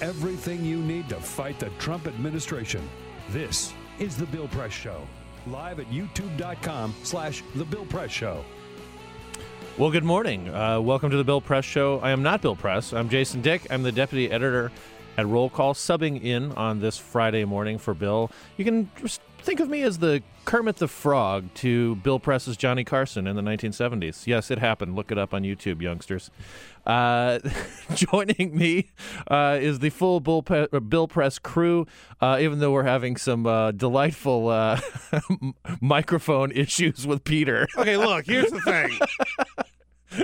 everything 0.00 0.64
you 0.64 0.78
need 0.78 1.08
to 1.08 1.16
fight 1.16 1.58
the 1.58 1.70
Trump 1.78 2.06
administration. 2.06 2.86
This 3.30 3.72
is 3.98 4.16
The 4.16 4.26
Bill 4.26 4.48
Press 4.48 4.72
Show. 4.72 5.06
Live 5.46 5.80
at 5.80 5.86
youtube.com 5.86 6.94
slash 7.02 7.42
The 7.54 7.64
Bill 7.64 7.86
Press 7.86 8.10
Show. 8.10 8.44
Well, 9.78 9.90
good 9.90 10.04
morning. 10.04 10.48
Uh, 10.54 10.80
welcome 10.80 11.10
to 11.10 11.16
the 11.16 11.24
Bill 11.24 11.40
Press 11.40 11.64
Show. 11.64 12.00
I 12.00 12.10
am 12.10 12.22
not 12.22 12.42
Bill 12.42 12.56
Press. 12.56 12.92
I'm 12.92 13.08
Jason 13.08 13.42
Dick. 13.42 13.66
I'm 13.70 13.82
the 13.82 13.92
deputy 13.92 14.30
editor 14.30 14.70
at 15.16 15.26
Roll 15.26 15.48
Call, 15.48 15.74
subbing 15.74 16.22
in 16.22 16.52
on 16.52 16.80
this 16.80 16.98
Friday 16.98 17.44
morning 17.44 17.78
for 17.78 17.94
Bill. 17.94 18.30
You 18.56 18.64
can 18.64 18.90
just 19.00 19.20
think 19.38 19.60
of 19.60 19.68
me 19.68 19.82
as 19.82 19.98
the 19.98 20.22
Kermit 20.44 20.76
the 20.76 20.88
Frog 20.88 21.52
to 21.54 21.96
Bill 21.96 22.18
Press's 22.18 22.56
Johnny 22.56 22.84
Carson 22.84 23.26
in 23.26 23.36
the 23.36 23.42
1970s. 23.42 24.26
Yes, 24.26 24.50
it 24.50 24.58
happened. 24.58 24.94
Look 24.94 25.10
it 25.10 25.18
up 25.18 25.32
on 25.32 25.42
YouTube, 25.42 25.80
youngsters. 25.80 26.30
Uh, 26.86 27.40
joining 27.94 28.56
me 28.56 28.90
uh, 29.28 29.58
is 29.60 29.80
the 29.80 29.90
full 29.90 30.20
Bill, 30.20 30.42
Pe- 30.42 30.68
uh, 30.72 30.80
Bill 30.80 31.08
Press 31.08 31.38
crew, 31.38 31.86
uh, 32.20 32.38
even 32.40 32.60
though 32.60 32.70
we're 32.72 32.84
having 32.84 33.16
some 33.16 33.46
uh, 33.46 33.72
delightful 33.72 34.48
uh, 34.48 34.80
microphone 35.80 36.52
issues 36.52 37.06
with 37.06 37.24
Peter. 37.24 37.66
Okay, 37.76 37.96
look, 37.96 38.26
here's 38.26 38.50
the 38.50 38.60
thing. 38.60 38.98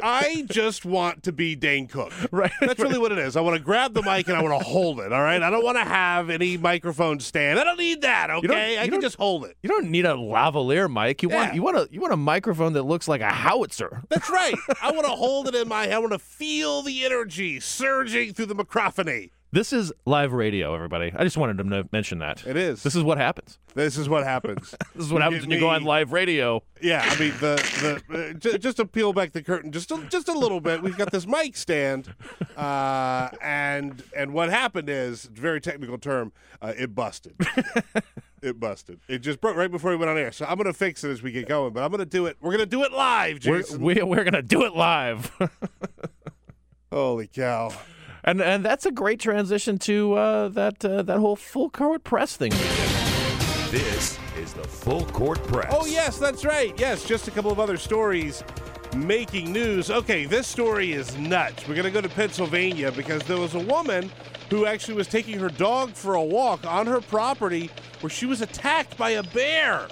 I 0.02 0.44
just 0.48 0.84
want 0.84 1.22
to 1.24 1.32
be 1.32 1.54
Dane 1.54 1.86
Cook. 1.88 2.12
Right. 2.32 2.50
That's 2.60 2.80
really 2.80 2.98
what 2.98 3.12
it 3.12 3.18
is. 3.18 3.36
I 3.36 3.40
want 3.42 3.56
to 3.56 3.62
grab 3.62 3.92
the 3.94 4.02
mic 4.02 4.26
and 4.28 4.36
I 4.36 4.42
want 4.42 4.58
to 4.58 4.64
hold 4.64 5.00
it, 5.00 5.12
all 5.12 5.22
right? 5.22 5.42
I 5.42 5.50
don't 5.50 5.62
want 5.64 5.76
to 5.76 5.84
have 5.84 6.30
any 6.30 6.56
microphone 6.56 7.20
stand. 7.20 7.58
I 7.58 7.64
don't 7.64 7.78
need 7.78 8.02
that, 8.02 8.30
okay? 8.30 8.78
I 8.78 8.88
can 8.88 9.00
just 9.00 9.16
hold 9.16 9.44
it. 9.44 9.56
You 9.62 9.68
don't 9.68 9.90
need 9.90 10.06
a 10.06 10.14
lavalier 10.14 10.90
mic. 10.90 11.22
You 11.22 11.28
want 11.28 11.50
Yeah. 11.50 11.54
you 11.54 11.62
want 11.62 11.76
a 11.76 11.88
you 11.90 12.00
want 12.00 12.12
a 12.12 12.16
microphone 12.16 12.72
that 12.72 12.84
looks 12.84 13.06
like 13.08 13.20
a 13.20 13.28
howitzer. 13.30 14.02
That's 14.08 14.30
right. 14.30 14.54
I 14.82 14.92
want 14.92 15.04
to 15.04 15.12
hold 15.12 15.48
it 15.48 15.54
in 15.54 15.68
my 15.68 15.82
hand. 15.82 15.94
I 15.94 15.98
want 15.98 16.12
to 16.12 16.18
feel 16.18 16.82
the 16.82 17.04
energy 17.04 17.60
surging 17.60 18.32
through 18.32 18.46
the 18.46 18.54
microphony. 18.54 19.30
This 19.54 19.70
is 19.74 19.92
live 20.06 20.32
radio, 20.32 20.74
everybody. 20.74 21.12
I 21.14 21.24
just 21.24 21.36
wanted 21.36 21.58
to 21.58 21.64
no- 21.64 21.84
mention 21.92 22.20
that. 22.20 22.46
It 22.46 22.56
is. 22.56 22.82
This 22.82 22.94
is 22.96 23.02
what 23.02 23.18
happens. 23.18 23.58
This 23.74 23.98
is 23.98 24.08
what 24.08 24.24
happens. 24.24 24.74
This 24.94 25.04
is 25.06 25.12
what 25.12 25.20
happens 25.20 25.42
when 25.42 25.50
you 25.50 25.60
go 25.60 25.68
on 25.68 25.84
live 25.84 26.12
radio. 26.12 26.62
Yeah, 26.80 27.02
I 27.06 27.18
mean 27.20 27.32
the 27.38 28.00
the 28.08 28.30
uh, 28.30 28.32
j- 28.32 28.56
just 28.56 28.78
to 28.78 28.86
peel 28.86 29.12
back 29.12 29.32
the 29.32 29.42
curtain 29.42 29.70
just 29.70 29.90
a, 29.90 29.98
just 30.08 30.28
a 30.28 30.32
little 30.32 30.60
bit. 30.60 30.82
We've 30.82 30.96
got 30.96 31.10
this 31.12 31.26
mic 31.26 31.56
stand, 31.56 32.14
uh, 32.56 33.28
and 33.42 34.02
and 34.16 34.32
what 34.32 34.48
happened 34.48 34.88
is 34.88 35.24
very 35.24 35.60
technical 35.60 35.98
term. 35.98 36.32
Uh, 36.62 36.72
it 36.78 36.94
busted. 36.94 37.34
it 38.42 38.58
busted. 38.58 39.00
It 39.08 39.18
just 39.18 39.40
broke 39.42 39.56
right 39.56 39.70
before 39.70 39.90
we 39.90 39.96
went 39.96 40.10
on 40.10 40.16
air. 40.16 40.32
So 40.32 40.46
I'm 40.46 40.56
gonna 40.56 40.72
fix 40.72 41.04
it 41.04 41.10
as 41.10 41.22
we 41.22 41.30
get 41.30 41.46
going. 41.46 41.74
But 41.74 41.82
I'm 41.82 41.90
gonna 41.90 42.06
do 42.06 42.24
it. 42.26 42.36
We're 42.40 42.52
gonna 42.52 42.64
do 42.66 42.84
it 42.84 42.92
live, 42.92 43.38
We're, 43.44 43.58
Jason. 43.58 43.82
we, 43.82 44.02
we're 44.02 44.24
gonna 44.24 44.40
do 44.42 44.64
it 44.64 44.74
live, 44.74 45.30
Holy 46.92 47.26
cow! 47.26 47.70
And 48.24 48.40
and 48.40 48.64
that's 48.64 48.86
a 48.86 48.92
great 48.92 49.20
transition 49.20 49.78
to 49.78 50.14
uh, 50.14 50.48
that 50.48 50.84
uh, 50.84 51.02
that 51.02 51.18
whole 51.18 51.36
full 51.36 51.70
court 51.70 52.04
press 52.04 52.36
thing. 52.36 52.50
This 53.70 54.18
is 54.36 54.52
the 54.52 54.64
Full 54.64 55.06
Court 55.06 55.42
Press. 55.44 55.72
Oh 55.74 55.86
yes, 55.86 56.18
that's 56.18 56.44
right. 56.44 56.78
Yes, 56.78 57.04
just 57.04 57.28
a 57.28 57.30
couple 57.30 57.50
of 57.50 57.58
other 57.58 57.76
stories 57.76 58.44
making 58.94 59.50
news. 59.52 59.90
Okay, 59.90 60.26
this 60.26 60.46
story 60.46 60.92
is 60.92 61.16
nuts. 61.16 61.66
We're 61.66 61.76
gonna 61.76 61.90
go 61.90 62.02
to 62.02 62.08
Pennsylvania 62.08 62.92
because 62.92 63.22
there 63.24 63.38
was 63.38 63.54
a 63.54 63.60
woman 63.60 64.10
who 64.50 64.66
actually 64.66 64.94
was 64.94 65.06
taking 65.06 65.38
her 65.38 65.48
dog 65.48 65.94
for 65.94 66.14
a 66.14 66.22
walk 66.22 66.66
on 66.66 66.86
her 66.86 67.00
property 67.00 67.70
where 68.02 68.10
she 68.10 68.26
was 68.26 68.42
attacked 68.42 68.98
by 68.98 69.10
a 69.10 69.22
bear. 69.22 69.88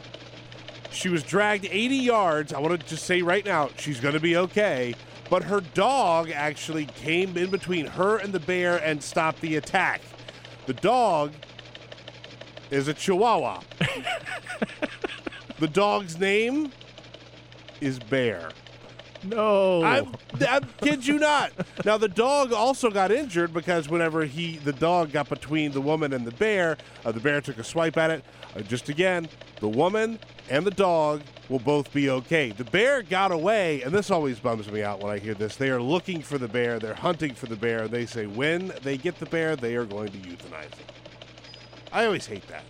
She 0.90 1.08
was 1.08 1.22
dragged 1.22 1.66
80 1.70 1.96
yards. 1.96 2.52
I 2.52 2.58
want 2.58 2.78
to 2.78 2.86
just 2.86 3.06
say 3.06 3.22
right 3.22 3.44
now, 3.44 3.70
she's 3.78 4.00
going 4.00 4.14
to 4.14 4.20
be 4.20 4.36
okay. 4.36 4.94
But 5.30 5.44
her 5.44 5.60
dog 5.60 6.30
actually 6.30 6.86
came 6.86 7.36
in 7.36 7.50
between 7.50 7.86
her 7.86 8.18
and 8.18 8.32
the 8.32 8.40
bear 8.40 8.76
and 8.78 9.00
stopped 9.00 9.40
the 9.40 9.56
attack. 9.56 10.02
The 10.66 10.74
dog 10.74 11.32
is 12.70 12.88
a 12.88 12.94
Chihuahua. 12.94 13.60
the 15.60 15.68
dog's 15.68 16.18
name 16.18 16.72
is 17.80 18.00
Bear. 18.00 18.50
No, 19.24 19.82
I, 19.82 20.06
I 20.40 20.60
kid 20.80 21.06
you 21.06 21.18
not. 21.18 21.52
Now 21.84 21.98
the 21.98 22.08
dog 22.08 22.52
also 22.52 22.90
got 22.90 23.12
injured 23.12 23.52
because 23.52 23.88
whenever 23.88 24.24
he, 24.24 24.56
the 24.56 24.72
dog 24.72 25.12
got 25.12 25.28
between 25.28 25.72
the 25.72 25.80
woman 25.80 26.12
and 26.12 26.26
the 26.26 26.32
bear, 26.32 26.78
uh, 27.04 27.12
the 27.12 27.20
bear 27.20 27.40
took 27.40 27.58
a 27.58 27.64
swipe 27.64 27.96
at 27.96 28.10
it. 28.10 28.24
Uh, 28.56 28.60
just 28.62 28.88
again, 28.88 29.28
the 29.60 29.68
woman 29.68 30.18
and 30.48 30.66
the 30.66 30.70
dog 30.70 31.22
will 31.48 31.58
both 31.58 31.92
be 31.92 32.08
okay. 32.10 32.50
The 32.50 32.64
bear 32.64 33.02
got 33.02 33.32
away, 33.32 33.82
and 33.82 33.92
this 33.92 34.10
always 34.10 34.40
bums 34.40 34.70
me 34.70 34.82
out 34.82 35.00
when 35.00 35.12
I 35.12 35.18
hear 35.18 35.34
this. 35.34 35.56
They 35.56 35.70
are 35.70 35.82
looking 35.82 36.22
for 36.22 36.38
the 36.38 36.48
bear. 36.48 36.78
They're 36.78 36.94
hunting 36.94 37.34
for 37.34 37.46
the 37.46 37.56
bear. 37.56 37.88
They 37.88 38.06
say 38.06 38.26
when 38.26 38.72
they 38.82 38.96
get 38.96 39.18
the 39.18 39.26
bear, 39.26 39.56
they 39.56 39.76
are 39.76 39.84
going 39.84 40.12
to 40.12 40.18
euthanize 40.18 40.66
it. 40.66 40.92
I 41.92 42.06
always 42.06 42.26
hate 42.26 42.46
that. 42.48 42.64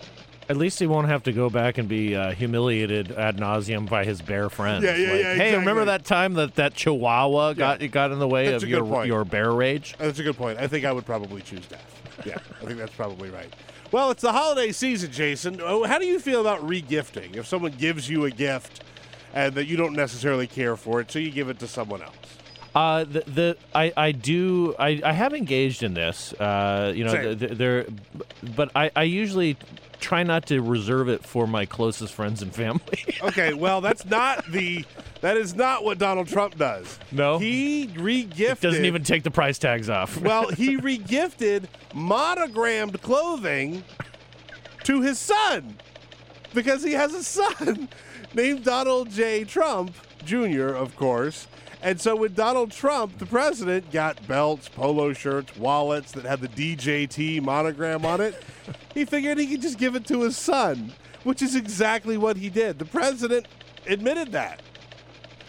At 0.50 0.56
least 0.56 0.81
he 0.81 0.87
won't 0.88 1.06
have 1.06 1.22
to 1.22 1.33
go 1.33 1.49
back 1.49 1.78
and 1.78 1.88
be 1.88 2.16
uh, 2.16 2.33
humiliated 2.33 3.12
ad 3.12 3.37
nauseum 3.37 3.88
by 3.88 4.05
his 4.05 4.21
bear 4.21 4.50
friends. 4.50 4.83
Yeah, 4.83 4.97
yeah, 4.97 5.12
Like, 5.12 5.21
yeah, 5.21 5.34
Hey, 5.34 5.56
remember 5.56 5.84
that 5.84 6.05
time 6.05 6.34
that 6.34 6.56
that 6.56 6.75
Chihuahua 6.75 7.53
got 7.53 7.78
got 7.93 8.11
in 8.11 8.19
the 8.19 8.27
way 8.27 8.50
That's 8.50 8.65
of 8.65 8.69
your 8.69 9.06
your 9.06 9.25
bear 9.25 9.53
rage? 9.53 9.94
That's 9.97 10.19
a 10.19 10.25
good 10.25 10.37
point. 10.37 10.59
I 10.59 10.66
think 10.66 10.84
I 10.84 10.93
would 10.93 11.06
probably 11.06 11.41
choose 11.43 11.65
death. 11.66 12.27
Yeah, 12.27 12.39
I 12.60 12.66
think 12.66 12.78
that's 12.78 12.94
probably 12.94 13.31
right. 13.31 13.55
Well, 13.93 14.10
it's 14.10 14.22
the 14.22 14.33
holiday 14.33 14.72
season, 14.72 15.13
Jason. 15.13 15.60
Oh, 15.63 15.84
How 15.84 15.98
do 15.98 16.07
you 16.07 16.19
feel 16.19 16.41
about 16.41 16.60
regifting? 16.66 17.36
If 17.36 17.47
someone 17.47 17.72
gives 17.72 18.10
you 18.10 18.24
a 18.24 18.30
gift 18.30 18.83
and 19.33 19.54
that 19.54 19.66
you 19.66 19.77
don't 19.77 19.95
necessarily 19.95 20.48
care 20.48 20.77
for 20.77 21.01
it, 21.01 21.13
so 21.13 21.21
you 21.21 21.30
give 21.30 21.48
it 21.48 21.60
to 21.60 21.69
someone 21.69 22.03
else. 22.03 22.16
Uh, 22.74 23.04
the, 23.04 23.21
the 23.21 23.57
I, 23.72 23.92
I 23.97 24.13
do 24.13 24.74
I, 24.78 25.01
I 25.04 25.13
have 25.13 25.33
engaged 25.33 25.84
in 25.84 25.95
this. 25.95 26.33
Uh, 26.33 26.92
you 26.95 27.04
know, 27.04 27.13
Same. 27.13 27.39
the, 27.39 27.47
the, 27.47 27.54
there, 27.54 27.86
but 28.57 28.71
I, 28.74 28.91
I 28.97 29.04
usually 29.04 29.57
try 30.00 30.22
not 30.22 30.47
to 30.47 30.60
reserve 30.60 31.08
it 31.08 31.24
for 31.24 31.47
my 31.47 31.66
closest 31.66 32.14
friends 32.14 32.42
and 32.42 32.54
family. 32.54 32.80
Okay, 33.22 33.52
well, 33.52 33.82
that's 33.82 34.06
not 34.06 34.50
the. 34.50 34.84
That 35.20 35.36
is 35.36 35.54
not 35.54 35.84
what 35.84 35.98
Donald 35.98 36.26
Trump 36.26 36.56
does. 36.56 36.98
No? 37.12 37.38
he 37.38 37.88
regifted. 37.88 38.60
Doesn't 38.60 38.86
even 38.86 39.04
take 39.04 39.24
the 39.24 39.30
price 39.30 39.58
tags 39.58 39.91
off. 39.91 40.16
well, 40.20 40.48
he 40.48 40.78
regifted 40.78 41.64
monogrammed 41.94 43.02
clothing 43.02 43.84
to 44.84 45.02
his 45.02 45.18
son 45.18 45.76
because 46.54 46.82
he 46.82 46.92
has 46.92 47.12
a 47.12 47.22
son 47.22 47.88
named 48.34 48.64
Donald 48.64 49.10
J. 49.10 49.44
Trump 49.44 49.94
Jr., 50.24 50.68
of 50.68 50.97
course. 50.97 51.47
And 51.82 52.00
so 52.00 52.15
when 52.15 52.34
Donald 52.34 52.72
Trump, 52.72 53.18
the 53.18 53.27
president, 53.27 53.91
got 53.91 54.27
belts, 54.27 54.68
polo 54.68 55.12
shirts, 55.12 55.56
wallets 55.56 56.12
that 56.12 56.24
had 56.24 56.41
the 56.41 56.48
DJT 56.48 57.42
monogram 57.42 58.04
on 58.04 58.21
it, 58.21 58.42
he 58.92 59.04
figured 59.04 59.38
he 59.38 59.47
could 59.47 59.62
just 59.62 59.78
give 59.78 59.94
it 59.94 60.06
to 60.09 60.22
his 60.22 60.36
son, 60.36 60.92
which 61.24 61.41
is 61.41 61.56
exactly 61.56 62.18
what 62.18 62.36
he 62.36 62.50
did. 62.50 62.78
The 62.78 62.84
president 62.84 63.47
admitted 63.86 64.32
that. 64.32 64.60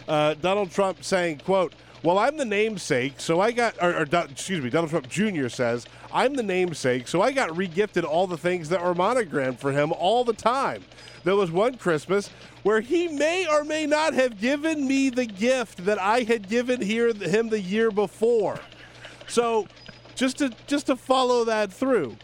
Uh, 0.08 0.34
Donald 0.34 0.70
Trump 0.70 1.04
saying, 1.04 1.38
quote, 1.38 1.74
well, 2.02 2.18
I'm 2.18 2.36
the 2.36 2.44
namesake, 2.44 3.14
so 3.18 3.40
I 3.40 3.52
got, 3.52 3.76
or, 3.80 3.94
or 3.94 4.02
excuse 4.02 4.62
me, 4.62 4.70
Donald 4.70 4.90
Trump 4.90 5.08
Jr. 5.08 5.48
says, 5.48 5.86
I'm 6.12 6.34
the 6.34 6.42
namesake, 6.42 7.06
so 7.06 7.22
I 7.22 7.30
got 7.30 7.50
regifted 7.50 8.04
all 8.04 8.26
the 8.26 8.36
things 8.36 8.68
that 8.70 8.82
were 8.82 8.94
monogrammed 8.94 9.60
for 9.60 9.70
him 9.70 9.92
all 9.92 10.24
the 10.24 10.32
time. 10.32 10.82
There 11.22 11.36
was 11.36 11.52
one 11.52 11.76
Christmas 11.76 12.30
where 12.64 12.80
he 12.80 13.06
may 13.08 13.46
or 13.46 13.62
may 13.62 13.86
not 13.86 14.14
have 14.14 14.40
given 14.40 14.86
me 14.88 15.10
the 15.10 15.26
gift 15.26 15.84
that 15.84 16.00
I 16.00 16.22
had 16.22 16.48
given 16.48 16.80
here, 16.80 17.12
him 17.12 17.48
the 17.48 17.60
year 17.60 17.90
before. 17.90 18.58
So, 19.28 19.68
just 20.14 20.38
to 20.38 20.52
just 20.66 20.86
to 20.86 20.96
follow 20.96 21.44
that 21.44 21.72
through, 21.72 22.16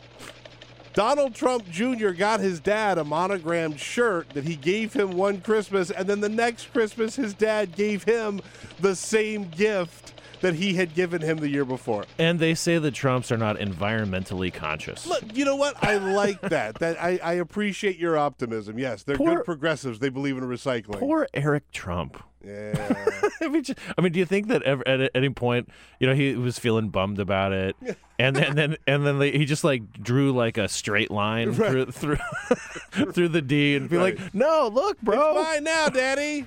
Donald 0.99 1.33
Trump 1.33 1.65
Jr. 1.71 2.09
got 2.09 2.41
his 2.41 2.59
dad 2.59 2.99
a 2.99 3.05
monogrammed 3.05 3.79
shirt 3.79 4.29
that 4.31 4.43
he 4.43 4.57
gave 4.57 4.93
him 4.93 5.13
one 5.13 5.41
Christmas, 5.41 5.93
and 5.93 6.09
then 6.09 6.19
the 6.21 6.29
next 6.29 6.73
Christmas, 6.73 7.15
his 7.15 7.35
dad 7.35 7.77
gave 7.77 8.03
him 8.03 8.41
the 8.81 8.97
same 8.97 9.45
gift 9.51 10.13
that 10.41 10.55
he 10.55 10.75
had 10.75 10.97
given 10.97 11.23
him 11.23 11.37
the 11.39 11.49
year 11.49 11.65
before. 11.65 12.05
And 12.19 12.41
they 12.41 12.53
say 12.57 12.79
the 12.79 12.91
Trumps 12.91 13.31
are 13.31 13.37
not 13.37 13.59
environmentally 13.59 14.53
conscious. 14.53 15.07
Look, 15.07 15.23
you 15.37 15.45
know 15.45 15.55
what? 15.55 15.77
I 15.85 15.99
like 15.99 16.41
that. 16.49 16.81
That 16.81 17.01
I, 17.01 17.21
I 17.23 17.35
appreciate 17.35 17.97
your 17.97 18.19
optimism. 18.19 18.77
Yes, 18.77 19.05
they're 19.05 19.17
Poor- 19.17 19.37
good 19.37 19.45
progressives. 19.45 20.01
They 20.01 20.09
believe 20.09 20.37
in 20.37 20.43
recycling. 20.43 20.99
Poor 20.99 21.29
Eric 21.33 21.71
Trump. 21.71 22.21
Yeah. 22.45 23.05
I 23.41 23.47
mean, 23.47 23.63
just- 23.63 23.79
I 23.97 24.01
mean, 24.01 24.11
do 24.11 24.19
you 24.19 24.27
think 24.27 24.49
that 24.49 24.65
ever, 24.65 24.83
at 24.89 25.13
any 25.15 25.31
point, 25.31 25.69
you 26.01 26.09
know, 26.09 26.15
he 26.15 26.35
was 26.35 26.59
feeling 26.59 26.89
bummed 26.89 27.21
about 27.21 27.53
it, 27.53 27.77
and 28.19 28.35
then, 28.35 28.55
then 28.57 28.77
and 28.87 29.07
then 29.07 29.19
like, 29.19 29.35
he 29.35 29.45
just 29.45 29.65
like 29.65 29.93
drew 30.03 30.33
like 30.33 30.59
a 30.59 30.69
straight 30.69 31.11
line 31.11 31.55
through 31.55 31.87
through 31.87 32.17
through 33.13 33.29
the 33.29 33.43
D 33.43 33.77
and 33.77 33.89
be 33.89 33.97
Right. 33.97 34.19
like, 34.19 34.35
"No, 34.35 34.69
look, 34.73 35.01
bro, 35.01 35.39
it's 35.39 35.49
Fine 35.49 35.65
now, 35.65 35.89
Daddy. 35.89 36.45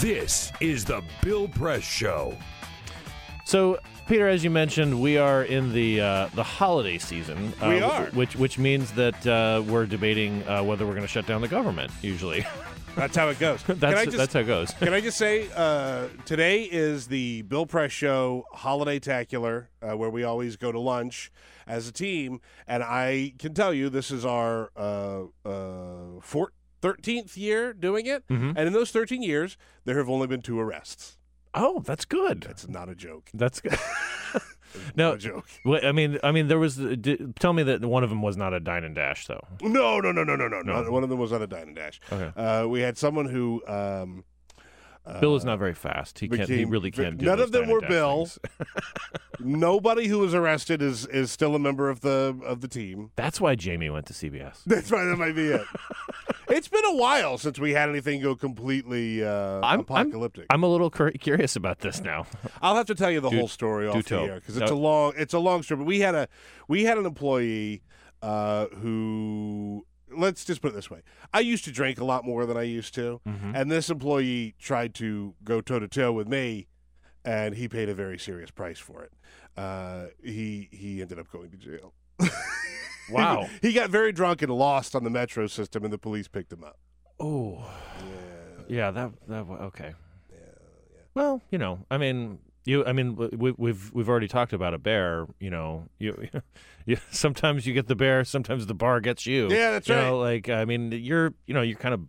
This 0.00 0.52
is 0.60 0.84
the 0.84 1.02
Bill 1.22 1.46
Press 1.48 1.82
Show. 1.84 2.36
So, 3.52 3.78
Peter, 4.08 4.28
as 4.28 4.42
you 4.42 4.48
mentioned, 4.48 4.98
we 4.98 5.18
are 5.18 5.44
in 5.44 5.74
the 5.74 6.00
uh, 6.00 6.28
the 6.34 6.42
holiday 6.42 6.96
season. 6.96 7.52
Uh, 7.60 7.68
We 7.68 7.82
are. 7.82 8.06
which 8.12 8.34
which 8.34 8.56
means 8.56 8.90
that 8.92 9.26
uh, 9.26 9.62
we're 9.66 9.84
debating 9.84 10.42
uh, 10.48 10.62
whether 10.62 10.86
we're 10.86 10.94
going 10.94 11.02
to 11.02 11.06
shut 11.06 11.26
down 11.26 11.42
the 11.42 11.48
government. 11.48 11.92
Usually, 12.00 12.46
That's 12.96 13.14
how 13.14 13.28
it 13.28 13.38
goes. 13.38 13.62
that's 13.64 14.04
just, 14.06 14.16
that's 14.16 14.32
how 14.32 14.40
it 14.40 14.46
goes. 14.46 14.70
Can 14.70 14.94
I 14.94 15.02
just 15.02 15.18
say, 15.18 15.50
uh, 15.54 16.08
today 16.24 16.62
is 16.62 17.08
the 17.08 17.42
Bill 17.42 17.66
Press 17.66 17.92
Show 17.92 18.44
Holiday 18.52 18.98
Tacular, 18.98 19.66
uh, 19.82 19.98
where 19.98 20.08
we 20.08 20.24
always 20.24 20.56
go 20.56 20.72
to 20.72 20.80
lunch 20.80 21.30
as 21.66 21.86
a 21.86 21.92
team. 21.92 22.40
And 22.66 22.82
I 22.82 23.34
can 23.38 23.52
tell 23.52 23.74
you, 23.74 23.90
this 23.90 24.10
is 24.10 24.24
our 24.24 24.70
uh, 24.78 25.24
uh, 25.44 26.20
four, 26.22 26.52
13th 26.80 27.36
year 27.36 27.74
doing 27.74 28.06
it. 28.06 28.26
Mhm. 28.28 28.54
And 28.56 28.66
in 28.66 28.72
those 28.72 28.90
13 28.92 29.22
years, 29.22 29.58
there 29.84 29.98
have 29.98 30.08
only 30.08 30.26
been 30.26 30.40
two 30.40 30.58
arrests. 30.58 31.18
Oh, 31.54 31.80
that's 31.84 32.04
good. 32.04 32.42
That's 32.42 32.68
not 32.68 32.88
a 32.88 32.94
joke. 32.94 33.28
That's 33.34 33.60
good. 33.60 33.78
Not 34.74 34.96
no, 34.96 35.12
a 35.12 35.18
joke. 35.18 35.44
Well, 35.66 35.80
I 35.84 35.92
mean, 35.92 36.18
I 36.24 36.32
mean, 36.32 36.48
there 36.48 36.58
was. 36.58 36.76
D- 36.76 37.18
tell 37.38 37.52
me 37.52 37.62
that 37.64 37.84
one 37.84 38.02
of 38.02 38.08
them 38.08 38.22
was 38.22 38.38
not 38.38 38.54
a 38.54 38.60
dine 38.60 38.84
and 38.84 38.94
dash, 38.94 39.26
though. 39.26 39.46
No, 39.60 40.00
no, 40.00 40.12
no, 40.12 40.24
no, 40.24 40.34
no, 40.34 40.48
no. 40.48 40.62
No. 40.62 40.72
Not- 40.82 40.90
One 40.90 41.02
of 41.02 41.10
them 41.10 41.18
was 41.18 41.30
on 41.30 41.42
a 41.42 41.46
dine 41.46 41.66
and 41.68 41.76
dash. 41.76 42.00
Okay. 42.10 42.32
Uh, 42.40 42.66
we 42.66 42.80
had 42.80 42.96
someone 42.96 43.26
who. 43.26 43.62
Um, 43.66 44.24
Bill 45.20 45.34
is 45.36 45.44
not 45.44 45.58
very 45.58 45.74
fast. 45.74 46.18
He 46.20 46.28
can't. 46.28 46.48
He 46.48 46.64
really 46.64 46.90
can't 46.90 47.18
do. 47.18 47.26
none 47.26 47.40
of 47.40 47.50
them 47.52 47.68
were 47.68 47.80
Bill. 47.80 48.28
nobody 49.40 50.06
who 50.06 50.18
was 50.18 50.34
arrested 50.34 50.80
is 50.82 51.06
is 51.06 51.30
still 51.30 51.54
a 51.54 51.58
member 51.58 51.90
of 51.90 52.00
the 52.00 52.38
of 52.44 52.60
the 52.60 52.68
team. 52.68 53.10
That's 53.16 53.40
why 53.40 53.54
Jamie 53.54 53.90
went 53.90 54.06
to 54.06 54.12
CBS. 54.12 54.62
That's 54.66 54.90
right. 54.90 55.04
That 55.04 55.16
might 55.16 55.34
be 55.34 55.46
it. 55.48 55.66
it's 56.48 56.68
been 56.68 56.84
a 56.84 56.94
while 56.94 57.38
since 57.38 57.58
we 57.58 57.72
had 57.72 57.88
anything 57.88 58.20
go 58.20 58.34
completely 58.36 59.24
uh, 59.24 59.28
I'm- 59.60 59.64
I'm- 59.64 59.80
apocalyptic. 59.80 60.46
I'm 60.50 60.62
a 60.62 60.68
little 60.68 60.90
cur- 60.90 61.10
curious 61.12 61.56
about 61.56 61.80
this 61.80 62.00
now. 62.00 62.26
I'll 62.62 62.76
have 62.76 62.86
to 62.86 62.94
tell 62.94 63.10
you 63.10 63.20
the 63.20 63.30
Do- 63.30 63.38
whole 63.38 63.48
story 63.48 63.88
off 63.88 64.04
the 64.04 64.20
air 64.20 64.34
because 64.36 64.56
it's 64.56 64.70
No. 64.70 64.76
a 64.76 64.78
long 64.78 65.12
it's 65.16 65.34
a 65.34 65.38
long 65.38 65.62
story. 65.62 65.78
But 65.78 65.86
we 65.86 66.00
had 66.00 66.14
a 66.14 66.28
we 66.68 66.84
had 66.84 66.98
an 66.98 67.06
employee 67.06 67.82
uh, 68.22 68.66
who 68.66 69.84
let's 70.16 70.44
just 70.44 70.60
put 70.62 70.68
it 70.72 70.74
this 70.74 70.90
way: 70.90 71.00
I 71.32 71.40
used 71.40 71.64
to 71.64 71.72
drink 71.72 72.00
a 72.00 72.04
lot 72.04 72.24
more 72.24 72.46
than 72.46 72.56
I 72.56 72.62
used 72.62 72.94
to, 72.94 73.20
Mm-hmm. 73.26 73.54
and 73.54 73.70
this 73.70 73.90
employee 73.90 74.54
tried 74.58 74.94
to 74.94 75.34
go 75.44 75.60
toe 75.60 75.78
to 75.78 75.88
toe 75.88 76.12
with 76.12 76.28
me, 76.28 76.66
and 77.24 77.54
he 77.54 77.68
paid 77.68 77.88
a 77.88 77.94
very 77.94 78.18
serious 78.18 78.50
price 78.50 78.78
for 78.78 79.02
it. 79.02 79.12
Uh, 79.56 80.06
he 80.22 80.68
he 80.72 81.00
ended 81.02 81.18
up 81.18 81.30
going 81.30 81.50
to 81.50 81.56
jail. 81.56 81.94
Wow. 83.10 83.48
he 83.60 83.72
got 83.72 83.90
very 83.90 84.12
drunk 84.12 84.42
and 84.42 84.50
lost 84.52 84.94
on 84.94 85.02
the 85.04 85.10
metro 85.10 85.46
system, 85.46 85.84
and 85.84 85.92
the 85.92 85.98
police 85.98 86.28
picked 86.28 86.52
him 86.52 86.62
up. 86.64 86.78
Oh, 87.20 87.68
Yeah. 87.98 88.64
yeah. 88.68 88.90
That 88.92 89.10
that 89.28 89.42
okay. 89.44 89.94
Yeah, 90.30 90.36
yeah. 90.38 91.00
Well, 91.14 91.42
you 91.50 91.58
know, 91.58 91.80
I 91.90 91.98
mean, 91.98 92.38
you. 92.64 92.84
I 92.84 92.92
mean, 92.92 93.16
we, 93.16 93.52
we've 93.52 93.90
we've 93.92 94.08
already 94.08 94.28
talked 94.28 94.52
about 94.52 94.74
a 94.74 94.78
bear. 94.78 95.26
You 95.40 95.50
know, 95.50 95.88
you, 95.98 96.28
you. 96.86 96.96
Sometimes 97.10 97.66
you 97.66 97.74
get 97.74 97.86
the 97.86 97.96
bear. 97.96 98.24
Sometimes 98.24 98.66
the 98.66 98.74
bar 98.74 99.00
gets 99.00 99.26
you. 99.26 99.48
Yeah, 99.50 99.72
that's 99.72 99.88
you 99.88 99.94
right. 99.94 100.04
Know, 100.04 100.18
like 100.18 100.48
I 100.48 100.64
mean, 100.64 100.92
you're. 100.92 101.34
You 101.46 101.54
know, 101.54 101.62
you're 101.62 101.78
kind 101.78 101.94
of 101.94 102.00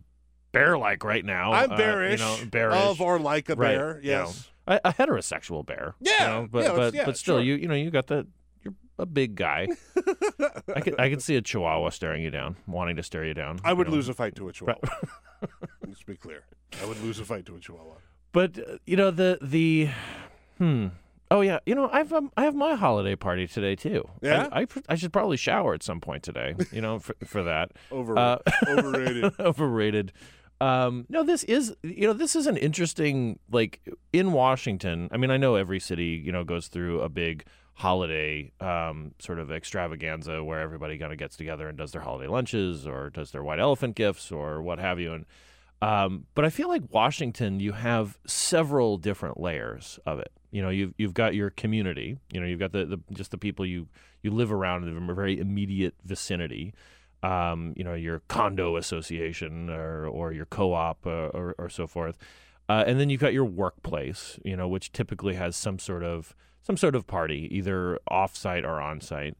bear-like 0.52 1.02
right 1.04 1.24
now. 1.24 1.52
I'm 1.52 1.72
uh, 1.72 1.76
bearish, 1.76 2.20
you 2.20 2.26
know, 2.26 2.38
bearish. 2.50 2.76
of 2.78 3.00
or 3.00 3.18
like 3.18 3.48
a 3.50 3.56
Right, 3.56 3.76
bear. 3.76 4.00
you 4.02 4.12
know. 4.12 4.24
Yes. 4.26 4.50
a, 4.66 4.80
a 4.84 4.92
heterosexual 4.92 5.66
bear. 5.66 5.94
you 6.00 6.12
know, 6.20 6.48
but 6.50 6.64
yeah, 6.64 6.72
but 6.72 6.94
yeah, 6.94 7.04
but 7.04 7.18
still, 7.18 7.36
sure. 7.36 7.42
you 7.44 7.54
you 7.56 7.68
know 7.68 7.74
you 7.74 7.90
got 7.90 8.06
the 8.06 8.26
you're 8.62 8.74
a 8.98 9.04
big 9.04 9.34
guy. 9.34 9.66
I 10.74 10.80
could 10.80 10.98
I 10.98 11.10
could 11.10 11.22
see 11.22 11.36
a 11.36 11.42
Chihuahua 11.42 11.90
staring 11.90 12.22
you 12.22 12.30
down, 12.30 12.56
wanting 12.66 12.96
to 12.96 13.02
stare 13.02 13.24
you 13.24 13.34
down. 13.34 13.58
I 13.64 13.72
would 13.72 13.88
lose 13.88 14.08
a 14.08 14.14
fight 14.14 14.36
to 14.36 14.48
a 14.48 14.52
chihuahua. 14.52 14.80
Let's 15.86 16.02
be 16.04 16.16
clear. 16.16 16.44
I 16.80 16.86
would 16.86 17.00
lose 17.02 17.18
a 17.18 17.24
fight 17.24 17.46
to 17.46 17.56
a 17.56 17.60
chihuahua. 17.60 17.96
But 18.32 18.58
uh, 18.58 18.78
you 18.86 18.96
know 18.96 19.10
the 19.10 19.38
the 19.42 19.88
hmm. 20.64 20.86
Oh 21.30 21.40
yeah, 21.40 21.58
you 21.66 21.74
know 21.74 21.88
I've 21.92 22.12
um, 22.12 22.30
I 22.36 22.44
have 22.44 22.54
my 22.54 22.74
holiday 22.74 23.16
party 23.16 23.46
today 23.46 23.74
too. 23.74 24.04
I- 24.22 24.26
Yeah? 24.26 24.48
I, 24.52 24.66
I, 24.88 24.94
should 24.94 25.12
probably 25.12 25.36
shower 25.36 25.74
at 25.74 25.82
some 25.82 26.00
point 26.00 26.22
today. 26.22 26.54
You 26.70 26.80
know 26.80 26.98
for, 26.98 27.14
for 27.24 27.42
that. 27.44 27.72
Over, 27.90 28.16
Uh, 28.18 28.38
overrated. 28.68 29.32
Overrated. 29.40 30.12
Um, 30.60 31.06
no, 31.08 31.24
this 31.24 31.42
is 31.44 31.74
you 31.82 32.06
know 32.06 32.12
this 32.12 32.36
is 32.36 32.46
an 32.46 32.56
interesting 32.56 33.38
like 33.50 33.80
in 34.12 34.32
Washington. 34.32 35.08
I 35.12 35.16
mean, 35.16 35.30
I 35.30 35.36
know 35.36 35.56
every 35.56 35.80
city 35.80 36.22
you 36.24 36.30
know 36.30 36.44
goes 36.44 36.68
through 36.68 37.00
a 37.00 37.08
big 37.08 37.44
holiday 37.74 38.52
um, 38.60 39.12
sort 39.18 39.40
of 39.40 39.50
extravaganza 39.50 40.44
where 40.44 40.60
everybody 40.60 40.96
kind 40.96 41.12
of 41.12 41.18
gets 41.18 41.36
together 41.36 41.68
and 41.68 41.76
does 41.76 41.90
their 41.90 42.02
holiday 42.02 42.28
lunches 42.28 42.86
or 42.86 43.10
does 43.10 43.32
their 43.32 43.42
white 43.42 43.58
elephant 43.58 43.96
gifts 43.96 44.30
or 44.30 44.62
what 44.62 44.78
have 44.78 45.00
you. 45.00 45.12
And 45.12 45.26
um, 45.82 46.26
but 46.34 46.44
I 46.44 46.50
feel 46.50 46.68
like 46.68 46.82
Washington, 46.90 47.58
you 47.60 47.72
have 47.72 48.18
several 48.26 48.96
different 48.96 49.40
layers 49.40 49.98
of 50.06 50.18
it. 50.20 50.30
You 50.54 50.62
know, 50.62 50.70
you've 50.70 50.94
you've 50.96 51.14
got 51.14 51.34
your 51.34 51.50
community. 51.50 52.16
You 52.32 52.40
know, 52.40 52.46
you've 52.46 52.60
got 52.60 52.72
the, 52.72 52.86
the 52.86 52.98
just 53.12 53.30
the 53.30 53.38
people 53.38 53.66
you 53.66 53.88
you 54.22 54.30
live 54.30 54.52
around 54.52 54.84
in 54.84 55.10
a 55.10 55.14
very 55.14 55.38
immediate 55.38 55.94
vicinity 56.04 56.74
um, 57.24 57.72
you 57.74 57.84
know, 57.84 57.94
your 57.94 58.20
condo 58.28 58.76
association 58.76 59.70
or, 59.70 60.06
or 60.06 60.32
your 60.32 60.44
co-op 60.44 61.06
uh, 61.06 61.28
or, 61.28 61.54
or 61.58 61.70
so 61.70 61.86
forth. 61.86 62.18
Uh, 62.68 62.84
and 62.86 63.00
then 63.00 63.08
you've 63.08 63.20
got 63.20 63.32
your 63.32 63.46
workplace, 63.46 64.38
you 64.44 64.56
know, 64.56 64.68
which 64.68 64.92
typically 64.92 65.34
has 65.34 65.56
some 65.56 65.78
sort 65.78 66.04
of 66.04 66.34
some 66.62 66.76
sort 66.76 66.94
of 66.94 67.06
party, 67.06 67.48
either 67.50 67.98
off-site 68.08 68.64
or 68.64 68.80
on-site. 68.80 69.36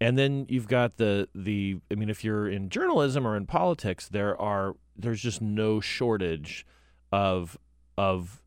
And 0.00 0.16
then 0.16 0.46
you've 0.48 0.68
got 0.68 0.96
the 0.96 1.28
the 1.34 1.78
I 1.92 1.94
mean, 1.94 2.10
if 2.10 2.24
you're 2.24 2.48
in 2.48 2.70
journalism 2.70 3.26
or 3.26 3.36
in 3.36 3.46
politics, 3.46 4.08
there 4.08 4.40
are 4.40 4.74
there's 4.96 5.20
just 5.20 5.40
no 5.40 5.80
shortage 5.80 6.66
of 7.12 7.56
of 7.96 8.42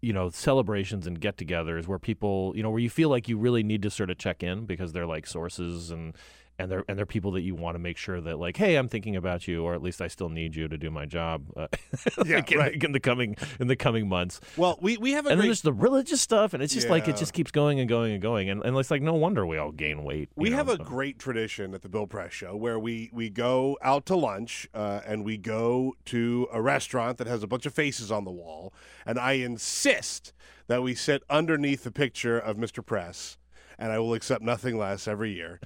you 0.00 0.12
know 0.12 0.28
celebrations 0.28 1.06
and 1.06 1.20
get-togethers 1.20 1.86
where 1.86 1.98
people 1.98 2.52
you 2.54 2.62
know 2.62 2.70
where 2.70 2.80
you 2.80 2.90
feel 2.90 3.08
like 3.08 3.28
you 3.28 3.38
really 3.38 3.62
need 3.62 3.82
to 3.82 3.90
sort 3.90 4.10
of 4.10 4.18
check 4.18 4.42
in 4.42 4.66
because 4.66 4.92
they're 4.92 5.06
like 5.06 5.26
sources 5.26 5.90
and 5.90 6.14
and 6.58 6.70
they're 6.70 6.84
and 6.88 6.98
they're 6.98 7.06
people 7.06 7.32
that 7.32 7.42
you 7.42 7.54
want 7.54 7.74
to 7.74 7.78
make 7.78 7.96
sure 7.96 8.20
that 8.20 8.38
like, 8.38 8.56
hey, 8.56 8.76
I'm 8.76 8.88
thinking 8.88 9.16
about 9.16 9.46
you, 9.46 9.64
or 9.64 9.74
at 9.74 9.82
least 9.82 10.00
I 10.00 10.08
still 10.08 10.28
need 10.28 10.54
you 10.54 10.68
to 10.68 10.78
do 10.78 10.90
my 10.90 11.06
job. 11.06 11.44
Uh, 11.56 11.66
Yeah, 12.24 12.36
like 12.36 12.52
in, 12.52 12.58
right. 12.58 12.84
in 12.84 12.92
the 12.92 13.00
coming 13.00 13.36
in 13.60 13.66
the 13.68 13.76
coming 13.76 14.08
months. 14.08 14.40
Well, 14.56 14.78
we, 14.80 14.96
we 14.96 15.12
have 15.12 15.26
a 15.26 15.30
And 15.30 15.38
then 15.40 15.44
great 15.44 15.46
there's 15.48 15.62
the 15.62 15.72
religious 15.72 16.20
stuff, 16.20 16.54
and 16.54 16.62
it's 16.62 16.72
just 16.72 16.88
like 16.88 17.08
it 17.08 17.16
just 17.16 17.32
keeps 17.32 17.50
going 17.50 17.78
and 17.80 17.88
going 17.88 18.12
and 18.12 18.22
going, 18.22 18.48
and, 18.48 18.62
and 18.62 18.76
it's 18.76 18.90
like 18.90 19.02
no 19.02 19.14
wonder 19.14 19.46
we 19.46 19.58
all 19.58 19.72
gain 19.72 20.02
weight. 20.02 20.30
We 20.34 20.50
know, 20.50 20.56
have 20.56 20.68
a 20.68 20.76
so. 20.76 20.84
great 20.84 21.18
tradition 21.18 21.74
at 21.74 21.82
the 21.82 21.88
Bill 21.88 22.06
Press 22.06 22.32
Show 22.32 22.56
where 22.56 22.78
we 22.78 23.10
we 23.12 23.28
go 23.30 23.76
out 23.82 24.06
to 24.06 24.16
lunch 24.16 24.68
uh, 24.74 25.00
and 25.06 25.24
we 25.24 25.36
go 25.36 25.94
to 26.06 26.48
a 26.52 26.62
restaurant 26.62 27.18
that 27.18 27.26
has 27.26 27.42
a 27.42 27.46
bunch 27.46 27.66
of 27.66 27.74
faces 27.74 28.10
on 28.10 28.24
the 28.24 28.30
wall, 28.30 28.72
and 29.04 29.18
I 29.18 29.32
insist 29.32 30.32
that 30.68 30.82
we 30.82 30.94
sit 30.94 31.22
underneath 31.30 31.84
the 31.84 31.92
picture 31.92 32.38
of 32.38 32.56
Mr. 32.56 32.84
Press, 32.84 33.38
and 33.78 33.92
I 33.92 33.98
will 33.98 34.14
accept 34.14 34.42
nothing 34.42 34.78
less 34.78 35.06
every 35.06 35.32
year. 35.32 35.60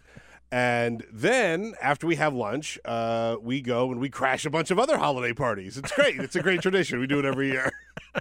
And 0.53 1.05
then 1.13 1.75
after 1.81 2.07
we 2.07 2.17
have 2.17 2.35
lunch, 2.35 2.79
uh, 2.85 3.37
we 3.41 3.61
go 3.61 3.93
and 3.93 4.01
we 4.01 4.09
crash 4.11 4.45
a 4.45 4.51
bunch 4.51 4.71
of 4.71 4.79
other 4.79 4.99
holiday 4.99 5.33
parties. 5.33 5.77
It's 5.77 5.93
great. 5.93 6.17
It's 6.19 6.35
a 6.35 6.43
great 6.43 6.61
tradition. 6.61 6.99
We 6.99 7.07
do 7.07 7.19
it 7.19 7.25
every 7.25 7.51
year. 7.51 7.71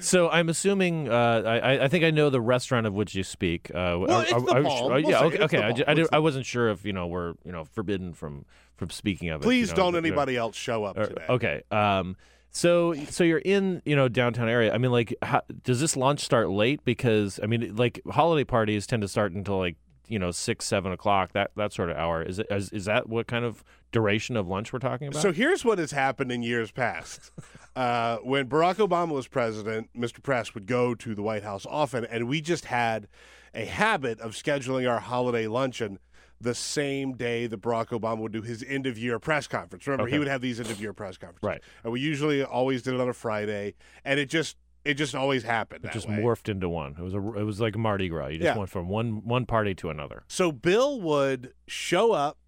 So 0.00 0.30
I'm 0.30 0.48
assuming 0.48 1.08
uh, 1.10 1.42
I, 1.44 1.84
I 1.84 1.88
think 1.88 2.04
I 2.04 2.10
know 2.10 2.30
the 2.30 2.40
restaurant 2.40 2.86
of 2.86 2.94
which 2.94 3.14
you 3.14 3.22
speak. 3.22 3.70
Uh, 3.70 3.96
Well, 4.00 4.20
it's 4.20 4.32
the 4.32 4.62
Palm. 4.62 4.92
We'll 4.92 5.00
yeah, 5.00 5.24
okay. 5.24 5.38
okay. 5.40 5.84
I, 5.86 5.94
did, 5.94 6.08
I 6.12 6.18
wasn't 6.18 6.46
sure 6.46 6.70
if 6.70 6.84
you 6.86 6.92
know 6.94 7.06
we're 7.06 7.34
you 7.44 7.52
know 7.52 7.64
forbidden 7.64 8.14
from 8.14 8.46
from 8.76 8.88
speaking 8.88 9.28
of 9.28 9.42
it. 9.42 9.44
Please 9.44 9.68
you 9.68 9.72
know, 9.74 9.76
don't 9.76 9.92
but, 9.92 9.96
you 9.98 10.02
know, 10.02 10.06
anybody 10.08 10.36
else 10.36 10.56
show 10.56 10.84
up 10.84 10.98
or- 10.98 11.06
today. 11.06 11.24
okay. 11.28 11.62
Um. 11.70 12.16
So 12.50 12.94
so 13.10 13.22
you're 13.22 13.38
in 13.38 13.82
you 13.84 13.94
know 13.94 14.08
downtown 14.08 14.48
area. 14.48 14.72
I 14.72 14.78
mean, 14.78 14.90
like, 14.90 15.14
how, 15.22 15.42
does 15.62 15.80
this 15.80 15.96
lunch 15.96 16.20
start 16.20 16.48
late? 16.48 16.82
Because 16.84 17.38
I 17.42 17.46
mean, 17.46 17.76
like 17.76 18.00
holiday 18.10 18.44
parties 18.44 18.86
tend 18.86 19.02
to 19.02 19.08
start 19.08 19.32
until 19.32 19.58
like 19.58 19.76
you 20.10 20.18
know 20.18 20.30
six 20.32 20.66
seven 20.66 20.92
o'clock 20.92 21.32
that 21.32 21.52
that 21.56 21.72
sort 21.72 21.88
of 21.90 21.96
hour. 21.96 22.22
Is 22.22 22.38
it 22.38 22.46
is, 22.50 22.70
is 22.70 22.84
that 22.86 23.08
what 23.08 23.26
kind 23.26 23.44
of 23.44 23.64
duration 23.92 24.36
of 24.36 24.48
lunch 24.48 24.72
we're 24.72 24.78
talking 24.80 25.08
about? 25.08 25.22
So 25.22 25.32
here's 25.32 25.64
what 25.64 25.78
has 25.78 25.92
happened 25.92 26.30
in 26.30 26.42
years 26.42 26.70
past. 26.70 27.30
Uh, 27.76 28.16
when 28.24 28.48
Barack 28.48 28.76
Obama 28.84 29.12
was 29.12 29.28
president, 29.28 29.88
Mr. 29.96 30.20
Press 30.20 30.54
would 30.54 30.66
go 30.66 30.92
to 30.92 31.14
the 31.14 31.22
White 31.22 31.44
House 31.44 31.64
often, 31.70 32.04
and 32.04 32.26
we 32.28 32.40
just 32.40 32.64
had 32.64 33.06
a 33.54 33.64
habit 33.64 34.20
of 34.20 34.32
scheduling 34.32 34.90
our 34.90 34.98
holiday 34.98 35.46
luncheon 35.46 36.00
the 36.40 36.54
same 36.54 37.12
day 37.12 37.46
that 37.46 37.60
Barack 37.60 37.88
Obama 37.88 38.18
would 38.18 38.32
do 38.32 38.42
his 38.42 38.64
end 38.66 38.86
of 38.88 38.98
year 38.98 39.20
press 39.20 39.46
conference. 39.46 39.86
Remember, 39.86 40.10
he 40.10 40.18
would 40.18 40.26
have 40.26 40.40
these 40.40 40.58
end 40.58 40.70
of 40.70 40.80
year 40.80 40.92
press 40.92 41.16
conferences, 41.16 41.46
Right. 41.46 41.60
And 41.84 41.92
we 41.92 42.00
usually 42.00 42.42
always 42.42 42.82
did 42.82 42.94
it 42.94 43.00
on 43.00 43.08
a 43.08 43.12
Friday, 43.14 43.74
and 44.04 44.18
it 44.18 44.28
just 44.28 44.56
it 44.84 44.94
just 44.94 45.14
always 45.14 45.42
happened. 45.42 45.84
it 45.84 45.92
just 45.92 46.08
way. 46.08 46.16
morphed 46.16 46.48
into 46.48 46.68
one. 46.68 46.96
It 46.98 47.02
was 47.02 47.14
a 47.14 47.18
it 47.18 47.44
was 47.44 47.60
like 47.60 47.76
Mardi 47.76 48.08
Gras. 48.08 48.28
You 48.28 48.38
just 48.38 48.44
Yeah. 48.46 48.56
went 48.56 48.70
from 48.70 48.88
one 48.88 49.24
one 49.26 49.46
party 49.46 49.74
to 49.76 49.90
another. 49.90 50.22
So 50.28 50.50
Bill 50.52 51.00
would 51.00 51.52
show 51.66 52.12
up, 52.12 52.38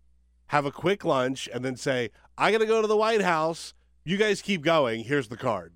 have 0.49 0.65
a 0.65 0.71
quick 0.73 1.05
lunch, 1.05 1.49
and 1.53 1.65
then 1.65 1.77
say, 1.77 2.11
"I 2.39 2.51
got 2.53 2.59
to 2.59 2.67
go 2.67 2.81
to 2.81 2.89
the 2.89 2.97
White 2.97 3.23
House. 3.23 3.75
You 4.05 4.17
guys 4.17 4.41
keep 4.43 4.63
going. 4.63 5.05
Here's 5.05 5.29
the 5.29 5.37
card." 5.37 5.75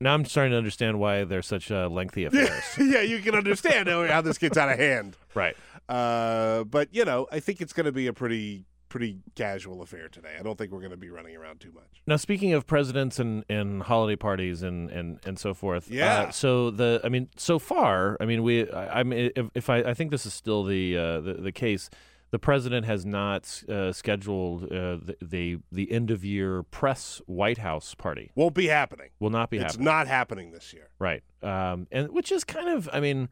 Now 0.00 0.14
I'm 0.14 0.24
starting 0.24 0.50
to 0.50 0.58
understand 0.58 0.98
why 0.98 1.22
they're 1.24 1.42
such 1.42 1.70
uh, 1.70 1.88
lengthy 1.88 2.24
affairs. 2.26 2.64
yeah, 2.78 3.02
you 3.02 3.20
can 3.20 3.34
understand 3.34 3.88
how 3.88 4.06
how 4.06 4.20
this 4.20 4.36
gets 4.38 4.56
out 4.56 4.68
of 4.68 4.78
hand. 4.78 5.16
right. 5.34 5.56
Uh, 5.88 6.64
but 6.64 6.88
you 6.94 7.04
know, 7.04 7.26
I 7.30 7.40
think 7.40 7.60
it's 7.60 7.72
going 7.72 7.86
to 7.86 7.92
be 7.92 8.06
a 8.06 8.12
pretty 8.12 8.64
pretty 8.92 9.16
casual 9.34 9.80
affair 9.80 10.06
today. 10.06 10.36
I 10.38 10.42
don't 10.42 10.58
think 10.58 10.70
we're 10.70 10.80
going 10.80 10.90
to 10.90 10.98
be 10.98 11.08
running 11.08 11.34
around 11.34 11.60
too 11.60 11.72
much. 11.72 12.02
Now, 12.06 12.16
speaking 12.16 12.52
of 12.52 12.66
presidents 12.66 13.18
and, 13.18 13.42
and 13.48 13.82
holiday 13.82 14.16
parties 14.16 14.62
and, 14.62 14.90
and, 14.90 15.18
and 15.24 15.38
so 15.38 15.54
forth, 15.54 15.90
Yeah. 15.90 16.24
Uh, 16.24 16.30
so 16.30 16.70
the 16.70 17.00
I 17.02 17.08
mean, 17.08 17.30
so 17.38 17.58
far, 17.58 18.18
I 18.20 18.26
mean, 18.26 18.42
we 18.42 18.70
I, 18.70 19.00
I 19.00 19.02
mean, 19.02 19.30
if, 19.34 19.46
if 19.54 19.70
I 19.70 19.78
I 19.78 19.94
think 19.94 20.10
this 20.10 20.26
is 20.26 20.34
still 20.34 20.62
the 20.62 20.98
uh, 20.98 21.20
the, 21.22 21.34
the 21.34 21.52
case, 21.52 21.88
the 22.32 22.38
president 22.38 22.84
has 22.84 23.06
not 23.06 23.62
uh, 23.66 23.92
scheduled 23.92 24.64
uh, 24.64 24.98
the, 25.06 25.16
the 25.22 25.58
the 25.72 25.90
end 25.90 26.10
of 26.10 26.22
year 26.22 26.62
press 26.64 27.22
White 27.24 27.58
House 27.58 27.94
party. 27.94 28.30
Won't 28.34 28.54
be 28.54 28.66
happening. 28.66 29.08
Will 29.20 29.30
not 29.30 29.48
be 29.48 29.56
happening. 29.56 29.66
it's 29.66 29.74
happening. 29.76 29.84
not 29.86 30.06
happening 30.06 30.52
this 30.52 30.74
year. 30.74 30.90
Right. 30.98 31.22
Um, 31.42 31.86
and 31.90 32.10
which 32.10 32.30
is 32.30 32.44
kind 32.44 32.68
of, 32.68 32.90
I 32.92 33.00
mean, 33.00 33.30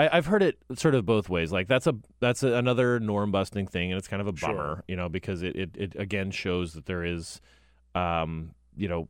I, 0.00 0.16
I've 0.16 0.26
heard 0.26 0.42
it 0.42 0.56
sort 0.74 0.94
of 0.94 1.04
both 1.04 1.28
ways. 1.28 1.52
Like 1.52 1.68
that's 1.68 1.86
a 1.86 1.94
that's 2.20 2.42
a, 2.42 2.54
another 2.54 2.98
norm 2.98 3.30
busting 3.30 3.66
thing, 3.66 3.92
and 3.92 3.98
it's 3.98 4.08
kind 4.08 4.22
of 4.22 4.28
a 4.28 4.36
Sure. 4.36 4.48
bummer, 4.48 4.84
you 4.88 4.96
know, 4.96 5.08
because 5.08 5.42
it, 5.42 5.54
it, 5.56 5.70
it 5.76 5.92
again 5.96 6.30
shows 6.30 6.72
that 6.72 6.86
there 6.86 7.04
is, 7.04 7.40
um, 7.94 8.52
you 8.76 8.88
know, 8.88 9.08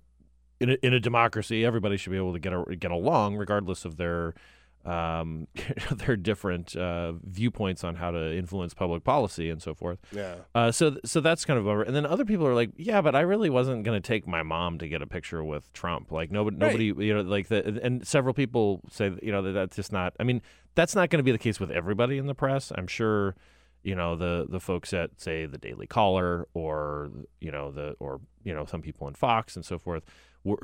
in 0.61 0.71
a, 0.71 0.75
in 0.83 0.93
a 0.93 1.01
democracy, 1.01 1.65
everybody 1.65 1.97
should 1.97 2.11
be 2.11 2.17
able 2.17 2.33
to 2.33 2.41
get 2.41 2.53
a, 2.53 2.77
get 2.77 2.91
along 2.91 3.37
regardless 3.37 3.85
of 3.85 3.97
their 3.97 4.35
um, 4.85 5.47
their 5.93 6.17
different 6.17 6.75
uh, 6.77 7.13
viewpoints 7.25 7.85
on 7.85 7.97
how 7.97 8.11
to 8.11 8.35
influence 8.37 8.73
public 8.75 9.05
policy 9.05 9.51
and 9.51 9.61
so 9.63 9.75
forth. 9.75 9.99
Yeah. 10.13 10.37
Uh, 10.55 10.73
so 10.73 10.97
so 11.05 11.21
that's 11.21 11.45
kind 11.45 11.59
of 11.59 11.67
over. 11.67 11.83
And 11.83 11.95
then 11.95 12.07
other 12.07 12.25
people 12.25 12.47
are 12.47 12.55
like, 12.55 12.71
yeah, 12.77 13.01
but 13.01 13.15
I 13.15 13.21
really 13.21 13.51
wasn't 13.51 13.85
going 13.85 14.01
to 14.01 14.07
take 14.07 14.27
my 14.27 14.43
mom 14.43 14.79
to 14.79 14.89
get 14.89 15.03
a 15.03 15.07
picture 15.07 15.45
with 15.45 15.73
Trump. 15.73 16.11
Like 16.13 16.31
nobody, 16.31 16.57
Right. 16.57 16.67
nobody, 16.73 17.07
you 17.07 17.15
know, 17.15 17.21
like 17.23 17.49
the 17.49 17.81
and 17.83 18.07
several 18.07 18.35
people 18.35 18.81
say, 18.91 19.13
you 19.23 19.33
know, 19.33 19.43
that 19.43 19.53
that's 19.53 19.77
just 19.77 19.93
not. 19.93 20.15
I 20.19 20.25
mean, 20.25 20.41
that's 20.75 20.95
not 20.95 21.11
going 21.11 21.19
to 21.19 21.25
be 21.25 21.33
the 21.33 21.39
case 21.39 21.61
with 21.61 21.71
everybody 21.71 22.17
in 22.19 22.27
the 22.27 22.35
press. 22.35 22.73
I'm 22.75 22.87
sure, 22.87 23.35
you 23.83 23.95
know, 23.95 24.17
the 24.17 24.47
the 24.49 24.61
folks 24.61 24.93
at 24.95 25.21
say 25.21 25.47
the 25.47 25.59
Daily 25.59 25.87
Caller 25.87 26.47
or 26.55 27.11
you 27.41 27.51
know 27.51 27.71
the 27.71 27.97
or 28.01 28.21
you 28.45 28.55
know 28.55 28.65
some 28.65 28.81
people 28.83 29.09
in 29.09 29.15
Fox 29.15 29.57
and 29.57 29.65
so 29.65 29.79
forth 29.79 30.05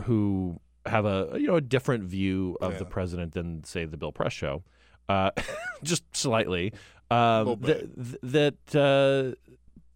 who 0.04 0.58
have 0.86 1.04
a 1.04 1.30
you 1.34 1.46
know 1.46 1.56
a 1.56 1.60
different 1.60 2.04
view 2.04 2.56
of 2.60 2.78
the 2.78 2.84
president 2.84 3.32
than 3.34 3.64
say 3.64 3.84
the 3.84 3.96
Bill 3.96 4.12
Press 4.12 4.32
show, 4.32 4.62
uh, 5.08 5.30
just 5.82 6.04
slightly. 6.16 6.72
Um, 7.10 7.60
th- 7.60 7.86
th- 7.94 8.18
that 8.22 8.54
uh, 8.74 9.34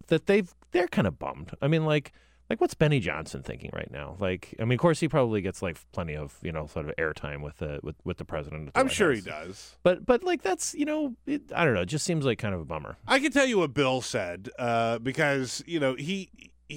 that 0.07 0.25
they've 0.27 0.53
they're 0.71 0.87
kind 0.87 1.07
of 1.07 1.19
bummed. 1.19 1.51
I 1.61 1.67
mean, 1.67 1.85
like 1.85 2.13
like 2.49 2.59
what's 2.59 2.73
Benny 2.73 2.99
Johnson 2.99 3.43
thinking 3.43 3.69
right 3.73 3.89
now? 3.91 4.17
Like, 4.19 4.53
I 4.59 4.65
mean, 4.65 4.73
of 4.73 4.79
course 4.79 4.99
he 4.99 5.07
probably 5.07 5.41
gets 5.41 5.61
like 5.61 5.77
plenty 5.93 6.17
of 6.17 6.37
you 6.41 6.51
know 6.51 6.67
sort 6.67 6.87
of 6.89 6.95
airtime 6.97 7.41
with 7.41 7.57
the 7.59 7.79
with 7.81 7.95
with 8.03 8.17
the 8.17 8.25
president. 8.25 8.73
the 8.73 8.79
I'm 8.79 8.87
White 8.87 8.93
sure 8.93 9.11
he 9.13 9.21
does. 9.21 9.77
But 9.83 10.05
but 10.05 10.23
like 10.23 10.41
that's 10.41 10.73
you 10.73 10.85
know 10.85 11.15
it, 11.25 11.43
I 11.55 11.63
don't 11.63 11.73
know. 11.73 11.81
It 11.81 11.85
just 11.87 12.05
seems 12.05 12.25
like 12.25 12.39
kind 12.39 12.53
of 12.53 12.59
a 12.59 12.65
bummer. 12.65 12.97
I 13.07 13.19
can 13.19 13.31
tell 13.31 13.45
you 13.45 13.57
what 13.59 13.73
Bill 13.73 14.01
said 14.01 14.49
uh, 14.59 14.99
because 14.99 15.63
you 15.65 15.79
know 15.79 15.95
he 15.95 16.29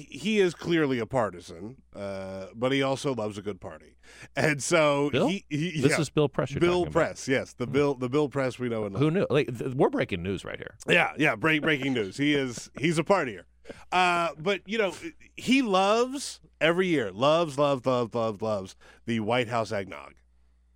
he- 0.03 0.39
is 0.39 0.53
clearly 0.53 0.99
a 0.99 1.05
partisan, 1.05 1.77
uh, 1.95 2.47
but 2.55 2.71
he 2.71 2.81
also 2.83 3.13
loves 3.13 3.37
a 3.37 3.41
good 3.41 3.59
party, 3.61 3.95
and 4.35 4.61
so 4.61 5.09
Bill? 5.11 5.27
he, 5.27 5.45
he 5.49 5.79
This 5.81 5.91
yeah. 5.91 6.01
is 6.01 6.09
Bill 6.09 6.29
Press. 6.29 6.53
Bill. 6.53 6.85
Press. 6.85 7.27
Yes, 7.27 7.53
the 7.53 7.67
Bill 7.67 7.93
the 7.95 8.09
Bill 8.09 8.29
Press 8.29 8.59
we 8.59 8.69
know 8.69 8.85
and 8.85 8.93
love. 8.93 9.01
Who 9.01 9.11
knew? 9.11 9.27
Like 9.29 9.57
th- 9.57 9.73
we're 9.75 9.89
breaking 9.89 10.23
news 10.23 10.43
right 10.45 10.57
here. 10.57 10.75
Yeah, 10.87 11.13
yeah. 11.17 11.35
Break, 11.35 11.61
breaking 11.61 11.93
news. 11.93 12.17
He 12.17 12.33
is 12.33 12.69
he's 12.79 12.97
a 12.99 13.03
partier. 13.03 13.43
Uh, 13.91 14.29
but 14.37 14.61
you 14.67 14.77
know, 14.77 14.93
he 15.35 15.61
loves 15.63 16.39
every 16.61 16.87
year. 16.87 17.11
Loves, 17.11 17.57
loves, 17.57 17.85
loves, 17.85 18.13
loves, 18.13 18.41
loves 18.41 18.75
the 19.05 19.19
White 19.21 19.47
House 19.47 19.71
eggnog. 19.71 20.13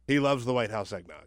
He 0.08 0.20
loves 0.20 0.46
the 0.46 0.54
White 0.54 0.72
House 0.72 0.92
eggnog. 0.92 1.26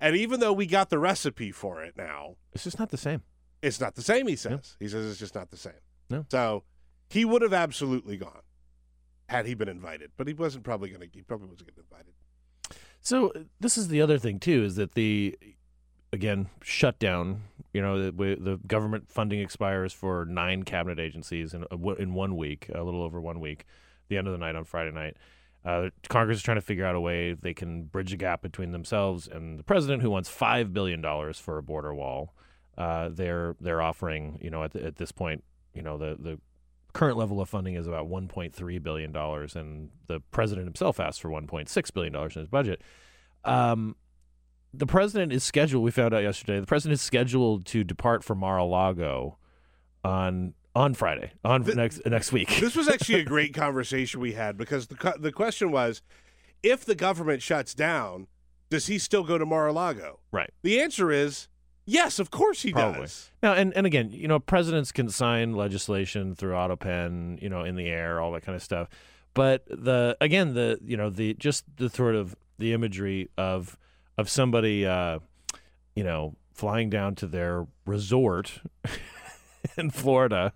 And 0.00 0.14
even 0.16 0.38
though 0.40 0.52
we 0.52 0.66
got 0.66 0.90
the 0.90 0.98
recipe 0.98 1.50
for 1.50 1.82
it 1.82 1.94
now, 1.96 2.36
It's 2.52 2.64
just 2.64 2.78
not 2.78 2.90
the 2.90 2.96
same. 2.98 3.22
it's 3.62 3.80
not 3.80 3.94
the 3.94 4.02
same. 4.02 4.26
He 4.28 4.36
says. 4.36 4.76
He 4.78 4.86
says 4.86 5.10
it's 5.10 5.18
just 5.18 5.34
not 5.34 5.50
the 5.50 5.56
same. 5.56 5.72
No. 6.10 6.24
So 6.30 6.62
he 7.08 7.24
would 7.24 7.42
have 7.42 7.52
absolutely 7.52 8.16
gone 8.16 8.42
had 9.28 9.46
he 9.46 9.54
been 9.54 9.68
invited, 9.68 10.10
but 10.16 10.26
he 10.26 10.34
wasn't 10.34 10.64
probably 10.64 10.90
going 10.90 11.00
to. 11.00 11.08
He 11.12 11.22
probably 11.22 11.48
wasn't 11.48 11.68
getting 11.68 11.84
invited. 11.90 12.14
So 13.00 13.28
uh, 13.30 13.40
this 13.60 13.78
is 13.78 13.88
the 13.88 14.00
other 14.00 14.18
thing 14.18 14.38
too 14.38 14.64
is 14.64 14.76
that 14.76 14.94
the 14.94 15.36
again 16.12 16.48
shutdown. 16.62 17.42
You 17.74 17.82
know, 17.82 18.10
the, 18.10 18.36
the 18.40 18.58
government 18.66 19.10
funding 19.10 19.40
expires 19.40 19.92
for 19.92 20.24
nine 20.24 20.62
cabinet 20.62 20.98
agencies 20.98 21.54
in 21.54 21.64
in 21.98 22.14
one 22.14 22.36
week, 22.36 22.70
a 22.74 22.82
little 22.82 23.02
over 23.02 23.20
one 23.20 23.40
week. 23.40 23.64
The 24.08 24.16
end 24.16 24.26
of 24.26 24.32
the 24.32 24.38
night 24.38 24.56
on 24.56 24.64
Friday 24.64 24.90
night. 24.90 25.16
Uh, 25.64 25.90
Congress 26.08 26.38
is 26.38 26.42
trying 26.42 26.56
to 26.56 26.62
figure 26.62 26.86
out 26.86 26.94
a 26.94 27.00
way 27.00 27.34
they 27.34 27.52
can 27.52 27.82
bridge 27.84 28.12
a 28.12 28.16
gap 28.16 28.40
between 28.40 28.72
themselves 28.72 29.28
and 29.28 29.58
the 29.58 29.62
president, 29.62 30.02
who 30.02 30.08
wants 30.08 30.28
five 30.28 30.72
billion 30.72 31.02
dollars 31.02 31.38
for 31.38 31.58
a 31.58 31.62
border 31.62 31.94
wall. 31.94 32.32
Uh, 32.78 33.10
they're 33.12 33.54
they're 33.60 33.82
offering, 33.82 34.38
you 34.40 34.50
know, 34.50 34.62
at, 34.62 34.72
the, 34.72 34.82
at 34.82 34.96
this 34.96 35.12
point, 35.12 35.44
you 35.74 35.82
know, 35.82 35.98
the 35.98 36.16
the 36.18 36.38
current 36.92 37.16
level 37.16 37.40
of 37.40 37.48
funding 37.48 37.74
is 37.74 37.86
about 37.86 38.08
1.3 38.08 38.82
billion 38.82 39.12
dollars, 39.12 39.54
and 39.56 39.90
the 40.06 40.20
president 40.30 40.66
himself 40.66 40.98
asked 41.00 41.20
for 41.20 41.28
1.6 41.28 41.94
billion 41.94 42.12
dollars 42.12 42.36
in 42.36 42.40
his 42.42 42.48
budget. 42.48 42.82
Um, 43.44 43.96
the 44.74 44.86
president 44.86 45.32
is 45.32 45.44
scheduled. 45.44 45.82
We 45.84 45.90
found 45.90 46.12
out 46.14 46.22
yesterday. 46.22 46.60
The 46.60 46.66
president 46.66 46.94
is 46.94 47.02
scheduled 47.02 47.64
to 47.66 47.84
depart 47.84 48.22
for 48.24 48.34
Mar-a-Lago 48.34 49.38
on 50.04 50.54
on 50.74 50.94
Friday 50.94 51.32
on 51.44 51.62
The- 51.62 51.74
next 51.74 52.02
next 52.06 52.32
week. 52.32 52.48
This 52.60 52.76
was 52.76 52.88
actually 52.88 53.20
a 53.20 53.24
great 53.24 53.54
conversation 53.54 54.20
we 54.20 54.32
had 54.32 54.56
because 54.56 54.86
the 54.88 55.14
the 55.18 55.32
question 55.32 55.70
was, 55.70 56.02
if 56.62 56.84
the 56.84 56.94
government 56.94 57.42
shuts 57.42 57.74
down, 57.74 58.26
does 58.70 58.86
he 58.86 58.98
still 58.98 59.24
go 59.24 59.38
to 59.38 59.46
Mar-a-Lago? 59.46 60.20
Right. 60.32 60.50
The 60.62 60.80
answer 60.80 61.10
is 61.10 61.48
yes. 61.88 62.18
Of 62.18 62.30
course 62.30 62.62
he 62.62 62.72
Probably. 62.72 63.00
does. 63.00 63.30
Now, 63.42 63.54
and, 63.54 63.72
and 63.74 63.86
again, 63.86 64.10
you 64.12 64.28
know, 64.28 64.38
presidents 64.38 64.92
can 64.92 65.08
sign 65.08 65.54
legislation 65.54 66.34
through 66.34 66.52
AutoPen, 66.52 67.40
you 67.42 67.48
know, 67.48 67.62
in 67.64 67.76
the 67.76 67.88
air, 67.88 68.20
all 68.20 68.32
that 68.32 68.42
kind 68.42 68.54
of 68.56 68.62
stuff. 68.62 68.88
But 69.34 69.64
the 69.66 70.16
again, 70.20 70.54
the 70.54 70.78
you 70.84 70.96
know, 70.96 71.10
the 71.10 71.34
just 71.34 71.64
the 71.76 71.88
sort 71.88 72.14
of 72.14 72.34
the 72.58 72.72
imagery 72.72 73.28
of 73.38 73.78
of 74.16 74.28
somebody, 74.28 74.84
uh, 74.86 75.20
you 75.94 76.02
know, 76.04 76.34
flying 76.52 76.90
down 76.90 77.14
to 77.16 77.26
their 77.26 77.66
resort 77.86 78.60
in 79.76 79.90
Florida, 79.90 80.52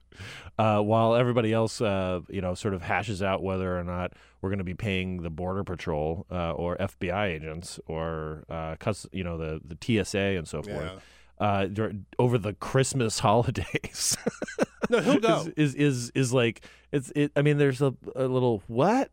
uh, 0.58 0.80
while 0.80 1.14
everybody 1.14 1.52
else, 1.52 1.80
uh, 1.80 2.20
you 2.28 2.40
know, 2.40 2.54
sort 2.54 2.74
of 2.74 2.82
hashes 2.82 3.22
out 3.22 3.42
whether 3.42 3.78
or 3.78 3.84
not 3.84 4.14
we're 4.40 4.50
going 4.50 4.58
to 4.58 4.64
be 4.64 4.74
paying 4.74 5.22
the 5.22 5.30
border 5.30 5.62
patrol 5.62 6.26
uh, 6.30 6.50
or 6.50 6.76
FBI 6.78 7.28
agents 7.28 7.78
or, 7.86 8.42
uh, 8.48 8.74
cus- 8.80 9.06
you 9.12 9.22
know, 9.22 9.38
the 9.38 9.60
the 9.64 10.04
TSA 10.04 10.18
and 10.18 10.48
so 10.48 10.60
forth. 10.62 10.90
Yeah. 10.92 10.98
Uh, 11.42 11.66
over 12.18 12.38
the 12.38 12.52
Christmas 12.52 13.18
holidays, 13.28 14.16
No, 14.90 15.00
he'll 15.00 15.18
go. 15.18 15.40
is, 15.56 15.74
is 15.74 15.74
is 15.74 16.10
is 16.14 16.32
like 16.32 16.64
it's 16.92 17.10
it. 17.16 17.32
I 17.34 17.42
mean, 17.42 17.58
there's 17.58 17.82
a, 17.82 17.92
a 18.14 18.26
little 18.28 18.62
what, 18.68 19.10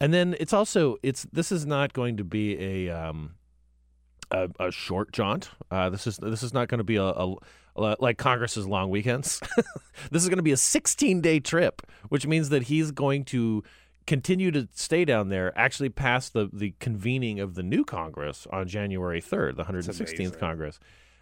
and 0.00 0.12
then 0.12 0.36
it's 0.38 0.52
also 0.52 0.96
it's 1.02 1.26
this 1.32 1.50
is 1.50 1.64
not 1.64 1.92
going 1.94 2.16
to 2.18 2.24
be 2.24 2.58
a 2.88 2.90
um 2.90 3.34
a, 4.30 4.48
a 4.60 4.70
short 4.70 5.12
jaunt. 5.12 5.50
Uh, 5.70 5.88
this 5.90 6.06
is 6.06 6.18
this 6.18 6.42
is 6.42 6.52
not 6.52 6.68
going 6.68 6.78
to 6.78 6.84
be 6.84 6.96
a, 6.96 7.02
a, 7.04 7.34
a- 7.76 7.96
like 7.98 8.18
Congress's 8.18 8.66
long 8.66 8.90
weekends. 8.90 9.40
this 10.10 10.22
is 10.22 10.28
going 10.28 10.36
to 10.38 10.42
be 10.42 10.52
a 10.52 10.56
16 10.58 11.20
day 11.20 11.40
trip, 11.40 11.82
which 12.10 12.26
means 12.26 12.48
that 12.50 12.64
he's 12.64 12.90
going 12.90 13.24
to 13.26 13.62
continue 14.06 14.50
to 14.50 14.68
stay 14.74 15.04
down 15.04 15.28
there 15.28 15.56
actually 15.56 15.88
past 15.88 16.32
the 16.34 16.50
the 16.52 16.74
convening 16.80 17.40
of 17.40 17.54
the 17.54 17.62
new 17.62 17.84
Congress 17.84 18.46
on 18.52 18.66
January 18.68 19.22
3rd, 19.22 19.56
the 19.56 19.64
116th. 19.64 20.38
Congress. 20.38 20.78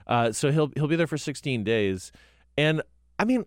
Uh, 0.08 0.32
so 0.32 0.50
he'll 0.50 0.70
he'll 0.74 0.88
be 0.88 0.96
there 0.96 1.06
for 1.06 1.18
16 1.18 1.64
days, 1.64 2.12
and 2.56 2.82
I 3.18 3.24
mean, 3.24 3.44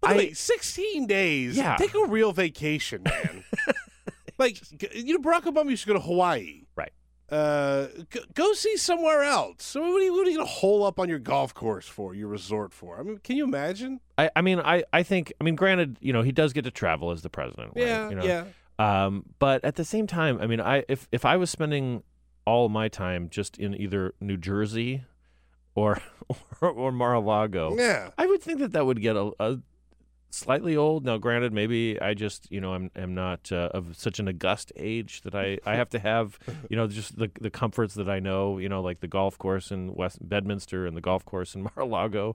By 0.00 0.12
I- 0.12 0.16
way, 0.16 0.32
16 0.32 1.06
days. 1.06 1.56
Yeah. 1.56 1.76
Take 1.76 1.94
a 1.94 2.06
real 2.06 2.32
vacation, 2.32 3.02
man. 3.02 3.42
like, 4.38 4.60
you 4.94 5.18
know, 5.18 5.20
Barack 5.22 5.42
Obama 5.44 5.70
used 5.70 5.82
to 5.84 5.88
go 5.88 5.94
to 5.94 6.00
Hawaii. 6.00 6.62
Right. 6.76 6.92
Uh, 7.28 7.88
g- 8.10 8.20
go 8.34 8.52
see 8.52 8.76
somewhere 8.76 9.22
else. 9.24 9.64
So 9.64 9.80
what 9.80 10.00
are 10.00 10.04
you, 10.04 10.12
what 10.14 10.26
are 10.26 10.30
you 10.30 10.36
going 10.36 10.46
to 10.46 10.52
hole 10.52 10.84
up 10.84 11.00
on 11.00 11.08
your 11.08 11.18
golf 11.18 11.54
course 11.54 11.88
for, 11.88 12.14
your 12.14 12.28
resort 12.28 12.72
for? 12.72 13.00
I 13.00 13.02
mean, 13.02 13.18
can 13.18 13.36
you 13.36 13.42
imagine? 13.44 13.98
I, 14.16 14.30
I 14.36 14.42
mean, 14.42 14.60
I, 14.60 14.84
I 14.92 15.02
think, 15.02 15.32
I 15.40 15.44
mean, 15.44 15.56
granted, 15.56 15.96
you 16.00 16.12
know, 16.12 16.22
he 16.22 16.30
does 16.30 16.52
get 16.52 16.62
to 16.66 16.70
travel 16.70 17.10
as 17.10 17.22
the 17.22 17.30
president. 17.30 17.72
right? 17.74 17.84
Yeah, 17.86 18.10
You 18.10 18.14
know? 18.16 18.24
yeah. 18.24 18.44
Um, 18.78 19.24
but 19.40 19.64
at 19.64 19.74
the 19.76 19.84
same 19.84 20.06
time, 20.06 20.38
I 20.40 20.46
mean, 20.46 20.60
I 20.60 20.84
if 20.88 21.08
if 21.10 21.24
I 21.24 21.38
was 21.38 21.48
spending 21.48 22.02
all 22.44 22.68
my 22.68 22.88
time 22.88 23.30
just 23.30 23.56
in 23.58 23.74
either 23.80 24.12
New 24.20 24.36
Jersey 24.36 25.02
or 25.76 26.02
or, 26.60 26.70
or 26.70 26.90
Mar-a-Lago, 26.90 27.76
Yeah. 27.76 28.10
I 28.18 28.26
would 28.26 28.42
think 28.42 28.58
that 28.58 28.72
that 28.72 28.84
would 28.84 29.00
get 29.00 29.14
a, 29.14 29.30
a 29.38 29.58
slightly 30.30 30.76
old. 30.76 31.04
Now, 31.04 31.18
granted, 31.18 31.52
maybe 31.52 32.00
I 32.00 32.14
just 32.14 32.50
you 32.50 32.60
know 32.60 32.74
I'm 32.74 32.90
am 32.96 33.14
not 33.14 33.52
uh, 33.52 33.68
of 33.72 33.96
such 33.96 34.18
an 34.18 34.28
august 34.28 34.72
age 34.76 35.22
that 35.22 35.34
I, 35.34 35.58
I 35.64 35.76
have 35.76 35.88
to 35.90 35.98
have 36.00 36.38
you 36.70 36.76
know 36.76 36.86
just 36.88 37.16
the 37.16 37.30
the 37.40 37.50
comforts 37.50 37.94
that 37.94 38.08
I 38.08 38.18
know 38.18 38.58
you 38.58 38.68
know 38.68 38.82
like 38.82 39.00
the 39.00 39.08
golf 39.08 39.38
course 39.38 39.70
in 39.70 39.94
West 39.94 40.18
Bedminster 40.20 40.86
and 40.86 40.96
the 40.96 41.00
golf 41.00 41.24
course 41.24 41.54
in 41.54 41.62
Mar-a-Lago. 41.68 42.34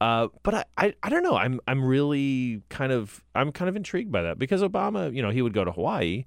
Uh, 0.00 0.28
but 0.44 0.54
I, 0.54 0.64
I, 0.76 0.94
I 1.02 1.08
don't 1.08 1.24
know. 1.24 1.36
I'm 1.36 1.60
I'm 1.66 1.84
really 1.84 2.62
kind 2.68 2.92
of 2.92 3.22
I'm 3.34 3.50
kind 3.52 3.68
of 3.68 3.76
intrigued 3.76 4.12
by 4.12 4.22
that 4.22 4.38
because 4.38 4.62
Obama, 4.62 5.12
you 5.14 5.22
know, 5.22 5.30
he 5.30 5.42
would 5.42 5.52
go 5.54 5.64
to 5.64 5.72
Hawaii, 5.72 6.24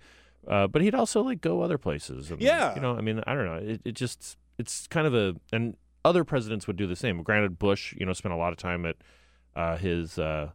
uh, 0.48 0.68
but 0.68 0.82
he'd 0.82 0.94
also 0.96 1.22
like 1.22 1.39
go 1.39 1.62
other 1.62 1.77
places. 1.77 2.32
And, 2.32 2.41
Yeah. 2.41 2.75
you 2.75 2.82
know, 2.82 2.98
I 2.98 3.01
mean, 3.01 3.22
I 3.25 3.34
don't 3.34 3.46
know. 3.46 3.56
It, 3.74 3.82
it 3.86 3.91
just 3.94 4.38
it's 4.58 4.88
kind 4.88 5.08
of 5.08 5.13
a 5.15 5.36
and 5.53 5.77
other 6.03 6.24
presidents 6.24 6.67
would 6.67 6.77
do 6.77 6.88
the 6.88 6.96
same. 6.96 7.22
Granted, 7.24 7.60
Bush, 7.60 7.93
you 7.98 8.05
know, 8.05 8.13
spent 8.13 8.34
a 8.34 8.38
lot 8.38 8.51
of 8.51 8.58
time 8.58 8.86
at 8.86 8.98
uh, 9.55 9.77
his 9.77 10.17
uh, 10.17 10.51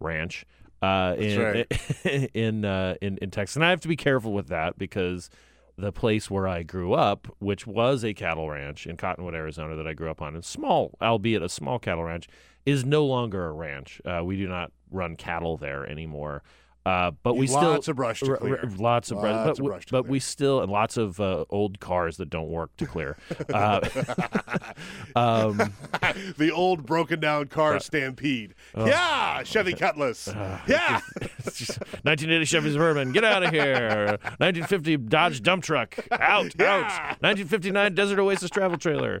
ranch 0.00 0.44
uh, 0.82 1.14
in 1.18 1.40
right. 1.40 2.30
in, 2.34 2.64
uh, 2.64 2.94
in 3.00 3.18
in 3.18 3.30
Texas, 3.30 3.56
and 3.56 3.64
I 3.64 3.70
have 3.70 3.80
to 3.80 3.88
be 3.88 3.96
careful 3.96 4.32
with 4.32 4.48
that 4.48 4.78
because 4.78 5.30
the 5.76 5.92
place 5.92 6.30
where 6.30 6.46
I 6.46 6.62
grew 6.62 6.92
up, 6.92 7.26
which 7.38 7.66
was 7.66 8.04
a 8.04 8.14
cattle 8.14 8.48
ranch 8.48 8.86
in 8.86 8.96
Cottonwood, 8.96 9.34
Arizona, 9.34 9.74
that 9.76 9.86
I 9.86 9.92
grew 9.92 10.10
up 10.10 10.22
on, 10.22 10.36
a 10.36 10.42
small, 10.42 10.96
albeit 11.02 11.42
a 11.42 11.48
small 11.48 11.78
cattle 11.78 12.04
ranch, 12.04 12.28
is 12.64 12.84
no 12.84 13.04
longer 13.04 13.46
a 13.46 13.52
ranch. 13.52 14.00
Uh, 14.04 14.22
we 14.24 14.36
do 14.36 14.46
not 14.46 14.70
run 14.90 15.16
cattle 15.16 15.56
there 15.56 15.84
anymore. 15.86 16.42
Uh, 16.86 17.12
but 17.22 17.34
we 17.34 17.46
still 17.46 17.62
Lots 17.62 17.88
of 17.88 17.96
brush 17.96 18.20
to 18.20 18.26
r- 18.26 18.32
r- 18.32 18.36
clear. 18.36 18.70
lots 18.76 19.10
of 19.10 19.18
brush, 19.18 19.32
Lots 19.34 19.58
but, 19.58 19.64
of 19.64 19.70
brush 19.70 19.86
to 19.86 19.92
but 19.92 20.02
clear. 20.02 20.10
we 20.12 20.20
still 20.20 20.60
and 20.60 20.70
lots 20.70 20.98
of 20.98 21.18
uh, 21.18 21.46
old 21.48 21.80
cars 21.80 22.18
that 22.18 22.28
don't 22.28 22.50
work 22.50 22.76
to 22.76 22.86
clear. 22.86 23.16
Uh, 23.52 23.80
um, 25.16 25.56
the 26.36 26.50
old 26.54 26.84
broken 26.86 27.20
down 27.20 27.46
car 27.46 27.80
stampede. 27.80 28.54
yeah, 28.76 29.42
Chevy 29.44 29.72
Cutlass. 29.78 30.28
yeah. 30.66 31.00
It's 31.46 31.58
just 31.58 31.78
1980 32.02 32.44
Chevy 32.44 32.72
Suburban, 32.72 33.12
get 33.12 33.24
out 33.24 33.42
of 33.42 33.50
here. 33.50 34.18
1950 34.38 34.96
Dodge 34.98 35.42
dump 35.42 35.64
truck, 35.64 35.96
out, 36.12 36.60
out. 36.60 36.82
1959 37.22 37.94
Desert 37.94 38.18
Oasis 38.18 38.50
travel 38.50 38.76
trailer. 38.78 39.20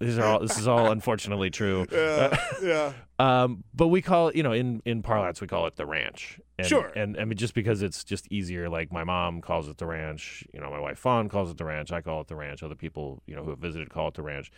These 0.00 0.18
are 0.18 0.24
all. 0.24 0.40
This 0.40 0.58
is 0.58 0.68
all 0.68 0.90
unfortunately 0.90 1.50
true. 1.50 1.86
yeah. 1.92 2.36
yeah. 2.62 2.92
Um, 3.18 3.64
but 3.72 3.86
we 3.86 4.02
call 4.02 4.28
it, 4.28 4.36
you 4.36 4.42
know, 4.42 4.52
in 4.52 4.82
in 4.84 5.00
parlance, 5.00 5.40
we 5.40 5.46
call 5.46 5.66
it 5.66 5.76
the 5.76 5.86
ranch. 5.86 6.38
And, 6.58 6.66
Sure. 6.66 6.92
And 6.94 7.18
I 7.18 7.24
mean, 7.24 7.38
just 7.38 7.54
because 7.54 7.80
it's 7.80 8.04
just 8.04 8.30
easier. 8.30 8.68
Like 8.68 8.92
my 8.92 9.04
mom 9.04 9.40
calls 9.40 9.70
it 9.70 9.78
the 9.78 9.86
ranch. 9.86 10.44
You 10.52 10.60
know, 10.60 10.68
my 10.68 10.78
wife 10.78 10.98
Fawn 10.98 11.30
calls 11.30 11.50
it 11.50 11.56
the 11.56 11.64
ranch. 11.64 11.92
I 11.92 12.02
call 12.02 12.20
it 12.20 12.26
the 12.26 12.36
ranch. 12.36 12.62
Other 12.62 12.74
people, 12.74 13.22
you 13.26 13.34
know, 13.34 13.42
who 13.42 13.48
have 13.48 13.58
visited 13.58 13.88
call 13.88 14.08
it 14.08 14.14
the 14.14 14.22
ranch. 14.22 14.52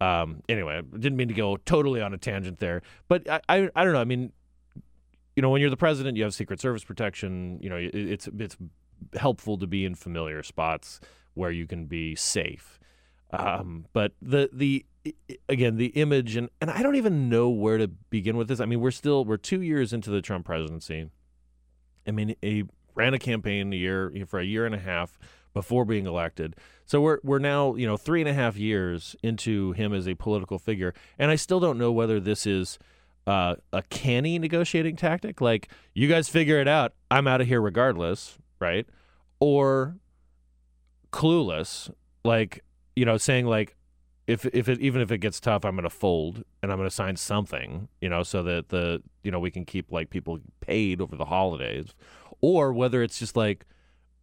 Um, 0.00 0.42
anyway, 0.48 0.78
I 0.78 0.80
didn't 0.80 1.16
mean 1.16 1.28
to 1.28 1.34
go 1.34 1.58
totally 1.58 2.00
on 2.00 2.14
a 2.14 2.18
tangent 2.18 2.60
there, 2.60 2.80
but 3.08 3.28
I, 3.28 3.40
I, 3.48 3.68
I 3.76 3.84
don't 3.84 3.92
know. 3.92 4.00
I 4.00 4.04
mean, 4.04 4.32
you 5.36 5.42
know, 5.42 5.50
when 5.50 5.60
you're 5.60 5.70
the 5.70 5.76
president, 5.76 6.16
you 6.16 6.22
have 6.24 6.32
Secret 6.32 6.60
Service 6.60 6.84
protection. 6.84 7.58
You 7.60 7.68
know, 7.68 7.76
it, 7.76 7.94
it's 7.94 8.28
it's 8.38 8.56
helpful 9.16 9.58
to 9.58 9.66
be 9.66 9.84
in 9.84 9.94
familiar 9.94 10.42
spots 10.42 11.00
where 11.34 11.50
you 11.50 11.66
can 11.66 11.86
be 11.86 12.14
safe. 12.14 12.77
Um, 13.30 13.86
but 13.92 14.12
the 14.22 14.48
the 14.52 14.86
again 15.48 15.76
the 15.76 15.88
image 15.88 16.36
and 16.36 16.48
and 16.60 16.70
I 16.70 16.82
don't 16.82 16.96
even 16.96 17.28
know 17.28 17.48
where 17.48 17.78
to 17.78 17.88
begin 17.88 18.36
with 18.36 18.48
this. 18.48 18.60
I 18.60 18.66
mean, 18.66 18.80
we're 18.80 18.90
still 18.90 19.24
we're 19.24 19.36
two 19.36 19.60
years 19.60 19.92
into 19.92 20.10
the 20.10 20.22
Trump 20.22 20.46
presidency. 20.46 21.10
I 22.06 22.10
mean, 22.10 22.34
he 22.40 22.64
ran 22.94 23.14
a 23.14 23.18
campaign 23.18 23.72
a 23.72 23.76
year 23.76 24.12
for 24.26 24.40
a 24.40 24.44
year 24.44 24.64
and 24.64 24.74
a 24.74 24.78
half 24.78 25.18
before 25.52 25.84
being 25.84 26.06
elected. 26.06 26.56
So 26.86 27.00
we're 27.00 27.18
we're 27.22 27.38
now 27.38 27.74
you 27.74 27.86
know 27.86 27.96
three 27.96 28.20
and 28.20 28.28
a 28.28 28.34
half 28.34 28.56
years 28.56 29.14
into 29.22 29.72
him 29.72 29.92
as 29.92 30.08
a 30.08 30.14
political 30.14 30.58
figure, 30.58 30.94
and 31.18 31.30
I 31.30 31.36
still 31.36 31.60
don't 31.60 31.78
know 31.78 31.92
whether 31.92 32.18
this 32.18 32.46
is 32.46 32.78
uh, 33.28 33.56
a 33.74 33.82
canny 33.82 34.38
negotiating 34.38 34.96
tactic, 34.96 35.42
like 35.42 35.68
you 35.92 36.08
guys 36.08 36.30
figure 36.30 36.58
it 36.58 36.66
out, 36.66 36.94
I'm 37.10 37.26
out 37.26 37.42
of 37.42 37.46
here 37.46 37.60
regardless, 37.60 38.38
right? 38.58 38.86
Or 39.38 39.96
clueless, 41.12 41.92
like 42.24 42.64
you 42.98 43.04
know, 43.04 43.16
saying 43.16 43.46
like 43.46 43.76
if 44.26 44.44
if 44.46 44.68
it 44.68 44.80
even 44.80 45.00
if 45.00 45.10
it 45.12 45.18
gets 45.18 45.38
tough, 45.40 45.64
I'm 45.64 45.76
going 45.76 45.84
to 45.84 45.90
fold 45.90 46.42
and 46.62 46.72
I'm 46.72 46.78
going 46.78 46.88
to 46.88 46.94
sign 46.94 47.16
something, 47.16 47.88
you 48.00 48.08
know, 48.08 48.22
so 48.24 48.42
that 48.42 48.68
the 48.70 49.02
you 49.22 49.30
know 49.30 49.38
we 49.38 49.50
can 49.50 49.64
keep 49.64 49.92
like 49.92 50.10
people 50.10 50.40
paid 50.60 51.00
over 51.00 51.16
the 51.16 51.24
holidays, 51.26 51.94
or 52.40 52.72
whether 52.72 53.02
it's 53.02 53.18
just 53.18 53.36
like, 53.36 53.64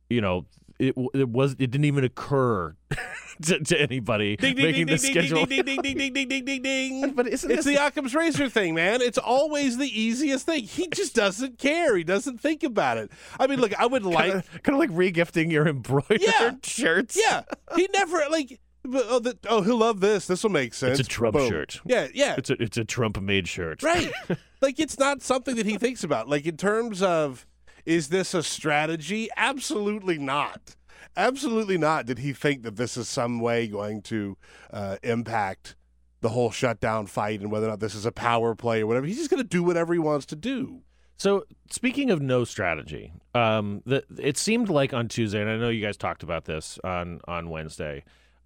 you 0.09 0.19
know, 0.21 0.45
it 0.77 0.93
it 1.13 1.29
was 1.29 1.53
it 1.53 1.71
didn't 1.71 1.85
even 1.85 2.03
occur 2.03 2.75
to, 3.41 3.59
to 3.59 3.81
anybody 3.81 4.35
Ding, 4.35 4.55
ding, 4.55 4.65
making 4.65 4.85
ding, 4.87 4.95
the 4.95 4.97
schedule. 4.99 5.45
Ding, 5.45 5.63
ding, 5.63 5.81
ding, 5.81 5.97
ding, 5.97 6.13
ding, 6.13 6.27
ding, 6.27 6.45
ding, 6.45 6.61
ding. 6.61 7.11
But 7.13 7.27
isn't 7.27 7.49
it's 7.49 7.65
the 7.65 7.75
Occam's 7.75 8.13
razor 8.13 8.49
thing, 8.49 8.75
man. 8.75 9.01
It's 9.01 9.17
always 9.17 9.77
the 9.77 9.87
easiest 9.87 10.45
thing. 10.45 10.63
He 10.65 10.87
just 10.89 11.15
doesn't 11.15 11.57
care. 11.57 11.95
He 11.97 12.03
doesn't 12.03 12.39
think 12.41 12.63
about 12.63 12.97
it. 12.97 13.09
I 13.39 13.47
mean, 13.47 13.59
look, 13.59 13.73
I 13.79 13.85
would 13.87 14.03
like 14.05 14.31
kind 14.63 14.75
of 14.75 14.79
like 14.79 14.91
regifting 14.91 15.51
your 15.51 15.67
embroidered 15.67 16.21
Yeah. 16.21 16.51
shirts? 16.63 17.17
Yeah, 17.19 17.41
he 17.75 17.87
never 17.93 18.21
like. 18.29 18.59
Oh, 18.93 19.19
the, 19.19 19.37
oh, 19.49 19.61
he'll 19.61 19.77
love 19.77 19.99
this. 19.99 20.27
This 20.27 20.43
will 20.43 20.51
make 20.51 20.73
sense. 20.73 20.99
It's 20.99 21.07
a 21.07 21.11
Trump 21.11 21.35
Boom. 21.35 21.49
shirt. 21.49 21.81
Yeah, 21.85 22.07
yeah, 22.13 22.35
It's 22.37 22.49
a 22.49 22.61
it's 22.61 22.77
a 22.77 22.85
Trump 22.85 23.19
made 23.21 23.47
shirt. 23.47 23.83
right. 23.83 24.11
like 24.61 24.79
it's 24.79 24.99
not 24.99 25.21
something 25.21 25.55
that 25.55 25.65
he 25.65 25.77
thinks 25.77 26.03
about. 26.03 26.29
Like 26.29 26.45
in 26.45 26.57
terms 26.57 27.01
of, 27.01 27.45
is 27.85 28.09
this 28.09 28.33
a 28.33 28.43
strategy? 28.43 29.29
Absolutely 29.37 30.17
not. 30.17 30.75
Absolutely 31.17 31.77
not. 31.77 32.05
Did 32.05 32.19
he 32.19 32.33
think 32.33 32.63
that 32.63 32.75
this 32.75 32.97
is 32.97 33.07
some 33.07 33.39
way 33.39 33.67
going 33.67 34.01
to 34.03 34.37
uh, 34.71 34.97
impact 35.03 35.75
the 36.21 36.29
whole 36.29 36.51
shutdown 36.51 37.05
fight 37.07 37.39
and 37.41 37.51
whether 37.51 37.67
or 37.67 37.69
not 37.69 37.79
this 37.79 37.95
is 37.95 38.05
a 38.05 38.11
power 38.11 38.55
play 38.55 38.81
or 38.81 38.87
whatever? 38.87 39.05
He's 39.05 39.17
just 39.17 39.29
going 39.29 39.41
to 39.41 39.47
do 39.47 39.63
whatever 39.63 39.93
he 39.93 39.99
wants 39.99 40.25
to 40.27 40.35
do. 40.35 40.81
So 41.17 41.45
speaking 41.71 42.11
of 42.11 42.21
no 42.21 42.43
strategy, 42.43 43.13
um, 43.33 43.81
the, 43.85 44.03
it 44.17 44.37
seemed 44.37 44.67
like 44.67 44.93
on 44.93 45.07
Tuesday, 45.07 45.39
and 45.39 45.49
I 45.49 45.55
know 45.55 45.69
you 45.69 45.81
guys 45.85 45.95
talked 45.95 46.23
about 46.23 46.43
this 46.43 46.77
on 46.83 47.21
on 47.25 47.49
Wednesday, 47.49 48.03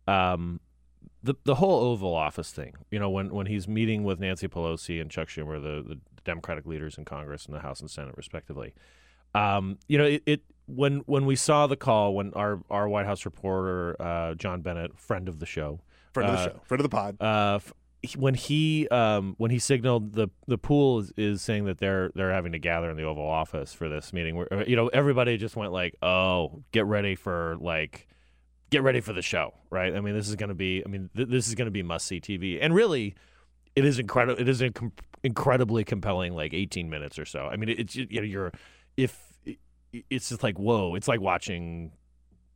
um, 0.10 0.60
the 1.24 1.36
the 1.44 1.56
whole 1.56 1.82
Oval 1.82 2.14
Office 2.16 2.52
thing. 2.52 2.74
You 2.92 3.00
know, 3.00 3.10
when 3.10 3.30
when 3.34 3.46
he's 3.46 3.68
meeting 3.68 4.04
with 4.04 4.20
Nancy 4.20 4.48
Pelosi 4.48 5.02
and 5.02 5.10
Chuck 5.12 5.28
Schumer, 5.28 5.62
the, 5.62 5.96
the 5.96 6.00
Democratic 6.24 6.66
leaders 6.66 6.98
in 6.98 7.06
Congress 7.06 7.46
and 7.46 7.56
the 7.56 7.60
House 7.60 7.82
and 7.82 7.90
Senate, 7.90 8.16
respectively. 8.18 8.74
Um, 9.36 9.78
you 9.88 9.98
know, 9.98 10.06
it, 10.06 10.24
it 10.26 10.42
when 10.66 11.00
when 11.06 11.26
we 11.26 11.36
saw 11.36 11.68
the 11.68 11.76
call 11.78 12.16
when 12.16 12.34
our 12.34 12.62
our 12.70 12.88
White 12.90 13.06
House 13.06 13.26
reporter 13.26 13.96
uh, 14.02 14.34
John 14.36 14.62
Bennett, 14.62 14.98
friend 14.98 15.28
of 15.30 15.40
the 15.40 15.46
show, 15.46 15.82
Friend 16.14 16.30
of 16.30 16.36
the 16.36 16.42
Uh, 16.42 16.46
show, 16.54 16.60
friend 16.64 16.80
of 16.80 16.84
the 16.90 16.96
pod. 16.96 17.18
uh, 17.22 17.60
when 18.18 18.34
he 18.34 18.88
um, 18.88 19.36
when 19.38 19.52
he 19.52 19.60
signaled 19.60 20.14
the 20.14 20.30
the 20.48 20.58
pool 20.58 21.00
is, 21.00 21.12
is 21.18 21.42
saying 21.42 21.66
that 21.66 21.78
they're 21.80 22.12
they're 22.16 22.32
having 22.32 22.54
to 22.54 22.60
gather 22.60 22.90
in 22.90 22.96
the 22.98 23.04
Oval 23.04 23.28
Office 23.28 23.74
for 23.74 23.90
this 23.90 24.14
meeting, 24.14 24.36
where 24.36 24.52
uh, 24.54 24.64
you 24.66 24.76
know 24.76 24.88
everybody 24.88 25.38
just 25.38 25.56
went 25.56 25.72
like, 25.74 25.96
oh, 26.02 26.64
get 26.72 26.86
ready 26.86 27.16
for 27.16 27.58
like. 27.60 28.08
Get 28.70 28.84
ready 28.84 29.02
for 29.02 29.14
the 29.14 29.22
show, 29.22 29.54
right? 29.70 29.96
I 29.96 30.02
mean, 30.02 30.14
this 30.14 30.30
is 30.30 30.36
going 30.36 30.50
to 30.50 30.56
be. 30.56 30.84
I 30.86 30.90
mean, 30.90 31.10
th- 31.16 31.28
this 31.28 31.48
is 31.48 31.56
going 31.56 31.66
to 31.66 31.72
be 31.72 31.84
must 31.84 32.06
see 32.06 32.22
TV, 32.22 32.60
and 32.62 32.74
really, 32.74 33.16
it 33.76 33.86
is 33.86 34.00
incredible. 34.00 34.40
It 34.40 34.48
is 34.48 34.62
inc- 34.62 34.92
incredibly 35.24 35.84
compelling, 35.84 36.34
like 36.36 36.54
18 36.54 36.90
minutes 36.90 37.18
or 37.18 37.26
so. 37.26 37.48
I 37.48 37.56
mean, 37.56 37.70
it's 37.70 37.96
you 37.96 38.08
know, 38.12 38.22
you're 38.22 38.52
if 38.96 39.18
it's 40.10 40.30
just 40.30 40.44
like 40.44 40.60
whoa, 40.60 40.96
it's 40.96 41.08
like 41.08 41.20
watching, 41.22 41.92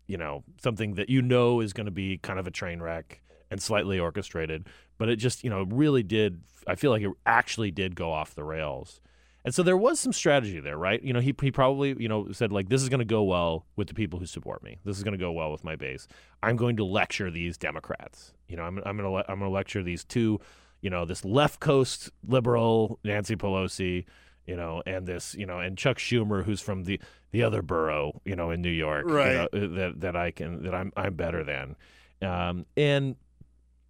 you 0.07 0.17
know, 0.17 0.43
something 0.61 0.95
that 0.95 1.09
you 1.09 1.21
know 1.21 1.61
is 1.61 1.73
going 1.73 1.85
to 1.85 1.91
be 1.91 2.17
kind 2.19 2.39
of 2.39 2.47
a 2.47 2.51
train 2.51 2.81
wreck 2.81 3.21
and 3.49 3.61
slightly 3.61 3.99
orchestrated, 3.99 4.67
but 4.97 5.09
it 5.09 5.15
just 5.15 5.43
you 5.43 5.49
know 5.49 5.63
really 5.63 6.03
did. 6.03 6.41
I 6.67 6.75
feel 6.75 6.91
like 6.91 7.01
it 7.01 7.11
actually 7.25 7.71
did 7.71 7.95
go 7.95 8.11
off 8.11 8.35
the 8.35 8.43
rails. 8.43 9.01
And 9.45 9.53
so 9.53 9.61
there 9.61 9.75
was 9.75 9.99
some 9.99 10.13
strategy 10.13 10.59
there, 10.61 10.77
right? 10.77 11.03
You 11.03 11.11
know, 11.11 11.19
he, 11.19 11.33
he 11.41 11.51
probably, 11.51 11.95
you 11.99 12.07
know, 12.07 12.31
said 12.31 12.51
like, 12.53 12.69
this 12.69 12.81
is 12.81 12.87
going 12.89 12.99
to 12.99 13.05
go 13.05 13.23
well 13.23 13.65
with 13.75 13.87
the 13.89 13.93
people 13.93 14.17
who 14.19 14.25
support 14.25 14.63
me. 14.63 14.79
This 14.85 14.97
is 14.97 15.03
going 15.03 15.11
to 15.13 15.17
go 15.17 15.31
well 15.33 15.51
with 15.51 15.63
my 15.65 15.75
base. 15.75 16.07
I'm 16.41 16.55
going 16.55 16.77
to 16.77 16.85
lecture 16.85 17.29
these 17.29 17.57
Democrats. 17.57 18.33
You 18.47 18.55
know, 18.55 18.63
I'm, 18.63 18.77
I'm 18.85 18.95
going 18.97 19.03
to 19.03 19.09
le- 19.09 19.25
I'm 19.27 19.39
going 19.39 19.49
to 19.51 19.53
lecture 19.53 19.83
these 19.83 20.05
two, 20.05 20.39
you 20.81 20.89
know, 20.89 21.03
this 21.05 21.25
left 21.25 21.59
coast 21.59 22.09
liberal 22.25 22.99
Nancy 23.03 23.35
Pelosi, 23.35 24.05
you 24.45 24.55
know, 24.55 24.81
and 24.85 25.05
this, 25.05 25.35
you 25.35 25.45
know, 25.45 25.59
and 25.59 25.77
Chuck 25.77 25.97
Schumer, 25.97 26.43
who's 26.45 26.61
from 26.61 26.83
the 26.85 26.99
the 27.31 27.43
other 27.43 27.61
borough, 27.61 28.21
you 28.25 28.35
know, 28.35 28.49
in 28.51 28.61
New 28.61 28.69
York, 28.69 29.07
you 29.07 29.13
Right. 29.13 29.33
know, 29.33 29.43
uh, 29.53 29.67
that 29.75 29.93
that 30.01 30.15
I 30.15 30.31
can 30.31 30.63
that 30.63 30.73
I'm 30.73 30.93
I'm 30.95 31.15
better 31.15 31.43
than, 31.43 31.75
um, 32.21 32.65
and 32.77 33.15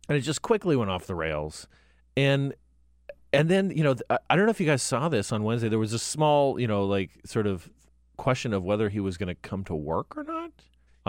and 0.10 0.18
it 0.18 0.22
just 0.22 0.42
quickly 0.42 0.76
went 0.76 0.90
off 0.92 1.06
the 1.08 1.16
rails, 1.16 1.68
and 2.18 2.54
and 3.34 3.50
then 3.50 3.72
you 3.76 3.84
know 3.84 3.96
I- 4.10 4.36
don't 4.36 4.46
know 4.46 4.52
if 4.52 4.60
you 4.60 4.66
guys 4.68 4.82
saw 4.84 5.10
this 5.10 5.32
on 5.32 5.44
Wednesday. 5.44 5.70
There 5.70 5.80
was 5.80 5.94
a 5.94 6.00
small, 6.00 6.60
you 6.60 6.68
know, 6.68 6.86
like 6.86 7.10
sort 7.26 7.48
of 7.48 7.70
question 8.18 8.54
of 8.54 8.64
whether 8.64 8.90
he 8.90 9.00
was 9.00 9.18
going 9.18 9.28
to 9.28 9.36
come 9.36 9.64
to 9.66 9.76
work 9.76 10.16
or 10.16 10.24
not. 10.24 10.52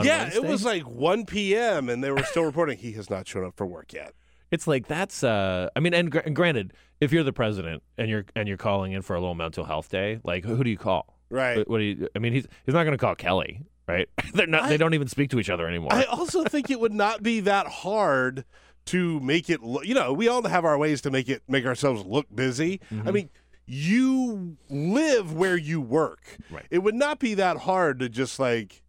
yeah, 0.02 0.30
it 0.34 0.42
was 0.42 0.64
like 0.64 0.82
1 0.82 1.26
p.m. 1.26 1.88
and 1.88 2.02
they 2.02 2.10
were 2.10 2.22
still 2.24 2.42
reporting 2.44 2.78
he 2.78 2.92
has 2.92 3.08
not 3.10 3.28
shown 3.28 3.44
up 3.44 3.54
for 3.56 3.64
work 3.66 3.92
yet. 3.92 4.12
It's 4.50 4.66
like 4.66 4.86
that's. 4.86 5.22
Uh, 5.24 5.68
I 5.76 5.80
mean, 5.80 5.94
and, 5.94 6.10
gr- 6.10 6.18
and 6.20 6.34
granted, 6.34 6.72
if 7.00 7.12
you're 7.12 7.22
the 7.24 7.32
president 7.32 7.82
and 7.98 8.08
you're 8.08 8.24
and 8.36 8.46
you're 8.48 8.56
calling 8.56 8.92
in 8.92 9.02
for 9.02 9.14
a 9.16 9.20
little 9.20 9.34
mental 9.34 9.64
health 9.64 9.88
day, 9.88 10.20
like 10.24 10.44
who 10.44 10.62
do 10.64 10.70
you 10.70 10.76
call? 10.78 11.18
Right. 11.30 11.58
What, 11.58 11.68
what 11.68 11.78
do 11.78 11.84
you? 11.84 12.08
I 12.14 12.18
mean, 12.20 12.32
he's 12.32 12.46
he's 12.64 12.74
not 12.74 12.84
going 12.84 12.96
to 12.96 12.98
call 12.98 13.14
Kelly, 13.16 13.62
right? 13.88 14.08
They're 14.34 14.46
not. 14.46 14.64
I- 14.64 14.68
they 14.68 14.76
don't 14.76 14.94
even 14.94 15.08
speak 15.08 15.30
to 15.30 15.40
each 15.40 15.50
other 15.50 15.66
anymore. 15.66 15.92
I 15.92 16.04
also 16.04 16.44
think 16.44 16.70
it 16.70 16.78
would 16.78 16.92
not 16.92 17.22
be 17.22 17.40
that 17.40 17.66
hard 17.66 18.44
to 18.86 19.20
make 19.20 19.48
it 19.50 19.62
look, 19.62 19.86
you 19.86 19.94
know, 19.94 20.12
we 20.12 20.28
all 20.28 20.42
have 20.46 20.64
our 20.64 20.76
ways 20.78 21.00
to 21.02 21.10
make 21.10 21.28
it 21.28 21.42
make 21.48 21.64
ourselves 21.66 22.04
look 22.04 22.26
busy. 22.34 22.80
Mm-hmm. 22.92 23.08
I 23.08 23.10
mean, 23.12 23.30
you 23.66 24.56
live 24.68 25.32
where 25.32 25.56
you 25.56 25.80
work. 25.80 26.36
Right. 26.50 26.66
It 26.70 26.78
would 26.80 26.94
not 26.94 27.18
be 27.18 27.34
that 27.34 27.58
hard 27.58 27.98
to 28.00 28.08
just 28.08 28.38
like 28.38 28.82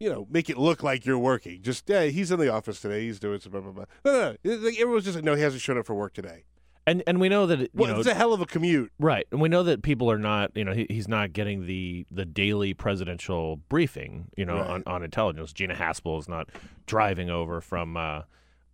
you 0.00 0.08
know, 0.08 0.28
make 0.30 0.48
it 0.48 0.56
look 0.56 0.84
like 0.84 1.04
you're 1.04 1.18
working. 1.18 1.60
Just 1.60 1.88
yeah, 1.88 2.04
he's 2.04 2.30
in 2.30 2.38
the 2.38 2.48
office 2.52 2.80
today. 2.80 3.00
He's 3.02 3.18
doing 3.18 3.40
some 3.40 3.50
blah 3.50 3.60
blah 3.60 3.72
blah. 3.72 3.84
No, 4.04 4.12
no, 4.12 4.36
no. 4.44 4.56
Like, 4.64 4.78
everyone's 4.78 5.04
just 5.04 5.16
like, 5.16 5.24
no, 5.24 5.34
he 5.34 5.42
hasn't 5.42 5.60
shown 5.60 5.76
up 5.76 5.86
for 5.86 5.94
work 5.96 6.12
today. 6.14 6.44
and 6.86 7.02
and 7.08 7.20
we 7.20 7.28
know 7.28 7.46
that 7.46 7.62
it, 7.62 7.70
Well, 7.74 7.92
know 7.92 7.98
it's 7.98 8.08
a 8.08 8.14
hell 8.14 8.32
of 8.32 8.40
a 8.40 8.46
commute. 8.46 8.92
Right, 9.00 9.26
and 9.32 9.40
we 9.40 9.48
know 9.48 9.64
that 9.64 9.82
people 9.82 10.08
are 10.08 10.18
not, 10.18 10.52
you 10.56 10.64
know, 10.64 10.72
he, 10.72 10.86
he's 10.88 11.08
not 11.08 11.32
getting 11.32 11.66
the 11.66 12.06
the 12.12 12.24
daily 12.24 12.74
presidential 12.74 13.56
briefing, 13.68 14.28
you 14.36 14.44
know, 14.46 14.54
Right. 14.58 14.70
on, 14.70 14.82
on 14.86 15.02
intelligence. 15.02 15.52
Gina 15.52 15.74
Haspel 15.74 16.20
is 16.20 16.28
not 16.28 16.48
driving 16.86 17.28
over 17.28 17.60
from 17.60 17.96
uh, 17.96 18.22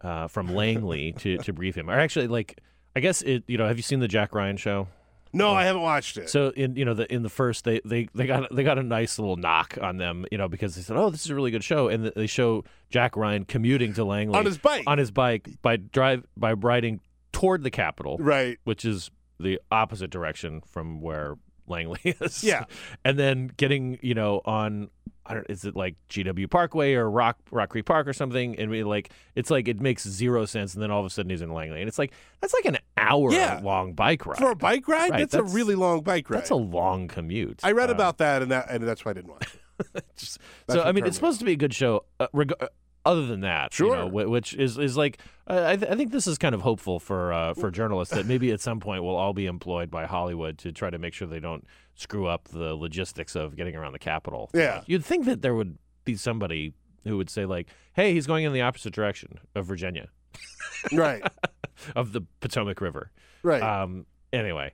uh, 0.05 0.29
from 0.29 0.55
Langley 0.55 1.12
to, 1.19 1.38
to 1.38 1.53
brief 1.53 1.77
him. 1.77 1.90
Or 1.90 1.99
actually, 1.99 2.29
like, 2.29 2.61
I 2.95 3.01
guess 3.01 3.23
it, 3.23 3.45
you 3.49 3.59
know, 3.59 3.67
have 3.67 3.77
you 3.77 3.83
seen 3.83 4.01
the 4.01 4.09
Jack 4.09 4.35
Ryan 4.35 4.57
show? 4.57 4.87
No, 5.33 5.53
I 5.53 5.64
haven't 5.64 5.83
watched 5.83 6.17
it. 6.17 6.31
So 6.31 6.51
in 6.51 6.77
you 6.77 6.85
know 6.85 6.95
the 6.95 7.12
in 7.12 7.25
the 7.25 7.29
first 7.29 7.64
they, 7.64 7.81
they 7.85 8.09
they 8.14 8.25
got 8.29 8.55
they 8.55 8.62
got 8.62 8.79
a 8.79 8.85
nice 8.85 9.19
little 9.19 9.35
knock 9.35 9.77
on 9.83 9.97
them, 9.97 10.25
you 10.31 10.38
know, 10.38 10.47
because 10.47 10.77
they 10.77 10.83
said, 10.83 10.97
oh, 10.97 11.11
this 11.11 11.25
is 11.25 11.31
a 11.31 11.35
really 11.35 11.51
good 11.51 11.64
show, 11.64 11.88
and 11.88 12.07
they 12.07 12.29
show 12.29 12.62
Jack 12.88 13.17
Ryan 13.17 13.45
commuting 13.45 13.95
to 13.95 14.05
Langley 14.05 14.38
on 14.38 14.47
his 14.47 14.59
bike. 14.59 14.85
on 14.87 14.99
his 14.99 15.11
bike 15.11 15.49
by 15.61 15.77
drive 15.77 16.25
by 16.37 16.53
riding 16.53 17.01
toward 17.33 17.64
the 17.64 17.71
Capitol 17.71 18.17
right. 18.21 18.59
which 18.62 18.85
is 18.85 19.11
the 19.40 19.61
opposite 19.73 20.09
direction 20.09 20.61
from 20.61 21.01
where 21.01 21.35
Langley 21.67 21.99
is. 22.21 22.45
Yeah. 22.45 22.67
and 23.05 23.19
then 23.19 23.51
getting 23.57 23.99
you 24.03 24.14
know 24.14 24.40
on 24.45 24.88
I 25.27 25.35
don't 25.35 25.47
is 25.49 25.65
it 25.65 25.75
like 25.75 25.97
GW 26.11 26.51
Parkway 26.51 26.95
or 26.95 27.11
Rock 27.11 27.39
Rock 27.51 27.71
Creek 27.71 27.87
Park 27.87 28.07
or 28.07 28.13
something, 28.13 28.59
and 28.59 28.71
we 28.71 28.85
like 28.85 29.11
it's 29.35 29.51
like 29.51 29.69
it 29.69 29.81
makes 29.81 30.07
zero 30.07 30.45
sense, 30.45 30.75
and 30.75 30.83
then 30.83 30.91
all 30.91 31.01
of 31.01 31.07
a 31.07 31.11
sudden 31.11 31.31
he's 31.31 31.41
in 31.43 31.53
Langley, 31.53 31.81
and 31.81 31.89
it's 31.89 31.99
like 31.99 32.13
that's 32.41 32.53
like 32.55 32.67
an 32.67 32.79
hour 32.97 33.33
Yeah. 33.33 33.61
long 33.63 33.95
bike 33.95 34.27
ride. 34.27 34.39
For 34.39 34.51
a 34.51 34.57
bike 34.57 34.87
ride, 34.87 35.11
Right, 35.11 35.19
that's, 35.21 35.33
that's- 35.33 35.51
a 35.53 35.55
really 35.55 35.75
long 35.75 36.03
bike 36.03 36.29
ride. 36.29 36.39
that's 36.41 36.51
a 36.51 36.55
long 36.57 37.09
commute. 37.09 37.61
I 37.65 37.73
read 37.73 37.91
Uh, 37.91 37.95
about 37.95 38.19
that, 38.19 38.43
and 38.43 38.51
that, 38.51 38.69
and 38.71 38.87
that's 38.87 39.05
why 39.05 39.13
I 39.13 39.15
didn't 39.15 39.31
watch 39.31 39.55
it. 39.55 40.05
just- 40.17 40.39
so 40.69 40.83
I 40.83 40.93
mean, 40.93 41.07
it's 41.07 41.17
supposed 41.17 41.39
to 41.39 41.45
be 41.45 41.53
a 41.53 41.57
good 41.57 41.73
show. 41.75 42.05
Uh, 42.21 42.27
reg- 42.33 42.53
uh, 42.61 42.69
other 43.07 43.27
than 43.27 43.41
that, 43.41 43.79
you 43.79 43.87
Sure. 43.87 43.97
know, 43.97 44.07
which 44.07 44.55
is 44.55 44.79
is 44.79 44.97
like 44.97 45.19
uh, 45.47 45.65
I, 45.67 45.77
th- 45.77 45.91
I 45.91 45.95
think 45.95 46.11
this 46.11 46.27
is 46.27 46.39
kind 46.39 46.55
of 46.55 46.63
hopeful 46.63 46.99
for 46.99 47.33
uh, 47.35 47.53
for 47.53 47.71
journalists 47.71 48.15
that 48.15 48.25
maybe 48.25 48.51
at 48.51 48.61
some 48.63 48.81
point 48.81 49.03
we'll 49.05 49.17
all 49.17 49.35
be 49.35 49.45
employed 49.45 49.91
by 49.91 50.07
Hollywood 50.07 50.57
to 50.59 50.73
try 50.73 50.89
to 50.89 50.97
make 50.99 51.13
sure 51.13 51.29
they 51.29 51.39
don't 51.41 51.67
screw 51.95 52.27
up 52.27 52.49
the 52.49 52.75
logistics 52.75 53.37
of 53.37 53.57
getting 53.57 53.77
around 53.77 53.93
the 53.93 53.99
Capitol. 53.99 54.51
Yeah. 54.55 54.83
you'd 54.87 55.05
think 55.05 55.27
that 55.27 55.43
there 55.43 55.55
would 55.55 55.79
be 56.05 56.17
somebody 56.17 56.75
who 57.05 57.17
would 57.17 57.31
say 57.31 57.45
like, 57.47 57.69
"Hey, 57.95 58.13
he's 58.13 58.27
going 58.27 58.45
in 58.45 58.53
the 58.53 58.63
opposite 58.63 58.93
direction 58.93 59.39
of 59.55 59.67
Virginia, 59.67 60.09
right. 60.93 61.23
of 61.97 62.13
the 62.13 62.23
Potomac 62.41 62.81
River." 62.81 63.11
Right. 63.43 63.63
Um, 63.63 64.07
anyway, 64.33 64.73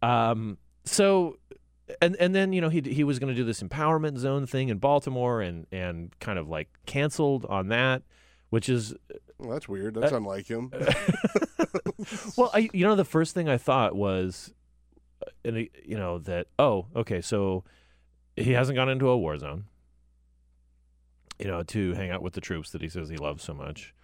um, 0.00 0.58
so 0.84 1.38
and 2.00 2.16
and 2.16 2.34
then 2.34 2.52
you 2.52 2.60
know 2.60 2.68
he 2.68 2.80
he 2.80 3.04
was 3.04 3.18
going 3.18 3.32
to 3.32 3.34
do 3.34 3.44
this 3.44 3.62
empowerment 3.62 4.18
zone 4.18 4.46
thing 4.46 4.68
in 4.68 4.78
Baltimore 4.78 5.40
and 5.40 5.66
and 5.72 6.18
kind 6.20 6.38
of 6.38 6.48
like 6.48 6.68
canceled 6.86 7.44
on 7.46 7.68
that, 7.68 8.02
which 8.50 8.68
is 8.68 8.94
well, 9.38 9.50
that's 9.50 9.68
weird. 9.68 9.94
That's 9.94 10.12
unlike 10.12 10.46
him. 10.46 10.70
well, 12.36 12.50
I 12.54 12.70
you 12.72 12.86
know 12.86 12.94
the 12.94 13.04
first 13.04 13.34
thing 13.34 13.48
I 13.48 13.58
thought 13.58 13.94
was, 13.96 14.52
uh, 14.54 14.61
and 15.44 15.68
you 15.84 15.96
know 15.96 16.18
that 16.18 16.46
oh 16.58 16.86
okay 16.96 17.20
so 17.20 17.64
he 18.36 18.52
hasn't 18.52 18.76
gone 18.76 18.88
into 18.88 19.08
a 19.08 19.16
war 19.16 19.36
zone, 19.38 19.64
you 21.38 21.46
know 21.46 21.62
to 21.62 21.94
hang 21.94 22.10
out 22.10 22.22
with 22.22 22.34
the 22.34 22.40
troops 22.40 22.70
that 22.70 22.82
he 22.82 22.88
says 22.88 23.08
he 23.08 23.16
loves 23.16 23.42
so 23.42 23.54
much, 23.54 23.94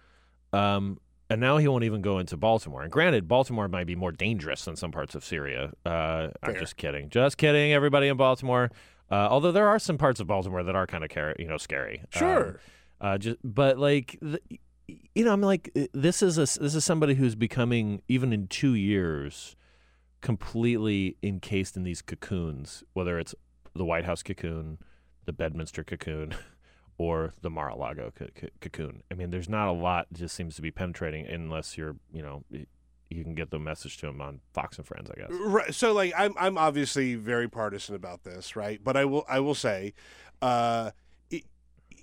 um. 0.53 0.99
And 1.31 1.39
now 1.39 1.57
he 1.57 1.67
won't 1.67 1.83
even 1.83 2.01
go 2.01 2.17
into 2.17 2.37
Baltimore. 2.37 2.81
And 2.81 2.91
granted, 2.91 3.27
Baltimore 3.27 3.67
might 3.67 3.85
be 3.85 3.95
more 3.95 4.11
dangerous 4.11 4.65
than 4.65 4.75
some 4.75 4.91
parts 4.91 5.13
of 5.13 5.23
Syria. 5.23 5.71
Uh, 5.85 6.29
I'm 6.41 6.55
just 6.55 6.75
kidding. 6.75 7.09
Just 7.11 7.37
kidding, 7.37 7.71
everybody 7.71 8.07
in 8.07 8.17
Baltimore. 8.17 8.71
Uh, 9.11 9.27
although 9.29 9.51
there 9.51 9.67
are 9.67 9.77
some 9.77 9.99
parts 9.99 10.19
of 10.19 10.25
Baltimore 10.25 10.63
that 10.63 10.75
are 10.75 10.87
kind 10.87 11.03
of 11.03 11.11
car- 11.11 11.35
you 11.37 11.45
know 11.47 11.57
scary. 11.57 11.99
Um, 11.99 12.07
Sure. 12.19 12.59
uh, 12.99 13.19
just 13.19 13.37
but 13.43 13.77
like 13.77 14.17
the, 14.23 14.41
you 15.13 15.23
know, 15.23 15.31
I'm 15.31 15.41
like 15.41 15.69
this 15.93 16.23
is 16.23 16.39
a 16.39 16.59
this 16.59 16.73
is 16.73 16.83
somebody 16.83 17.13
who's 17.13 17.35
becoming 17.35 18.01
even 18.07 18.33
in 18.33 18.47
two 18.47 18.73
years 18.73 19.55
completely 20.21 21.17
encased 21.23 21.77
in 21.77 21.83
these 21.83 22.01
cocoons, 22.01 22.83
whether 22.93 23.19
it's 23.19 23.35
the 23.75 23.85
White 23.85 24.05
House 24.05 24.23
cocoon, 24.23 24.79
the 25.25 25.33
Bedminster 25.33 25.83
cocoon, 25.83 26.35
or 26.97 27.33
the 27.41 27.49
Mar-a-Lago 27.49 28.11
co- 28.13 28.27
co- 28.35 28.47
cocoon. 28.59 29.03
I 29.09 29.15
mean, 29.15 29.29
there's 29.29 29.49
not 29.49 29.67
a 29.67 29.71
lot 29.71 30.07
that 30.11 30.17
just 30.19 30.35
seems 30.35 30.55
to 30.55 30.61
be 30.61 30.71
penetrating 30.71 31.25
unless 31.27 31.77
you're 31.77 31.95
you 32.11 32.21
know 32.21 32.43
you 33.09 33.23
can 33.23 33.33
get 33.33 33.49
the 33.49 33.59
message 33.59 33.97
to 33.97 34.07
him 34.07 34.21
on 34.21 34.39
Fox 34.53 34.77
and 34.77 34.85
Friends, 34.85 35.09
I 35.09 35.19
guess. 35.19 35.29
Right. 35.31 35.73
So 35.73 35.93
like 35.93 36.13
I'm 36.17 36.33
I'm 36.37 36.57
obviously 36.57 37.15
very 37.15 37.47
partisan 37.47 37.95
about 37.95 38.23
this, 38.23 38.55
right? 38.55 38.79
But 38.83 38.97
I 38.97 39.05
will 39.05 39.25
I 39.27 39.39
will 39.39 39.55
say, 39.55 39.93
uh, 40.41 40.91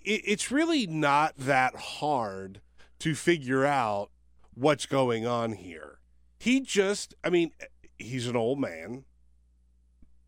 it, 0.06 0.22
it's 0.24 0.50
really 0.50 0.86
not 0.86 1.34
that 1.36 1.76
hard 1.76 2.60
to 3.00 3.14
figure 3.14 3.66
out 3.66 4.10
what's 4.54 4.86
going 4.86 5.26
on 5.26 5.52
here. 5.52 5.98
He 6.38 6.60
just, 6.60 7.14
I 7.24 7.30
mean, 7.30 7.52
he's 7.98 8.26
an 8.26 8.36
old 8.36 8.58
man. 8.58 9.04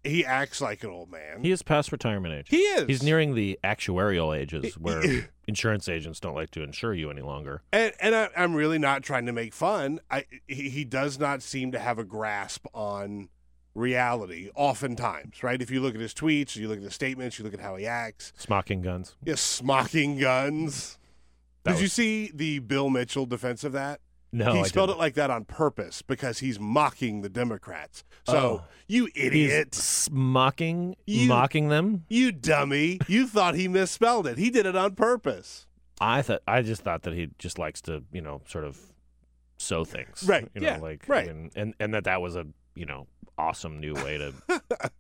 He 0.05 0.25
acts 0.25 0.61
like 0.61 0.85
an 0.85 0.91
old 0.91 1.11
man. 1.11 1.43
He 1.43 1.51
is 1.51 1.63
past 1.63 1.91
retirement 1.91 2.33
age. 2.33 2.47
He 2.49 2.59
is. 2.59 2.87
He's 2.87 3.03
nearing 3.03 3.35
the 3.35 3.59
actuarial 3.65 4.37
ages 4.37 4.75
where 4.79 5.29
insurance 5.49 5.89
agents 5.89 6.21
don't 6.21 6.35
like 6.35 6.51
to 6.53 6.63
insure 6.63 6.95
you 6.95 7.11
any 7.11 7.21
longer. 7.21 7.63
And, 7.73 7.93
and 8.01 8.15
I, 8.15 8.29
I'm 8.37 8.55
really 8.55 8.79
not 8.79 9.03
trying 9.03 9.27
to 9.27 9.33
make 9.33 9.53
fun. 9.53 10.01
I 10.11 10.25
he, 10.47 10.71
he 10.71 10.85
does 10.85 11.19
not 11.19 11.43
seem 11.43 11.73
to 11.73 11.79
have 11.79 11.99
a 11.99 12.05
grasp 12.05 12.67
on 12.73 13.29
reality. 13.75 14.51
Oftentimes, 14.55 15.43
right? 15.43 15.61
If 15.61 15.71
you 15.71 15.81
look 15.81 15.95
at 15.95 16.01
his 16.01 16.15
tweets, 16.15 16.57
you 16.57 16.69
look 16.69 16.79
at 16.79 16.85
his 16.85 16.95
statements, 16.95 17.39
you 17.39 17.45
look 17.45 17.55
at 17.55 17.61
how 17.61 17.77
he 17.77 17.87
acts. 17.87 18.33
Smocking 18.37 18.83
guns. 18.83 19.17
Yes, 19.25 19.41
smocking 19.41 20.19
guns. 20.19 20.99
That 21.65 21.75
Did 21.75 21.83
you 21.83 21.89
see 21.89 22.31
the 22.33 22.61
Bill 22.61 22.89
Mitchell 22.89 23.27
defense 23.27 23.65
of 23.65 23.73
that? 23.73 24.01
No, 24.31 24.53
he 24.53 24.61
I 24.61 24.63
spelled 24.65 24.89
didn't. 24.91 24.99
it 24.99 25.03
like 25.03 25.15
that 25.15 25.31
on 25.31 25.45
purpose 25.47 26.03
because 26.03 26.41
he's 26.41 26.61
mocking 26.61 27.23
the 27.23 27.29
Democrats. 27.31 28.05
So 28.27 28.37
Oh. 28.37 28.65
you 28.87 29.07
He's 29.15 29.25
idiot, 29.25 29.75
smocking, 29.75 30.97
You- 31.07 31.29
mocking 31.29 31.69
them. 31.69 32.05
you 32.11 32.31
dummy, 32.33 32.99
you 33.09 33.27
thought 33.27 33.55
he 33.55 33.69
misspelled 33.69 34.27
it. 34.27 34.37
He 34.37 34.51
did 34.51 34.67
it 34.67 34.77
on 34.77 34.95
purpose. 34.95 35.67
I 36.01 36.21
thought 36.23 36.43
I 36.47 36.61
just 36.63 36.83
thought 36.83 37.03
that 37.05 37.15
he 37.15 37.31
just 37.39 37.59
likes 37.59 37.81
to, 37.83 38.05
you 38.13 38.21
know, 38.21 38.43
sort 38.47 38.65
of 38.65 38.79
sow 39.57 39.85
things, 39.85 40.23
Right, 40.27 40.49
You 40.55 40.61
know, 40.61 40.67
yeah, 40.69 40.77
like 40.79 41.05
right. 41.09 41.27
and, 41.29 41.51
and 41.57 41.75
and 41.81 41.95
that 41.95 42.05
that 42.05 42.21
was 42.21 42.37
a 42.37 42.47
you 42.77 42.85
know 42.87 43.07
awesome 43.39 43.81
new 43.81 43.95
way 43.95 44.19
to 44.19 44.33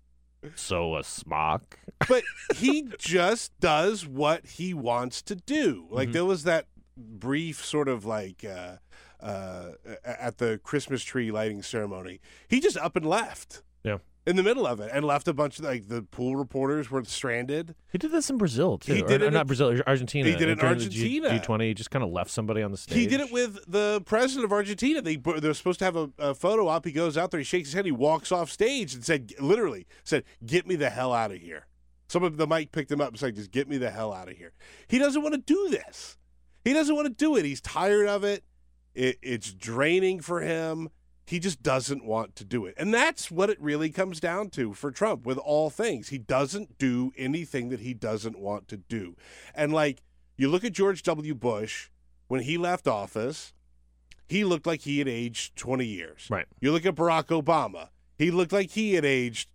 sow 0.55 0.97
a 0.97 1.05
smock. 1.05 1.79
but 2.09 2.23
he 2.57 2.85
just 2.99 3.53
does 3.61 4.07
what 4.07 4.47
he 4.47 4.73
wants 4.75 5.21
to 5.23 5.37
do. 5.37 5.87
Like 5.91 6.09
Mhm. 6.09 6.13
there 6.15 6.25
was 6.25 6.45
that 6.45 6.67
brief 6.97 7.65
sort 7.65 7.89
of 7.89 8.05
like 8.05 8.45
uh, 8.45 8.77
uh, 9.21 9.73
at 10.05 10.39
the 10.39 10.59
Christmas 10.63 11.03
tree 11.03 11.31
lighting 11.31 11.63
ceremony. 11.63 12.21
He 12.49 12.61
just 12.61 12.77
up 12.77 12.97
and 12.97 13.07
left. 13.07 13.63
Yeah. 13.85 13.99
In 14.27 14.37
the 14.37 14.43
middle 14.43 14.67
of 14.67 14.79
it, 14.81 14.91
and 14.93 15.07
left 15.07 15.27
a 15.27 15.33
bunch 15.33 15.59
of 15.59 15.65
like 15.65 15.89
the 15.89 16.03
pool 16.03 16.37
reporters 16.37 16.91
were 16.91 17.03
stranded. 17.05 17.75
He 17.91 17.97
did 17.97 18.13
this 18.13 18.29
in 18.29 18.37
Brazil 18.37 18.77
too. 18.77 18.93
He 18.93 19.01
did 19.01 19.23
or 19.23 19.29
it 19.29 19.33
not 19.33 19.43
in- 19.43 19.47
Brazil, 19.47 19.81
Argentina. 19.87 20.29
He 20.29 20.35
did 20.37 20.49
it 20.51 20.53
in 20.53 20.59
the 20.59 20.63
G- 20.63 20.67
Argentina. 20.69 21.29
G20. 21.31 21.63
He 21.63 21.73
just 21.75 21.91
kind 21.91 22.05
of 22.05 22.11
left 22.11 22.31
somebody 22.31 22.63
on 22.63 22.71
the 22.71 22.77
stage. 22.77 22.99
He 22.99 23.07
did 23.07 23.21
it 23.21 23.33
with 23.33 23.59
the 23.67 24.03
president 24.05 24.45
of 24.45 24.53
Argentina. 24.53 25.01
They 25.01 25.17
they're 25.17 25.55
supposed 25.55 25.79
to 25.79 25.87
have 25.87 25.97
a, 25.97 26.11
a 26.19 26.35
photo 26.35 26.69
op. 26.69 26.85
He 26.85 26.93
goes 26.93 27.17
out 27.17 27.31
there, 27.31 27.41
he 27.41 27.45
shakes 27.45 27.69
his 27.71 27.75
head, 27.75 27.87
he 27.87 27.91
walks 27.93 28.31
off 28.31 28.51
stage, 28.51 28.93
and 28.95 29.03
said, 29.03 29.33
literally 29.41 29.87
said, 30.05 30.25
"Get 30.45 30.67
me 30.67 30.77
the 30.77 30.91
hell 30.91 31.15
out 31.15 31.31
of 31.31 31.39
here." 31.39 31.67
Some 32.09 32.23
of 32.23 32.37
the 32.37 32.47
mic 32.47 32.71
picked 32.71 32.93
him 32.93 33.01
up 33.01 33.09
and 33.09 33.19
said, 33.19 33.35
"Just 33.35 33.51
get 33.51 33.67
me 33.67 33.79
the 33.79 33.91
hell 33.91 34.13
out 34.13 34.29
of 34.29 34.37
here." 34.37 34.53
He 34.89 34.99
doesn't 34.99 35.23
want 35.23 35.37
to 35.37 35.41
do 35.41 35.69
this. 35.71 36.19
He 36.67 36.75
doesn't 36.75 36.95
want 36.95 37.07
to 37.07 37.15
do 37.15 37.35
it. 37.37 37.47
He's 37.47 37.63
tired 37.63 38.09
of 38.09 38.25
it. 38.25 38.45
It. 38.99 39.19
It's 39.23 39.53
draining 39.53 40.21
for 40.21 40.41
him. 40.41 40.91
He 41.27 41.39
just 41.39 41.63
doesn't 41.63 42.05
want 42.05 42.37
to 42.37 42.45
do 42.45 42.65
it. 42.65 42.75
And 42.79 42.93
that's 42.93 43.31
what 43.31 43.51
it 43.51 43.61
really 43.61 43.91
comes 43.91 44.19
down 44.19 44.49
to 44.51 44.73
for 44.73 44.91
Trump 44.91 45.27
with 45.27 45.37
all 45.39 45.69
things. 45.69 46.09
He 46.09 46.19
doesn't 46.19 46.79
do 46.79 47.13
anything 47.19 47.69
that 47.69 47.81
he 47.81 47.93
doesn't 47.93 48.39
want 48.39 48.67
to 48.69 48.79
do. 48.79 49.15
And 49.55 49.73
like 49.73 50.03
you 50.37 50.49
look 50.49 50.65
at 50.65 50.73
George 50.73 51.03
W. 51.03 51.35
Bush 51.35 51.91
when 52.29 52.43
he 52.43 52.57
left 52.57 52.89
office, 52.89 53.53
he 54.27 54.45
looked 54.45 54.67
like 54.67 54.83
he 54.83 54.99
had 54.99 55.09
aged 55.09 55.57
20 55.57 55.85
years. 55.85 56.29
Right. 56.31 56.47
You 56.61 56.73
look 56.73 56.87
at 56.87 56.95
Barack 56.95 57.27
Obama, 57.27 57.89
he 58.17 58.31
looked 58.31 58.53
like 58.53 58.71
he 58.71 58.95
had 58.95 59.05
aged 59.05 59.51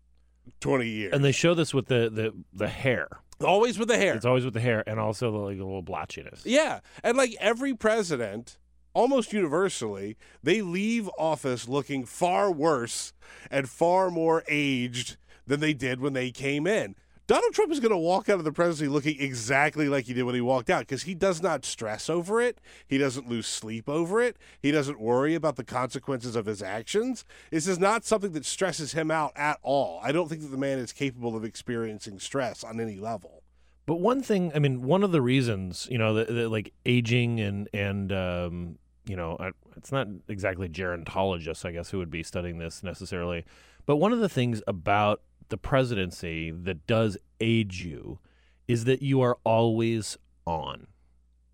20 0.59 0.87
years. 0.87 1.13
And 1.13 1.23
they 1.23 1.31
show 1.31 1.53
this 1.53 1.73
with 1.73 1.87
the 1.87 2.09
the, 2.09 2.33
the 2.53 2.67
hair. 2.67 3.07
always 3.43 3.79
with 3.79 3.87
the 3.87 3.97
hair. 3.97 4.13
It's 4.13 4.25
always 4.25 4.45
with 4.45 4.53
the 4.53 4.59
hair 4.59 4.83
and 4.85 4.99
also 4.99 5.31
the 5.31 5.37
like 5.37 5.57
a 5.57 5.63
little 5.63 5.83
blotchiness. 5.83 6.41
Yeah. 6.45 6.81
And 7.03 7.17
like 7.17 7.35
every 7.39 7.73
president, 7.73 8.57
almost 8.93 9.33
universally, 9.33 10.17
they 10.41 10.61
leave 10.61 11.09
office 11.17 11.67
looking 11.67 12.05
far 12.05 12.51
worse 12.51 13.13
and 13.49 13.69
far 13.69 14.09
more 14.09 14.43
aged 14.47 15.17
than 15.45 15.59
they 15.59 15.73
did 15.73 15.99
when 15.99 16.13
they 16.13 16.31
came 16.31 16.67
in. 16.67 16.95
Donald 17.25 17.53
Trump 17.53 17.71
is 17.71 17.79
going 17.79 17.91
to 17.91 17.97
walk 17.97 18.27
out 18.27 18.39
of 18.39 18.43
the 18.43 18.51
presidency 18.51 18.89
looking 18.91 19.19
exactly 19.19 19.87
like 19.87 20.05
he 20.05 20.13
did 20.13 20.23
when 20.23 20.35
he 20.35 20.41
walked 20.41 20.69
out 20.69 20.81
because 20.81 21.03
he 21.03 21.15
does 21.15 21.41
not 21.41 21.63
stress 21.63 22.09
over 22.09 22.41
it. 22.41 22.59
He 22.85 22.97
doesn't 22.97 23.29
lose 23.29 23.47
sleep 23.47 23.87
over 23.87 24.21
it. 24.21 24.35
He 24.61 24.71
doesn't 24.71 24.99
worry 24.99 25.33
about 25.33 25.55
the 25.55 25.63
consequences 25.63 26.35
of 26.35 26.47
his 26.47 26.61
actions. 26.61 27.23
This 27.49 27.65
is 27.65 27.79
not 27.79 28.03
something 28.03 28.33
that 28.33 28.43
stresses 28.43 28.91
him 28.91 29.09
out 29.09 29.31
at 29.37 29.57
all. 29.61 30.01
I 30.03 30.11
don't 30.11 30.27
think 30.27 30.41
that 30.41 30.49
the 30.49 30.57
man 30.57 30.79
is 30.79 30.91
capable 30.91 31.37
of 31.37 31.45
experiencing 31.45 32.19
stress 32.19 32.61
on 32.61 32.81
any 32.81 32.97
level. 32.97 33.41
But 33.85 34.01
one 34.01 34.21
thing, 34.21 34.51
I 34.53 34.59
mean, 34.59 34.81
one 34.81 35.03
of 35.03 35.13
the 35.13 35.21
reasons, 35.21 35.87
you 35.89 35.97
know, 35.97 36.11
like 36.13 36.73
aging 36.85 37.39
and 37.39 37.69
and 37.73 38.11
um, 38.11 38.79
you 39.05 39.15
know, 39.15 39.35
uh, 39.35 39.51
it's 39.75 39.91
not 39.91 40.07
exactly 40.27 40.69
gerontologists, 40.69 41.65
I 41.65 41.71
guess, 41.71 41.89
who 41.89 41.97
would 41.97 42.11
be 42.11 42.23
studying 42.23 42.57
this 42.57 42.83
necessarily. 42.83 43.45
But 43.85 43.97
one 43.97 44.13
of 44.13 44.19
the 44.19 44.29
things 44.29 44.61
about 44.67 45.21
the 45.49 45.57
presidency 45.57 46.51
that 46.51 46.87
does 46.87 47.17
age 47.41 47.83
you 47.83 48.19
is 48.67 48.85
that 48.85 49.01
you 49.01 49.21
are 49.21 49.37
always 49.43 50.17
on, 50.45 50.87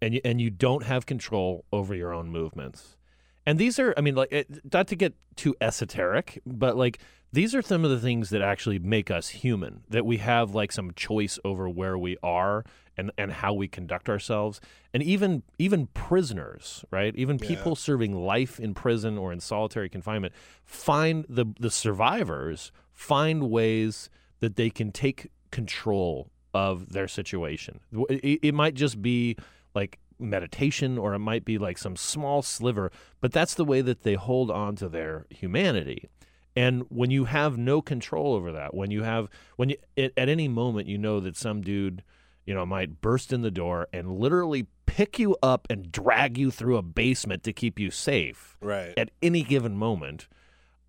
and 0.02 0.14
you, 0.14 0.22
and 0.24 0.40
you 0.40 0.50
don't 0.50 0.84
have 0.84 1.06
control 1.06 1.66
over 1.72 1.96
your 1.96 2.14
own 2.14 2.30
movements. 2.30 2.98
And 3.46 3.58
these 3.58 3.80
are, 3.80 3.94
I 3.98 4.02
mean, 4.02 4.16
like, 4.16 4.32
it, 4.32 4.48
not 4.72 4.88
to 4.90 4.96
get 4.96 5.16
too 5.36 5.56
esoteric, 5.60 6.40
but 6.46 6.78
like, 6.78 7.00
these 7.32 7.54
are 7.54 7.62
some 7.62 7.86
of 7.86 7.92
the 7.92 8.00
things 8.00 8.30
that 8.32 8.42
actually 8.42 8.80
make 8.80 9.12
us 9.12 9.30
human, 9.30 9.84
that 9.90 10.06
we 10.06 10.18
have 10.18 10.56
like 10.56 10.72
some 10.72 10.92
choice 10.94 11.38
over 11.46 11.70
where 11.70 11.98
we 11.98 12.18
are 12.24 12.64
and, 12.98 13.12
and 13.18 13.32
how 13.32 13.54
we 13.54 13.68
conduct 13.68 14.10
ourselves. 14.10 14.60
And 14.94 15.04
even 15.04 15.44
even 15.58 15.88
prisoners, 15.88 16.84
right? 16.92 17.16
Even 17.16 17.38
people 17.38 17.76
serving 17.76 18.14
life 18.14 18.60
in 18.60 18.74
prison 18.74 19.18
or 19.18 19.32
in 19.32 19.40
solitary 19.40 19.90
confinement 19.90 20.34
find 20.66 21.26
the 21.30 21.46
the 21.60 21.72
survivors 21.72 22.72
find 22.92 23.50
ways 23.50 24.10
that 24.40 24.56
they 24.56 24.70
can 24.70 24.92
take 24.92 25.32
control 25.52 26.32
of 26.54 26.92
their 26.94 27.08
situation. 27.08 27.80
It, 28.10 28.40
it 28.42 28.54
might 28.54 28.74
just 28.74 29.02
be 29.02 29.36
like 29.76 30.00
meditation 30.18 30.98
or 30.98 31.14
it 31.14 31.20
might 31.20 31.46
be 31.46 31.58
like 31.58 31.78
some 31.78 31.96
small 31.96 32.42
sliver, 32.42 32.92
but 33.22 33.32
that's 33.32 33.54
the 33.54 33.66
way 33.66 33.82
that 33.82 34.02
they 34.02 34.16
hold 34.16 34.50
on 34.52 34.76
to 34.78 34.90
their 34.90 35.26
humanity. 35.30 36.10
And 36.56 36.84
when 36.90 37.12
you 37.12 37.26
have 37.26 37.58
no 37.58 37.82
control 37.82 38.34
over 38.34 38.52
that, 38.52 38.74
when 38.74 38.92
you 38.92 39.04
have 39.04 39.30
when 39.56 39.70
you 39.70 39.78
at, 39.98 40.12
at 40.18 40.30
any 40.30 40.48
moment 40.48 40.88
you 40.88 40.98
know 40.98 41.20
that 41.20 41.38
some 41.38 41.62
dude, 41.62 42.04
you 42.46 42.54
know, 42.54 42.66
might 42.66 43.02
burst 43.02 43.32
in 43.32 43.42
the 43.42 43.52
door 43.52 43.88
and 43.94 44.12
literally 44.20 44.68
pick 44.86 45.20
you 45.20 45.38
up 45.44 45.68
and 45.70 45.92
drag 45.92 46.38
you 46.38 46.50
through 46.52 46.76
a 46.78 46.82
basement 46.82 47.44
to 47.44 47.54
keep 47.54 47.80
you 47.80 47.92
safe 47.92 48.58
Right. 48.62 48.94
at 48.98 49.12
any 49.22 49.44
given 49.44 49.78
moment. 49.78 50.28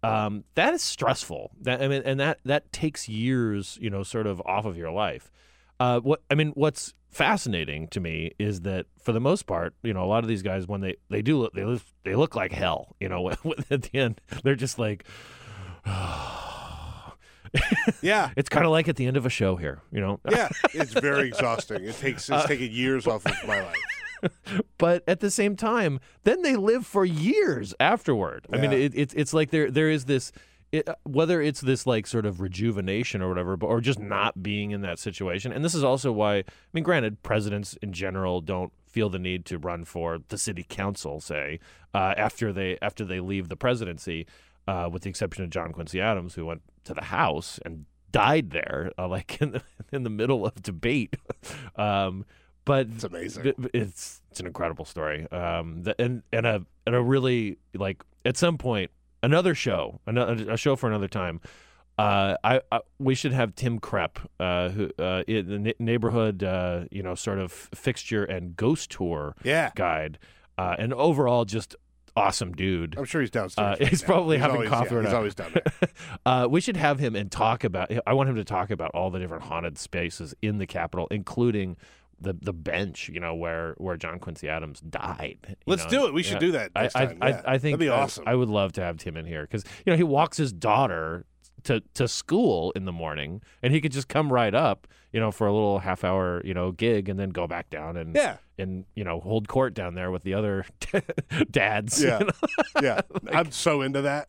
Um, 0.02 0.44
that 0.54 0.72
is 0.72 0.80
stressful. 0.82 1.50
That 1.60 1.82
I 1.82 1.88
mean, 1.88 2.02
and 2.06 2.18
that 2.18 2.40
that 2.46 2.72
takes 2.72 3.08
years, 3.08 3.76
you 3.80 3.90
know, 3.90 4.02
sort 4.02 4.26
of 4.26 4.40
off 4.46 4.64
of 4.64 4.76
your 4.78 4.90
life. 4.90 5.30
Uh, 5.78 6.00
what 6.00 6.22
I 6.30 6.34
mean, 6.34 6.52
what's 6.52 6.94
fascinating 7.10 7.86
to 7.88 8.00
me 8.00 8.30
is 8.38 8.62
that 8.62 8.86
for 8.98 9.12
the 9.12 9.20
most 9.20 9.46
part, 9.46 9.74
you 9.82 9.92
know, 9.92 10.02
a 10.02 10.06
lot 10.06 10.24
of 10.24 10.28
these 10.28 10.42
guys 10.42 10.66
when 10.66 10.80
they 10.80 10.96
they 11.10 11.20
do 11.20 11.38
look, 11.38 11.52
they 11.52 11.64
look 11.64 11.82
they 12.04 12.14
look 12.14 12.34
like 12.34 12.50
hell. 12.52 12.96
You 12.98 13.10
know, 13.10 13.28
at 13.70 13.82
the 13.82 13.98
end 13.98 14.20
they're 14.42 14.56
just 14.56 14.78
like. 14.78 15.04
Yeah. 18.00 18.30
It's 18.36 18.48
kind 18.48 18.64
of 18.64 18.70
like 18.70 18.86
at 18.88 18.94
the 18.96 19.06
end 19.06 19.16
of 19.16 19.26
a 19.26 19.30
show 19.30 19.56
here, 19.56 19.80
you 19.90 20.00
know. 20.00 20.20
Yeah. 20.30 20.48
It's 20.72 20.92
very 20.92 21.26
exhausting. 21.28 21.82
It 21.84 21.96
takes 21.98 22.30
Uh, 22.30 22.36
it's 22.36 22.46
taken 22.46 22.70
years 22.70 23.06
off 23.08 23.26
of 23.26 23.34
my 23.46 23.60
life. 23.60 24.62
but 24.78 25.02
at 25.08 25.18
the 25.20 25.30
same 25.30 25.56
time, 25.56 25.98
then 26.22 26.42
they 26.42 26.54
live 26.54 26.86
for 26.86 27.04
years 27.04 27.74
afterward. 27.80 28.46
I 28.52 28.58
mean, 28.58 28.70
Yeah. 28.70 28.78
it, 28.78 28.92
it's 28.94 29.14
it's 29.14 29.34
like 29.34 29.50
there 29.50 29.70
there 29.70 29.90
is 29.90 30.04
this. 30.04 30.30
It, 30.72 30.88
whether 31.02 31.42
it's 31.42 31.60
this 31.60 31.84
like 31.84 32.06
sort 32.06 32.24
of 32.24 32.40
rejuvenation 32.40 33.20
or 33.22 33.28
whatever, 33.28 33.56
but 33.56 33.66
or 33.66 33.80
just 33.80 33.98
not 33.98 34.40
being 34.40 34.70
in 34.70 34.82
that 34.82 35.00
situation, 35.00 35.50
and 35.52 35.64
this 35.64 35.74
is 35.74 35.82
also 35.82 36.12
why 36.12 36.36
I 36.36 36.44
mean, 36.72 36.84
granted, 36.84 37.24
presidents 37.24 37.76
in 37.82 37.92
general 37.92 38.40
don't 38.40 38.72
feel 38.86 39.08
the 39.08 39.18
need 39.18 39.44
to 39.46 39.58
run 39.58 39.84
for 39.84 40.20
the 40.28 40.38
city 40.38 40.64
council, 40.68 41.20
say, 41.20 41.58
uh, 41.92 42.14
after 42.16 42.52
they 42.52 42.78
after 42.80 43.04
they 43.04 43.18
leave 43.18 43.48
the 43.48 43.56
presidency, 43.56 44.26
uh, 44.70 44.88
with 44.92 45.02
the 45.02 45.08
exception 45.10 45.42
of 45.44 45.50
John 45.50 45.72
Quincy 45.72 46.00
Adams, 46.00 46.32
who 46.36 46.44
went 46.46 46.62
to 46.84 46.92
the 46.94 47.04
House 47.04 47.58
and 47.64 47.84
died 48.12 48.50
there, 48.50 48.92
uh, 48.98 49.08
like 49.16 49.30
in 49.42 49.48
the, 49.52 49.62
in 49.92 50.02
the 50.04 50.10
middle 50.20 50.46
of 50.46 50.54
debate. 50.62 51.16
um, 51.76 52.24
but 52.64 52.86
It's 52.94 53.04
amazing. 53.04 53.42
th- 53.44 53.56
it's 53.74 54.22
it's 54.30 54.40
an 54.40 54.46
incredible 54.46 54.84
story. 54.84 55.20
Um, 55.32 55.82
the, 55.84 55.92
and 56.04 56.22
and 56.32 56.46
a 56.46 56.56
and 56.86 56.94
a 56.94 57.02
really 57.02 57.58
like 57.74 58.02
at 58.24 58.36
some 58.36 58.58
point 58.58 58.90
another 59.22 59.54
show, 59.54 60.00
another 60.06 60.50
a 60.52 60.56
show 60.56 60.76
for 60.76 60.86
another 60.88 61.08
time. 61.08 61.40
Uh, 61.98 62.36
I, 62.44 62.60
I 62.72 62.80
we 62.98 63.14
should 63.14 63.32
have 63.32 63.54
Tim 63.54 63.78
Krepp, 63.80 64.16
uh, 64.38 64.68
who 64.70 64.90
uh, 64.98 65.22
in 65.26 65.48
the 65.48 65.58
ne- 65.58 65.74
neighborhood, 65.78 66.42
uh, 66.44 66.84
you 66.90 67.02
know, 67.02 67.14
sort 67.14 67.38
of 67.38 67.52
fixture 67.74 68.24
and 68.24 68.56
ghost 68.56 68.90
tour 68.90 69.34
Yeah. 69.42 69.70
guide, 69.74 70.18
uh, 70.56 70.76
and 70.78 70.94
overall 70.94 71.44
just 71.44 71.74
awesome 72.16 72.52
dude. 72.52 72.96
I'm 72.98 73.04
sure 73.04 73.20
he's 73.20 73.30
downstairs. 73.30 73.76
Uh, 73.76 73.76
right 73.80 73.88
he's 73.88 74.02
now. 74.02 74.06
probably 74.06 74.38
having 74.38 74.56
always, 74.56 74.68
coffee 74.70 74.94
Yeah, 74.94 75.02
he's 75.02 75.12
always 75.12 75.34
down 75.34 75.52
there. 75.54 75.88
uh, 76.26 76.46
we 76.50 76.60
should 76.60 76.76
have 76.76 76.98
him 76.98 77.14
and 77.16 77.30
talk 77.30 77.64
about. 77.64 77.90
I 78.06 78.12
want 78.12 78.28
him 78.28 78.36
to 78.36 78.44
talk 78.44 78.70
about 78.70 78.90
all 78.92 79.10
the 79.10 79.18
different 79.18 79.44
haunted 79.44 79.78
spaces 79.78 80.34
in 80.42 80.58
the 80.58 80.66
Capitol, 80.66 81.08
including 81.10 81.76
the 82.20 82.34
the 82.34 82.52
bench. 82.52 83.08
You 83.08 83.20
know 83.20 83.34
where 83.34 83.74
where 83.78 83.96
John 83.96 84.18
Quincy 84.18 84.48
Adams 84.48 84.80
died. 84.80 85.56
Let's 85.66 85.84
know. 85.84 85.90
do 85.90 86.06
it. 86.06 86.14
We 86.14 86.22
should 86.22 86.38
do 86.38 86.52
that 86.52 86.72
I 86.76 86.82
next 86.82 86.96
I, 86.96 87.06
time. 87.06 87.18
I, 87.20 87.28
Yeah. 87.30 87.42
I 87.46 87.58
think 87.58 87.78
that'd 87.78 87.78
be 87.80 87.88
I- 87.88 88.02
awesome. 88.02 88.24
I, 88.26 88.34
would 88.34 88.48
love 88.48 88.72
to 88.72 88.82
have 88.82 88.98
Tim 88.98 89.16
in 89.16 89.26
here 89.26 89.42
because 89.42 89.64
you 89.86 89.92
know 89.92 89.96
he 89.96 90.02
walks 90.02 90.36
his 90.36 90.52
daughter 90.52 91.24
to 91.64 91.80
to 91.94 92.08
school 92.08 92.72
in 92.72 92.84
the 92.84 92.92
morning, 92.92 93.42
and 93.62 93.72
he 93.72 93.80
could 93.80 93.92
just 93.92 94.08
come 94.08 94.32
right 94.32 94.54
up, 94.54 94.86
you 95.12 95.20
know, 95.20 95.30
for 95.30 95.46
a 95.46 95.52
little 95.52 95.78
half 95.80 96.04
hour, 96.04 96.42
you 96.44 96.54
know, 96.54 96.72
gig, 96.72 97.08
and 97.08 97.18
then 97.18 97.30
go 97.30 97.46
back 97.46 97.70
down 97.70 97.96
and 97.96 98.14
yeah. 98.14 98.36
And 98.60 98.84
you 98.94 99.04
know 99.04 99.20
hold 99.20 99.48
court 99.48 99.74
down 99.74 99.94
there 99.94 100.10
with 100.10 100.22
the 100.22 100.34
other 100.34 100.66
dads. 101.50 102.02
Yeah. 102.02 102.20
you 102.20 102.26
know? 102.26 102.32
Yeah. 102.82 103.00
I'm 103.32 103.50
so 103.50 103.82
into 103.82 104.02
that. 104.02 104.28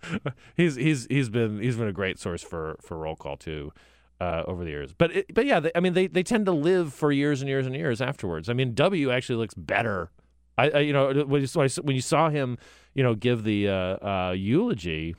he's 0.58 0.76
he's 0.76 1.08
he's 1.10 1.30
been 1.30 1.62
he's 1.62 1.76
been 1.76 1.88
a 1.88 1.94
great 1.94 2.20
source 2.20 2.42
for 2.42 2.78
for 2.82 2.98
roll 2.98 3.16
call 3.16 3.38
too. 3.38 3.72
Uh, 4.20 4.44
over 4.46 4.64
the 4.64 4.70
years, 4.70 4.94
but 4.94 5.12
it, 5.16 5.34
but 5.34 5.48
yeah, 5.48 5.60
they, 5.60 5.72
I 5.74 5.80
mean 5.80 5.94
they, 5.94 6.06
they 6.06 6.22
tend 6.22 6.46
to 6.46 6.52
live 6.52 6.94
for 6.94 7.12
years 7.12 7.42
and 7.42 7.50
years 7.50 7.66
and 7.66 7.76
years 7.76 8.02
afterwards. 8.02 8.50
I 8.50 8.54
mean 8.54 8.76
W 8.76 9.10
actually 9.10 9.38
looks 9.38 9.56
better. 9.56 10.12
I, 10.60 10.70
I 10.70 10.80
you 10.82 10.94
know 10.94 11.12
when 11.26 11.42
you, 11.42 11.48
saw, 11.48 11.68
when 11.82 11.96
you 11.96 12.04
saw 12.04 12.30
him, 12.30 12.60
you 12.94 13.02
know, 13.02 13.16
give 13.16 13.44
the 13.44 13.68
uh, 13.68 13.74
uh, 13.74 14.36
eulogy 14.38 15.16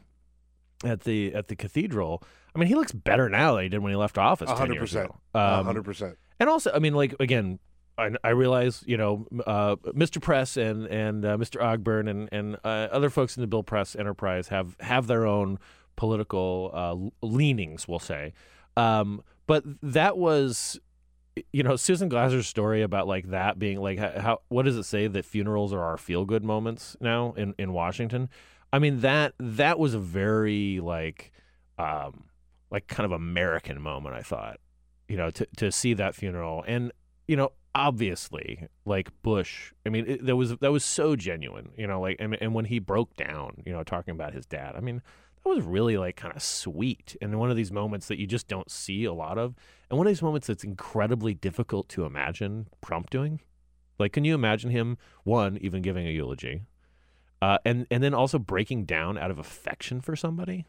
at 0.85 1.01
the 1.01 1.35
at 1.35 1.48
the 1.48 1.57
cathedral. 1.57 2.22
I 2.55 2.59
mean, 2.59 2.68
he 2.68 2.75
looks 2.75 2.92
better 2.92 3.29
now 3.29 3.55
than 3.55 3.64
he 3.64 3.68
did 3.70 3.81
when 3.81 3.90
he 3.90 3.96
left 3.96 4.18
office. 4.18 4.48
10 4.48 4.57
hundred 4.57 4.75
years 4.75 4.92
percent. 4.92 5.12
Um, 5.35 5.64
hundred 5.64 5.85
percent. 5.85 6.18
and 6.38 6.48
also, 6.48 6.70
I 6.72 6.79
mean, 6.79 6.94
like 6.94 7.14
again, 7.18 7.59
I, 7.99 8.11
I 8.25 8.31
realize 8.31 8.83
you 8.87 8.97
know, 8.97 9.27
uh, 9.47 9.77
Mr. 9.77 10.21
Press 10.21 10.57
and 10.57 10.87
and 10.87 11.25
uh, 11.25 11.37
Mr. 11.37 11.61
Ogburn 11.61 12.09
and 12.09 12.29
and 12.33 12.57
uh, 12.65 12.89
other 12.91 13.11
folks 13.11 13.37
in 13.37 13.41
the 13.41 13.47
Bill 13.47 13.63
Press 13.63 13.95
enterprise 13.97 14.49
have 14.49 14.77
have 14.81 15.07
their 15.07 15.27
own 15.27 15.59
political 15.97 16.71
uh, 16.73 17.27
leanings, 17.27 17.87
we'll 17.87 17.99
say. 17.99 18.33
Um, 18.77 19.23
but 19.47 19.65
that 19.83 20.17
was 20.17 20.81
you 21.53 21.63
know 21.63 21.77
Susan 21.77 22.09
Glasser's 22.09 22.47
story 22.47 22.83
about 22.83 23.07
like 23.07 23.31
that 23.31 23.59
being 23.59 23.81
like 23.81 23.99
how 23.99 24.41
what 24.49 24.65
does 24.65 24.77
it 24.77 24.85
say 24.85 25.07
that 25.07 25.25
funerals 25.25 25.73
are 25.73 25.83
our 25.83 25.97
feel 25.97 26.25
good 26.25 26.45
moments 26.45 26.97
now 27.01 27.33
in 27.37 27.55
in 27.59 27.73
Washington? 27.73 28.29
I 28.73 28.79
mean 28.79 29.01
that 29.01 29.35
that 29.39 29.79
was 29.79 29.95
a 29.95 29.99
very 29.99 30.81
like 30.81 31.33
um 31.79 32.25
like 32.71 32.87
kind 32.87 33.05
of 33.05 33.13
American 33.13 33.81
moment. 33.81 34.15
I 34.15 34.23
thought 34.23 34.59
you 35.09 35.17
know 35.17 35.31
to 35.31 35.47
to 35.57 35.73
see 35.73 35.95
that 35.95 36.15
funeral 36.15 36.65
and 36.67 36.93
you 37.27 37.37
know 37.37 37.53
obviously 37.75 38.69
like 38.85 39.11
Bush. 39.23 39.73
I 39.87 39.89
mean 39.89 40.05
it, 40.07 40.27
that 40.27 40.37
was 40.37 40.57
that 40.59 40.73
was 40.73 40.85
so 40.85 41.17
genuine. 41.17 41.71
You 41.77 41.87
know 41.87 42.01
like 42.01 42.17
and 42.19 42.37
and 42.41 42.55
when 42.55 42.67
he 42.67 42.79
broke 42.79 43.17
down, 43.17 43.63
you 43.67 43.73
know 43.73 43.83
talking 43.83 44.13
about 44.13 44.35
his 44.35 44.47
dad. 44.47 44.75
I 44.77 44.81
mean 44.81 45.03
that 45.43 45.49
was 45.49 45.65
really 45.65 45.97
like 45.97 46.17
kind 46.17 46.35
of 46.35 46.43
sweet 46.43 47.17
and 47.21 47.37
one 47.39 47.51
of 47.51 47.57
these 47.57 47.73
moments 47.73 48.07
that 48.07 48.21
you 48.21 48.29
just 48.29 48.47
don't 48.47 48.71
see 48.71 49.05
a 49.05 49.13
lot 49.13 49.39
of 49.39 49.57
and 49.91 49.99
one 49.99 50.07
of 50.07 50.11
these 50.11 50.23
moments 50.23 50.47
that's 50.47 50.65
incredibly 50.65 51.35
difficult 51.35 51.89
to 51.91 52.05
imagine 52.05 52.69
Trump 52.83 53.11
doing. 53.11 53.41
Like, 53.99 54.13
can 54.13 54.25
you 54.25 54.35
imagine 54.35 54.71
him 54.71 54.97
one 55.23 55.59
even 55.61 55.83
giving 55.83 56.07
a 56.07 56.11
eulogy, 56.11 56.63
uh, 57.41 57.59
and 57.65 57.87
and 57.91 58.03
then 58.03 58.15
also 58.15 58.39
breaking 58.39 58.85
down 58.87 59.19
out 59.19 59.31
of 59.31 59.39
affection 59.39 60.01
for 60.01 60.17
somebody? 60.17 60.65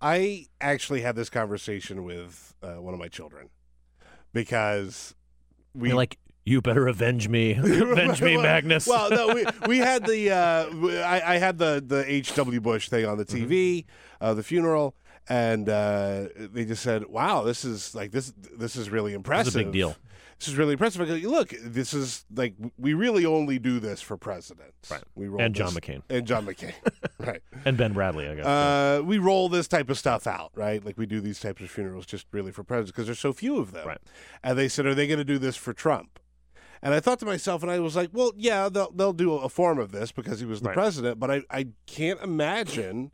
I 0.00 0.46
actually 0.60 1.00
had 1.02 1.16
this 1.16 1.30
conversation 1.30 2.04
with 2.04 2.54
uh, 2.62 2.74
one 2.74 2.92
of 2.92 3.00
my 3.00 3.08
children 3.08 3.50
because 4.32 5.14
we 5.76 5.88
You're 5.88 5.96
like, 5.96 6.18
you 6.44 6.60
better 6.62 6.86
avenge 6.86 7.28
me, 7.28 7.52
avenge 7.56 8.22
me, 8.22 8.36
Magnus. 8.36 8.86
Well, 8.86 9.10
no, 9.10 9.34
we, 9.34 9.44
we 9.66 9.78
had 9.78 10.06
the 10.06 10.30
uh, 10.30 11.04
I, 11.04 11.34
I 11.34 11.36
had 11.38 11.58
the 11.58 11.82
the 11.86 12.04
H.W. 12.10 12.60
Bush 12.60 12.88
thing 12.88 13.04
on 13.04 13.18
the 13.18 13.24
Mm-hmm. 13.24 13.50
TV, 13.52 13.84
uh, 14.20 14.34
the 14.34 14.42
funeral, 14.42 14.94
and 15.28 15.68
uh, 15.68 16.26
they 16.36 16.64
just 16.64 16.82
said, 16.82 17.06
"Wow, 17.06 17.42
this 17.42 17.64
is 17.64 17.94
like 17.94 18.12
this 18.12 18.32
this 18.56 18.76
is 18.76 18.90
really 18.90 19.12
impressive. 19.12 19.54
big 19.54 19.72
deal. 19.72 19.96
This 20.38 20.48
is 20.48 20.56
really 20.56 20.72
impressive." 20.72 21.00
I 21.02 21.06
go, 21.20 21.28
Look, 21.28 21.54
this 21.62 21.94
is 21.94 22.24
like 22.34 22.54
we 22.78 22.94
really 22.94 23.24
only 23.26 23.58
do 23.58 23.80
this 23.80 24.00
for 24.02 24.16
presidents, 24.16 24.90
Right. 24.90 25.02
We 25.14 25.28
roll 25.28 25.40
And 25.40 25.54
John 25.54 25.74
this- 25.74 25.76
McCain. 25.82 26.02
and 26.10 26.26
John 26.26 26.46
McCain, 26.46 26.74
right? 27.18 27.42
and 27.64 27.76
Ben 27.76 27.94
Bradlee, 27.94 28.30
I 28.30 28.34
guess. 28.34 28.46
Uh, 28.46 29.02
we 29.04 29.18
roll 29.18 29.48
this 29.48 29.66
type 29.68 29.88
of 29.90 29.98
stuff 29.98 30.26
out, 30.26 30.52
right? 30.54 30.84
Like 30.84 30.98
we 30.98 31.06
do 31.06 31.20
these 31.20 31.40
types 31.40 31.62
of 31.62 31.70
funerals 31.70 32.06
just 32.06 32.26
really 32.32 32.52
for 32.52 32.62
presidents 32.64 32.90
because 32.92 33.06
there's 33.06 33.18
so 33.18 33.32
few 33.32 33.58
of 33.58 33.72
them. 33.72 33.86
Right. 33.86 34.00
And 34.42 34.58
they 34.58 34.68
said, 34.68 34.86
"Are 34.86 34.94
they 34.94 35.06
going 35.06 35.18
to 35.18 35.24
do 35.24 35.38
this 35.38 35.56
for 35.56 35.72
Trump?" 35.72 36.18
And 36.82 36.92
I 36.92 37.00
thought 37.00 37.18
to 37.20 37.26
myself, 37.26 37.62
and 37.62 37.72
I 37.72 37.78
was 37.80 37.96
like, 37.96 38.10
"Well, 38.12 38.32
yeah, 38.36 38.68
they'll 38.68 38.90
they'll 38.92 39.14
do 39.14 39.32
a 39.34 39.48
form 39.48 39.78
of 39.78 39.92
this 39.92 40.12
because 40.12 40.40
he 40.40 40.46
was 40.46 40.60
the 40.60 40.68
Right. 40.68 40.74
president." 40.74 41.18
But 41.18 41.30
I 41.30 41.42
I 41.50 41.68
can't 41.86 42.20
imagine, 42.20 43.12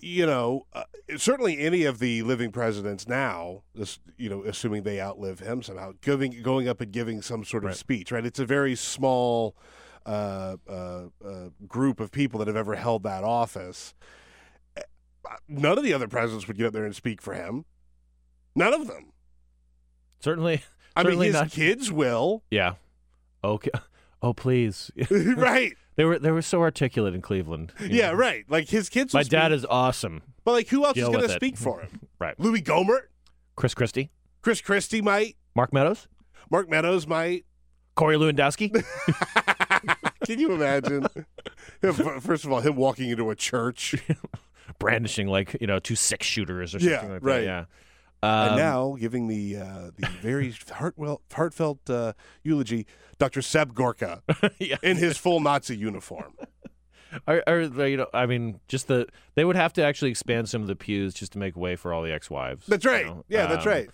you 0.00 0.24
know, 0.26 0.66
uh, 0.72 0.84
certainly 1.16 1.58
any 1.58 1.84
of 1.84 1.98
the 1.98 2.22
living 2.22 2.50
presidents 2.52 3.06
now, 3.08 3.62
this 3.74 3.98
you 4.16 4.28
know, 4.30 4.42
assuming 4.44 4.82
they 4.82 5.00
outlive 5.00 5.40
him 5.40 5.62
somehow, 5.62 5.92
giving 6.00 6.42
going 6.42 6.68
up 6.68 6.80
and 6.80 6.92
giving 6.92 7.22
some 7.22 7.44
sort 7.44 7.64
of 7.64 7.68
Right. 7.68 7.76
speech, 7.76 8.12
right? 8.12 8.24
It's 8.24 8.38
a 8.38 8.46
very 8.46 8.74
small 8.74 9.56
uh, 10.06 10.56
uh, 10.68 11.02
uh, 11.24 11.48
group 11.66 11.98
of 12.00 12.10
people 12.12 12.38
that 12.38 12.46
have 12.46 12.56
ever 12.56 12.76
held 12.76 13.02
that 13.02 13.24
office. 13.24 13.92
Uh, 14.76 14.82
None 15.48 15.76
of 15.76 15.82
the 15.84 15.92
other 15.92 16.06
presidents 16.08 16.46
would 16.46 16.56
get 16.56 16.66
up 16.66 16.72
there 16.72 16.84
and 16.84 16.94
speak 16.94 17.20
for 17.20 17.34
him. 17.34 17.64
None 18.54 18.72
of 18.72 18.86
them. 18.86 19.12
certainly, 20.20 20.62
I 20.94 21.02
mean, 21.02 21.20
his 21.20 21.34
not. 21.34 21.50
kids 21.50 21.90
will, 21.92 22.42
Yeah. 22.50 22.74
Okay. 23.44 23.70
Oh 24.22 24.32
please. 24.32 24.90
right? 25.10 25.74
They 25.96 26.04
were 26.04 26.18
they 26.18 26.30
were 26.30 26.42
so 26.42 26.60
articulate 26.60 27.14
in 27.14 27.22
Cleveland. 27.22 27.72
Yeah, 27.80 28.08
know. 28.10 28.14
right. 28.14 28.44
Like 28.48 28.68
his 28.68 28.88
kids. 28.88 29.12
My 29.12 29.22
dad 29.22 29.48
speak, 29.48 29.56
is 29.56 29.66
awesome. 29.66 30.22
But 30.44 30.52
like, 30.52 30.68
who 30.68 30.84
else 30.84 30.94
Deal 30.94 31.08
is 31.10 31.16
going 31.16 31.28
to 31.28 31.34
speak 31.34 31.56
for 31.56 31.80
him? 31.80 32.00
Right. 32.18 32.38
Louis 32.40 32.62
Gohmert, 32.62 33.08
Chris 33.56 33.74
Christie, 33.74 34.10
Chris 34.40 34.62
Christie 34.62 35.02
might, 35.02 35.36
Mark 35.54 35.70
Meadows, 35.74 36.08
Mark 36.50 36.70
Meadows 36.70 37.06
might. 37.06 37.44
Corey 37.94 38.16
Lewandowski. 38.16 38.72
Can 40.26 40.38
you 40.38 40.52
imagine? 40.52 41.06
First 42.20 42.44
of 42.46 42.52
all, 42.52 42.60
him 42.60 42.76
walking 42.76 43.10
into 43.10 43.28
a 43.30 43.34
church, 43.36 43.94
brandishing 44.78 45.26
like 45.28 45.56
you 45.60 45.66
know 45.66 45.78
two 45.78 45.94
six 45.94 46.26
shooters 46.26 46.74
or 46.74 46.78
Yeah, 46.78 46.96
something 47.00 47.12
like 47.12 47.22
right. 47.24 47.40
that. 47.40 47.44
Yeah. 47.44 47.64
Um, 48.22 48.48
and 48.48 48.56
now 48.56 48.96
giving 48.98 49.28
the 49.28 49.56
uh, 49.56 49.90
the 49.96 50.08
very 50.20 50.50
heartwell, 50.52 51.20
heartfelt 51.32 51.88
uh, 51.90 52.14
eulogy, 52.42 52.86
Dr. 53.18 53.42
Seb 53.42 53.74
Gorka 53.74 54.22
yeah. 54.58 54.76
in 54.82 54.96
his 54.96 55.16
full 55.18 55.40
Nazi 55.40 55.76
uniform. 55.76 56.34
Are, 57.26 57.42
are 57.46 57.66
they, 57.66 57.92
you 57.92 57.96
know, 57.96 58.08
I 58.12 58.26
mean, 58.26 58.60
just 58.68 58.88
the 58.88 59.06
they 59.36 59.44
would 59.44 59.56
have 59.56 59.72
to 59.74 59.82
actually 59.82 60.10
expand 60.10 60.48
some 60.50 60.60
of 60.60 60.66
the 60.68 60.76
pews 60.76 61.14
just 61.14 61.32
to 61.32 61.38
make 61.38 61.56
way 61.56 61.74
for 61.76 61.92
all 61.94 62.02
the 62.02 62.12
ex-wives. 62.12 62.66
That's 62.66 62.84
you 62.84 62.90
right. 62.90 63.06
know? 63.06 63.24
Yeah, 63.28 63.46
that's 63.46 63.64
Um, 63.64 63.72
right. 63.72 63.90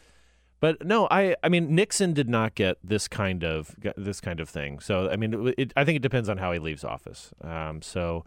But 0.59 0.85
no, 0.85 1.07
I 1.11 1.37
I 1.43 1.49
mean 1.49 1.75
Nixon 1.75 2.15
did 2.15 2.29
not 2.29 2.55
get 2.57 2.79
this 2.83 3.07
kind 3.09 3.45
of 3.45 3.77
this 3.97 4.21
kind 4.21 4.41
of 4.41 4.49
thing. 4.49 4.81
So 4.81 5.09
I 5.11 5.17
mean, 5.17 5.53
it, 5.57 5.73
I 5.77 5.85
think 5.85 5.97
it 5.97 6.03
depends 6.03 6.29
on 6.29 6.39
how 6.39 6.53
he 6.53 6.59
leaves 6.59 6.85
office. 6.85 7.33
Um, 7.43 7.83
so 7.83 8.25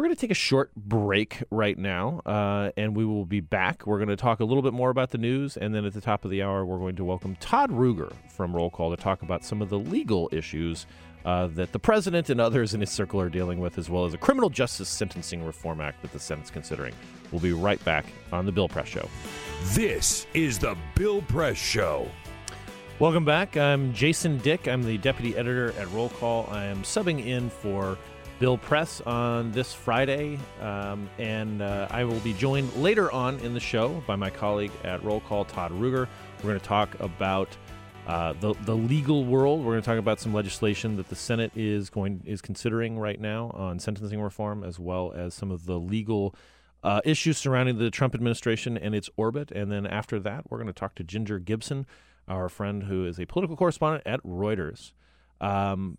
we're 0.00 0.06
going 0.06 0.16
to 0.16 0.20
take 0.20 0.30
a 0.30 0.34
short 0.34 0.74
break 0.74 1.42
right 1.50 1.76
now, 1.76 2.22
uh, 2.24 2.70
and 2.78 2.96
we 2.96 3.04
will 3.04 3.26
be 3.26 3.40
back. 3.40 3.86
We're 3.86 3.98
going 3.98 4.08
to 4.08 4.16
talk 4.16 4.40
a 4.40 4.44
little 4.46 4.62
bit 4.62 4.72
more 4.72 4.88
about 4.88 5.10
the 5.10 5.18
news, 5.18 5.58
and 5.58 5.74
then 5.74 5.84
at 5.84 5.92
the 5.92 6.00
top 6.00 6.24
of 6.24 6.30
the 6.30 6.42
hour, 6.42 6.64
we're 6.64 6.78
going 6.78 6.96
to 6.96 7.04
welcome 7.04 7.36
Todd 7.36 7.70
Ruger 7.70 8.10
from 8.30 8.56
Roll 8.56 8.70
Call 8.70 8.96
to 8.96 8.96
talk 8.96 9.20
about 9.20 9.44
some 9.44 9.60
of 9.60 9.68
the 9.68 9.78
legal 9.78 10.30
issues 10.32 10.86
uh, 11.26 11.48
that 11.48 11.72
the 11.72 11.78
president 11.78 12.30
and 12.30 12.40
others 12.40 12.72
in 12.72 12.80
his 12.80 12.88
circle 12.88 13.20
are 13.20 13.28
dealing 13.28 13.60
with, 13.60 13.76
as 13.76 13.90
well 13.90 14.06
as 14.06 14.14
a 14.14 14.16
criminal 14.16 14.48
justice 14.48 14.88
sentencing 14.88 15.44
reform 15.44 15.82
act 15.82 16.00
that 16.00 16.14
the 16.14 16.18
Senate's 16.18 16.50
considering. 16.50 16.94
We'll 17.30 17.42
be 17.42 17.52
right 17.52 17.84
back 17.84 18.06
on 18.32 18.46
the 18.46 18.52
Bill 18.52 18.70
Press 18.70 18.88
Show. 18.88 19.06
This 19.74 20.26
is 20.32 20.58
the 20.58 20.78
Bill 20.94 21.20
Press 21.20 21.58
Show. 21.58 22.08
Welcome 23.00 23.26
back. 23.26 23.58
I'm 23.58 23.92
Jason 23.92 24.38
Dick. 24.38 24.66
I'm 24.66 24.82
the 24.82 24.96
deputy 24.96 25.36
editor 25.36 25.74
at 25.78 25.90
Roll 25.92 26.08
Call. 26.08 26.48
I 26.50 26.64
am 26.64 26.84
subbing 26.84 27.26
in 27.26 27.50
for 27.50 27.98
Bill 28.40 28.56
Press 28.56 29.02
on 29.02 29.52
this 29.52 29.74
Friday, 29.74 30.38
um, 30.62 31.10
and 31.18 31.60
uh, 31.60 31.86
I 31.90 32.04
will 32.04 32.20
be 32.20 32.32
joined 32.32 32.74
later 32.76 33.12
on 33.12 33.38
in 33.40 33.52
the 33.52 33.60
show 33.60 34.02
by 34.06 34.16
my 34.16 34.30
colleague 34.30 34.72
at 34.82 35.04
Roll 35.04 35.20
Call, 35.20 35.44
Todd 35.44 35.72
Ruger. 35.72 36.08
We're 36.38 36.48
going 36.48 36.58
to 36.58 36.64
talk 36.64 36.98
about 37.00 37.54
uh, 38.06 38.32
the 38.40 38.54
the 38.64 38.74
legal 38.74 39.26
world. 39.26 39.60
We're 39.60 39.72
going 39.72 39.82
to 39.82 39.86
talk 39.86 39.98
about 39.98 40.20
some 40.20 40.32
legislation 40.32 40.96
that 40.96 41.10
the 41.10 41.16
Senate 41.16 41.52
is 41.54 41.90
going 41.90 42.22
is 42.24 42.40
considering 42.40 42.98
right 42.98 43.20
now 43.20 43.50
on 43.52 43.78
sentencing 43.78 44.22
reform, 44.22 44.64
as 44.64 44.78
well 44.78 45.12
as 45.14 45.34
some 45.34 45.50
of 45.50 45.66
the 45.66 45.78
legal 45.78 46.34
uh, 46.82 47.02
issues 47.04 47.36
surrounding 47.36 47.76
the 47.76 47.90
Trump 47.90 48.14
administration 48.14 48.78
and 48.78 48.94
its 48.94 49.10
orbit. 49.18 49.50
And 49.50 49.70
then 49.70 49.86
after 49.86 50.18
that, 50.18 50.50
we're 50.50 50.56
going 50.56 50.66
to 50.66 50.72
talk 50.72 50.94
to 50.94 51.04
Ginger 51.04 51.40
Gibson, 51.40 51.84
our 52.26 52.48
friend 52.48 52.84
who 52.84 53.04
is 53.04 53.20
a 53.20 53.26
political 53.26 53.54
correspondent 53.54 54.06
at 54.06 54.22
Reuters. 54.22 54.92
Um, 55.42 55.98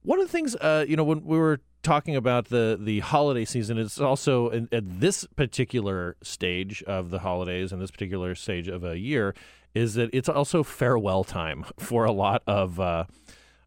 one 0.00 0.18
of 0.18 0.26
the 0.26 0.32
things, 0.32 0.56
uh, 0.56 0.86
you 0.88 0.96
know, 0.96 1.04
when 1.04 1.24
we 1.24 1.36
were 1.36 1.60
talking 1.84 2.16
about 2.16 2.46
the 2.46 2.76
the 2.80 3.00
holiday 3.00 3.44
season, 3.44 3.78
it's 3.78 4.00
also 4.00 4.48
in, 4.48 4.68
at 4.72 5.00
this 5.00 5.26
particular 5.36 6.16
stage 6.22 6.82
of 6.84 7.10
the 7.10 7.20
holidays 7.20 7.72
and 7.72 7.80
this 7.80 7.90
particular 7.90 8.34
stage 8.34 8.66
of 8.66 8.82
a 8.82 8.98
year, 8.98 9.34
is 9.74 9.94
that 9.94 10.10
it's 10.12 10.28
also 10.28 10.64
farewell 10.64 11.22
time 11.22 11.64
for 11.78 12.04
a 12.04 12.12
lot 12.12 12.42
of. 12.46 12.80
Uh, 12.80 13.04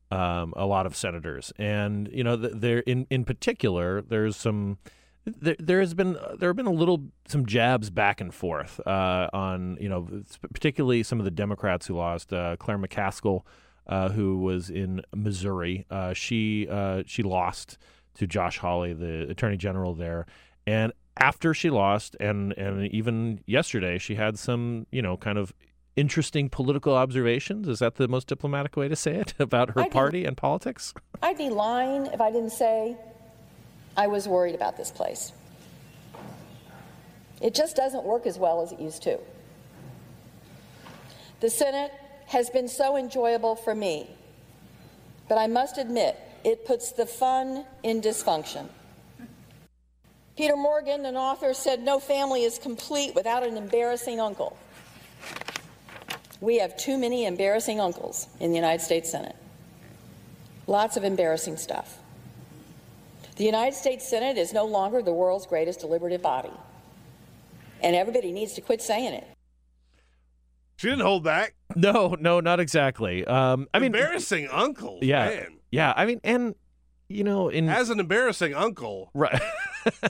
um, 0.09 0.53
a 0.55 0.65
lot 0.65 0.85
of 0.85 0.95
senators, 0.95 1.51
and 1.57 2.09
you 2.13 2.23
know, 2.23 2.37
there 2.37 2.79
in 2.79 3.07
in 3.09 3.25
particular, 3.25 4.01
there's 4.01 4.37
some 4.37 4.77
there, 5.25 5.55
there 5.59 5.79
has 5.79 5.93
been 5.93 6.17
there 6.37 6.49
have 6.49 6.55
been 6.55 6.65
a 6.65 6.71
little 6.71 7.03
some 7.27 7.45
jabs 7.45 7.89
back 7.89 8.21
and 8.21 8.33
forth 8.33 8.79
uh, 8.87 9.27
on 9.33 9.77
you 9.79 9.89
know 9.89 10.07
particularly 10.53 11.03
some 11.03 11.19
of 11.19 11.25
the 11.25 11.31
Democrats 11.31 11.87
who 11.87 11.95
lost 11.95 12.31
uh, 12.31 12.55
Claire 12.57 12.77
McCaskill, 12.77 13.41
uh, 13.87 14.09
who 14.09 14.39
was 14.39 14.69
in 14.69 15.01
Missouri. 15.13 15.85
Uh, 15.89 16.13
she 16.13 16.67
uh, 16.69 17.03
she 17.05 17.23
lost 17.23 17.77
to 18.17 18.27
Josh 18.27 18.57
Hawley, 18.57 18.93
the 18.93 19.29
Attorney 19.29 19.57
General 19.57 19.93
there, 19.93 20.25
and 20.65 20.91
after 21.19 21.53
she 21.53 21.69
lost, 21.69 22.15
and 22.19 22.53
and 22.53 22.87
even 22.87 23.41
yesterday, 23.45 23.97
she 23.97 24.15
had 24.15 24.37
some 24.37 24.85
you 24.91 25.01
know 25.01 25.17
kind 25.17 25.37
of 25.37 25.53
interesting 25.95 26.49
political 26.49 26.95
observations. 26.95 27.67
Is 27.67 27.79
that 27.79 27.95
the 27.95 28.07
most 28.07 28.27
diplomatic 28.27 28.75
way 28.77 28.87
to 28.87 28.95
say 28.95 29.15
it 29.15 29.33
about 29.39 29.71
her 29.71 29.81
I 29.81 29.83
do. 29.85 29.89
party 29.89 30.25
and 30.25 30.37
politics? 30.37 30.93
I'd 31.21 31.37
be 31.37 31.49
lying 31.49 32.07
if 32.07 32.21
I 32.21 32.31
didn't 32.31 32.51
say 32.51 32.97
I 33.95 34.07
was 34.07 34.27
worried 34.27 34.55
about 34.55 34.77
this 34.77 34.91
place. 34.91 35.33
It 37.41 37.53
just 37.53 37.75
doesn't 37.75 38.03
work 38.03 38.25
as 38.25 38.37
well 38.37 38.61
as 38.61 38.71
it 38.71 38.79
used 38.79 39.03
to. 39.03 39.19
The 41.39 41.49
Senate 41.49 41.91
has 42.27 42.49
been 42.49 42.67
so 42.67 42.97
enjoyable 42.97 43.55
for 43.55 43.75
me, 43.75 44.09
but 45.29 45.37
I 45.37 45.47
must 45.47 45.77
admit, 45.77 46.19
it 46.43 46.65
puts 46.65 46.91
the 46.91 47.05
fun 47.05 47.65
in 47.83 48.01
dysfunction. 48.01 48.67
Peter 50.35 50.55
Morgan, 50.55 51.05
an 51.05 51.17
author, 51.17 51.53
said 51.53 51.81
no 51.81 51.99
family 51.99 52.43
is 52.43 52.59
complete 52.59 53.15
without 53.15 53.45
an 53.45 53.57
embarrassing 53.57 54.19
uncle. 54.19 54.57
We 56.41 56.59
have 56.59 56.77
too 56.77 56.97
many 56.97 57.25
embarrassing 57.25 57.79
uncles 57.79 58.27
in 58.39 58.51
the 58.51 58.55
United 58.55 58.83
States 58.83 59.11
Senate. 59.11 59.35
Lots 60.67 60.95
of 60.95 61.03
embarrassing 61.03 61.57
stuff. 61.57 61.97
The 63.37 63.45
United 63.45 63.75
States 63.75 64.07
Senate 64.07 64.37
is 64.37 64.53
no 64.53 64.65
longer 64.65 65.01
the 65.01 65.13
world's 65.13 65.47
greatest 65.47 65.79
deliberative 65.79 66.21
body. 66.21 66.51
And 67.81 67.95
everybody 67.95 68.31
needs 68.31 68.53
to 68.53 68.61
quit 68.61 68.81
saying 68.81 69.13
it. 69.13 69.27
She 70.77 70.89
didn't 70.89 71.01
hold 71.01 71.23
back. 71.23 71.55
No, 71.75 72.15
no, 72.19 72.39
not 72.39 72.59
exactly. 72.59 73.25
Um, 73.25 73.67
I 73.73 73.79
mean, 73.79 73.87
embarrassing 73.87 74.47
uncle. 74.51 74.99
yeah, 75.01 75.25
man. 75.25 75.56
Yeah. 75.71 75.93
I 75.95 76.05
mean, 76.05 76.19
and 76.23 76.55
you 77.09 77.23
know, 77.23 77.49
in 77.49 77.69
As 77.69 77.89
an 77.89 77.99
embarrassing 77.99 78.53
uncle, 78.53 79.09
right. 79.13 79.41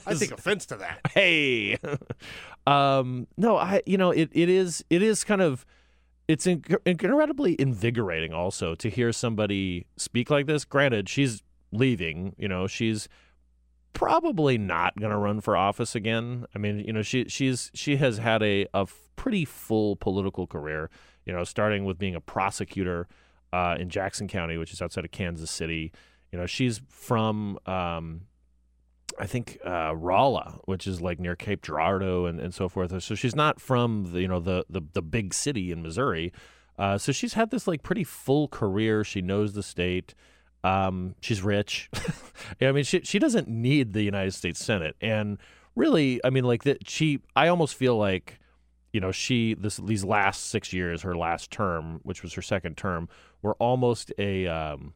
I 0.06 0.14
take 0.14 0.32
offense 0.32 0.66
to 0.66 0.76
that. 0.76 1.00
hey 1.12 1.78
um 2.66 3.26
no 3.36 3.56
i 3.56 3.80
you 3.86 3.96
know 3.96 4.10
it, 4.10 4.28
it 4.32 4.48
is 4.48 4.84
it 4.90 5.02
is 5.02 5.22
kind 5.22 5.40
of 5.40 5.64
it's 6.26 6.46
inc- 6.46 6.76
incredibly 6.84 7.58
invigorating 7.60 8.32
also 8.32 8.74
to 8.74 8.90
hear 8.90 9.12
somebody 9.12 9.86
speak 9.96 10.30
like 10.30 10.46
this 10.46 10.64
granted 10.64 11.08
she's 11.08 11.42
leaving 11.70 12.34
you 12.36 12.48
know 12.48 12.66
she's 12.66 13.08
probably 13.92 14.58
not 14.58 14.96
going 14.96 15.10
to 15.10 15.16
run 15.16 15.40
for 15.40 15.56
office 15.56 15.94
again 15.94 16.44
i 16.54 16.58
mean 16.58 16.80
you 16.80 16.92
know 16.92 17.02
she 17.02 17.24
she's 17.28 17.70
she 17.72 17.96
has 17.96 18.18
had 18.18 18.42
a 18.42 18.62
a 18.74 18.80
f- 18.82 19.08
pretty 19.16 19.44
full 19.44 19.96
political 19.96 20.46
career 20.46 20.90
you 21.24 21.32
know 21.32 21.44
starting 21.44 21.84
with 21.84 21.98
being 21.98 22.14
a 22.14 22.20
prosecutor 22.20 23.06
uh, 23.52 23.76
in 23.78 23.88
jackson 23.88 24.28
county 24.28 24.56
which 24.56 24.72
is 24.72 24.82
outside 24.82 25.04
of 25.04 25.10
kansas 25.10 25.50
city 25.50 25.92
you 26.32 26.38
know 26.38 26.46
she's 26.46 26.80
from 26.88 27.58
um, 27.66 28.22
I 29.18 29.26
think 29.26 29.58
uh, 29.66 29.94
Rolla, 29.96 30.60
which 30.66 30.86
is 30.86 31.00
like 31.00 31.18
near 31.18 31.34
Cape 31.34 31.62
Girardeau 31.62 32.26
and, 32.26 32.38
and 32.38 32.54
so 32.54 32.68
forth. 32.68 33.02
So 33.02 33.14
she's 33.14 33.34
not 33.34 33.60
from 33.60 34.12
the 34.12 34.20
you 34.20 34.28
know 34.28 34.38
the 34.40 34.64
the, 34.70 34.82
the 34.92 35.02
big 35.02 35.34
city 35.34 35.72
in 35.72 35.82
Missouri. 35.82 36.32
Uh, 36.78 36.96
so 36.96 37.10
she's 37.10 37.34
had 37.34 37.50
this 37.50 37.66
like 37.66 37.82
pretty 37.82 38.04
full 38.04 38.48
career. 38.48 39.02
She 39.02 39.20
knows 39.20 39.54
the 39.54 39.62
state. 39.62 40.14
Um, 40.62 41.14
she's 41.20 41.42
rich. 41.42 41.90
I 42.60 42.72
mean, 42.72 42.84
she 42.84 43.00
she 43.02 43.18
doesn't 43.18 43.48
need 43.48 43.92
the 43.92 44.02
United 44.02 44.34
States 44.34 44.64
Senate. 44.64 44.96
And 45.00 45.38
really, 45.74 46.20
I 46.24 46.30
mean, 46.30 46.44
like 46.44 46.64
that. 46.64 46.88
She, 46.88 47.20
I 47.34 47.48
almost 47.48 47.74
feel 47.74 47.96
like, 47.96 48.38
you 48.92 49.00
know, 49.00 49.12
she 49.12 49.54
this 49.54 49.76
these 49.76 50.04
last 50.04 50.46
six 50.46 50.72
years, 50.72 51.02
her 51.02 51.16
last 51.16 51.50
term, 51.50 52.00
which 52.02 52.22
was 52.22 52.32
her 52.34 52.42
second 52.42 52.76
term, 52.76 53.08
were 53.42 53.54
almost 53.54 54.12
a 54.18 54.46
um, 54.46 54.94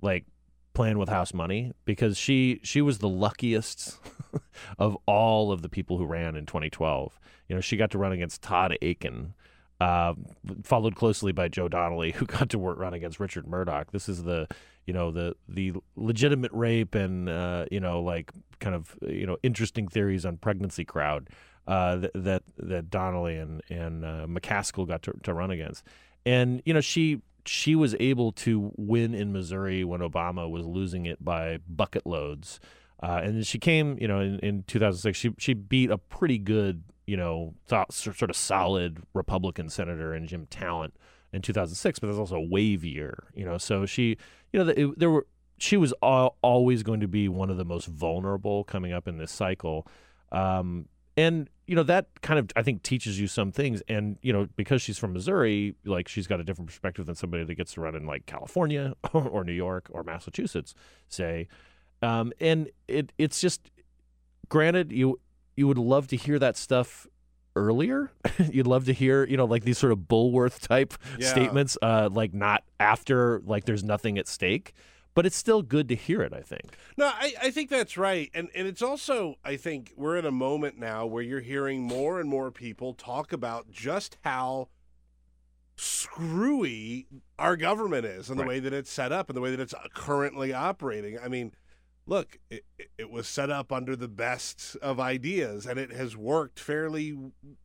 like 0.00 0.24
playing 0.72 0.98
with 0.98 1.08
house 1.08 1.32
money 1.32 1.72
because 1.84 2.16
she 2.16 2.60
she 2.62 2.80
was 2.80 2.98
the 2.98 3.08
luckiest 3.08 3.98
of 4.78 4.96
all 5.06 5.52
of 5.52 5.62
the 5.62 5.68
people 5.68 5.98
who 5.98 6.06
ran 6.06 6.36
in 6.36 6.46
2012. 6.46 7.18
You 7.48 7.54
know, 7.54 7.60
she 7.60 7.76
got 7.76 7.90
to 7.92 7.98
run 7.98 8.12
against 8.12 8.42
Todd 8.42 8.76
Akin, 8.80 9.34
uh, 9.80 10.14
followed 10.62 10.96
closely 10.96 11.32
by 11.32 11.48
Joe 11.48 11.68
Donnelly, 11.68 12.12
who 12.12 12.26
got 12.26 12.48
to 12.50 12.58
work, 12.58 12.78
run 12.78 12.94
against 12.94 13.20
Richard 13.20 13.46
Mourdock. 13.46 13.92
This 13.92 14.08
is 14.08 14.24
the 14.24 14.48
you 14.86 14.92
know 14.92 15.10
the 15.10 15.34
the 15.48 15.72
legitimate 15.96 16.52
rape 16.52 16.94
and 16.94 17.28
uh, 17.28 17.66
you 17.70 17.80
know 17.80 18.02
like 18.02 18.32
kind 18.58 18.74
of 18.74 18.96
you 19.02 19.26
know 19.26 19.36
interesting 19.42 19.88
theories 19.88 20.24
on 20.24 20.36
pregnancy 20.38 20.84
crowd 20.84 21.28
uh, 21.66 22.08
that, 22.14 22.42
that 22.58 22.90
Donnelly 22.90 23.36
and 23.36 23.62
and 23.70 24.04
uh, 24.04 24.26
McCaskill 24.28 24.86
got 24.86 25.02
to, 25.02 25.12
to 25.22 25.32
run 25.32 25.50
against, 25.50 25.84
and 26.26 26.62
you 26.64 26.74
know 26.74 26.80
she 26.80 27.22
she 27.46 27.74
was 27.74 27.94
able 28.00 28.32
to 28.32 28.72
win 28.76 29.14
in 29.14 29.32
Missouri 29.32 29.84
when 29.84 30.00
Obama 30.00 30.48
was 30.50 30.66
losing 30.66 31.06
it 31.06 31.22
by 31.24 31.58
bucket 31.68 32.06
loads. 32.06 32.60
Uh, 33.02 33.20
and 33.22 33.46
she 33.46 33.58
came, 33.58 33.98
you 34.00 34.08
know, 34.08 34.20
in, 34.20 34.38
in 34.38 34.62
2006, 34.62 35.18
she 35.18 35.30
she 35.38 35.52
beat 35.54 35.90
a 35.90 35.98
pretty 35.98 36.38
good, 36.38 36.84
you 37.06 37.16
know, 37.16 37.54
thought, 37.66 37.92
sort 37.92 38.30
of 38.30 38.36
solid 38.36 39.02
Republican 39.12 39.68
senator 39.68 40.14
in 40.14 40.26
Jim 40.26 40.46
Talent 40.46 40.94
in 41.32 41.42
2006. 41.42 41.98
But 41.98 42.06
there's 42.06 42.18
also 42.18 42.36
a 42.36 42.48
wave 42.48 42.84
year, 42.84 43.24
you 43.34 43.44
know. 43.44 43.58
So 43.58 43.84
she, 43.84 44.16
you 44.52 44.64
know, 44.64 44.72
it, 44.74 44.98
there 44.98 45.10
were 45.10 45.26
she 45.58 45.76
was 45.76 45.92
al- 46.02 46.36
always 46.42 46.82
going 46.82 47.00
to 47.00 47.08
be 47.08 47.28
one 47.28 47.50
of 47.50 47.56
the 47.56 47.64
most 47.64 47.86
vulnerable 47.86 48.64
coming 48.64 48.92
up 48.92 49.06
in 49.06 49.18
this 49.18 49.32
cycle. 49.32 49.86
Um, 50.32 50.86
and 51.16 51.48
you 51.66 51.74
know 51.76 51.82
that 51.84 52.06
kind 52.22 52.38
of 52.38 52.50
I 52.56 52.62
think 52.62 52.82
teaches 52.82 53.18
you 53.20 53.26
some 53.26 53.52
things, 53.52 53.82
and 53.88 54.18
you 54.22 54.32
know 54.32 54.48
because 54.56 54.82
she's 54.82 54.98
from 54.98 55.12
Missouri, 55.12 55.74
like 55.84 56.08
she's 56.08 56.26
got 56.26 56.40
a 56.40 56.44
different 56.44 56.68
perspective 56.68 57.06
than 57.06 57.14
somebody 57.14 57.44
that 57.44 57.54
gets 57.54 57.72
to 57.74 57.80
run 57.80 57.94
in 57.94 58.06
like 58.06 58.26
California 58.26 58.94
or 59.12 59.44
New 59.44 59.52
York 59.52 59.88
or 59.90 60.02
Massachusetts, 60.02 60.74
say, 61.08 61.48
um, 62.02 62.32
and 62.40 62.68
it 62.88 63.12
it's 63.18 63.40
just 63.40 63.70
granted 64.48 64.92
you 64.92 65.18
you 65.56 65.66
would 65.68 65.78
love 65.78 66.08
to 66.08 66.16
hear 66.16 66.38
that 66.38 66.56
stuff 66.56 67.06
earlier. 67.56 68.10
You'd 68.50 68.66
love 68.66 68.86
to 68.86 68.92
hear, 68.92 69.24
you 69.24 69.36
know, 69.36 69.44
like 69.44 69.62
these 69.62 69.78
sort 69.78 69.92
of 69.92 70.00
Bulworth 70.00 70.58
type 70.66 70.92
Yeah. 71.18 71.28
statements, 71.28 71.78
uh, 71.80 72.08
like 72.12 72.34
not 72.34 72.64
after, 72.80 73.40
like 73.44 73.64
there's 73.64 73.84
nothing 73.84 74.18
at 74.18 74.26
stake. 74.26 74.72
But 75.14 75.26
it's 75.26 75.36
still 75.36 75.62
good 75.62 75.88
to 75.88 75.94
hear 75.94 76.22
it, 76.22 76.32
I 76.32 76.40
think. 76.40 76.76
No, 76.96 77.06
I, 77.06 77.34
I 77.40 77.50
think 77.50 77.70
that's 77.70 77.96
right. 77.96 78.30
And 78.34 78.48
and 78.54 78.66
it's 78.66 78.82
also 78.82 79.36
I 79.44 79.56
think 79.56 79.92
we're 79.96 80.16
in 80.16 80.26
a 80.26 80.32
moment 80.32 80.78
now 80.78 81.06
where 81.06 81.22
you're 81.22 81.40
hearing 81.40 81.82
more 81.82 82.18
and 82.18 82.28
more 82.28 82.50
people 82.50 82.94
talk 82.94 83.32
about 83.32 83.70
just 83.70 84.18
how 84.24 84.68
screwy 85.76 87.06
our 87.38 87.56
government 87.56 88.04
is 88.04 88.30
and 88.30 88.38
the 88.38 88.44
way 88.44 88.60
that 88.60 88.72
it's 88.72 88.90
set 88.90 89.12
up 89.12 89.28
and 89.28 89.36
the 89.36 89.40
way 89.40 89.50
that 89.50 89.60
it's 89.60 89.74
currently 89.92 90.52
operating. 90.52 91.18
I 91.18 91.28
mean, 91.28 91.52
look, 92.06 92.38
it, 92.50 92.64
it 92.98 93.10
was 93.10 93.26
set 93.26 93.50
up 93.50 93.72
under 93.72 93.96
the 93.96 94.08
best 94.08 94.76
of 94.76 95.00
ideas 95.00 95.66
and 95.66 95.78
it 95.78 95.92
has 95.92 96.16
worked 96.16 96.60
fairly 96.60 97.16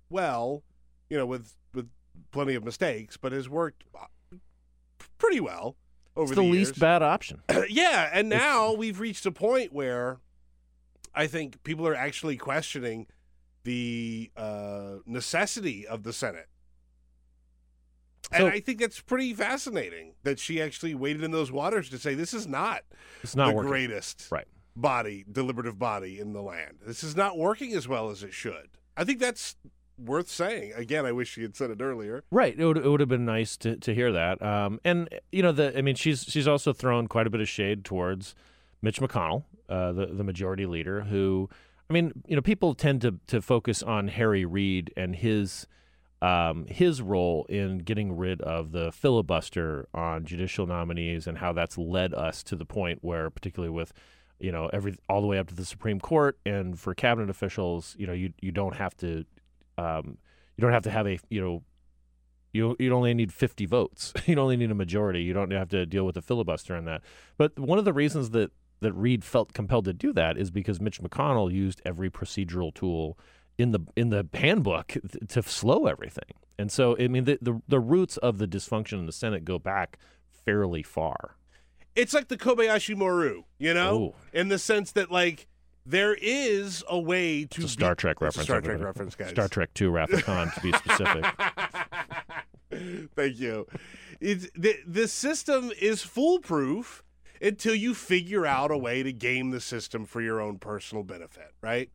well, 0.09 0.63
you 1.09 1.17
know, 1.17 1.25
with 1.25 1.55
with 1.73 1.89
plenty 2.31 2.55
of 2.55 2.63
mistakes, 2.63 3.17
but 3.17 3.31
has 3.31 3.49
worked 3.49 3.83
uh, 3.99 4.05
pretty 5.17 5.39
well 5.39 5.75
over 6.19 6.33
It's 6.33 6.35
the, 6.35 6.43
years. 6.43 6.53
least 6.69 6.79
bad 6.79 7.01
option. 7.01 7.41
yeah, 7.69 8.09
and 8.13 8.27
now 8.29 8.73
we've 8.73 8.99
reached 8.99 9.25
a 9.25 9.31
point 9.31 9.71
where 9.73 10.19
I 11.15 11.27
think 11.27 11.63
people 11.63 11.87
are 11.87 11.95
actually 11.95 12.37
questioning 12.37 13.07
the 13.63 14.29
uh, 14.37 14.95
necessity 15.05 15.87
of 15.87 16.03
the 16.03 16.13
Senate. 16.13 16.47
And 18.31 18.45
I 18.47 18.59
think 18.59 18.79
that's 18.79 18.99
pretty 19.01 19.33
fascinating 19.33 20.13
that 20.23 20.37
she 20.37 20.61
actually 20.61 20.93
waded 20.93 21.23
in 21.23 21.31
those 21.31 21.51
waters 21.51 21.89
to 21.89 21.97
say 21.97 22.13
this 22.13 22.33
is 22.33 22.45
not, 22.47 22.83
It's 23.23 23.35
not 23.35 23.47
the 23.49 23.53
working. 23.55 23.69
greatest 23.71 24.27
Right. 24.29 24.45
body, 24.75 25.25
deliberative 25.31 25.79
body 25.79 26.19
in 26.19 26.33
the 26.33 26.41
land. 26.41 26.77
This 26.85 27.03
is 27.03 27.15
not 27.15 27.37
working 27.39 27.73
as 27.73 27.87
well 27.87 28.11
as 28.11 28.21
it 28.21 28.33
should. 28.33 28.69
I 28.95 29.03
think 29.03 29.19
that's 29.19 29.55
worth 29.99 30.29
saying. 30.29 30.73
Again, 30.75 31.05
I 31.05 31.11
wish 31.11 31.29
she 31.29 31.41
had 31.41 31.55
said 31.55 31.69
it 31.69 31.81
earlier. 31.81 32.23
Right. 32.31 32.57
It 32.57 32.65
would, 32.65 32.77
it 32.77 32.87
would 32.87 32.99
have 32.99 33.09
been 33.09 33.25
nice 33.25 33.57
to, 33.57 33.75
to 33.77 33.93
hear 33.93 34.11
that. 34.11 34.41
Um, 34.41 34.79
and 34.83 35.09
you 35.31 35.43
know, 35.43 35.51
the 35.51 35.77
I 35.77 35.81
mean, 35.81 35.95
she's 35.95 36.23
she's 36.23 36.47
also 36.47 36.73
thrown 36.73 37.07
quite 37.07 37.27
a 37.27 37.29
bit 37.29 37.41
of 37.41 37.49
shade 37.49 37.85
towards 37.85 38.35
Mitch 38.81 38.99
McConnell, 38.99 39.43
uh, 39.67 39.91
the 39.91 40.07
the 40.07 40.23
majority 40.23 40.65
leader, 40.65 41.01
who 41.01 41.49
I 41.89 41.93
mean, 41.93 42.13
you 42.27 42.35
know, 42.35 42.41
people 42.41 42.73
tend 42.75 43.01
to 43.01 43.15
to 43.27 43.41
focus 43.41 43.81
on 43.81 44.09
Harry 44.09 44.45
Reid 44.45 44.93
and 44.95 45.15
his 45.15 45.67
um, 46.21 46.65
his 46.67 47.01
role 47.01 47.45
in 47.49 47.79
getting 47.79 48.15
rid 48.15 48.41
of 48.41 48.71
the 48.71 48.91
filibuster 48.91 49.87
on 49.93 50.25
judicial 50.25 50.67
nominees 50.67 51.27
and 51.27 51.37
how 51.37 51.53
that's 51.53 51.77
led 51.77 52.13
us 52.13 52.43
to 52.43 52.55
the 52.55 52.65
point 52.65 52.99
where, 53.01 53.29
particularly 53.29 53.71
with 53.73 53.93
you 54.39 54.51
know 54.51 54.69
every 54.71 54.95
all 55.07 55.21
the 55.21 55.27
way 55.27 55.37
up 55.37 55.47
to 55.47 55.55
the 55.55 55.65
Supreme 55.65 55.99
Court 55.99 56.37
and 56.45 56.79
for 56.79 56.93
cabinet 56.93 57.29
officials, 57.29 57.95
you 57.97 58.05
know, 58.05 58.13
you 58.13 58.33
you 58.41 58.51
don't 58.51 58.75
have 58.75 58.95
to 58.97 59.25
um, 59.79 60.17
you 60.57 60.61
don't 60.61 60.73
have 60.73 60.83
to 60.83 60.91
have 60.91 61.07
a 61.07 61.19
you 61.29 61.41
know 61.41 61.63
you 62.51 62.75
you 62.79 62.93
only 62.93 63.13
need 63.13 63.31
50 63.31 63.65
votes. 63.65 64.13
You 64.25 64.37
only 64.37 64.57
need 64.57 64.71
a 64.71 64.75
majority. 64.75 65.23
You 65.23 65.33
don't 65.33 65.51
have 65.51 65.69
to 65.69 65.85
deal 65.85 66.05
with 66.05 66.15
the 66.15 66.21
filibuster 66.21 66.75
on 66.75 66.85
that. 66.85 67.01
But 67.37 67.57
one 67.57 67.79
of 67.79 67.85
the 67.85 67.93
reasons 67.93 68.31
that 68.31 68.51
that 68.81 68.93
Reid 68.93 69.23
felt 69.23 69.53
compelled 69.53 69.85
to 69.85 69.93
do 69.93 70.13
that 70.13 70.37
is 70.37 70.51
because 70.51 70.79
Mitch 70.79 71.01
McConnell 71.01 71.51
used 71.51 71.81
every 71.85 72.09
procedural 72.09 72.73
tool 72.73 73.17
in 73.57 73.71
the 73.71 73.79
in 73.95 74.09
the 74.09 74.27
handbook 74.33 74.87
th- 74.87 75.27
to 75.29 75.43
slow 75.43 75.85
everything. 75.85 76.31
And 76.57 76.71
so 76.71 76.95
I 76.99 77.07
mean 77.07 77.25
the 77.25 77.39
the, 77.41 77.61
the 77.67 77.79
roots 77.79 78.17
of 78.17 78.37
the 78.37 78.47
dysfunction 78.47 78.99
in 78.99 79.05
the 79.05 79.11
Senate 79.11 79.45
go 79.45 79.59
back 79.59 79.97
fairly 80.45 80.83
far. 80.83 81.35
It's 81.95 82.13
like 82.13 82.27
the 82.27 82.37
Kobayashi 82.37 82.95
Maru, 82.95 83.43
you 83.57 83.73
know, 83.73 83.99
Ooh. 83.99 84.13
in 84.31 84.49
the 84.49 84.59
sense 84.59 84.91
that 84.91 85.11
like 85.11 85.47
there 85.85 86.15
is 86.21 86.83
a 86.89 86.99
way 86.99 87.45
to 87.45 87.61
It's 87.61 87.71
a 87.71 87.73
Star 87.73 87.95
be- 87.95 87.99
Trek 88.01 88.17
It's 88.21 88.21
a 88.21 88.25
reference. 88.25 88.45
Star 88.45 88.61
Trek 88.61 88.65
everybody. 88.65 88.85
reference, 88.85 89.15
guys. 89.15 89.29
Star 89.29 89.47
Trek 89.47 89.73
2 89.73 89.89
Wrath 89.89 90.13
of 90.13 90.23
Khan 90.23 90.51
to 90.51 90.59
be 90.61 90.71
specific. 90.73 91.25
Thank 93.15 93.39
you. 93.39 93.65
It's, 94.21 94.47
the, 94.55 94.75
the 94.85 95.07
system 95.07 95.71
is 95.81 96.03
foolproof 96.03 97.03
until 97.41 97.73
you 97.73 97.93
figure 97.95 98.45
out 98.45 98.69
a 98.69 98.77
way 98.77 99.01
to 99.01 99.11
game 99.13 99.51
the 99.51 99.61
system 99.61 100.05
for 100.05 100.21
your 100.21 100.41
own 100.41 100.59
personal 100.59 101.03
benefit, 101.03 101.51
right? 101.61 101.89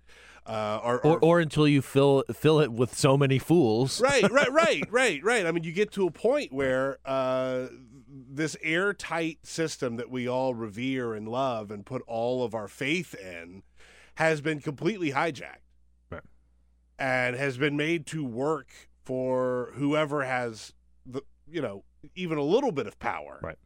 Uh, 0.47 0.79
or, 0.85 1.01
or 1.07 1.19
or 1.21 1.41
until 1.41 1.67
you 1.67 1.81
fill 1.81 2.23
fill 2.35 2.61
it 2.61 2.71
with 2.71 2.95
so 2.95 3.17
many 3.17 3.39
fools. 3.39 3.99
right, 4.03 4.31
right, 4.31 4.53
right, 4.53 4.83
right, 4.91 5.25
right. 5.25 5.47
I 5.47 5.53
mean, 5.53 5.65
you 5.65 5.73
get 5.73 5.91
to 5.93 6.07
a 6.07 6.11
point 6.11 6.53
where 6.53 6.99
uh, 7.07 7.69
this 8.09 8.55
airtight 8.63 9.39
system 9.47 9.97
that 9.97 10.11
we 10.11 10.29
all 10.29 10.53
revere 10.55 11.15
and 11.15 11.27
love 11.29 11.71
and 11.71 11.87
put 11.87 12.03
all 12.07 12.45
of 12.45 12.55
our 12.55 12.69
faith 12.69 13.15
in 13.15 13.63
has 14.17 14.41
been 14.41 14.61
completely 14.61 15.13
hijacked 15.13 15.59
Right. 16.11 16.23
and 16.99 17.37
has 17.37 17.57
been 17.59 17.77
made 17.77 18.07
to 18.07 18.25
work 18.25 18.69
for 19.05 19.73
whoever 19.75 20.25
has 20.25 20.73
the 21.05 21.23
you 21.47 21.61
know 21.61 21.85
even 22.15 22.39
a 22.39 22.43
little 22.43 22.73
bit 22.73 22.87
of 22.87 22.99
power. 22.99 23.41
Right. 23.43 23.59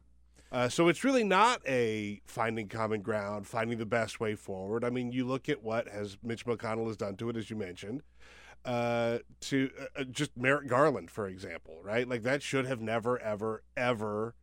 Uh, 0.51 0.67
so 0.67 0.87
it's 0.87 1.03
really 1.03 1.23
not 1.23 1.61
a 1.67 2.21
finding 2.25 2.67
common 2.67 3.01
ground, 3.01 3.45
finding 3.45 3.77
the 3.77 3.85
best 3.85 4.19
way 4.19 4.33
forward. 4.33 4.83
I 4.83 4.89
mean, 4.89 5.11
you 5.11 5.23
look 5.25 5.47
at 5.47 5.61
what 5.61 5.87
has 5.89 6.17
Mitch 6.23 6.45
McConnell 6.45 6.87
has 6.87 6.97
done 6.97 7.15
to 7.17 7.29
it, 7.29 7.37
as 7.37 7.49
you 7.51 7.55
mentioned. 7.55 8.01
uh, 8.65 9.19
to 9.41 9.69
uh, 9.95 10.03
just 10.05 10.35
Merrick 10.35 10.67
Garland, 10.67 11.11
for 11.11 11.27
example, 11.27 11.79
right? 11.83 12.07
Like 12.09 12.23
that 12.23 12.41
should 12.41 12.65
have 12.65 12.81
never, 12.81 13.19
ever, 13.19 13.63
ever 13.77 14.33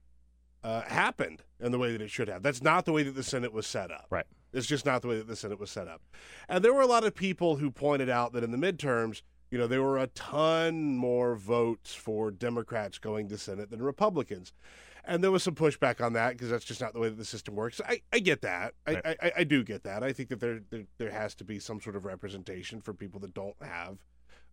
uh, 0.62 0.82
happened 0.82 1.42
in 1.61 1.72
the 1.72 1.78
way 1.78 1.90
that 1.92 2.00
it 2.00 2.11
should 2.11 2.28
have. 2.28 2.42
That's 2.42 2.62
not 2.62 2.84
the 2.86 2.92
way 2.92 3.02
that 3.02 3.14
the 3.16 3.22
Senate 3.24 3.52
was 3.52 3.66
set 3.66 3.90
up. 3.90 4.07
Right. 4.09 4.26
It's 4.57 4.66
just 4.66 4.86
not 4.86 5.02
the 5.02 5.09
way 5.09 5.18
that 5.18 5.28
the 5.28 5.36
Senate 5.36 5.61
was 5.61 5.70
set 5.70 5.86
up. 5.86 6.02
And 6.48 6.64
there 6.64 6.72
were 6.72 6.80
a 6.80 6.86
lot 6.86 7.04
of 7.04 7.14
people 7.14 7.57
who 7.57 7.70
pointed 7.70 8.09
out 8.09 8.32
that 8.32 8.42
in 8.42 8.52
the 8.52 8.59
midterms, 8.59 9.22
you 9.50 9.59
know, 9.59 9.66
there 9.66 9.82
were 9.82 9.98
a 9.98 10.07
ton 10.09 10.96
more 10.96 11.36
votes 11.36 11.94
for 11.94 12.30
Democrats 12.30 12.98
going 12.98 13.28
to 13.28 13.38
Senate 13.38 13.70
than 13.70 13.82
Republicans. 13.82 14.52
And 15.04 15.22
there 15.22 15.30
was 15.30 15.44
some 15.44 15.54
pushback 15.54 16.00
on 16.04 16.14
that 16.14 16.30
because 16.30 16.50
that's 16.50 16.64
just 16.64 16.80
not 16.80 16.92
the 16.92 16.98
way 16.98 17.09
that 17.09 17.16
the 17.16 17.24
system 17.24 17.54
works. 17.54 17.80
I, 17.86 18.00
I 18.12 18.18
get 18.18 18.42
that. 18.42 18.74
I, 18.86 18.92
Right. 18.94 19.16
I, 19.22 19.32
I 19.38 19.44
do 19.44 19.62
get 19.62 19.84
that. 19.84 20.02
I 20.02 20.12
think 20.12 20.30
that 20.30 20.40
there, 20.40 20.61
there 20.70 20.82
there 20.98 21.11
has 21.11 21.34
to 21.36 21.44
be 21.44 21.61
some 21.61 21.80
sort 21.80 21.94
of 21.94 22.04
representation 22.04 22.80
for 22.80 22.92
people 22.92 23.20
that 23.20 23.32
don't 23.32 23.54
have 23.62 23.98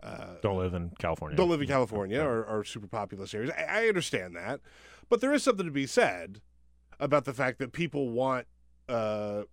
uh, 0.03 0.35
Don't 0.41 0.57
live 0.57 0.75
in 0.75 0.89
California. 0.99 1.37
don't 1.37 1.49
live 1.49 1.61
in 1.61 1.67
California 1.67 2.21
or, 2.21 2.43
or 2.43 2.63
super 2.63 2.87
populous 2.87 3.33
areas. 3.33 3.51
I, 3.57 3.85
I 3.85 3.87
understand 3.87 4.35
that, 4.35 4.59
but 5.09 5.21
there 5.21 5.33
is 5.33 5.41
something 5.43 5.65
to 5.65 5.71
be 5.71 5.87
said 5.87 6.41
about 6.99 7.25
the 7.25 7.33
fact 7.33 7.57
that 7.59 7.71
people 7.71 8.09
want 8.09 8.45
uh, 8.89 9.43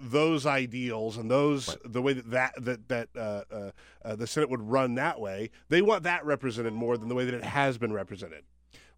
those 0.00 0.46
ideals 0.46 1.16
and 1.16 1.30
those 1.30 1.76
the 1.84 2.02
way 2.02 2.14
that 2.14 2.30
that 2.30 2.64
that, 2.64 2.88
that 2.88 3.08
uh, 3.16 3.44
uh, 3.54 3.70
uh, 4.04 4.16
the 4.16 4.26
Senate 4.26 4.50
would 4.50 4.62
run 4.62 4.94
that 4.96 5.20
way. 5.20 5.50
They 5.68 5.82
want 5.82 6.02
that 6.04 6.24
represented 6.24 6.72
more 6.72 6.96
than 6.96 7.08
the 7.08 7.14
way 7.14 7.24
that 7.24 7.34
it 7.34 7.44
has 7.44 7.78
been 7.78 7.92
represented. 7.92 8.44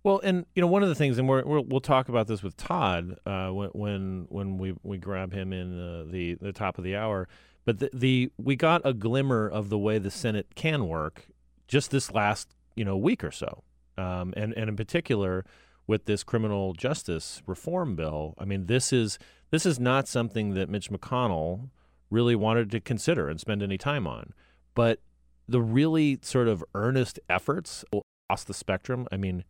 Well, 0.04 0.20
and 0.22 0.46
you 0.54 0.62
know, 0.62 0.68
one 0.68 0.82
of 0.82 0.88
the 0.88 0.94
things, 0.94 1.18
and 1.18 1.28
we're, 1.28 1.44
we're, 1.44 1.60
we'll 1.60 1.80
talk 1.80 2.08
about 2.08 2.28
this 2.28 2.42
with 2.42 2.56
Todd 2.56 3.16
uh, 3.26 3.48
when 3.48 3.70
when 3.70 4.26
when 4.28 4.58
we 4.58 4.74
we 4.82 4.98
grab 4.98 5.32
him 5.32 5.52
in 5.52 6.10
the 6.10 6.34
the 6.40 6.52
top 6.52 6.78
of 6.78 6.84
the 6.84 6.96
hour. 6.96 7.28
But 7.64 7.80
the, 7.80 7.90
the 7.92 8.32
we 8.38 8.56
got 8.56 8.80
a 8.84 8.94
glimmer 8.94 9.48
of 9.48 9.68
the 9.68 9.78
way 9.78 9.98
the 9.98 10.10
Senate 10.10 10.54
can 10.54 10.86
work 10.86 11.26
just 11.66 11.90
this 11.90 12.12
last 12.12 12.48
you 12.76 12.84
know 12.84 12.96
week 12.96 13.24
or 13.24 13.32
so, 13.32 13.64
um, 13.96 14.32
and 14.36 14.54
and 14.54 14.68
in 14.68 14.76
particular 14.76 15.44
with 15.88 16.04
this 16.04 16.22
criminal 16.22 16.74
justice 16.74 17.42
reform 17.46 17.96
bill. 17.96 18.34
I 18.38 18.44
mean, 18.44 18.66
this 18.66 18.92
is 18.92 19.18
this 19.50 19.66
is 19.66 19.80
not 19.80 20.06
something 20.06 20.54
that 20.54 20.68
Mitch 20.68 20.90
McConnell 20.90 21.70
really 22.10 22.36
wanted 22.36 22.70
to 22.70 22.80
consider 22.80 23.28
and 23.28 23.40
spend 23.40 23.62
any 23.62 23.78
time 23.78 24.06
on, 24.06 24.34
but 24.74 25.00
the 25.48 25.62
really 25.62 26.18
sort 26.22 26.46
of 26.46 26.62
earnest 26.74 27.18
efforts 27.28 27.84
across 27.92 28.44
the 28.44 28.54
spectrum. 28.54 29.08
I 29.10 29.16
mean, 29.16 29.44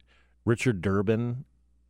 Richard 0.44 0.80
Durbin, 0.80 1.44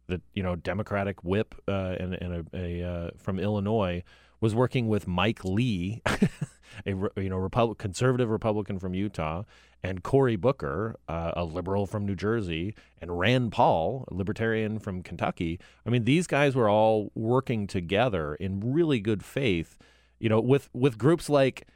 the 0.06 0.22
you 0.32 0.42
know 0.42 0.56
Democratic 0.56 1.22
whip 1.22 1.54
uh, 1.68 1.94
and, 2.00 2.14
and 2.14 2.48
a, 2.52 2.56
a 2.56 2.82
uh, 2.82 3.10
from 3.18 3.38
Illinois, 3.38 4.02
was 4.40 4.54
working 4.54 4.88
with 4.88 5.06
Mike 5.06 5.44
Lee, 5.44 6.00
a 6.06 6.90
you 7.16 7.28
know 7.28 7.36
Republic, 7.36 7.76
conservative 7.76 8.30
Republican 8.30 8.78
from 8.78 8.94
Utah, 8.94 9.42
and 9.82 10.02
Cory 10.02 10.36
Booker, 10.36 10.96
uh, 11.08 11.32
a 11.36 11.44
liberal 11.44 11.86
from 11.86 12.04
New 12.04 12.16
Jersey, 12.16 12.74
and 13.00 13.18
Rand 13.18 13.52
Paul, 13.52 14.04
a 14.08 14.14
libertarian 14.14 14.78
from 14.78 15.02
Kentucky. 15.02 15.60
I 15.86 15.90
mean, 15.90 16.04
these 16.04 16.26
guys 16.26 16.54
were 16.54 16.68
all 16.68 17.12
working 17.14 17.66
together 17.66 18.34
in 18.34 18.72
really 18.72 19.00
good 19.00 19.24
faith. 19.24 19.78
You 20.18 20.28
know, 20.28 20.40
with 20.40 20.68
with 20.72 20.98
groups 20.98 21.28
like 21.28 21.66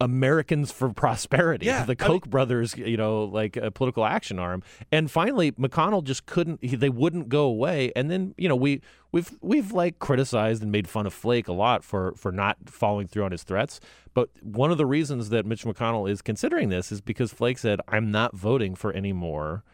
Americans 0.00 0.70
for 0.70 0.90
Prosperity, 0.92 1.66
Yeah, 1.66 1.84
the 1.84 1.96
I 1.98 2.08
mean- 2.08 2.20
Koch 2.20 2.28
brothers, 2.28 2.76
you 2.76 2.96
know, 2.96 3.24
like 3.24 3.56
a 3.56 3.70
political 3.70 4.04
action 4.04 4.38
arm. 4.38 4.62
And 4.92 5.10
finally, 5.10 5.52
McConnell 5.52 6.04
just 6.04 6.26
couldn't; 6.26 6.62
he, 6.62 6.76
they 6.76 6.90
wouldn't 6.90 7.28
go 7.28 7.44
away. 7.44 7.92
And 7.96 8.10
then, 8.10 8.34
you 8.36 8.48
know, 8.48 8.56
we 8.56 8.82
we've 9.12 9.30
we've 9.40 9.72
like 9.72 9.98
criticized 9.98 10.62
and 10.62 10.70
made 10.70 10.88
fun 10.88 11.06
of 11.06 11.14
Flake 11.14 11.48
a 11.48 11.52
lot 11.52 11.82
for 11.82 12.12
for 12.16 12.30
not 12.30 12.56
following 12.66 13.06
through 13.06 13.24
on 13.24 13.32
his 13.32 13.42
threats. 13.42 13.80
But 14.12 14.28
one 14.42 14.70
of 14.70 14.78
the 14.78 14.86
reasons 14.86 15.30
that 15.30 15.46
Mitch 15.46 15.64
McConnell 15.64 16.10
is 16.10 16.20
considering 16.22 16.68
this 16.68 16.92
is 16.92 17.00
because 17.00 17.32
Flake 17.32 17.58
said, 17.58 17.80
"I'm 17.88 18.10
not 18.10 18.36
voting 18.36 18.74
for 18.74 18.92
any 18.92 19.12
more." 19.12 19.64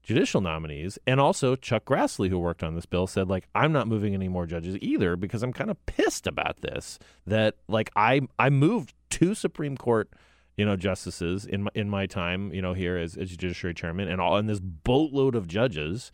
judicial 0.00 0.40
nominees 0.40 0.98
and 1.06 1.20
also 1.20 1.54
Chuck 1.54 1.84
Grassley 1.84 2.30
who 2.30 2.38
worked 2.38 2.62
on 2.62 2.74
this 2.74 2.86
bill 2.86 3.06
said 3.06 3.28
like 3.28 3.46
I'm 3.54 3.72
not 3.72 3.86
moving 3.86 4.14
any 4.14 4.28
more 4.28 4.46
judges 4.46 4.78
either 4.80 5.16
because 5.16 5.42
I'm 5.42 5.52
kind 5.52 5.70
of 5.70 5.84
pissed 5.84 6.26
about 6.26 6.62
this 6.62 6.98
that 7.26 7.56
like 7.68 7.90
I 7.94 8.22
I 8.38 8.48
moved 8.48 8.94
two 9.10 9.34
Supreme 9.34 9.76
Court 9.76 10.10
you 10.56 10.64
know 10.66 10.74
justices 10.76 11.46
in 11.46 11.62
my, 11.62 11.70
in 11.74 11.88
my 11.88 12.06
time 12.06 12.52
you 12.52 12.60
know 12.60 12.74
here 12.74 12.96
as, 12.98 13.16
as 13.16 13.30
judiciary 13.30 13.72
chairman 13.74 14.08
and 14.08 14.20
all 14.20 14.36
and 14.36 14.48
this 14.48 14.60
boatload 14.60 15.34
of 15.34 15.46
judges. 15.46 16.10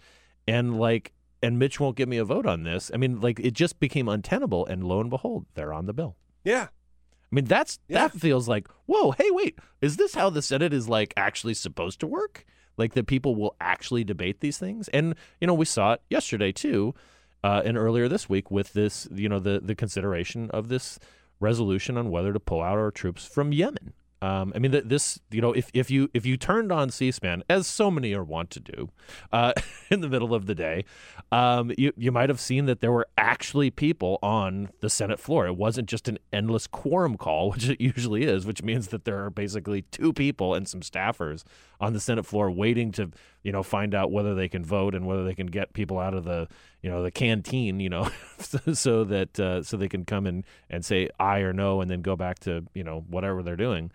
And 0.47 0.79
like 0.79 1.13
and 1.43 1.59
Mitch 1.59 1.81
won't 1.81 1.97
give 1.97 2.09
me 2.09 2.19
a 2.19 2.25
vote 2.25 2.47
on 2.47 2.63
this. 2.63 2.91
I 2.93 2.99
mean 2.99 3.21
like 3.21 3.41
it 3.41 3.53
just 3.55 3.81
became 3.81 4.09
untenable. 4.09 4.67
And 4.67 4.85
lo 4.85 5.01
and 5.01 5.09
behold 5.11 5.47
they're 5.55 5.73
on 5.73 5.87
the 5.87 5.95
bill. 5.95 6.17
Yeah, 6.45 6.69
I 6.71 7.35
mean 7.35 7.47
that's 7.47 7.79
Yeah. 7.89 8.09
that 8.09 8.21
feels 8.21 8.47
like 8.49 8.69
whoa 8.87 9.13
hey 9.13 9.31
wait 9.31 9.59
is 9.81 9.97
this 9.97 10.15
how 10.15 10.29
the 10.31 10.43
Senate 10.43 10.75
is 10.75 10.89
like 10.89 11.15
actually 11.17 11.55
supposed 11.55 12.01
to 12.01 12.07
work? 12.07 12.45
Like 12.77 12.93
that 12.95 13.07
people 13.07 13.35
will 13.37 13.57
actually 13.61 14.05
debate 14.05 14.41
these 14.41 14.59
things? 14.59 14.89
And 14.89 15.15
you 15.41 15.47
know 15.47 15.55
we 15.55 15.65
saw 15.65 15.95
it 15.95 16.03
yesterday 16.11 16.53
too 16.53 16.95
uh, 17.43 17.63
and 17.65 17.77
earlier 17.79 18.09
this 18.09 18.29
week 18.29 18.51
with 18.51 18.75
this 18.75 19.09
you 19.11 19.29
know 19.31 19.39
the 19.39 19.61
the 19.63 19.75
consideration 19.75 20.51
of 20.51 20.69
this 20.69 20.99
resolution 21.41 21.97
on 21.97 22.11
whether 22.11 22.33
to 22.33 22.41
pull 22.41 22.63
out 22.63 22.79
our 22.79 22.91
troops 22.91 23.27
from 23.27 23.53
Yemen. 23.53 23.93
Um, 24.25 24.55
I 24.57 24.59
mean, 24.59 24.73
th- 24.73 24.85
this 24.87 25.21
you 25.31 25.43
know, 25.43 25.53
if 25.53 25.71
if 25.75 25.91
you 25.91 26.09
if 26.15 26.25
you 26.25 26.39
turned 26.39 26.73
on 26.73 26.89
C-SPAN, 26.89 27.43
as 27.51 27.67
so 27.67 27.91
many 27.91 28.15
are 28.15 28.25
wont 28.25 28.49
to 28.53 28.61
do, 28.61 28.89
uh, 29.33 29.53
in 29.91 30.01
the 30.01 30.09
middle 30.09 30.33
of 30.33 30.47
the 30.47 30.55
day, 30.55 30.87
um, 31.31 31.71
you 31.77 31.93
you 31.99 32.11
might 32.11 32.31
have 32.31 32.41
seen 32.41 32.65
that 32.65 32.81
there 32.81 32.91
were 32.91 33.07
actually 33.19 33.71
people 33.71 34.19
on 34.23 34.71
the 34.81 34.89
Senate 34.89 35.21
floor. 35.21 35.47
It 35.47 35.57
wasn't 35.57 35.91
just 35.91 36.09
an 36.09 36.19
endless 36.33 36.67
quorum 36.67 37.19
call, 37.19 37.51
which 37.53 37.69
it 37.69 37.83
usually 37.83 38.23
is, 38.23 38.47
which 38.47 38.63
means 38.63 38.89
that 38.89 39.05
there 39.05 39.23
are 39.23 39.29
basically 39.29 39.83
two 39.83 40.15
people 40.15 40.55
and 40.55 40.67
some 40.67 40.81
staffers 40.81 41.45
on 41.79 41.93
the 41.93 42.01
Senate 42.01 42.25
floor 42.25 42.51
waiting 42.51 42.93
to 42.93 43.11
you 43.45 43.53
know 43.53 43.63
find 43.63 43.95
out 43.95 44.11
whether 44.11 44.35
they 44.35 44.49
can 44.49 44.65
vote 44.65 44.95
and 44.95 45.07
whether 45.07 45.23
they 45.23 45.35
can 45.35 45.47
get 45.47 45.73
people 45.75 46.01
out 46.01 46.15
of 46.15 46.25
the 46.25 46.49
you 46.83 46.91
know 46.91 47.03
the 47.03 47.11
canteen 47.11 47.79
you 47.79 47.91
know 47.91 48.09
so, 48.73 49.05
that 49.05 49.39
uh, 49.39 49.63
so 49.63 49.77
they 49.77 49.89
can 49.89 50.05
come 50.05 50.27
in 50.27 50.45
and 50.69 50.85
say 50.85 51.09
aye 51.21 51.41
or 51.41 51.53
no 51.53 51.81
and 51.81 51.91
then 51.91 52.03
go 52.03 52.17
back 52.17 52.41
to 52.41 52.65
you 52.75 52.83
know 52.83 53.05
whatever 53.09 53.43
they're 53.43 53.55
doing. 53.55 53.93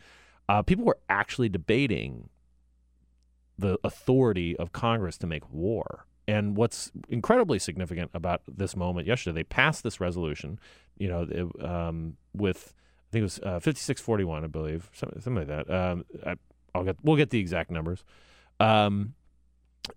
Uh, 0.47 0.61
people 0.63 0.85
were 0.85 0.97
actually 1.09 1.49
debating 1.49 2.29
the 3.57 3.77
authority 3.83 4.55
of 4.57 4.71
Congress 4.71 5.17
to 5.17 5.27
make 5.27 5.51
war. 5.51 6.05
And 6.27 6.55
what's 6.55 6.91
incredibly 7.09 7.59
significant 7.59 8.11
about 8.13 8.41
this 8.47 8.75
moment 8.75 9.05
yesterday, 9.05 9.39
they 9.39 9.43
passed 9.43 9.83
this 9.83 9.99
resolution, 9.99 10.59
you 10.97 11.07
know, 11.07 11.27
it, 11.29 11.65
um, 11.65 12.17
with 12.33 12.73
I 13.09 13.11
think 13.11 13.21
it 13.21 13.23
was 13.23 13.39
uh, 13.39 13.59
5641, 13.59 14.43
I 14.43 14.47
believe, 14.47 14.89
something, 14.93 15.19
something 15.21 15.47
like 15.47 15.67
that. 15.67 15.73
Um, 15.73 16.05
I, 16.25 16.35
I'll 16.73 16.83
get 16.83 16.97
we'll 17.03 17.17
get 17.17 17.31
the 17.31 17.39
exact 17.39 17.71
numbers. 17.71 18.03
Um, 18.59 19.15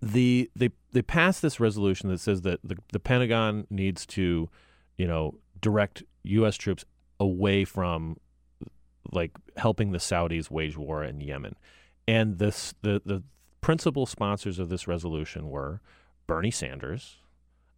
the 0.00 0.50
they 0.56 0.70
they 0.92 1.02
passed 1.02 1.42
this 1.42 1.58
resolution 1.60 2.08
that 2.10 2.18
says 2.20 2.42
that 2.42 2.60
the, 2.64 2.76
the 2.92 3.00
Pentagon 3.00 3.66
needs 3.70 4.06
to, 4.06 4.48
you 4.96 5.06
know, 5.06 5.34
direct 5.60 6.02
U.S. 6.24 6.56
troops 6.56 6.84
away 7.20 7.64
from 7.64 8.16
like 9.10 9.32
helping 9.56 9.92
the 9.92 9.98
Saudis 9.98 10.50
wage 10.50 10.76
war 10.76 11.02
in 11.04 11.20
Yemen, 11.20 11.56
and 12.06 12.38
this 12.38 12.74
the 12.82 13.02
the 13.04 13.22
principal 13.60 14.06
sponsors 14.06 14.58
of 14.58 14.68
this 14.68 14.86
resolution 14.88 15.48
were 15.48 15.80
Bernie 16.26 16.50
Sanders, 16.50 17.16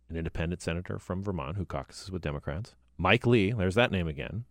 an 0.08 0.16
independent 0.16 0.62
senator 0.62 0.98
from 0.98 1.22
Vermont 1.22 1.56
who 1.56 1.64
caucuses 1.64 2.10
with 2.10 2.22
Democrats, 2.22 2.74
Mike 2.96 3.26
Lee, 3.26 3.52
there's 3.52 3.74
that 3.74 3.90
name 3.90 4.08
again, 4.08 4.44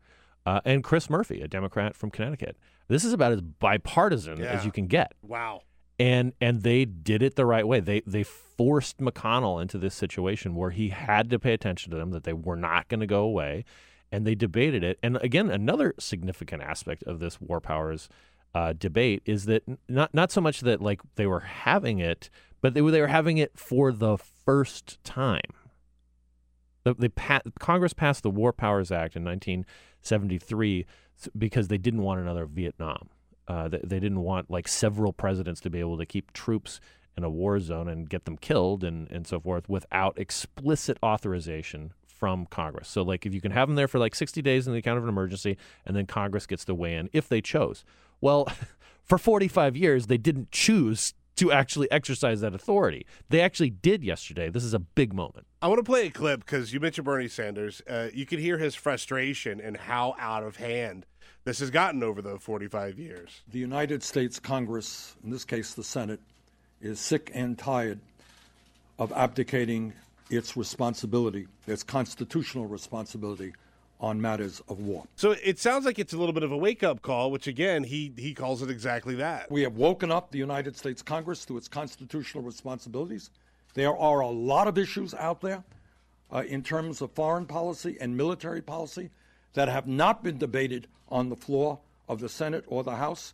uh, 0.46 0.62
and 0.66 0.84
Chris 0.84 1.10
Murphy, 1.10 1.42
a 1.42 1.48
Democrat 1.48 1.96
from 1.96 2.12
Connecticut. 2.12 2.58
This 2.88 3.04
is 3.06 3.14
about 3.14 3.32
as 3.32 3.42
bipartisan 3.42 4.40
Yeah. 4.40 4.46
as 4.52 4.66
you 4.66 4.72
can 4.72 4.88
get 4.88 5.14
wow. 5.22 5.62
And 6.00 6.34
and 6.42 6.64
they 6.64 6.86
did 6.86 7.22
it 7.22 7.36
the 7.36 7.46
right 7.46 7.68
way. 7.68 7.80
They 7.80 8.02
they 8.02 8.24
forced 8.24 8.98
McConnell 8.98 9.62
into 9.62 9.78
this 9.78 9.96
situation 9.96 10.56
where 10.56 10.72
he 10.72 10.90
had 10.90 11.30
to 11.30 11.40
pay 11.40 11.54
attention 11.54 11.92
to 11.92 11.98
them 11.98 12.12
that 12.12 12.24
they 12.24 12.34
were 12.34 12.56
not 12.56 12.88
going 12.88 13.00
to 13.00 13.08
go 13.08 13.24
away, 13.24 13.66
and 14.12 14.26
they 14.26 14.36
debated 14.36 14.84
it. 14.84 15.00
And 15.04 15.18
again, 15.18 15.50
another 15.50 15.94
significant 16.00 16.62
aspect 16.62 17.04
of 17.04 17.20
this 17.20 17.40
war 17.40 17.60
powers 17.60 18.10
uh, 18.56 18.74
debate 18.74 19.22
is 19.26 19.46
that 19.46 19.64
not 19.88 20.14
not 20.14 20.32
so 20.32 20.42
much 20.42 20.62
that 20.62 20.82
like 20.82 21.02
they 21.16 21.28
were 21.28 21.42
having 21.42 22.00
it, 22.00 22.30
but 22.62 22.74
they 22.74 22.82
were 22.82 22.92
they 22.92 23.02
were 23.02 23.08
having 23.08 23.38
it 23.38 23.58
for 23.58 23.92
the 23.92 24.18
first 24.18 25.04
time. 25.04 25.42
The, 26.84 26.94
they 26.94 27.10
pa- 27.10 27.42
Congress 27.60 27.94
passed 27.94 28.24
the 28.24 28.30
War 28.30 28.52
Powers 28.52 28.92
Act 28.92 29.16
in 29.16 29.24
1973 29.24 30.86
because 31.38 31.70
they 31.70 31.78
didn't 31.78 32.02
want 32.02 32.20
another 32.20 32.46
Vietnam. 32.46 33.10
Uh, 33.48 33.68
they, 33.68 34.00
didn't 34.00 34.22
want 34.22 34.50
like 34.50 34.68
several 34.68 35.12
presidents 35.12 35.60
to 35.62 35.70
be 35.70 35.80
able 35.80 35.98
to 35.98 36.06
keep 36.06 36.32
troops 36.32 36.80
in 37.18 37.24
a 37.24 37.30
war 37.30 37.60
zone 37.60 37.90
and 37.90 38.10
get 38.10 38.26
them 38.26 38.38
killed 38.38 38.84
and, 38.84 39.10
and 39.12 39.28
so 39.28 39.40
forth 39.40 39.68
without 39.68 40.18
explicit 40.18 40.98
authorization 41.04 41.92
from 42.08 42.46
Congress. 42.46 42.88
So, 42.88 43.02
like, 43.02 43.26
if 43.26 43.34
you 43.34 43.42
can 43.42 43.52
have 43.52 43.68
them 43.68 43.76
there 43.76 43.88
for 43.88 44.00
like 44.00 44.16
60 44.16 44.42
days 44.42 44.66
in 44.66 44.74
the 44.74 44.80
account 44.80 44.98
of 44.98 45.04
an 45.04 45.10
emergency, 45.10 45.58
and 45.86 45.96
then 45.96 46.06
Congress 46.06 46.48
gets 46.48 46.64
to 46.66 46.74
weigh 46.74 46.96
in 46.96 47.10
if 47.12 47.28
they 47.28 47.42
chose. 47.42 47.84
Well, 48.22 48.48
for 49.04 49.18
45 49.18 49.76
years, 49.76 50.08
they 50.08 50.18
didn't 50.18 50.52
choose 50.52 51.14
to 51.36 51.52
actually 51.52 51.92
exercise 51.92 52.42
that 52.42 52.54
authority. 52.54 53.06
They 53.30 53.42
actually 53.42 53.72
did 53.72 54.04
yesterday. 54.04 54.50
This 54.50 54.64
is 54.64 54.74
a 54.74 54.80
big 54.80 55.14
moment. 55.14 55.48
I 55.62 55.68
want 55.68 55.80
to 55.80 55.84
play 55.84 56.08
a 56.08 56.12
clip 56.12 56.42
because 56.42 56.74
you 56.74 56.80
mentioned 56.80 57.06
Bernie 57.06 57.28
Sanders. 57.28 57.82
Uh, 57.90 58.10
you 58.14 58.26
can 58.26 58.40
hear 58.40 58.58
his 58.58 58.76
frustration 58.76 59.60
and 59.60 59.76
how 59.76 60.16
out 60.20 60.44
of 60.44 60.58
hand 60.58 61.06
this 61.44 61.60
has 61.60 61.70
gotten 61.70 62.04
over 62.04 62.22
the 62.22 62.40
45 62.40 62.98
years. 62.98 63.42
The 63.52 63.60
United 63.60 64.04
States 64.04 64.40
Congress, 64.40 65.16
in 65.24 65.30
this 65.30 65.44
case 65.44 65.74
the 65.74 65.84
Senate, 65.84 66.20
is 66.82 67.00
sick 67.00 67.32
and 67.34 67.58
tired 67.58 68.00
of 68.98 69.12
abdicating 69.12 69.94
its 70.30 70.56
responsibility, 70.56 71.48
its 71.68 71.84
constitutional 71.84 72.66
responsibility 72.66 73.54
on 74.00 74.22
matters 74.22 74.62
of 74.68 74.80
war. 74.80 75.06
So 75.16 75.32
it 75.32 75.60
sounds 75.60 75.86
like 75.86 76.00
it's 76.00 76.14
a 76.14 76.18
little 76.18 76.34
bit 76.34 76.44
of 76.44 76.52
a 76.52 76.58
wake 76.58 76.84
up 76.84 77.02
call, 77.02 77.32
which 77.32 77.48
again, 77.48 77.84
he, 77.84 78.12
he 78.18 78.34
calls 78.34 78.62
it 78.62 78.70
exactly 78.70 79.16
that. 79.16 79.50
We 79.50 79.62
have 79.62 79.78
woken 79.78 80.12
up 80.12 80.32
the 80.32 80.40
United 80.40 80.76
States 80.76 81.02
Congress 81.02 81.46
to 81.46 81.58
its 81.58 81.68
constitutional 81.68 82.44
responsibilities. 82.44 83.30
There 83.74 83.96
are 83.96 84.20
a 84.20 84.28
lot 84.28 84.68
of 84.68 84.78
issues 84.78 85.14
out 85.14 85.42
there 85.42 85.64
uh, 86.32 86.44
in 86.48 86.64
terms 86.64 87.02
of 87.02 87.12
foreign 87.12 87.46
policy 87.46 87.98
and 88.00 88.16
military 88.16 88.62
policy 88.62 89.10
that 89.54 89.70
have 89.70 89.88
not 89.88 90.24
been 90.24 90.38
debated 90.38 90.88
on 91.10 91.30
the 91.30 91.36
floor 91.36 91.80
of 92.08 92.20
the 92.20 92.30
Senate 92.30 92.64
or 92.68 92.84
the 92.84 92.96
House. 92.96 93.34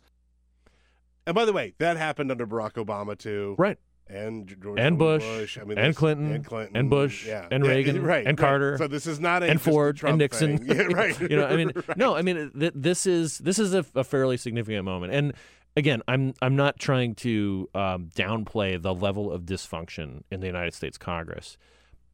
And 1.26 1.34
by 1.34 1.44
the 1.44 1.52
way, 1.52 1.74
that 1.78 1.96
happened 1.96 2.30
under 2.30 2.46
Barack 2.46 2.72
Obama 2.74 3.16
too. 3.16 3.54
Right. 3.58 3.78
And 4.08 4.48
George 4.60 4.80
and 4.80 4.98
W. 4.98 5.18
Bush, 5.20 5.56
I 5.56 5.62
mean, 5.62 5.78
and 5.78 5.94
Clinton, 5.94 6.32
and 6.32 6.44
Clinton, 6.44 6.76
and 6.76 6.90
Bush, 6.90 7.24
yeah. 7.28 7.46
and 7.48 7.64
Yeah, 7.64 7.70
Reagan, 7.70 8.02
right, 8.02 8.26
and 8.26 8.36
right. 8.40 8.48
Carter, 8.48 8.76
So 8.76 8.88
this 8.88 9.06
is 9.06 9.20
not 9.20 9.44
a 9.44 9.46
and 9.46 9.58
just 9.60 9.68
a 9.68 9.70
Ford, 9.70 9.96
Trump 9.96 10.10
and 10.14 10.18
Nixon. 10.18 10.58
Yeah, 10.66 10.82
right. 10.92 11.20
you 11.30 11.36
know, 11.36 11.46
I 11.46 11.54
mean, 11.54 11.70
Right. 11.74 11.96
no, 11.96 12.16
I 12.16 12.22
mean, 12.22 12.50
th- 12.58 12.72
this 12.74 13.06
is 13.06 13.38
this 13.38 13.60
is 13.60 13.72
a, 13.72 13.84
a 13.94 14.02
fairly 14.02 14.36
significant 14.36 14.84
moment, 14.84 15.14
and 15.14 15.32
again, 15.76 16.02
I'm 16.08 16.34
I'm 16.42 16.56
not 16.56 16.80
trying 16.80 17.14
to 17.16 17.68
um, 17.72 18.10
downplay 18.16 18.82
the 18.82 18.92
level 18.92 19.30
of 19.30 19.42
dysfunction 19.42 20.24
in 20.28 20.40
the 20.40 20.46
United 20.48 20.74
States 20.74 20.98
Congress, 20.98 21.56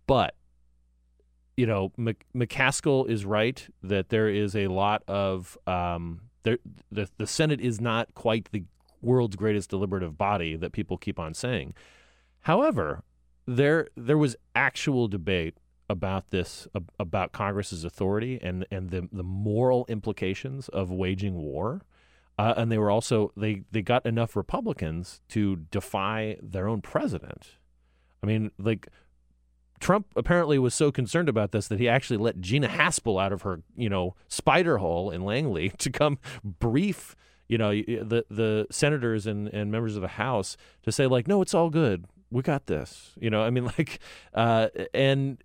but 0.06 0.34
you 1.56 1.66
know, 1.66 1.92
Mc, 1.96 2.24
McCaskill 2.34 3.08
is 3.08 3.24
right 3.24 3.66
that 3.82 4.10
there 4.10 4.28
is 4.28 4.54
a 4.54 4.68
lot 4.68 5.02
of 5.08 5.56
um, 5.66 6.22
there. 6.42 6.58
The 6.92 7.08
the 7.16 7.26
Senate 7.26 7.60
is 7.60 7.80
not 7.80 8.14
quite 8.14 8.48
the 8.52 8.64
world's 9.00 9.36
greatest 9.36 9.70
deliberative 9.70 10.18
body 10.18 10.56
that 10.56 10.72
people 10.72 10.98
keep 10.98 11.18
on 11.18 11.34
saying. 11.34 11.74
However, 12.40 13.02
there 13.46 13.88
there 13.96 14.18
was 14.18 14.36
actual 14.54 15.08
debate 15.08 15.56
about 15.88 16.30
this 16.30 16.68
ab- 16.74 16.92
about 16.98 17.32
Congress's 17.32 17.84
authority 17.84 18.38
and 18.42 18.66
and 18.70 18.90
the 18.90 19.08
the 19.12 19.24
moral 19.24 19.86
implications 19.88 20.68
of 20.68 20.90
waging 20.90 21.34
war. 21.34 21.82
Uh, 22.38 22.52
and 22.58 22.70
they 22.70 22.76
were 22.76 22.90
also 22.90 23.32
they 23.34 23.62
they 23.72 23.80
got 23.80 24.04
enough 24.04 24.36
Republicans 24.36 25.22
to 25.28 25.56
defy 25.70 26.36
their 26.42 26.68
own 26.68 26.82
president. 26.82 27.56
I 28.22 28.26
mean, 28.26 28.50
like 28.58 28.88
Trump 29.80 30.06
apparently 30.16 30.58
was 30.58 30.74
so 30.74 30.90
concerned 30.90 31.28
about 31.28 31.52
this 31.52 31.68
that 31.68 31.78
he 31.78 31.88
actually 31.88 32.16
let 32.16 32.40
Gina 32.40 32.68
Haspel 32.68 33.22
out 33.22 33.32
of 33.32 33.42
her, 33.42 33.62
you 33.76 33.88
know, 33.88 34.14
spider 34.28 34.78
hole 34.78 35.10
in 35.10 35.24
Langley 35.24 35.70
to 35.78 35.90
come 35.90 36.18
brief, 36.44 37.14
you 37.48 37.58
know, 37.58 37.70
the 37.70 38.24
the 38.30 38.66
senators 38.70 39.26
and, 39.26 39.48
and 39.48 39.70
members 39.70 39.96
of 39.96 40.02
the 40.02 40.08
House 40.08 40.56
to 40.82 40.92
say 40.92 41.06
like, 41.06 41.28
no, 41.28 41.42
it's 41.42 41.54
all 41.54 41.70
good, 41.70 42.06
we 42.30 42.42
got 42.42 42.66
this. 42.66 43.12
You 43.20 43.30
know, 43.30 43.42
I 43.42 43.50
mean, 43.50 43.64
like, 43.78 43.98
uh, 44.34 44.68
and 44.94 45.42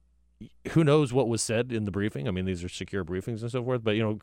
who 0.72 0.84
knows 0.84 1.14
what 1.14 1.28
was 1.28 1.42
said 1.42 1.72
in 1.72 1.86
the 1.86 1.92
briefing? 1.92 2.28
I 2.28 2.32
mean, 2.32 2.46
these 2.46 2.64
are 2.64 2.70
secure 2.70 3.06
briefings 3.06 3.42
and 3.42 3.52
so 3.52 3.64
forth, 3.64 3.84
but 3.84 3.96
you 3.96 4.04
know, 4.04 4.20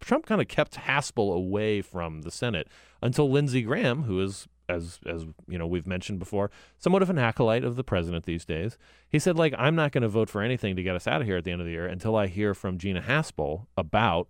Trump 0.00 0.26
kind 0.26 0.40
of 0.40 0.48
kept 0.48 0.74
Haspel 0.76 1.34
away 1.34 1.82
from 1.82 2.22
the 2.22 2.30
Senate 2.30 2.68
until 3.02 3.30
Lindsey 3.30 3.62
Graham, 3.62 4.04
who 4.04 4.20
is 4.20 4.48
as 4.70 4.98
as 5.06 5.26
you 5.48 5.58
know 5.58 5.66
we've 5.66 5.86
mentioned 5.86 6.18
before, 6.18 6.50
somewhat 6.78 7.02
of 7.02 7.10
an 7.10 7.18
acolyte 7.18 7.64
of 7.64 7.76
the 7.76 7.84
president 7.84 8.24
these 8.24 8.44
days. 8.44 8.78
He 9.08 9.18
said 9.18 9.36
like 9.36 9.54
I'm 9.58 9.74
not 9.74 9.92
going 9.92 10.02
to 10.02 10.08
vote 10.08 10.30
for 10.30 10.42
anything 10.42 10.76
to 10.76 10.82
get 10.82 10.96
us 10.96 11.06
out 11.06 11.20
of 11.20 11.26
here 11.26 11.36
at 11.36 11.44
the 11.44 11.52
end 11.52 11.60
of 11.60 11.66
the 11.66 11.72
year 11.72 11.86
until 11.86 12.16
I 12.16 12.26
hear 12.26 12.54
from 12.54 12.78
Gina 12.78 13.02
Haspel 13.02 13.66
about 13.76 14.28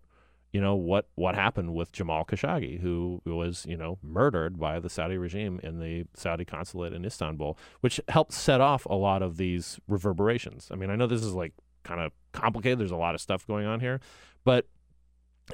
you 0.52 0.60
know 0.60 0.74
what 0.74 1.08
what 1.14 1.34
happened 1.34 1.74
with 1.74 1.92
Jamal 1.92 2.24
Khashoggi, 2.24 2.80
who 2.80 3.20
was 3.24 3.64
you 3.68 3.76
know 3.76 3.98
murdered 4.02 4.58
by 4.58 4.80
the 4.80 4.88
Saudi 4.88 5.16
regime 5.16 5.60
in 5.62 5.78
the 5.78 6.06
Saudi 6.14 6.44
consulate 6.44 6.92
in 6.92 7.04
Istanbul, 7.04 7.56
which 7.80 8.00
helped 8.08 8.32
set 8.32 8.60
off 8.60 8.84
a 8.86 8.94
lot 8.94 9.22
of 9.22 9.36
these 9.36 9.78
reverberations. 9.86 10.68
I 10.72 10.76
mean, 10.76 10.90
I 10.90 10.96
know 10.96 11.06
this 11.06 11.22
is 11.22 11.34
like 11.34 11.52
kind 11.84 12.00
of 12.00 12.12
complicated. 12.32 12.78
There's 12.80 12.90
a 12.90 12.96
lot 12.96 13.14
of 13.14 13.20
stuff 13.20 13.46
going 13.46 13.66
on 13.66 13.80
here, 13.80 14.00
but 14.44 14.66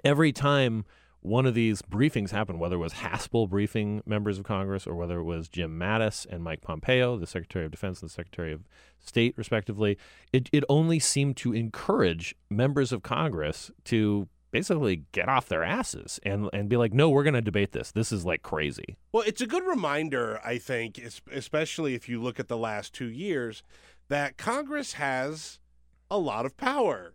every 0.05 0.33
time 0.33 0.85
one 1.27 1.45
of 1.45 1.55
these 1.55 1.83
briefings 1.83 2.31
happened, 2.31 2.61
whether 2.61 2.77
it 2.77 2.81
was 2.81 2.95
Haspel 2.95 3.49
briefing 3.49 4.01
members 4.07 4.39
of 4.39 4.45
Congress 4.45 4.87
or 4.87 4.95
whether 4.95 5.19
it 5.19 5.25
was 5.25 5.49
Jim 5.49 5.79
Mattis 5.79 6.25
and 6.31 6.43
Mike 6.43 6.63
Pompeo, 6.63 7.17
the 7.19 7.27
Secretary 7.27 7.65
of 7.65 7.73
Defense 7.73 8.01
and 8.01 8.09
the 8.09 8.15
Secretary 8.15 8.53
of 8.53 8.63
State, 9.01 9.35
respectively, 9.37 9.99
it, 10.33 10.49
it 10.53 10.63
only 10.69 10.99
seemed 10.99 11.37
to 11.39 11.53
encourage 11.53 12.35
members 12.49 12.93
of 12.93 13.03
Congress 13.03 13.71
to 13.85 14.29
basically 14.53 15.03
get 15.13 15.29
off 15.29 15.49
their 15.49 15.65
asses 15.65 16.21
and, 16.23 16.49
and 16.53 16.69
be 16.69 16.77
like, 16.77 16.95
no, 16.95 17.11
we're 17.11 17.25
going 17.25 17.35
to 17.35 17.43
debate 17.43 17.73
this. 17.73 17.91
This 17.91 18.13
is 18.13 18.25
like 18.25 18.43
crazy. 18.43 18.97
Well, 19.13 19.25
it's 19.27 19.41
a 19.41 19.47
good 19.47 19.65
reminder, 19.65 20.41
I 20.45 20.59
think, 20.59 21.01
especially 21.33 21.95
if 21.95 22.09
you 22.09 22.23
look 22.23 22.39
at 22.39 22.49
the 22.49 22.57
last 22.57 22.95
two 22.95 23.11
years, 23.11 23.63
that 24.09 24.37
Congress 24.37 24.95
has 24.95 25.59
a 26.09 26.19
lot 26.19 26.47
of 26.47 26.57
power. 26.57 27.15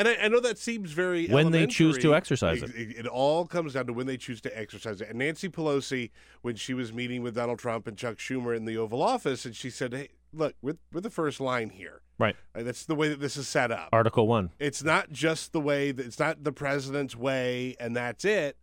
And 0.00 0.08
I, 0.08 0.14
I 0.14 0.28
know 0.28 0.40
that 0.40 0.56
seems 0.56 0.92
very 0.92 1.26
When 1.26 1.50
they 1.50 1.66
choose 1.66 1.98
to 1.98 2.14
exercise 2.14 2.62
it. 2.62 2.74
it. 2.74 2.96
It 3.00 3.06
all 3.06 3.44
comes 3.44 3.74
down 3.74 3.86
to 3.86 3.92
when 3.92 4.06
they 4.06 4.16
choose 4.16 4.40
to 4.40 4.58
exercise 4.58 5.02
it. 5.02 5.10
And 5.10 5.18
Nancy 5.18 5.50
Pelosi, 5.50 6.10
when 6.40 6.56
she 6.56 6.72
was 6.72 6.90
meeting 6.90 7.22
with 7.22 7.34
Donald 7.34 7.58
Trump 7.58 7.86
and 7.86 7.98
Chuck 7.98 8.16
Schumer 8.16 8.56
in 8.56 8.64
the 8.64 8.78
Oval 8.78 9.02
Office, 9.02 9.44
and 9.44 9.54
she 9.54 9.68
said, 9.68 9.92
"Hey, 9.92 10.08
look, 10.32 10.54
we're, 10.62 10.78
we're 10.90 11.02
the 11.02 11.10
first 11.10 11.38
line 11.38 11.68
here. 11.68 12.00
Right. 12.18 12.34
That's 12.54 12.86
the 12.86 12.94
way 12.94 13.08
that 13.08 13.20
this 13.20 13.36
is 13.36 13.46
set 13.46 13.70
up. 13.70 13.90
Article 13.92 14.26
1. 14.26 14.50
It's 14.58 14.82
not 14.82 15.10
just 15.10 15.52
the 15.52 15.60
way 15.60 15.92
that 15.92 16.06
it's 16.06 16.18
not 16.18 16.44
the 16.44 16.52
president's 16.52 17.14
way 17.14 17.76
and 17.78 17.94
that's 17.94 18.24
it. 18.24 18.56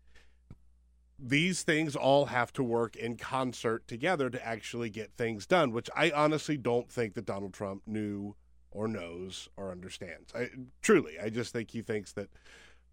These 1.19 1.63
things 1.63 1.95
all 1.95 2.25
have 2.25 2.53
to 2.53 2.63
work 2.63 2.95
in 2.95 3.17
concert 3.17 3.87
together 3.87 4.29
to 4.29 4.43
actually 4.45 4.91
get 4.91 5.11
things 5.17 5.47
done, 5.47 5.71
which 5.71 5.89
I 5.95 6.11
honestly 6.11 6.57
don't 6.57 6.91
think 6.91 7.15
that 7.15 7.25
Donald 7.25 7.53
Trump 7.53 7.81
knew 7.87 8.35
or 8.77 8.87
knows 8.87 9.49
or 9.57 9.71
understands. 9.71 10.31
I 10.35 10.49
truly, 10.81 11.19
I 11.19 11.29
just 11.29 11.51
think 11.51 11.71
he 11.71 11.81
thinks 11.81 12.13
that 12.13 12.29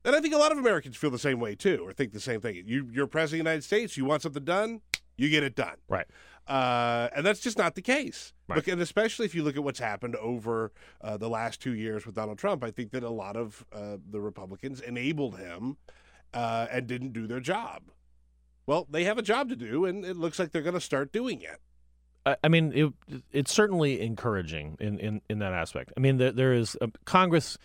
and 0.04 0.14
I 0.14 0.20
think 0.20 0.34
a 0.34 0.38
lot 0.38 0.52
of 0.52 0.58
Americans 0.58 0.96
feel 0.96 1.10
the 1.10 1.18
same 1.18 1.40
way 1.40 1.54
too, 1.54 1.82
or 1.84 1.92
think 1.92 2.12
the 2.12 2.20
same 2.20 2.40
thing. 2.40 2.62
You, 2.66 2.88
you're 2.92 3.06
president 3.06 3.40
of 3.40 3.44
the 3.44 3.50
United 3.50 3.64
States. 3.64 3.96
You 3.96 4.04
want 4.04 4.22
something 4.22 4.44
done, 4.44 4.82
you 5.16 5.30
get 5.30 5.42
it 5.42 5.54
done. 5.54 5.76
Right. 5.88 6.06
Uh, 6.46 7.08
and 7.16 7.24
that's 7.24 7.40
just 7.40 7.56
not 7.56 7.74
the 7.74 7.80
case. 7.80 8.34
Right. 8.46 8.56
Look, 8.56 8.68
and 8.68 8.82
especially 8.82 9.24
if 9.24 9.34
you 9.34 9.42
look 9.42 9.56
at 9.56 9.64
what's 9.64 9.78
happened 9.78 10.14
over 10.16 10.72
uh, 11.00 11.16
the 11.16 11.30
last 11.30 11.60
two 11.62 11.74
years 11.74 12.04
with 12.04 12.14
Donald 12.14 12.38
Trump, 12.38 12.62
I 12.62 12.70
think 12.70 12.90
that 12.90 13.02
a 13.02 13.10
lot 13.10 13.36
of 13.36 13.64
uh, 13.72 13.96
the 14.10 14.20
Republicans 14.20 14.80
enabled 14.80 15.38
him 15.38 15.78
uh, 16.34 16.66
and 16.70 16.86
didn't 16.86 17.14
do 17.14 17.26
their 17.26 17.40
job. 17.40 17.84
Well, 18.66 18.86
they 18.90 19.04
have 19.04 19.16
a 19.16 19.22
job 19.22 19.48
to 19.50 19.56
do, 19.56 19.86
and 19.86 20.04
it 20.04 20.16
looks 20.16 20.38
like 20.38 20.52
they're 20.52 20.62
going 20.62 20.74
to 20.74 20.80
start 20.80 21.12
doing 21.12 21.40
it. 21.40 21.60
I 22.26 22.48
mean, 22.48 22.72
it, 22.74 22.92
it's 23.32 23.52
certainly 23.52 24.00
encouraging 24.00 24.76
in, 24.80 24.98
in, 24.98 25.20
in 25.28 25.38
that 25.40 25.52
aspect. 25.52 25.92
I 25.96 26.00
mean, 26.00 26.16
there, 26.16 26.32
there 26.32 26.52
is 26.54 26.76
a, 26.80 26.90
Congress 27.04 27.58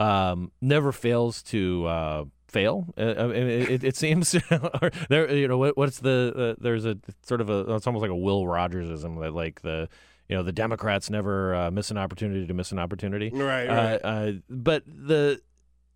um, 0.00 0.50
never 0.60 0.90
fails 0.90 1.42
to 1.44 1.86
uh, 1.86 2.24
fail. 2.48 2.86
Uh, 2.98 3.14
I 3.16 3.26
mean, 3.28 3.46
it, 3.48 3.84
it 3.84 3.96
seems 3.96 4.34
or 4.50 4.90
there. 5.08 5.32
You 5.32 5.46
know, 5.46 5.58
what, 5.58 5.76
what's 5.76 6.00
the 6.00 6.54
uh, 6.58 6.60
there's 6.62 6.84
a 6.84 6.98
sort 7.22 7.40
of 7.40 7.48
a 7.48 7.74
it's 7.74 7.86
almost 7.86 8.02
like 8.02 8.10
a 8.10 8.16
Will 8.16 8.42
Rogersism 8.44 9.20
that 9.20 9.32
like 9.34 9.62
the 9.62 9.88
you 10.28 10.36
know 10.36 10.42
the 10.42 10.52
Democrats 10.52 11.08
never 11.08 11.54
uh, 11.54 11.70
miss 11.70 11.90
an 11.92 11.98
opportunity 11.98 12.46
to 12.46 12.54
miss 12.54 12.72
an 12.72 12.78
opportunity. 12.80 13.30
Right, 13.32 13.66
Uh, 13.68 13.74
right. 13.74 14.00
uh, 14.02 14.32
but 14.50 14.82
the 14.86 15.40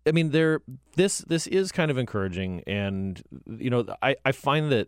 I 0.05 0.11
mean, 0.13 0.29
there 0.31 0.61
this 0.95 1.17
this 1.19 1.47
is 1.47 1.73
kind 1.73 1.91
of 1.91 1.97
encouraging, 1.97 2.63
and 2.65 3.21
you 3.45 3.69
know, 3.69 3.85
I 4.01 4.15
I 4.23 4.31
find 4.31 4.71
that 4.71 4.87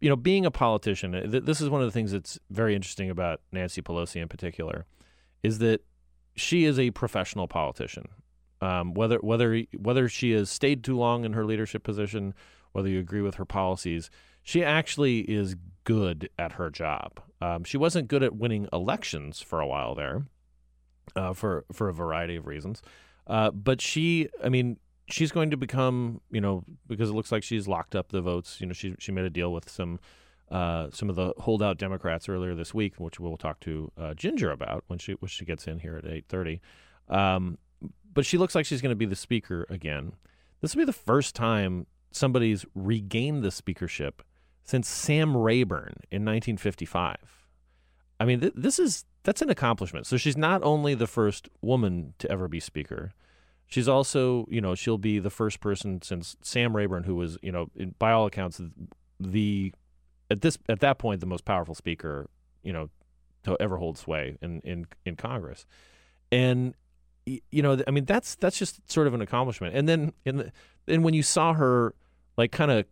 you 0.00 0.08
know, 0.08 0.16
being 0.16 0.46
a 0.46 0.50
politician, 0.50 1.14
uh, 1.14 1.22
th- 1.22 1.44
this 1.44 1.60
is 1.60 1.68
one 1.68 1.80
of 1.80 1.86
the 1.86 1.92
things 1.92 2.12
that's 2.12 2.38
very 2.50 2.74
interesting 2.74 3.10
about 3.10 3.40
Nancy 3.52 3.82
Pelosi 3.82 4.20
in 4.20 4.28
particular, 4.28 4.86
is 5.42 5.58
that 5.58 5.82
she 6.34 6.64
is 6.64 6.78
a 6.78 6.90
professional 6.90 7.48
politician. 7.48 8.08
Um, 8.60 8.94
whether 8.94 9.18
whether 9.18 9.62
whether 9.78 10.08
she 10.08 10.30
has 10.32 10.48
stayed 10.48 10.82
too 10.82 10.96
long 10.96 11.24
in 11.24 11.34
her 11.34 11.44
leadership 11.44 11.82
position, 11.82 12.34
whether 12.72 12.88
you 12.88 12.98
agree 12.98 13.20
with 13.20 13.34
her 13.34 13.44
policies, 13.44 14.10
she 14.42 14.64
actually 14.64 15.20
is 15.20 15.56
good 15.84 16.30
at 16.38 16.52
her 16.52 16.70
job. 16.70 17.20
Um, 17.40 17.64
she 17.64 17.76
wasn't 17.76 18.08
good 18.08 18.22
at 18.22 18.34
winning 18.34 18.66
elections 18.72 19.40
for 19.40 19.60
a 19.60 19.66
while 19.66 19.94
there, 19.94 20.26
uh, 21.14 21.34
for 21.34 21.64
for 21.70 21.88
a 21.88 21.92
variety 21.92 22.36
of 22.36 22.46
reasons. 22.46 22.80
Uh, 23.26 23.50
but 23.50 23.80
she, 23.80 24.28
I 24.42 24.48
mean, 24.48 24.78
she's 25.08 25.32
going 25.32 25.50
to 25.50 25.56
become, 25.56 26.20
you 26.30 26.40
know, 26.40 26.64
because 26.86 27.10
it 27.10 27.14
looks 27.14 27.32
like 27.32 27.42
she's 27.42 27.68
locked 27.68 27.94
up 27.94 28.08
the 28.08 28.20
votes. 28.20 28.60
You 28.60 28.66
know, 28.66 28.72
she 28.72 28.94
she 28.98 29.12
made 29.12 29.24
a 29.24 29.30
deal 29.30 29.52
with 29.52 29.68
some 29.68 29.98
uh, 30.50 30.88
some 30.92 31.10
of 31.10 31.16
the 31.16 31.32
holdout 31.38 31.78
Democrats 31.78 32.28
earlier 32.28 32.54
this 32.54 32.72
week, 32.72 32.98
which 32.98 33.18
we'll 33.18 33.36
talk 33.36 33.60
to 33.60 33.90
uh, 33.98 34.14
Ginger 34.14 34.50
about 34.50 34.84
when 34.86 34.98
she 34.98 35.12
when 35.12 35.28
she 35.28 35.44
gets 35.44 35.66
in 35.66 35.80
here 35.80 35.96
at 35.96 36.06
eight 36.06 36.26
thirty. 36.28 36.60
Um, 37.08 37.58
but 38.12 38.24
she 38.24 38.38
looks 38.38 38.54
like 38.54 38.66
she's 38.66 38.80
going 38.80 38.90
to 38.90 38.96
be 38.96 39.06
the 39.06 39.16
speaker 39.16 39.66
again. 39.68 40.14
This 40.60 40.74
will 40.74 40.80
be 40.80 40.86
the 40.86 40.92
first 40.92 41.34
time 41.34 41.86
somebody's 42.10 42.64
regained 42.74 43.42
the 43.42 43.50
speakership 43.50 44.22
since 44.64 44.88
Sam 44.88 45.36
Rayburn 45.36 45.94
in 46.10 46.24
1955. 46.24 47.16
I 48.18 48.24
mean, 48.24 48.40
th- 48.40 48.54
this 48.56 48.78
is 48.78 49.04
that's 49.22 49.42
an 49.42 49.50
accomplishment. 49.50 50.06
So 50.06 50.16
she's 50.16 50.36
not 50.36 50.62
only 50.62 50.94
the 50.94 51.06
first 51.06 51.48
woman 51.60 52.14
to 52.18 52.30
ever 52.30 52.48
be 52.48 52.60
speaker, 52.60 53.12
She's 53.66 53.88
also, 53.88 54.46
you 54.48 54.60
know, 54.60 54.74
she'll 54.74 54.98
be 54.98 55.18
the 55.18 55.30
first 55.30 55.60
person 55.60 56.00
since 56.02 56.36
Sam 56.40 56.76
Rayburn, 56.76 57.04
who 57.04 57.16
was, 57.16 57.36
you 57.42 57.50
know, 57.50 57.70
in, 57.74 57.94
by 57.98 58.12
all 58.12 58.26
accounts, 58.26 58.60
the 59.18 59.72
at 60.30 60.40
this 60.40 60.58
at 60.68 60.80
that 60.80 60.98
point 60.98 61.20
the 61.20 61.26
most 61.26 61.44
powerful 61.44 61.74
speaker, 61.74 62.28
you 62.62 62.72
know, 62.72 62.90
to 63.44 63.56
ever 63.60 63.76
hold 63.76 63.98
sway 63.98 64.36
in 64.40 64.60
in 64.60 64.86
in 65.04 65.16
Congress, 65.16 65.66
and 66.30 66.74
you 67.26 67.62
know, 67.62 67.82
I 67.86 67.90
mean, 67.90 68.04
that's 68.04 68.36
that's 68.36 68.58
just 68.58 68.90
sort 68.90 69.06
of 69.06 69.14
an 69.14 69.20
accomplishment. 69.20 69.74
And 69.74 69.88
then 69.88 70.12
in 70.24 70.36
the 70.36 70.52
and 70.86 71.02
when 71.02 71.14
you 71.14 71.22
saw 71.22 71.54
her, 71.54 71.94
like, 72.36 72.52
kind 72.52 72.70
of 72.70 72.86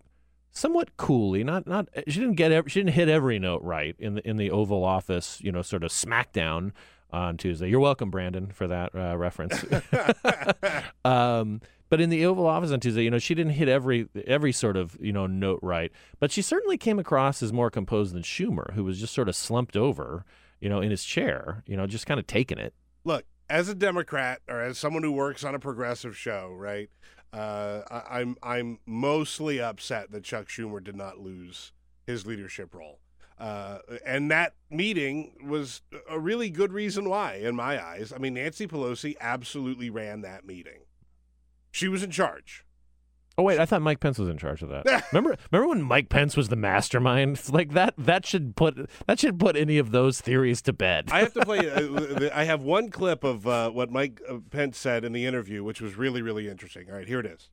somewhat 0.50 0.96
coolly, 0.96 1.44
not 1.44 1.66
not 1.66 1.88
she 2.08 2.20
didn't 2.20 2.34
get 2.34 2.50
every, 2.50 2.68
she 2.70 2.80
didn't 2.80 2.94
hit 2.94 3.08
every 3.08 3.38
note 3.38 3.62
right 3.62 3.94
in 3.98 4.14
the 4.14 4.28
in 4.28 4.36
the 4.36 4.50
Oval 4.50 4.84
Office, 4.84 5.40
you 5.40 5.52
know, 5.52 5.62
sort 5.62 5.84
of 5.84 5.90
smackdown 5.90 6.72
on 7.14 7.36
Tuesday. 7.36 7.68
You're 7.68 7.80
welcome, 7.80 8.10
Brandon, 8.10 8.48
for 8.48 8.66
that 8.66 8.94
uh, 8.94 9.16
reference. 9.16 9.64
um, 11.04 11.60
but 11.88 12.00
in 12.00 12.10
the 12.10 12.26
Oval 12.26 12.46
Office 12.46 12.72
on 12.72 12.80
Tuesday, 12.80 13.04
you 13.04 13.10
know, 13.10 13.18
she 13.18 13.34
didn't 13.34 13.52
hit 13.52 13.68
every 13.68 14.08
every 14.26 14.52
sort 14.52 14.76
of 14.76 14.96
you 15.00 15.12
know 15.12 15.26
note 15.26 15.60
right, 15.62 15.92
but 16.18 16.32
she 16.32 16.42
certainly 16.42 16.76
came 16.76 16.98
across 16.98 17.42
as 17.42 17.52
more 17.52 17.70
composed 17.70 18.14
than 18.14 18.22
Schumer, 18.22 18.74
who 18.74 18.84
was 18.84 18.98
just 18.98 19.14
sort 19.14 19.28
of 19.28 19.36
slumped 19.36 19.76
over, 19.76 20.24
you 20.60 20.68
know, 20.68 20.80
in 20.80 20.90
his 20.90 21.04
chair, 21.04 21.62
you 21.66 21.76
know, 21.76 21.86
just 21.86 22.06
kind 22.06 22.18
of 22.18 22.26
taking 22.26 22.58
it. 22.58 22.74
Look, 23.04 23.24
as 23.48 23.68
a 23.68 23.74
Democrat 23.74 24.40
or 24.48 24.60
as 24.60 24.78
someone 24.78 25.02
who 25.02 25.12
works 25.12 25.44
on 25.44 25.54
a 25.54 25.60
progressive 25.60 26.16
show, 26.16 26.52
right? 26.58 26.90
Uh, 27.32 27.82
I, 27.90 28.20
I'm 28.20 28.36
I'm 28.42 28.78
mostly 28.86 29.60
upset 29.60 30.10
that 30.10 30.24
Chuck 30.24 30.48
Schumer 30.48 30.82
did 30.82 30.96
not 30.96 31.18
lose 31.18 31.72
his 32.06 32.26
leadership 32.26 32.74
role. 32.74 32.98
Uh, 33.38 33.78
and 34.06 34.30
that 34.30 34.54
meeting 34.70 35.32
was 35.44 35.82
a 36.08 36.18
really 36.18 36.50
good 36.50 36.72
reason 36.72 37.08
why, 37.08 37.34
in 37.34 37.56
my 37.56 37.84
eyes. 37.84 38.12
I 38.14 38.18
mean, 38.18 38.34
Nancy 38.34 38.66
Pelosi 38.66 39.16
absolutely 39.20 39.90
ran 39.90 40.20
that 40.20 40.46
meeting. 40.46 40.82
She 41.72 41.88
was 41.88 42.02
in 42.02 42.10
charge. 42.10 42.64
Oh 43.36 43.42
wait, 43.42 43.58
I 43.58 43.66
thought 43.66 43.82
Mike 43.82 43.98
Pence 43.98 44.18
was 44.18 44.28
in 44.28 44.38
charge 44.38 44.62
of 44.62 44.68
that. 44.68 44.86
remember, 45.12 45.36
remember 45.50 45.68
when 45.68 45.82
Mike 45.82 46.08
Pence 46.08 46.36
was 46.36 46.48
the 46.48 46.56
mastermind? 46.56 47.40
Like 47.52 47.72
that. 47.72 47.94
That 47.98 48.24
should 48.24 48.54
put 48.54 48.88
that 49.08 49.18
should 49.18 49.40
put 49.40 49.56
any 49.56 49.78
of 49.78 49.90
those 49.90 50.20
theories 50.20 50.62
to 50.62 50.72
bed. 50.72 51.08
I 51.10 51.20
have 51.20 51.34
to 51.34 51.40
play. 51.40 51.58
Uh, 51.74 52.28
I 52.32 52.44
have 52.44 52.60
one 52.60 52.90
clip 52.90 53.24
of 53.24 53.46
uh, 53.46 53.70
what 53.70 53.90
Mike 53.90 54.20
uh, 54.28 54.36
Pence 54.50 54.78
said 54.78 55.04
in 55.04 55.12
the 55.12 55.26
interview, 55.26 55.64
which 55.64 55.80
was 55.80 55.96
really, 55.96 56.22
really 56.22 56.48
interesting. 56.48 56.88
All 56.88 56.96
right, 56.96 57.06
here 57.06 57.20
it 57.20 57.26
is. 57.26 57.50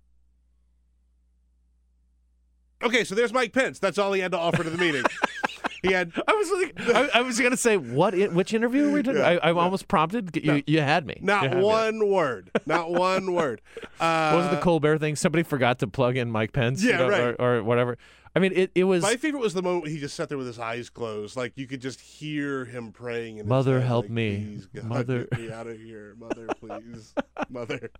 Okay, 2.84 3.04
so 3.04 3.16
there's 3.16 3.34
Mike 3.34 3.54
Pence. 3.54 3.80
That's 3.80 3.98
all 3.98 4.14
he 4.14 4.22
had 4.22 4.32
to 4.32 4.38
offer 4.38 4.64
to 4.64 4.70
the 4.70 4.78
meeting. 4.78 5.04
he 5.82 5.94
had. 5.94 6.12
I 6.28 6.34
was 6.34 6.52
like, 6.52 6.96
I, 6.96 7.20
I 7.20 7.22
was 7.22 7.40
gonna 7.40 7.58
say 7.58 7.78
what? 7.78 8.14
which 8.34 8.54
interview 8.54 8.86
were 8.86 8.92
we 8.92 9.04
talking? 9.04 9.20
Yeah, 9.20 9.40
I, 9.42 9.50
am 9.50 9.56
yeah. 9.56 9.62
almost 9.62 9.88
prompted. 9.88 10.36
You, 10.36 10.42
no, 10.44 10.62
you 10.68 10.82
had 10.82 11.06
me. 11.06 11.18
Not 11.22 11.44
had 11.44 11.62
one 11.62 12.00
me. 12.00 12.10
word. 12.10 12.52
Not 12.66 12.92
one 12.92 13.34
word. 13.34 13.62
Uh, 14.00 14.32
what 14.32 14.44
was 14.44 14.50
the 14.52 14.62
Colbert 14.62 15.00
thing? 15.00 15.16
Somebody 15.16 15.44
forgot 15.44 15.80
to 15.80 15.88
plug 15.88 16.18
in 16.18 16.30
Mike 16.30 16.54
Pence. 16.54 16.84
Yeah, 16.84 16.92
you 16.92 16.98
know, 16.98 17.10
right. 17.10 17.36
Or, 17.40 17.58
or, 17.58 17.64
whatever. 17.64 17.98
I 18.36 18.40
mean, 18.40 18.54
it, 18.56 18.72
it 18.76 18.86
was. 18.86 19.02
My 19.02 19.18
favorite 19.18 19.42
was 19.42 19.54
the 19.54 19.62
moment 19.62 19.88
he 19.88 20.00
just 20.00 20.16
sat 20.16 20.30
there 20.30 20.38
with 20.38 20.48
his 20.48 20.60
eyes 20.60 20.90
closed, 20.90 21.36
like 21.36 21.54
you 21.58 21.68
could 21.68 21.82
just 21.82 22.00
hear 22.00 22.66
him 22.66 22.92
praying. 22.92 23.40
In 23.40 23.48
Mother, 23.48 23.80
head, 23.80 23.88
help 23.88 24.06
like, 24.06 24.12
me. 24.12 24.62
God, 24.74 24.86
Mother, 24.86 25.28
get 25.32 25.40
me 25.40 25.52
out 25.52 25.68
of 25.68 25.78
here. 25.78 26.16
Mother, 26.18 26.48
please. 26.60 27.14
Mother. 27.50 27.92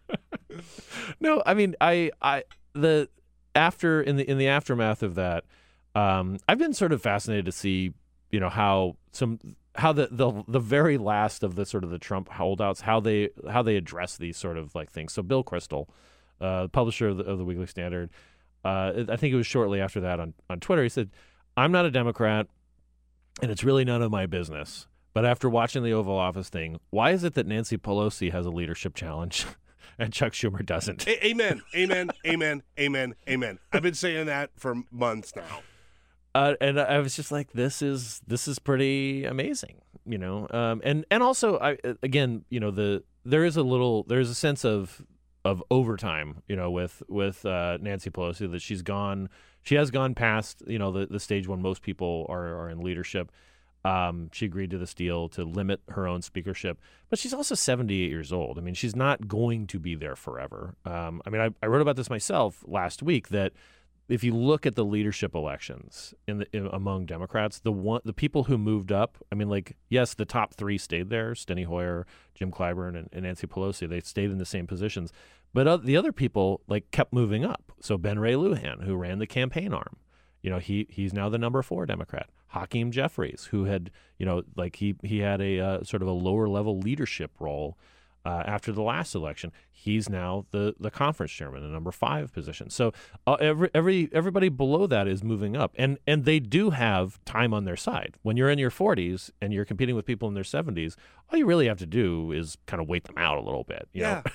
no, 1.20 1.44
I 1.46 1.54
mean, 1.54 1.76
I, 1.82 2.12
I, 2.22 2.44
the 2.74 3.10
after 3.56 4.02
in 4.02 4.16
the 4.16 4.30
in 4.30 4.38
the 4.38 4.48
aftermath 4.48 5.04
of 5.04 5.16
that, 5.16 5.44
um, 5.96 6.38
I've 6.48 6.58
been 6.58 6.74
sort 6.74 6.92
of 6.92 7.02
fascinated 7.02 7.46
to 7.46 7.52
see 7.52 7.94
you 8.30 8.39
know 8.39 8.50
how 8.50 8.96
some 9.12 9.39
how 9.76 9.94
the, 9.94 10.08
the 10.12 10.44
the 10.48 10.60
very 10.60 10.98
last 10.98 11.44
of 11.44 11.56
the 11.56 11.66
sort 11.66 11.84
of 11.84 11.89
the 11.89 12.00
Trump 12.00 12.30
holdouts 12.30 12.82
how 12.82 13.00
they 13.00 13.30
how 13.50 13.62
they 13.62 13.76
address 13.76 14.18
these 14.18 14.38
sort 14.38 14.58
of 14.58 14.74
like 14.76 14.92
things. 14.92 15.14
So 15.14 15.22
Bill 15.22 15.44
Kristol, 15.44 15.88
uh, 16.39 16.68
publisher 16.70 17.10
of 17.10 17.18
the, 17.18 17.24
of 17.24 17.38
the 17.38 17.46
Weekly 17.46 17.68
Standard, 17.68 18.10
uh, 18.66 19.04
I 19.10 19.16
think 19.16 19.34
it 19.34 19.38
was 19.38 19.48
shortly 19.48 19.80
after 19.80 20.02
that 20.02 20.20
on 20.20 20.34
on 20.50 20.60
Twitter. 20.60 20.84
He 20.84 20.89
said, 20.89 21.10
"I'm 21.56 21.72
not 21.72 21.86
a 21.86 21.92
Democrat, 21.92 22.48
and 23.42 23.52
it's 23.52 23.64
really 23.64 23.86
none 23.86 24.02
of 24.02 24.12
my 24.12 24.26
business." 24.26 24.88
But 25.14 25.26
after 25.26 25.50
watching 25.50 25.84
the 25.84 25.92
Oval 25.92 26.18
Office 26.18 26.48
thing, 26.48 26.80
why 26.89 27.12
is 27.12 27.26
it 27.26 27.34
that 27.34 27.46
Nancy 27.46 27.78
Pelosi 27.78 28.32
has 28.32 28.46
a 28.46 28.50
leadership 28.50 28.96
challenge? 28.96 29.46
and 30.00 30.14
Chuck 30.14 30.32
Schumer 30.32 30.66
doesn't. 30.66 31.06
A- 31.06 31.28
amen. 31.28 31.62
Amen. 31.76 32.12
amen. 32.26 32.64
Amen. 32.80 33.16
Amen. 33.28 33.60
I've 33.74 33.82
been 33.82 33.94
saying 33.94 34.28
that 34.28 34.52
for 34.56 34.76
months 34.89 35.34
now. 35.36 35.62
Uh, 36.34 36.54
and 36.62 36.80
I 36.80 37.00
was 37.00 37.16
just 37.16 37.32
like, 37.32 37.52
this 37.52 37.82
is 37.82 38.22
this 38.26 38.48
is 38.48 38.58
pretty 38.58 39.26
amazing, 39.26 39.82
you 40.06 40.18
know. 40.18 40.48
Um, 40.50 40.82
and 40.84 41.06
and 41.12 41.22
also, 41.22 41.60
I 41.60 41.78
again, 42.02 42.46
you 42.50 42.60
know, 42.60 42.72
the 42.72 43.04
there 43.26 43.44
is 43.44 43.58
a 43.58 43.64
little 43.64 44.04
there's 44.04 44.30
a 44.30 44.36
sense 44.36 44.64
of 44.64 45.02
of 45.44 45.64
overtime, 45.70 46.42
you 46.48 46.56
know, 46.56 46.72
with 46.72 47.04
with 47.10 47.46
uh, 47.46 47.78
Nancy 47.82 48.10
Pelosi 48.10 48.50
that 48.52 48.62
she's 48.62 48.82
gone, 48.82 49.30
she 49.62 49.76
has 49.76 49.92
gone 49.92 50.16
past, 50.16 50.64
you 50.68 50.80
know, 50.80 50.92
the 50.92 51.06
the 51.06 51.20
stage 51.20 51.48
when 51.48 51.62
most 51.62 51.82
people 51.82 52.26
are 52.30 52.56
are 52.56 52.70
in 52.70 52.80
leadership. 52.80 53.32
Um, 53.84 54.30
she 54.32 54.46
agreed 54.46 54.70
to 54.72 54.78
this 54.78 54.94
deal 54.94 55.28
to 55.30 55.44
limit 55.44 55.82
her 55.90 56.08
own 56.08 56.22
speakership, 56.22 56.80
but 57.10 57.18
she's 57.18 57.34
also 57.34 57.56
78 57.56 58.12
years 58.12 58.32
old. 58.32 58.60
I 58.60 58.62
mean, 58.62 58.76
she's 58.76 58.96
not 58.96 59.28
going 59.28 59.66
to 59.68 59.80
be 59.80 59.96
there 59.96 60.16
forever. 60.16 60.76
Um, 60.86 61.20
I 61.26 61.32
mean, 61.32 61.42
I, 61.42 61.50
I 61.64 61.66
wrote 61.66 61.82
about 61.82 61.96
this 61.96 62.08
myself 62.08 62.64
last 62.68 63.02
week 63.02 63.30
that 63.30 63.54
if 64.12 64.26
you 64.26 64.36
look 64.36 64.66
at 64.66 64.76
the 64.76 64.84
leadership 64.84 65.34
elections 65.34 66.14
in 66.28 66.39
the 66.39 66.47
in, 66.51 66.68
among 66.68 67.05
Democrats, 67.05 67.59
the 67.59 67.72
one 67.72 68.01
the 68.03 68.12
people 68.14 68.43
who 68.43 68.57
moved 68.57 68.91
up, 68.91 69.18
I 69.32 69.36
mean, 69.36 69.47
like 69.47 69.78
yes, 69.88 70.14
the 70.14 70.26
top 70.26 70.53
three 70.53 70.78
stayed 70.78 71.09
there: 71.09 71.32
Steny 71.32 71.66
Hoyer, 71.66 72.05
Jim 72.36 72.51
Clyburn, 72.51 72.97
and, 72.97 73.09
and 73.14 73.24
Nancy 73.24 73.47
Pelosi. 73.47 73.88
They 73.88 74.01
stayed 74.01 74.30
in 74.30 74.38
the 74.38 74.45
same 74.45 74.68
positions, 74.68 75.14
but 75.53 75.66
uh, 75.66 75.78
the 75.78 75.95
other 75.95 76.12
people 76.12 76.62
like 76.68 76.91
kept 76.91 77.14
moving 77.14 77.45
up. 77.45 77.72
So 77.80 77.97
Ben 77.97 78.20
Ray 78.20 78.34
Lujan, 78.34 78.84
who 78.84 78.95
ran 78.95 79.20
the 79.20 79.28
campaign 79.28 79.74
arm, 79.74 79.95
you 80.41 80.49
know, 80.49 80.59
he 80.59 80.88
he's 80.89 81.14
now 81.14 81.30
the 81.30 81.38
number 81.38 81.62
four 81.62 81.86
Democrat. 81.86 82.30
Hakeem 82.47 82.91
Jeffries, 82.91 83.47
who 83.51 83.64
had 83.64 83.91
you 84.18 84.26
know 84.26 84.43
like 84.57 84.76
he 84.76 84.95
he 85.03 85.20
had 85.20 85.39
a 85.39 85.59
uh, 85.59 85.84
sort 85.84 86.01
of 86.01 86.09
a 86.09 86.14
lower 86.14 86.49
level 86.49 86.78
leadership 86.78 87.32
role 87.39 87.78
uh, 88.26 88.44
after 88.46 88.72
the 88.72 88.82
last 88.82 89.16
election. 89.16 89.52
He's 89.72 90.10
now 90.10 90.46
the 90.52 90.76
the 90.80 90.92
conference 90.92 91.32
chairman, 91.32 91.64
the 91.64 91.70
number 91.70 91.92
five 91.92 92.32
position. 92.34 92.70
So 92.70 92.94
uh, 93.26 93.34
every 93.34 93.70
every 93.74 94.10
everybody 94.14 94.50
below 94.50 94.88
that 94.88 95.08
is 95.08 95.24
moving 95.24 95.56
up, 95.56 95.74
and 95.78 95.98
and 96.06 96.26
they 96.26 96.40
do 96.40 96.70
have 96.72 97.24
time 97.26 97.54
on 97.54 97.66
their 97.66 97.78
side. 97.78 98.16
When 98.22 98.38
you're 98.38 98.50
in 98.50 98.60
your 98.60 98.72
40s 98.72 99.32
and 99.42 99.54
you're 99.54 99.66
competing 99.66 99.96
with 99.96 100.06
people 100.06 100.28
in 100.28 100.36
their 100.36 100.44
70s, 100.44 100.96
all 101.32 101.40
you 101.40 101.46
really 101.46 101.68
have 101.68 101.80
to 101.80 101.86
do 101.86 102.32
is 102.32 102.58
kind 102.68 102.82
of 102.82 102.88
wait 102.88 103.06
them 103.06 103.18
out 103.18 103.38
a 103.38 103.42
little 103.42 103.64
bit. 103.64 103.88
You 103.94 104.02
yeah. 104.02 104.22
know? 104.26 104.32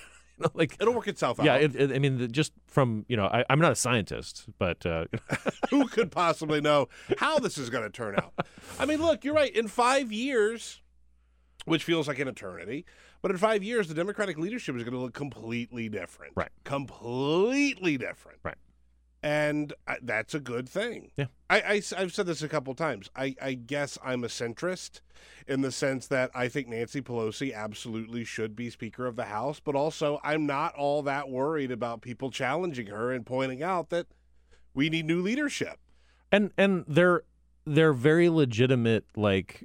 like 0.54 0.76
it'll 0.80 0.94
work 0.94 1.08
itself 1.08 1.40
out. 1.40 1.46
Yeah, 1.46 1.56
it, 1.56 1.74
it, 1.74 1.92
I 1.92 1.98
mean, 1.98 2.30
just 2.32 2.52
from 2.66 3.04
you 3.08 3.16
know, 3.16 3.26
I, 3.26 3.44
am 3.48 3.58
not 3.58 3.72
a 3.72 3.76
scientist, 3.76 4.46
but 4.58 4.84
uh, 4.84 5.06
who 5.70 5.86
could 5.88 6.10
possibly 6.10 6.60
know 6.60 6.88
how 7.18 7.38
this 7.38 7.58
is 7.58 7.70
going 7.70 7.84
to 7.84 7.90
turn 7.90 8.16
out? 8.16 8.34
I 8.78 8.86
mean, 8.86 9.00
look, 9.00 9.24
you're 9.24 9.34
right. 9.34 9.54
In 9.54 9.68
five 9.68 10.12
years, 10.12 10.80
which 11.64 11.84
feels 11.84 12.08
like 12.08 12.18
an 12.18 12.28
eternity, 12.28 12.84
but 13.26 13.32
in 13.32 13.38
five 13.38 13.64
years, 13.64 13.88
the 13.88 13.94
Democratic 13.94 14.38
leadership 14.38 14.76
is 14.76 14.84
going 14.84 14.94
to 14.94 15.00
look 15.00 15.12
completely 15.12 15.88
different. 15.88 16.32
Right. 16.36 16.48
Completely 16.62 17.98
different. 17.98 18.38
Right. 18.44 18.54
And 19.20 19.72
I, 19.84 19.96
that's 20.00 20.32
a 20.32 20.38
good 20.38 20.68
thing. 20.68 21.10
Yeah. 21.16 21.24
I, 21.50 21.82
I, 21.96 22.00
have 22.00 22.14
said 22.14 22.26
this 22.26 22.42
a 22.42 22.48
couple 22.48 22.72
times. 22.74 23.10
I, 23.16 23.34
I 23.42 23.54
guess 23.54 23.98
I'm 24.04 24.22
a 24.22 24.28
centrist 24.28 25.00
in 25.48 25.62
the 25.62 25.72
sense 25.72 26.06
that 26.06 26.30
I 26.36 26.46
think 26.46 26.68
Nancy 26.68 27.02
Pelosi 27.02 27.52
absolutely 27.52 28.22
should 28.22 28.54
be 28.54 28.70
Speaker 28.70 29.06
of 29.06 29.16
the 29.16 29.24
House, 29.24 29.58
but 29.58 29.74
also 29.74 30.20
I'm 30.22 30.46
not 30.46 30.76
all 30.76 31.02
that 31.02 31.28
worried 31.28 31.72
about 31.72 32.02
people 32.02 32.30
challenging 32.30 32.86
her 32.86 33.10
and 33.10 33.26
pointing 33.26 33.60
out 33.60 33.90
that 33.90 34.06
we 34.72 34.88
need 34.88 35.04
new 35.04 35.20
leadership. 35.20 35.80
And 36.30 36.52
and 36.56 36.84
they're 36.86 37.24
they're 37.64 37.92
very 37.92 38.28
legitimate 38.28 39.04
like 39.16 39.64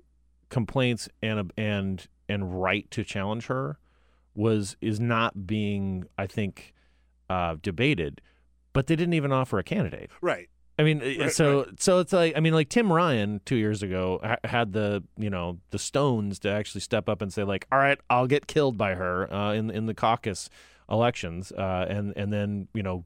complaints 0.50 1.10
and 1.22 1.54
and 1.56 2.08
and 2.32 2.62
right 2.62 2.90
to 2.92 3.04
challenge 3.04 3.48
her 3.48 3.78
was 4.34 4.78
is 4.82 5.00
not 5.00 5.46
being, 5.46 6.06
I 6.18 6.28
think, 6.28 6.74
uh, 7.30 7.58
debated. 7.62 8.22
But 8.74 8.88
they 8.88 8.96
didn't 8.96 9.14
even 9.14 9.32
offer 9.32 9.60
a 9.60 9.64
candidate. 9.64 10.10
Right. 10.22 10.50
I 10.80 10.84
mean, 10.84 11.00
right, 11.00 11.32
so 11.32 11.66
right. 11.66 11.82
so 11.82 12.00
it's 12.00 12.14
like 12.14 12.36
I 12.36 12.40
mean, 12.40 12.54
like 12.54 12.70
Tim 12.70 12.92
Ryan 12.92 13.42
two 13.46 13.58
years 13.58 13.84
ago 13.84 14.20
ha- 14.24 14.38
had 14.44 14.74
the 14.74 15.04
you 15.18 15.30
know 15.30 15.60
the 15.70 15.78
stones 15.78 16.40
to 16.40 16.50
actually 16.50 16.82
step 16.82 17.08
up 17.08 17.22
and 17.22 17.32
say 17.32 17.44
like, 17.44 17.68
all 17.72 17.78
right, 17.78 18.00
I'll 18.10 18.28
get 18.28 18.48
killed 18.48 18.78
by 18.78 18.96
her 18.96 19.32
uh, 19.32 19.54
in 19.54 19.70
in 19.70 19.86
the 19.86 19.94
caucus 19.94 20.50
elections, 20.90 21.52
uh, 21.52 21.86
and 21.88 22.14
and 22.16 22.34
then 22.34 22.68
you 22.74 22.82
know 22.82 23.06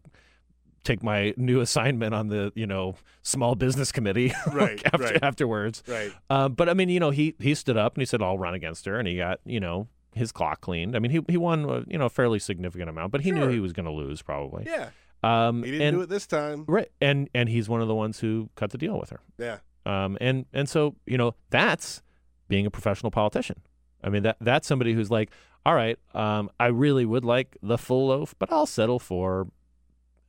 take 0.86 1.04
my 1.04 1.34
new 1.36 1.60
assignment 1.60 2.14
on 2.14 2.28
the 2.28 2.54
you 2.56 2.68
know 2.68 2.96
small 3.24 3.56
business 3.56 3.92
committee 3.92 4.32
right, 4.54 4.82
after, 4.86 5.04
right. 5.04 5.24
afterwards. 5.24 5.84
Right. 5.88 6.14
Uh, 6.30 6.48
but 6.48 6.70
I 6.70 6.74
mean, 6.74 6.90
you 6.90 7.00
know, 7.00 7.10
he 7.10 7.36
he 7.40 7.56
stood 7.56 7.78
up 7.78 7.96
and 7.96 8.02
he 8.02 8.06
said, 8.06 8.22
"I'll 8.22 8.38
run 8.38 8.54
against 8.54 8.86
her," 8.86 8.98
and 8.98 9.08
he 9.08 9.18
got 9.18 9.40
you 9.46 9.60
know 9.60 9.88
his 10.14 10.32
clock 10.32 10.62
cleaned. 10.62 10.96
I 10.96 11.00
mean, 11.00 11.12
he 11.12 11.22
he 11.28 11.38
won 11.38 11.66
a, 11.66 11.84
you 11.88 11.98
know 11.98 12.06
a 12.06 12.10
fairly 12.10 12.40
significant 12.40 12.90
amount, 12.90 13.12
but 13.12 13.22
he 13.22 13.32
sure. 13.32 13.40
knew 13.40 13.50
he 13.50 13.60
was 13.60 13.74
going 13.74 13.86
to 13.86 13.92
lose 13.92 14.22
probably. 14.22 14.66
Yeah. 14.66 14.90
Um, 15.24 15.64
he 15.64 15.72
didn't 15.72 15.88
and, 15.88 15.98
do 15.98 16.02
it 16.02 16.10
this 16.10 16.28
time. 16.28 16.66
Right. 16.68 16.92
And 17.02 17.30
and 17.34 17.50
he's 17.50 17.68
one 17.68 17.82
of 17.82 17.88
the 17.88 17.96
ones 17.96 18.20
who 18.20 18.50
cut 18.56 18.70
the 18.70 18.78
deal 18.78 19.00
with 19.00 19.10
her. 19.10 19.20
Yeah. 19.38 19.58
Um. 19.86 20.18
And 20.22 20.46
and 20.54 20.70
so 20.70 20.96
you 21.06 21.18
know 21.18 21.36
that's 21.50 22.02
being 22.48 22.66
a 22.66 22.72
professional 22.72 23.12
politician. 23.12 23.62
I 24.04 24.10
mean 24.10 24.24
that 24.24 24.38
that's 24.40 24.68
somebody 24.68 24.94
who's 24.94 25.10
like, 25.10 25.32
all 25.66 25.74
right, 25.74 25.98
um, 26.14 26.52
I 26.60 26.68
really 26.68 27.06
would 27.06 27.26
like 27.26 27.58
the 27.64 27.78
full 27.78 28.08
loaf, 28.08 28.36
but 28.38 28.52
I'll 28.52 28.68
settle 28.68 29.00
for 29.00 29.48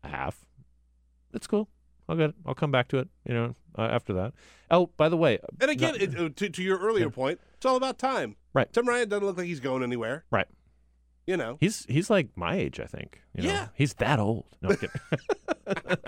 half. 0.02 0.45
It's 1.32 1.46
cool. 1.46 1.68
I'll 2.08 2.16
get 2.16 2.30
it. 2.30 2.36
I'll 2.46 2.54
come 2.54 2.70
back 2.70 2.88
to 2.88 2.98
it. 2.98 3.08
You 3.26 3.34
know, 3.34 3.54
uh, 3.76 3.82
after 3.82 4.12
that. 4.14 4.32
Oh, 4.70 4.90
by 4.96 5.08
the 5.08 5.16
way, 5.16 5.38
And 5.60 5.70
again, 5.70 5.94
no- 5.98 6.02
it, 6.04 6.18
uh, 6.18 6.28
to, 6.36 6.48
to 6.50 6.62
your 6.62 6.78
earlier 6.78 7.10
point, 7.10 7.40
it's 7.56 7.66
all 7.66 7.76
about 7.76 7.98
time. 7.98 8.36
Right. 8.54 8.72
Tim 8.72 8.86
Ryan 8.88 9.08
doesn't 9.08 9.26
look 9.26 9.36
like 9.36 9.46
he's 9.46 9.60
going 9.60 9.82
anywhere. 9.82 10.24
right. 10.30 10.46
You 11.26 11.36
know. 11.36 11.56
He's 11.58 11.84
he's 11.88 12.08
like 12.08 12.28
my 12.36 12.54
age, 12.54 12.78
I 12.78 12.84
think. 12.86 13.20
you 13.34 13.42
know? 13.42 13.48
Yeah. 13.48 13.68
he's 13.74 13.94
that 13.94 14.20
old. 14.20 14.44
No 14.62 14.68
I'm 14.70 14.76
kidding. 14.76 15.00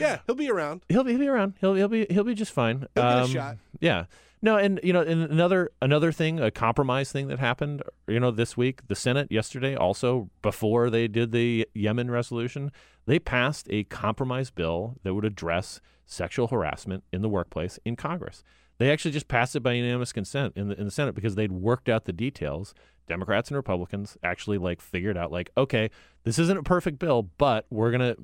Yeah, 0.00 0.20
he'll 0.26 0.34
be 0.34 0.50
around. 0.50 0.82
he'll 0.88 1.04
be 1.04 1.10
he'll 1.12 1.20
be 1.20 1.28
around. 1.28 1.54
He'll 1.60 1.74
he'll 1.74 1.88
be 1.88 2.06
he'll 2.10 2.24
be 2.24 2.34
just 2.34 2.52
fine. 2.52 2.86
He'll 2.94 3.04
get 3.04 3.04
a 3.04 3.22
Um, 3.24 3.30
shot. 3.30 3.56
Yeah. 3.80 4.04
No, 4.42 4.56
and 4.56 4.78
you 4.82 4.92
know, 4.92 5.00
and 5.00 5.22
another 5.22 5.70
another 5.80 6.12
thing, 6.12 6.40
a 6.40 6.50
compromise 6.50 7.10
thing 7.10 7.28
that 7.28 7.38
happened, 7.38 7.82
you 8.06 8.20
know, 8.20 8.30
this 8.30 8.56
week, 8.56 8.86
the 8.88 8.94
Senate 8.94 9.28
yesterday, 9.30 9.74
also 9.74 10.30
before 10.42 10.90
they 10.90 11.08
did 11.08 11.32
the 11.32 11.66
Yemen 11.74 12.10
resolution, 12.10 12.70
they 13.06 13.18
passed 13.18 13.66
a 13.70 13.84
compromise 13.84 14.50
bill 14.50 14.96
that 15.02 15.14
would 15.14 15.24
address 15.24 15.80
sexual 16.04 16.48
harassment 16.48 17.02
in 17.12 17.22
the 17.22 17.28
workplace 17.28 17.78
in 17.84 17.96
Congress. 17.96 18.44
They 18.78 18.90
actually 18.90 19.12
just 19.12 19.28
passed 19.28 19.56
it 19.56 19.60
by 19.60 19.72
unanimous 19.72 20.12
consent 20.12 20.52
in 20.54 20.68
the 20.68 20.78
in 20.78 20.84
the 20.84 20.90
Senate 20.90 21.14
because 21.14 21.34
they'd 21.34 21.52
worked 21.52 21.88
out 21.88 22.04
the 22.04 22.12
details. 22.12 22.74
Democrats 23.08 23.48
and 23.48 23.56
Republicans 23.56 24.18
actually 24.22 24.58
like 24.58 24.80
figured 24.80 25.16
out 25.16 25.32
like, 25.32 25.50
okay, 25.56 25.90
this 26.24 26.38
isn't 26.38 26.58
a 26.58 26.62
perfect 26.62 26.98
bill, 26.98 27.30
but 27.38 27.66
we're 27.70 27.90
gonna 27.90 28.16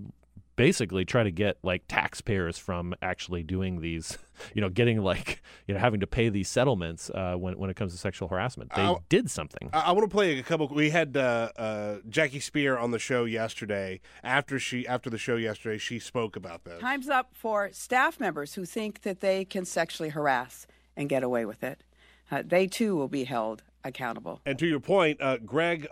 basically 0.56 1.04
try 1.04 1.22
to 1.22 1.30
get 1.30 1.58
like 1.62 1.82
taxpayers 1.88 2.58
from 2.58 2.94
actually 3.02 3.42
doing 3.42 3.80
these, 3.80 4.18
you 4.54 4.60
know, 4.60 4.68
getting 4.68 5.02
like, 5.02 5.42
you 5.66 5.74
know, 5.74 5.80
having 5.80 6.00
to 6.00 6.06
pay 6.06 6.28
these 6.28 6.48
settlements 6.48 7.10
uh, 7.10 7.34
when 7.34 7.58
when 7.58 7.70
it 7.70 7.76
comes 7.76 7.92
to 7.92 7.98
sexual 7.98 8.28
harassment. 8.28 8.70
They 8.74 8.82
I'll- 8.82 9.02
did 9.08 9.30
something. 9.30 9.70
I, 9.72 9.80
I 9.80 9.92
want 9.92 10.08
to 10.08 10.14
play 10.14 10.38
a 10.38 10.42
couple. 10.42 10.68
We 10.68 10.90
had 10.90 11.16
uh, 11.16 11.50
uh, 11.56 11.96
Jackie 12.08 12.40
Speier 12.40 12.80
on 12.80 12.90
the 12.90 12.98
show 12.98 13.24
yesterday. 13.24 14.00
After 14.22 14.58
she 14.58 14.86
after 14.86 15.10
the 15.10 15.18
show 15.18 15.36
yesterday, 15.36 15.78
she 15.78 15.98
spoke 15.98 16.36
about 16.36 16.64
this. 16.64 16.80
Time's 16.80 17.08
up 17.08 17.30
for 17.34 17.70
staff 17.72 18.20
members 18.20 18.54
who 18.54 18.64
think 18.64 19.02
that 19.02 19.20
they 19.20 19.44
can 19.44 19.64
sexually 19.64 20.10
harass 20.10 20.66
and 20.96 21.08
get 21.08 21.22
away 21.22 21.44
with 21.44 21.62
it. 21.62 21.82
Uh, 22.30 22.42
they 22.44 22.66
too 22.66 22.96
will 22.96 23.08
be 23.08 23.24
held 23.24 23.62
accountable. 23.84 24.40
And 24.46 24.58
to 24.58 24.66
your 24.66 24.80
point, 24.80 25.20
uh, 25.20 25.38
Gregg 25.38 25.88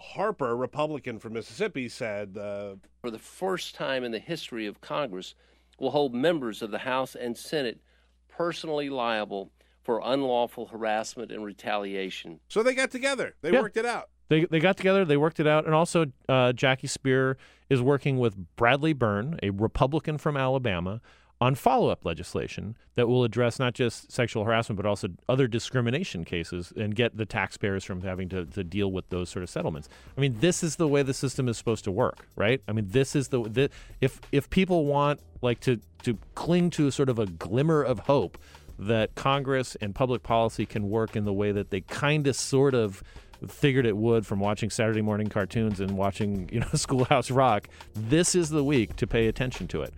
Harper, 0.00 0.56
Republican 0.56 1.18
from 1.18 1.34
Mississippi, 1.34 1.88
said 1.88 2.36
uh, 2.38 2.76
for 3.00 3.10
the 3.10 3.18
first 3.18 3.74
time 3.74 4.04
in 4.04 4.12
the 4.12 4.18
history 4.18 4.66
of 4.66 4.80
Congress, 4.80 5.34
we'll 5.78 5.90
hold 5.90 6.14
members 6.14 6.62
of 6.62 6.70
the 6.70 6.78
House 6.78 7.14
and 7.14 7.36
Senate 7.36 7.80
personally 8.28 8.88
liable 8.88 9.50
for 9.82 10.00
unlawful 10.04 10.66
harassment 10.66 11.32
and 11.32 11.44
retaliation. 11.44 12.40
so. 12.48 12.62
They 12.62 12.74
got 12.74 12.90
together. 12.90 13.34
They 13.42 13.50
Yeah. 13.52 13.62
worked 13.62 13.76
it 13.76 13.86
out. 13.86 14.10
They 14.28 14.44
they 14.44 14.60
got 14.60 14.76
together, 14.76 15.06
they 15.06 15.16
worked 15.16 15.40
it 15.40 15.46
out, 15.46 15.64
and 15.64 15.74
also 15.74 16.06
uh, 16.28 16.52
Jackie 16.52 16.86
Speier 16.86 17.36
is 17.70 17.80
working 17.80 18.18
with 18.18 18.36
Bradley 18.56 18.92
Byrne, 18.92 19.38
a 19.42 19.48
Republican 19.50 20.18
from 20.18 20.36
Alabama, 20.36 21.00
on 21.40 21.54
follow 21.54 21.88
up 21.88 22.04
legislation 22.04 22.76
that 22.96 23.06
will 23.06 23.22
address 23.22 23.58
not 23.58 23.72
just 23.72 24.10
sexual 24.10 24.44
harassment 24.44 24.76
but 24.76 24.86
also 24.86 25.08
other 25.28 25.46
discrimination 25.46 26.24
cases 26.24 26.72
and 26.76 26.94
get 26.96 27.16
the 27.16 27.24
taxpayers 27.24 27.84
from 27.84 28.02
having 28.02 28.28
to, 28.28 28.44
to 28.44 28.64
deal 28.64 28.90
with 28.90 29.08
those 29.10 29.28
sort 29.30 29.42
of 29.42 29.50
settlements. 29.50 29.88
I 30.16 30.20
mean, 30.20 30.36
this 30.40 30.62
is 30.64 30.76
the 30.76 30.88
way 30.88 31.02
the 31.02 31.14
system 31.14 31.48
is 31.48 31.56
supposed 31.56 31.84
to 31.84 31.92
work, 31.92 32.26
right? 32.34 32.60
I 32.66 32.72
mean, 32.72 32.88
this 32.88 33.14
is 33.14 33.28
the, 33.28 33.42
the 33.42 33.70
if 34.00 34.20
if 34.32 34.50
people 34.50 34.84
want 34.84 35.20
like 35.42 35.60
to 35.60 35.80
to 36.02 36.18
cling 36.34 36.70
to 36.70 36.90
sort 36.90 37.08
of 37.08 37.18
a 37.18 37.26
glimmer 37.26 37.82
of 37.82 38.00
hope 38.00 38.38
that 38.78 39.14
Congress 39.14 39.76
and 39.80 39.94
public 39.94 40.22
policy 40.22 40.64
can 40.64 40.88
work 40.88 41.16
in 41.16 41.24
the 41.24 41.32
way 41.32 41.52
that 41.52 41.70
they 41.70 41.80
kind 41.80 42.26
of 42.26 42.36
sort 42.36 42.74
of 42.74 43.02
figured 43.46 43.86
it 43.86 43.96
would 43.96 44.26
from 44.26 44.40
watching 44.40 44.70
Saturday 44.70 45.02
morning 45.02 45.28
cartoons 45.28 45.80
and 45.80 45.96
watching, 45.96 46.48
you 46.52 46.60
know, 46.60 46.68
Schoolhouse 46.74 47.30
Rock. 47.30 47.68
This 47.94 48.34
is 48.34 48.50
the 48.50 48.64
week 48.64 48.96
to 48.96 49.06
pay 49.06 49.26
attention 49.28 49.68
to 49.68 49.82
it. 49.82 49.92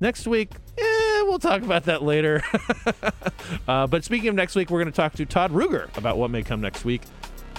Next 0.00 0.26
week, 0.26 0.50
eh, 0.78 1.22
we'll 1.22 1.38
talk 1.38 1.62
about 1.62 1.84
that 1.84 2.02
later. 2.02 2.42
uh, 3.68 3.86
but 3.86 4.04
speaking 4.04 4.28
of 4.28 4.34
next 4.34 4.54
week, 4.54 4.70
we're 4.70 4.80
going 4.80 4.92
to 4.92 4.96
talk 4.96 5.14
to 5.14 5.26
Todd 5.26 5.52
Ruger 5.52 5.96
about 5.96 6.18
what 6.18 6.30
may 6.30 6.42
come 6.42 6.60
next 6.60 6.84
week 6.84 7.02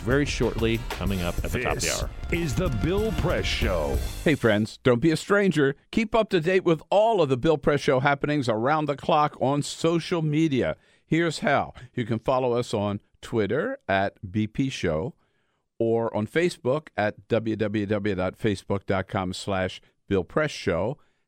very 0.04 0.26
shortly, 0.26 0.80
coming 0.90 1.22
up 1.22 1.36
at 1.44 1.52
the 1.52 1.64
top 1.64 1.78
of 1.78 1.82
the 1.82 1.92
hour. 1.92 2.10
is 2.32 2.56
the 2.56 2.70
Bill 2.84 3.12
Press 3.14 3.46
Show. 3.46 3.98
Hey, 4.24 4.36
friends, 4.36 4.78
don't 4.84 5.00
be 5.00 5.12
a 5.12 5.18
stranger. 5.18 5.76
Keep 5.92 6.14
up 6.14 6.30
to 6.32 6.42
date 6.42 6.66
with 6.66 6.82
all 6.90 7.22
of 7.22 7.30
the 7.30 7.38
Bill 7.38 7.58
Press 7.58 7.80
Show 7.80 8.02
happenings 8.02 8.50
around 8.50 8.86
the 8.86 8.98
clock 8.98 9.38
on 9.40 9.62
social 9.62 10.22
media. 10.22 10.76
Here's 11.06 11.40
how 11.40 11.74
you 11.94 12.06
can 12.06 12.20
follow 12.20 12.54
us 12.54 12.74
on 12.74 13.00
Twitter 13.22 13.78
at 13.88 14.16
BP 14.30 14.72
Show 14.72 15.14
or 15.80 16.16
on 16.16 16.28
Facebook 16.28 16.90
at 16.98 17.28
www.facebook.com 17.30 19.34
slash 19.34 19.82
Bill 20.10 20.24
Press 20.24 20.52
Show 20.52 20.98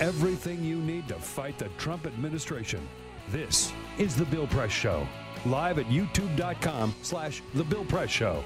Everything 0.00 0.62
you 0.64 0.76
need 0.76 1.08
to 1.08 1.14
fight 1.14 1.58
the 1.58 1.68
Trump 1.78 2.06
administration. 2.06 2.86
This 3.28 3.72
is 3.98 4.16
the 4.16 4.24
Bill 4.24 4.46
Press 4.46 4.72
Show. 4.72 5.06
Live 5.46 5.78
at 5.78 5.86
youtube.com 5.86 6.94
slash 7.02 7.42
the 7.54 7.64
Bill 7.64 7.84
Press 7.84 8.10
Show. 8.10 8.42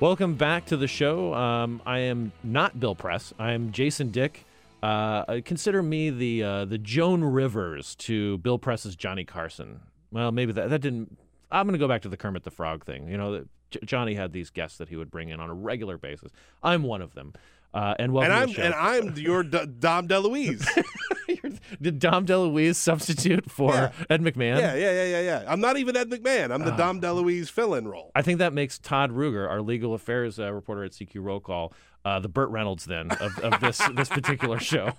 Welcome 0.00 0.34
back 0.34 0.66
to 0.66 0.76
the 0.76 0.88
show. 0.88 1.32
Um, 1.32 1.80
I 1.86 2.00
am 2.00 2.32
not 2.42 2.80
Bill 2.80 2.94
Press. 2.94 3.32
I 3.38 3.52
am 3.52 3.70
Jason 3.70 4.10
Dick. 4.10 4.44
Uh, 4.82 4.86
uh, 4.86 5.40
consider 5.44 5.80
me 5.80 6.10
the 6.10 6.42
uh, 6.42 6.64
the 6.64 6.78
Joan 6.78 7.22
Rivers 7.22 7.94
to 7.96 8.38
Bill 8.38 8.58
Press's 8.58 8.96
Johnny 8.96 9.24
Carson. 9.24 9.80
Well, 10.10 10.32
maybe 10.32 10.52
that 10.52 10.70
that 10.70 10.80
didn't. 10.80 11.18
I'm 11.52 11.66
going 11.66 11.74
to 11.74 11.78
go 11.78 11.86
back 11.86 12.02
to 12.02 12.08
the 12.08 12.16
Kermit 12.16 12.42
the 12.42 12.50
Frog 12.50 12.84
thing. 12.84 13.08
You 13.08 13.16
know, 13.16 13.44
J- 13.70 13.80
Johnny 13.84 14.14
had 14.14 14.32
these 14.32 14.50
guests 14.50 14.78
that 14.78 14.88
he 14.88 14.96
would 14.96 15.10
bring 15.10 15.28
in 15.28 15.38
on 15.38 15.50
a 15.50 15.54
regular 15.54 15.98
basis. 15.98 16.32
I'm 16.62 16.82
one 16.82 17.00
of 17.02 17.14
them. 17.14 17.32
Uh, 17.74 17.94
and 17.98 18.12
welcome 18.12 18.32
and 18.32 18.38
to 18.38 18.42
I'm 18.42 18.48
the 18.48 18.54
show. 18.54 18.62
and 18.62 18.74
I'm 18.74 19.16
your 19.16 19.42
D- 19.42 19.66
Dom 19.78 20.06
DeLuise. 20.08 20.66
Did 21.80 21.98
Dom 21.98 22.26
DeLuise 22.26 22.74
substitute 22.76 23.50
for 23.50 23.72
Yeah. 23.72 23.92
Ed 24.10 24.20
McMahon? 24.20 24.58
yeah, 24.60 24.74
yeah, 24.74 24.92
yeah, 24.92 25.04
yeah, 25.04 25.20
yeah. 25.22 25.44
I'm 25.48 25.60
not 25.60 25.76
even 25.78 25.96
Ed 25.96 26.10
McMahon. 26.10 26.52
I'm 26.52 26.64
the 26.64 26.70
Dom 26.72 27.00
DeLuise 27.00 27.50
fill-in 27.50 27.88
role. 27.88 28.12
I 28.14 28.20
think 28.22 28.38
that 28.40 28.52
makes 28.52 28.78
Todd 28.78 29.10
Ruger, 29.10 29.48
our 29.48 29.62
legal 29.62 29.94
affairs 29.94 30.38
uh, 30.38 30.52
reporter 30.52 30.84
at 30.84 30.92
CQ 30.92 31.22
Roll 31.24 31.40
Call, 31.40 31.72
uh, 32.04 32.18
the 32.20 32.28
Burt 32.28 32.50
Reynolds 32.50 32.84
then 32.84 33.10
of, 33.12 33.38
of 33.38 33.58
this 33.60 33.78
this 33.96 34.08
particular 34.10 34.58
show. 34.60 34.92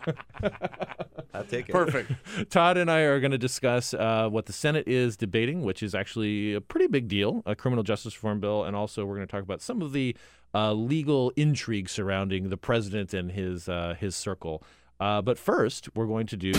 I'll 1.34 1.43
take 1.43 1.69
it. 1.69 1.71
Perfect. 1.74 2.11
Todd 2.49 2.78
and 2.78 2.89
I 2.89 3.01
are 3.01 3.19
going 3.19 3.32
to 3.32 3.38
discuss 3.38 3.93
uh, 3.93 4.28
what 4.30 4.45
the 4.47 4.53
Senate 4.53 4.88
is 4.88 5.15
debating, 5.17 5.61
which 5.63 5.84
is 5.84 5.93
actually 5.93 6.53
a 6.53 6.61
pretty 6.61 6.88
big 6.88 7.07
deal, 7.07 7.43
a 7.45 7.55
criminal 7.55 7.84
justice 7.84 8.15
reform 8.15 8.39
bill, 8.39 8.63
and 8.63 8.76
also 8.76 9.05
we're 9.05 9.15
going 9.15 9.28
to 9.28 9.32
talk 9.32 9.43
about 9.43 9.61
some 9.61 9.82
of 9.82 9.91
the 9.93 10.15
uh, 10.53 10.73
legal 10.73 11.31
intrigue 11.35 11.89
surrounding 11.89 12.49
the 12.49 12.57
president 12.57 13.13
and 13.13 13.31
his 13.31 13.67
uh, 13.67 13.95
his 13.99 14.15
circle. 14.15 14.63
Uh, 14.99 15.21
but 15.21 15.37
first, 15.37 15.93
we're 15.95 16.07
going 16.07 16.27
to 16.27 16.37
do. 16.37 16.53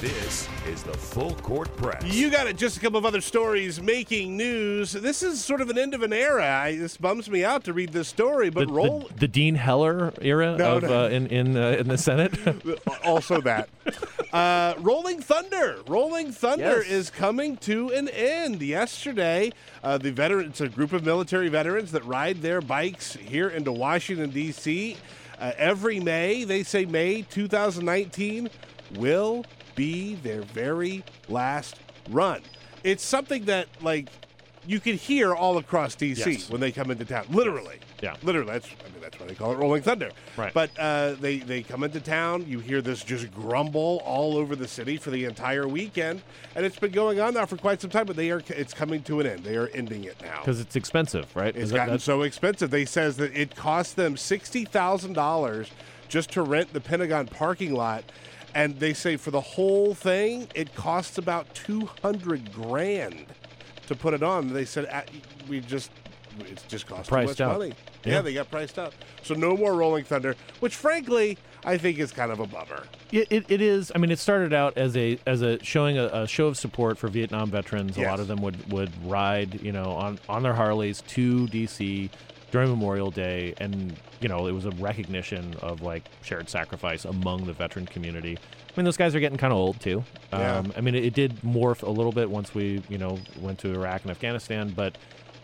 This 0.00 0.48
is 0.66 0.82
the 0.82 0.94
Full 0.94 1.34
Court 1.34 1.74
Press. 1.76 2.02
You 2.04 2.30
got 2.30 2.46
it. 2.46 2.56
Just 2.56 2.78
a 2.78 2.80
couple 2.80 2.98
of 2.98 3.04
other 3.04 3.20
stories 3.20 3.82
making 3.82 4.34
news. 4.34 4.92
This 4.92 5.22
is 5.22 5.44
sort 5.44 5.60
of 5.60 5.68
an 5.68 5.76
end 5.76 5.92
of 5.92 6.02
an 6.02 6.14
era. 6.14 6.46
I, 6.46 6.76
this 6.76 6.96
bums 6.96 7.28
me 7.28 7.44
out 7.44 7.64
to 7.64 7.74
read 7.74 7.92
this 7.92 8.08
story, 8.08 8.48
but 8.48 8.68
the, 8.68 8.72
roll 8.72 9.00
the, 9.00 9.14
the 9.20 9.28
Dean 9.28 9.56
Heller 9.56 10.14
era 10.22 10.56
No, 10.56 10.78
of 10.78 10.84
no. 10.84 11.04
Uh, 11.04 11.08
in 11.08 11.26
in 11.26 11.54
uh, 11.54 11.76
in 11.78 11.88
the 11.88 11.98
Senate. 11.98 12.32
also 13.04 13.42
that. 13.42 13.68
Uh, 14.32 14.72
Rolling 14.78 15.20
Thunder. 15.20 15.80
Rolling 15.86 16.32
Thunder 16.32 16.78
Yes. 16.82 16.90
is 16.90 17.10
coming 17.10 17.58
to 17.58 17.90
an 17.92 18.08
end. 18.08 18.62
Yesterday, 18.62 19.52
uh, 19.84 19.98
the 19.98 20.12
veteran, 20.12 20.46
it's 20.46 20.62
a 20.62 20.68
group 20.70 20.94
of 20.94 21.04
military 21.04 21.50
veterans 21.50 21.92
that 21.92 22.06
ride 22.06 22.40
their 22.40 22.62
bikes 22.62 23.16
here 23.16 23.50
into 23.50 23.70
Washington, 23.70 24.30
D.C. 24.30 24.96
Uh, 25.38 25.52
every 25.58 26.00
May, 26.00 26.44
they 26.44 26.62
say 26.62 26.86
May 26.86 27.20
2019 27.22 28.48
will 28.96 29.44
be 29.80 30.14
their 30.16 30.42
very 30.42 31.02
last 31.30 31.76
run. 32.10 32.42
It's 32.84 33.02
something 33.02 33.46
that, 33.46 33.66
like, 33.80 34.08
you 34.66 34.78
can 34.78 34.94
hear 34.98 35.34
all 35.34 35.56
across 35.56 35.94
D.C. 35.94 36.32
Yes. 36.32 36.50
when 36.50 36.60
they 36.60 36.70
come 36.70 36.90
into 36.90 37.06
town. 37.06 37.24
Literally. 37.30 37.78
Yeah. 38.02 38.14
literally. 38.22 38.52
That's 38.52 38.66
I 38.66 38.92
mean 38.92 39.00
that's 39.00 39.18
why 39.18 39.26
they 39.26 39.34
call 39.34 39.52
it 39.52 39.56
Rolling 39.56 39.82
Thunder. 39.82 40.10
Right. 40.36 40.52
But 40.52 40.70
uh, 40.78 41.12
they 41.18 41.38
they 41.38 41.62
come 41.62 41.82
into 41.82 41.98
town. 42.00 42.44
You 42.46 42.60
hear 42.60 42.82
this 42.82 43.02
just 43.02 43.32
grumble 43.32 44.02
all 44.04 44.36
over 44.36 44.54
the 44.54 44.68
city 44.68 44.98
for 44.98 45.10
the 45.10 45.24
entire 45.24 45.66
weekend, 45.66 46.20
and 46.54 46.64
it's 46.66 46.78
been 46.78 46.92
going 46.92 47.20
on 47.20 47.34
now 47.34 47.46
for 47.46 47.56
quite 47.56 47.80
some 47.80 47.90
time. 47.90 48.04
But 48.06 48.16
they 48.16 48.30
are 48.30 48.42
it's 48.48 48.74
coming 48.74 49.02
to 49.04 49.20
an 49.20 49.26
end. 49.26 49.44
They 49.44 49.56
are 49.56 49.68
ending 49.68 50.04
it 50.04 50.16
now. 50.22 50.40
Because 50.40 50.60
it's 50.60 50.76
expensive, 50.76 51.34
right? 51.34 51.54
It's 51.54 51.64
Is 51.64 51.72
gotten 51.72 51.86
that's- 51.88 52.04
so 52.04 52.20
expensive. 52.22 52.70
They 52.70 52.84
says 52.86 53.16
that 53.16 53.34
it 53.34 53.56
cost 53.56 53.96
them 53.96 54.16
sixty 54.18 54.64
thousand 54.66 55.14
dollars 55.14 55.70
just 56.08 56.32
to 56.32 56.42
rent 56.42 56.72
the 56.72 56.80
Pentagon 56.80 57.26
parking 57.28 57.72
lot, 57.74 58.04
and 58.54 58.78
they 58.78 58.92
say 58.94 59.16
for 59.16 59.30
the 59.30 59.40
whole 59.40 59.94
thing 59.94 60.48
it 60.54 60.74
costs 60.74 61.18
about 61.18 61.52
two 61.54 61.88
hundred 62.02 62.52
grand 62.52 63.26
to 63.86 63.94
put 63.94 64.14
it 64.14 64.22
on. 64.22 64.52
They 64.52 64.64
said 64.64 64.88
"Ah, 64.92 65.02
we 65.48 65.60
just 65.60 65.90
it's 66.40 66.62
just 66.64 66.86
cost 66.86 67.08
too 67.08 67.14
much 67.16 67.38
money. 67.58 67.72
Yeah. 68.04 68.12
Yeah. 68.14 68.20
they 68.22 68.34
got 68.34 68.50
priced 68.50 68.78
out. 68.78 68.94
So 69.22 69.34
no 69.34 69.56
more 69.56 69.74
Rolling 69.74 70.04
Thunder, 70.04 70.36
which 70.60 70.74
frankly 70.74 71.38
I 71.64 71.76
think 71.76 71.98
is 71.98 72.12
kind 72.12 72.32
of 72.32 72.40
a 72.40 72.46
bummer. 72.46 72.84
It, 73.12 73.26
it, 73.30 73.50
it 73.50 73.60
is. 73.60 73.92
I 73.94 73.98
mean, 73.98 74.10
it 74.10 74.18
started 74.18 74.52
out 74.54 74.78
as 74.78 74.96
a 74.96 75.18
as 75.26 75.42
a 75.42 75.62
showing 75.62 75.98
a, 75.98 76.06
a 76.06 76.26
show 76.26 76.46
of 76.46 76.56
support 76.56 76.96
for 76.96 77.08
Vietnam 77.08 77.50
veterans. 77.50 77.98
A 77.98 78.02
lot 78.02 78.20
of 78.20 78.28
them 78.28 78.40
would, 78.42 78.72
would 78.72 78.90
ride, 79.04 79.60
you 79.62 79.72
know, 79.72 79.90
on, 79.92 80.18
on 80.28 80.42
their 80.42 80.54
Harleys 80.54 81.02
to 81.08 81.46
DC 81.48 82.08
during 82.50 82.68
Memorial 82.68 83.10
Day, 83.10 83.54
and 83.58 83.94
you 84.20 84.28
know, 84.28 84.46
it 84.46 84.52
was 84.52 84.64
a 84.64 84.70
recognition 84.72 85.54
of 85.60 85.82
like 85.82 86.04
shared 86.22 86.48
sacrifice 86.48 87.04
among 87.04 87.46
the 87.46 87.52
veteran 87.52 87.86
community. 87.86 88.36
I 88.38 88.72
mean, 88.76 88.84
those 88.84 88.96
guys 88.96 89.14
are 89.14 89.20
getting 89.20 89.38
kind 89.38 89.52
of 89.52 89.58
old 89.58 89.80
too. 89.80 90.04
Yeah. 90.32 90.58
Um, 90.58 90.72
I 90.76 90.80
mean, 90.80 90.94
it, 90.94 91.04
it 91.04 91.14
did 91.14 91.40
morph 91.42 91.82
a 91.82 91.90
little 91.90 92.12
bit 92.12 92.30
once 92.30 92.54
we, 92.54 92.82
you 92.88 92.98
know, 92.98 93.18
went 93.40 93.58
to 93.60 93.72
Iraq 93.72 94.02
and 94.02 94.10
Afghanistan, 94.10 94.72
but. 94.74 94.96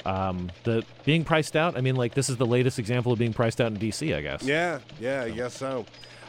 Um, 0.04 0.52
the 0.62 0.84
being 1.04 1.24
priced 1.24 1.56
out. 1.56 1.76
I 1.76 1.80
mean, 1.80 1.96
like 1.96 2.14
this 2.14 2.28
is 2.28 2.36
the 2.36 2.46
latest 2.46 2.78
example 2.78 3.10
of 3.10 3.18
being 3.18 3.32
priced 3.32 3.60
out 3.60 3.72
in 3.72 3.76
DC. 3.76 4.14
I 4.14 4.20
guess. 4.20 4.44
Yeah, 4.44 4.78
yeah, 5.00 5.24
I 5.24 5.30
guess 5.30 5.52
so. 5.52 5.84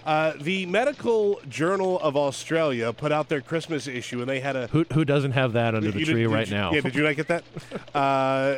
Uh, 0.08 0.32
the 0.40 0.66
Medical 0.68 1.42
Journal 1.50 2.00
of 2.00 2.16
Australia 2.16 2.94
put 2.94 3.12
out 3.12 3.28
their 3.28 3.42
Christmas 3.42 3.88
issue, 3.88 4.22
and 4.22 4.30
they 4.30 4.40
had 4.40 4.56
a 4.56 4.68
Who 4.68 4.86
who 4.94 5.04
doesn't 5.04 5.34
have 5.34 5.52
that 5.52 5.76
under 5.76 5.92
the 5.92 6.00
You 6.00 6.06
tree 6.06 6.14
did- 6.14 6.20
did 6.30 6.34
right 6.34 6.48
you- 6.48 6.54
now? 6.56 6.72
Yeah, 6.72 6.80
did 6.80 6.96
you 6.96 7.04
not 7.04 7.16
get 7.18 7.28
that? 7.28 7.44
uh, 7.94 8.56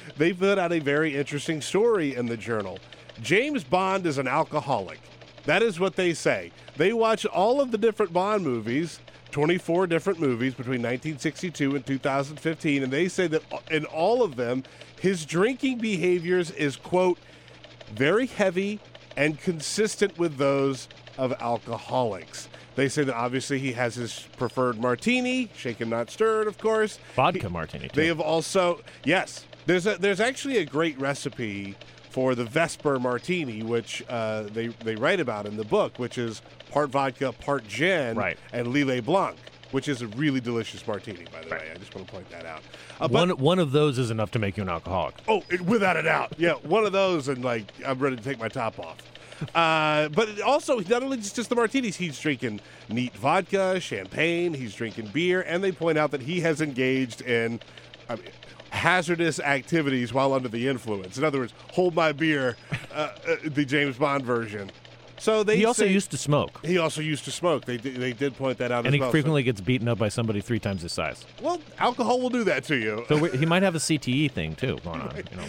they 0.16 0.32
put 0.32 0.58
out 0.58 0.72
a 0.72 0.80
very 0.80 1.16
interesting 1.16 1.60
story 1.60 2.16
in 2.16 2.26
the 2.26 2.36
journal. 2.36 2.80
James 3.22 3.62
Bond 3.62 4.06
is 4.06 4.18
an 4.18 4.26
alcoholic. 4.26 4.98
That 5.44 5.62
is 5.62 5.78
what 5.78 5.94
they 5.94 6.14
say. 6.14 6.50
They 6.76 6.92
watch 6.92 7.24
all 7.26 7.60
of 7.60 7.70
the 7.70 7.78
different 7.78 8.12
Bond 8.12 8.42
movies, 8.42 8.98
24 9.30 9.86
different 9.86 10.18
movies 10.18 10.54
between 10.54 10.82
1962 10.82 11.76
and 11.76 11.86
2015, 11.86 12.82
and 12.82 12.92
they 12.92 13.06
say 13.06 13.28
that 13.28 13.42
in 13.70 13.84
all 13.84 14.20
of 14.24 14.34
them, 14.34 14.64
his 15.00 15.24
drinking 15.26 15.78
behaviors 15.78 16.50
is, 16.50 16.74
quote, 16.74 17.18
very 17.94 18.26
heavy 18.26 18.80
and 19.16 19.38
consistent 19.40 20.18
with 20.18 20.36
those 20.36 20.88
of 21.18 21.32
alcoholics. 21.40 22.48
They 22.74 22.88
say 22.88 23.04
that 23.04 23.14
obviously 23.14 23.58
he 23.58 23.72
has 23.72 23.96
his 23.96 24.26
preferred 24.38 24.80
martini, 24.80 25.50
shaken 25.54 25.90
not 25.90 26.10
stirred, 26.10 26.46
of 26.46 26.58
course. 26.58 26.98
Vodka 27.14 27.50
martini. 27.50 27.88
Too. 27.88 28.00
They 28.00 28.06
have 28.06 28.20
also 28.20 28.80
yes. 29.04 29.44
There's 29.66 29.86
a 29.86 29.96
there's 29.96 30.20
actually 30.20 30.56
a 30.58 30.64
great 30.64 30.98
recipe 30.98 31.76
for 32.10 32.34
the 32.34 32.44
Vesper 32.44 32.98
martini, 32.98 33.62
which 33.62 34.02
uh, 34.08 34.44
they 34.44 34.68
they 34.68 34.96
write 34.96 35.20
about 35.20 35.46
in 35.46 35.56
the 35.56 35.64
book, 35.64 35.98
which 35.98 36.16
is 36.18 36.40
part 36.70 36.88
vodka, 36.90 37.32
part 37.32 37.66
gin, 37.68 38.16
Right. 38.16 38.38
and 38.52 38.68
Lillet 38.68 39.04
Blanc, 39.04 39.36
which 39.72 39.88
is 39.88 40.02
a 40.02 40.06
really 40.08 40.40
delicious 40.40 40.86
martini. 40.86 41.24
By 41.32 41.42
the 41.42 41.50
way, 41.50 41.70
I 41.74 41.78
just 41.78 41.94
want 41.94 42.06
to 42.06 42.12
point 42.12 42.30
that 42.30 42.46
out. 42.46 42.62
Uh, 43.00 43.08
but- 43.08 43.12
one 43.12 43.30
one 43.38 43.58
of 43.58 43.72
those 43.72 43.98
is 43.98 44.10
enough 44.10 44.30
to 44.32 44.38
make 44.38 44.56
you 44.56 44.62
an 44.62 44.68
alcoholic. 44.68 45.16
Oh, 45.26 45.42
it, 45.50 45.60
without 45.62 45.96
a 45.96 46.02
doubt. 46.02 46.34
Yeah, 46.38 46.54
one 46.54 46.84
of 46.84 46.92
those, 46.92 47.28
and 47.28 47.44
like 47.44 47.66
I'm 47.84 47.98
ready 47.98 48.16
to 48.16 48.22
take 48.22 48.38
my 48.38 48.48
top 48.48 48.78
off. 48.78 48.98
Uh, 49.54 50.08
but 50.10 50.40
also, 50.42 50.78
not 50.78 51.02
only 51.02 51.16
just, 51.16 51.34
just 51.34 51.48
the 51.48 51.56
martinis, 51.56 51.96
he's 51.96 52.18
drinking 52.18 52.60
neat 52.88 53.12
vodka, 53.16 53.80
champagne, 53.80 54.54
he's 54.54 54.72
drinking 54.74 55.08
beer, 55.08 55.42
and 55.42 55.64
they 55.64 55.72
point 55.72 55.98
out 55.98 56.12
that 56.12 56.22
he 56.22 56.40
has 56.40 56.60
engaged 56.60 57.22
in 57.22 57.58
I 58.08 58.16
mean, 58.16 58.24
hazardous 58.70 59.40
activities 59.40 60.12
while 60.12 60.32
under 60.32 60.48
the 60.48 60.68
influence. 60.68 61.18
In 61.18 61.24
other 61.24 61.40
words, 61.40 61.54
hold 61.72 61.94
my 61.94 62.12
beer, 62.12 62.56
uh, 62.92 63.10
uh, 63.28 63.36
the 63.44 63.64
James 63.64 63.96
Bond 63.98 64.24
version. 64.24 64.70
So 65.22 65.44
they 65.44 65.56
He 65.56 65.64
also 65.64 65.84
say- 65.84 65.92
used 65.92 66.10
to 66.10 66.16
smoke, 66.16 66.58
he 66.66 66.78
also 66.78 67.00
used 67.00 67.24
to 67.26 67.30
smoke. 67.30 67.64
They 67.64 67.76
did, 67.76 67.94
they 67.94 68.12
did 68.12 68.36
point 68.36 68.58
that 68.58 68.72
out 68.72 68.78
and 68.80 68.88
as 68.88 68.94
he 68.94 68.98
well. 68.98 69.08
So- 69.08 69.12
frequently 69.12 69.44
gets 69.44 69.60
beaten 69.60 69.86
up 69.86 69.98
by 69.98 70.08
somebody 70.08 70.40
three 70.40 70.58
times 70.58 70.82
his 70.82 70.92
size. 70.92 71.24
well, 71.40 71.60
alcohol 71.78 72.20
will 72.20 72.28
do 72.30 72.42
that 72.42 72.64
to 72.64 72.76
you. 72.76 73.04
So 73.08 73.16
he 73.26 73.46
might 73.46 73.62
have 73.62 73.76
a 73.76 73.78
CTE 73.88 74.32
thing 74.32 74.56
too 74.56 74.78
going 74.82 75.00
on. 75.00 75.14
You 75.30 75.36
know, 75.36 75.44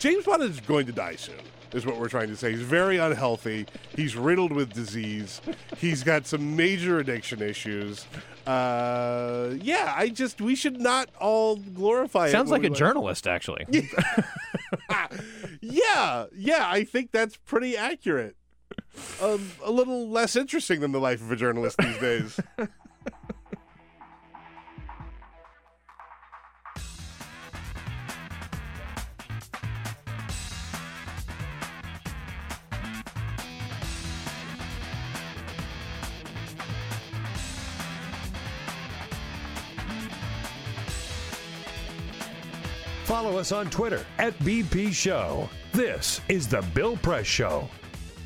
James 0.00 0.24
Bond 0.24 0.42
is 0.42 0.58
going 0.58 0.86
to 0.86 0.92
die 0.92 1.14
soon, 1.14 1.36
is 1.72 1.86
what 1.86 2.00
we're 2.00 2.08
trying 2.08 2.26
to 2.30 2.36
say. 2.36 2.50
He's 2.50 2.62
very 2.62 2.96
unhealthy. 2.96 3.66
He's 3.94 4.16
riddled 4.16 4.50
with 4.50 4.72
disease. 4.72 5.40
He's 5.78 6.02
got 6.02 6.26
some 6.26 6.56
major 6.56 6.98
addiction 6.98 7.40
issues. 7.42 8.06
Uh, 8.44 9.54
yeah, 9.62 9.94
I 9.96 10.08
just 10.08 10.40
we 10.40 10.56
should 10.56 10.80
not 10.80 11.10
all 11.20 11.56
glorify. 11.56 12.30
sounds 12.32 12.50
like 12.50 12.64
a 12.64 12.70
we 12.70 12.74
journalist 12.74 13.28
actually. 13.28 13.66
Yeah, 15.60 16.26
yeah, 16.34 16.64
I 16.68 16.84
think 16.84 17.12
that's 17.12 17.36
pretty 17.36 17.76
accurate. 17.76 18.36
Um, 19.20 19.50
a 19.64 19.70
little 19.70 20.08
less 20.08 20.36
interesting 20.36 20.80
than 20.80 20.92
the 20.92 21.00
life 21.00 21.20
of 21.20 21.30
a 21.32 21.36
journalist 21.36 21.78
these 21.78 21.98
days. 21.98 22.40
Follow 43.04 43.38
us 43.38 43.52
on 43.52 43.70
Twitter 43.70 44.04
at 44.18 44.36
BP 44.40 44.92
Show. 44.92 45.48
This 45.72 46.20
is 46.28 46.48
The 46.48 46.60
Bill 46.74 46.96
Press 46.98 47.24
Show. 47.24 47.68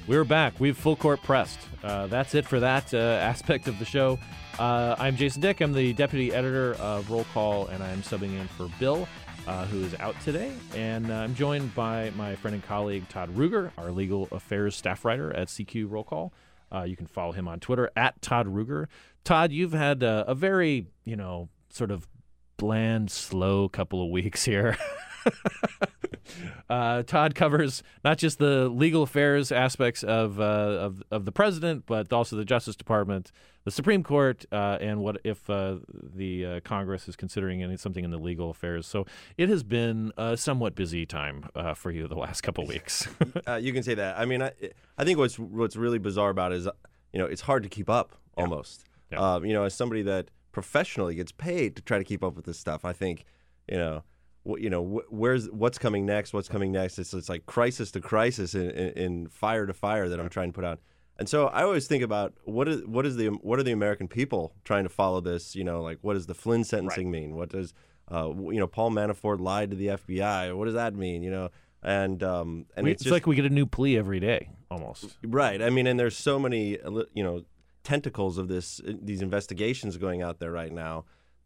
We're 0.07 0.25
back. 0.25 0.59
We've 0.59 0.77
full 0.77 0.97
court 0.97 1.23
pressed. 1.23 1.61
Uh, 1.85 2.07
that's 2.09 2.35
it 2.35 2.45
for 2.47 2.59
that 2.61 2.93
uh, 2.93 2.97
aspect 2.99 3.69
of 3.69 3.79
the 3.79 3.85
show. 3.85 4.19
Uh, 4.59 4.97
I'm 4.99 5.17
Jason 5.17 5.41
Dick. 5.41 5.61
I'm 5.61 5.73
the 5.73 5.93
deputy 5.93 6.35
editor 6.35 6.75
of 6.75 7.11
Roll 7.11 7.25
Call, 7.33 7.67
and 7.69 7.83
I'm 7.83 8.03
subbing 8.03 8.39
in 8.39 8.49
for 8.49 8.69
Bill, 8.81 9.07
uh, 9.47 9.67
who 9.67 9.85
is 9.85 9.95
out 10.01 10.21
today. 10.23 10.53
And 10.75 11.11
uh, 11.11 11.15
I'm 11.15 11.35
joined 11.35 11.75
by 11.75 12.11
my 12.17 12.35
friend 12.37 12.55
and 12.55 12.65
colleague 12.65 13.09
Todd 13.09 13.35
Ruger, 13.37 13.71
our 13.79 13.93
legal 13.93 14.27
affairs 14.33 14.75
staff 14.77 15.05
writer 15.05 15.35
at 15.35 15.49
CQ 15.49 15.89
Roll 15.91 16.05
Call. 16.05 16.33
Uh, 16.73 16.83
you 16.83 16.97
can 16.97 17.07
follow 17.07 17.33
him 17.33 17.47
on 17.47 17.61
Twitter 17.61 17.91
at 17.95 18.21
Todd 18.21 18.47
Ruger. 18.47 18.87
Todd, 19.23 19.53
you've 19.53 19.73
had 19.73 20.03
a 20.03 20.35
very, 20.35 20.87
you 21.05 21.17
know, 21.17 21.49
sort 21.71 21.91
of 21.91 22.09
bland, 22.57 23.11
slow 23.11 23.69
couple 23.69 24.03
of 24.03 24.11
weeks 24.11 24.45
here. 24.45 24.77
uh, 26.71 27.03
Todd 27.03 27.35
covers 27.35 27.83
not 28.05 28.19
just 28.19 28.39
the 28.39 28.69
legal 28.69 29.03
affairs 29.03 29.53
aspects 29.53 30.03
of, 30.03 30.41
uh, 30.41 30.43
of 30.43 31.03
of 31.11 31.25
the 31.25 31.33
president, 31.33 31.85
but 31.87 32.13
also 32.13 32.37
the 32.37 32.45
Justice 32.45 32.77
Department, 32.77 33.33
the 33.65 33.71
Supreme 33.71 34.03
Court, 34.03 34.45
uh, 34.53 34.79
and 34.81 35.01
what 35.01 35.21
if 35.25 35.49
uh, 35.51 35.77
the 35.93 36.47
uh, 36.47 36.61
Congress 36.61 37.09
is 37.09 37.17
considering 37.17 37.63
any, 37.63 37.77
something 37.77 38.05
in 38.05 38.11
the 38.11 38.19
legal 38.19 38.51
affairs. 38.51 38.87
So 38.87 39.07
it 39.37 39.49
has 39.49 39.63
been 39.63 40.13
a 40.17 40.37
somewhat 40.37 40.75
busy 40.75 41.07
time 41.07 41.49
uh, 41.55 41.75
for 41.75 41.91
you 41.91 42.09
the 42.09 42.17
last 42.17 42.43
couple 42.43 42.67
weeks. 42.67 43.09
Uh, 43.47 43.55
you 43.57 43.73
can 43.73 43.83
say 43.83 43.95
that. 43.95 44.19
I 44.19 44.25
mean, 44.25 44.43
I, 44.43 44.53
I 44.99 45.05
think 45.05 45.19
what's 45.19 45.39
what's 45.39 45.77
really 45.77 45.99
bizarre 45.99 46.31
about 46.31 46.53
it 46.53 46.57
is, 46.57 46.69
you 47.13 47.19
know, 47.19 47.27
it's 47.27 47.43
hard 47.43 47.63
to 47.63 47.69
keep 47.69 47.89
up 47.89 48.17
almost. 48.37 48.85
Yeah. 49.11 49.35
Um, 49.35 49.45
you 49.45 49.53
know, 49.53 49.65
as 49.65 49.75
somebody 49.75 50.03
that 50.03 50.31
professionally 50.53 51.15
gets 51.15 51.33
paid 51.33 51.77
to 51.77 51.83
try 51.83 51.99
to 51.99 52.05
keep 52.05 52.23
up 52.23 52.35
with 52.35 52.45
this 52.45 52.59
stuff, 52.59 52.85
I 52.85 52.93
think, 52.93 53.25
you 53.69 53.79
know, 53.79 54.03
you 54.45 54.71
know, 54.71 55.03
where's 55.11 55.51
what's 55.51 55.79
coming 55.79 56.07
next? 56.07 56.33
What's 56.33 56.49
coming 56.49 56.73
next? 56.73 56.99
It's 56.99 57.13
it's 57.13 57.29
like 57.29 57.47
crisis 57.47 57.91
to 57.93 58.01
crisis 58.01 58.55
and, 58.55 58.71
and, 58.71 58.97
and 58.97 59.33
fire 59.33 59.67
to 59.67 59.75
fire 59.75 60.09
that 60.09 60.19
I'm 60.19 60.29
trying 60.29 60.51
to 60.51 60.55
put 60.55 60.65
out. 60.65 60.81
And 61.19 61.29
so 61.29 61.49
I 61.49 61.63
always 61.63 61.87
think 61.87 62.03
about 62.03 62.33
what 62.45 62.67
is 62.67 62.83
what 62.87 63.05
is 63.05 63.17
the 63.17 63.29
what 63.29 63.59
are 63.59 63.63
the 63.63 63.73
American 63.73 64.09
people 64.09 64.55
trying 64.65 64.85
to 64.85 64.89
follow 64.89 65.21
this? 65.21 65.55
You 65.55 65.65
know, 65.65 65.83
like 65.83 65.99
what 66.01 66.15
does 66.15 66.27
the 66.27 66.35
Flynn 66.35 66.65
sentencing 66.65 67.11
mean? 67.11 67.35
What 67.37 67.51
does 67.51 67.75
uh, 68.11 68.33
you 68.35 68.59
know 68.59 68.67
Paul 68.67 68.91
Manafort 68.91 69.41
lied 69.41 69.71
to 69.71 69.77
the 69.77 69.89
FBI? 69.89 70.57
What 70.57 70.65
does 70.65 70.75
that 70.75 70.95
mean? 70.95 71.23
You 71.23 71.31
know, 71.31 71.49
and 71.83 72.23
um, 72.23 72.67
and 72.77 72.85
We- 72.85 72.93
it's, 72.93 73.03
it's 73.03 73.05
just, 73.05 73.13
like 73.13 73.27
we 73.27 73.37
get 73.37 73.45
a 73.45 73.51
new 73.51 73.67
plea 73.67 73.99
every 73.99 74.21
day, 74.21 74.51
almost. 74.71 75.19
Right. 75.23 75.61
I 75.61 75.69
mean, 75.69 75.87
and 75.87 76.01
there's 76.01 76.17
so 76.17 76.39
many, 76.39 76.81
uh, 76.81 77.03
you 77.15 77.23
know, 77.23 77.45
tentacles 77.85 78.39
of 78.39 78.49
this, 78.49 78.81
uh, 78.81 78.93
these 79.01 79.23
investigations 79.23 79.97
going 79.97 80.23
out 80.23 80.39
there 80.39 80.51
right 80.51 80.73
now 80.73 81.05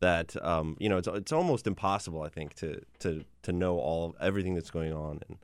that, 0.08 0.28
um, 0.44 0.76
you 0.78 0.88
know, 0.88 0.98
it's 0.98 1.08
it's 1.08 1.32
almost 1.32 1.66
impossible, 1.66 2.22
I 2.22 2.28
think, 2.36 2.54
to 2.62 2.68
to 3.00 3.24
to 3.42 3.52
know 3.52 3.78
all 3.78 4.14
everything 4.20 4.54
that's 4.54 4.70
going 4.70 4.92
on. 4.92 5.20
And 5.28 5.38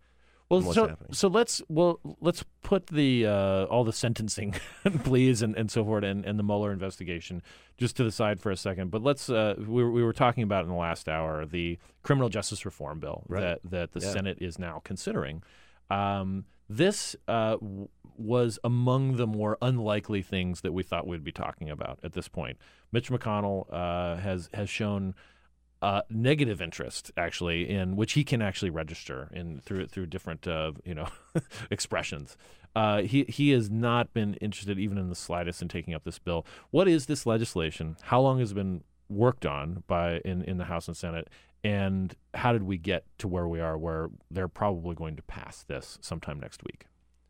Well, 0.49 0.61
what's 0.63 0.75
so 0.75 0.87
happening. 0.89 1.13
so 1.13 1.29
let's 1.29 1.63
well 1.69 2.01
let's 2.21 2.43
put 2.63 2.83
the 2.89 3.27
uh, 3.27 3.65
all 3.73 3.85
the 3.85 3.93
sentencing 4.05 4.55
pleas 5.05 5.43
and, 5.43 5.57
and 5.61 5.71
so 5.71 5.85
forth 5.85 6.05
and, 6.05 6.25
and 6.29 6.39
the 6.39 6.43
Mueller 6.51 6.73
investigation 6.73 7.43
just 7.79 7.97
to 7.99 8.05
the 8.05 8.11
side 8.13 8.41
for 8.41 8.51
a 8.51 8.57
second. 8.57 8.91
But 8.91 9.03
let's 9.03 9.29
uh, 9.31 9.55
we, 9.59 9.83
were- 9.85 9.91
we 9.99 10.03
were 10.03 10.13
talking 10.25 10.43
about 10.45 10.63
in 10.65 10.71
the 10.71 10.77
last 10.89 11.09
hour 11.09 11.47
the 11.47 11.79
criminal 12.03 12.29
justice 12.29 12.65
reform 12.65 13.01
bill 13.01 13.23
Right. 13.29 13.41
that 13.43 13.59
that 13.71 13.93
the 13.93 14.01
Yeah. 14.01 14.13
Senate 14.13 14.39
is 14.41 14.59
now 14.59 14.81
considering. 14.85 15.43
Um, 15.91 16.45
this 16.69 17.17
uh, 17.27 17.57
w- 17.57 17.89
was 18.17 18.59
among 18.63 19.17
the 19.17 19.27
more 19.27 19.57
unlikely 19.61 20.23
things 20.23 20.61
that 20.61 20.73
we 20.73 20.83
thought 20.85 21.05
we'd 21.07 21.25
be 21.25 21.33
talking 21.33 21.69
about 21.69 21.99
at 22.05 22.13
this 22.13 22.29
point. 22.29 22.59
Mitch 22.93 23.11
McConnell 23.11 23.67
uh, 23.73 24.17
has 24.17 24.49
has 24.55 24.69
shown 24.69 25.15
uh, 25.83 26.03
negative 26.11 26.61
interest 26.61 27.11
actually 27.17 27.69
in 27.69 27.97
which 27.97 28.13
he 28.13 28.25
can 28.25 28.43
actually 28.43 28.71
register 28.71 29.31
in 29.33 29.61
through 29.61 29.87
through 29.87 30.07
different 30.07 30.47
uh, 30.47 30.73
you 30.85 30.95
know 30.95 31.09
expressions. 31.71 32.37
Uh, 32.77 33.03
he 33.03 33.25
he 33.25 33.51
has 33.51 33.71
not 33.71 34.13
been 34.13 34.35
interested 34.35 34.79
even 34.79 34.99
in 34.99 35.09
the 35.09 35.15
slightest 35.15 35.63
in 35.63 35.69
taking 35.69 35.95
up 35.95 36.05
this 36.05 36.19
bill. 36.19 36.47
What 36.71 36.87
is 36.89 37.07
this 37.07 37.27
legislation? 37.27 37.97
How 38.03 38.21
long 38.21 38.39
has 38.41 38.53
it 38.53 38.55
been 38.55 38.85
worked 39.09 39.45
on 39.45 39.83
by 39.87 40.19
in, 40.25 40.43
in 40.43 40.59
the 40.59 40.65
House 40.65 40.87
and 40.87 40.97
Senate? 40.97 41.29
And 41.63 42.15
how 42.33 42.53
did 42.53 42.63
we 42.63 42.79
get 42.79 43.05
to 43.19 43.29
where 43.29 43.47
we 43.47 43.61
are, 43.61 43.77
where 43.77 44.09
they're 44.31 44.49
probably 44.49 44.95
going 44.95 45.17
to 45.17 45.23
pass 45.23 45.63
this 45.63 45.99
sometime 46.01 46.41
next 46.41 46.63
week? 46.65 46.87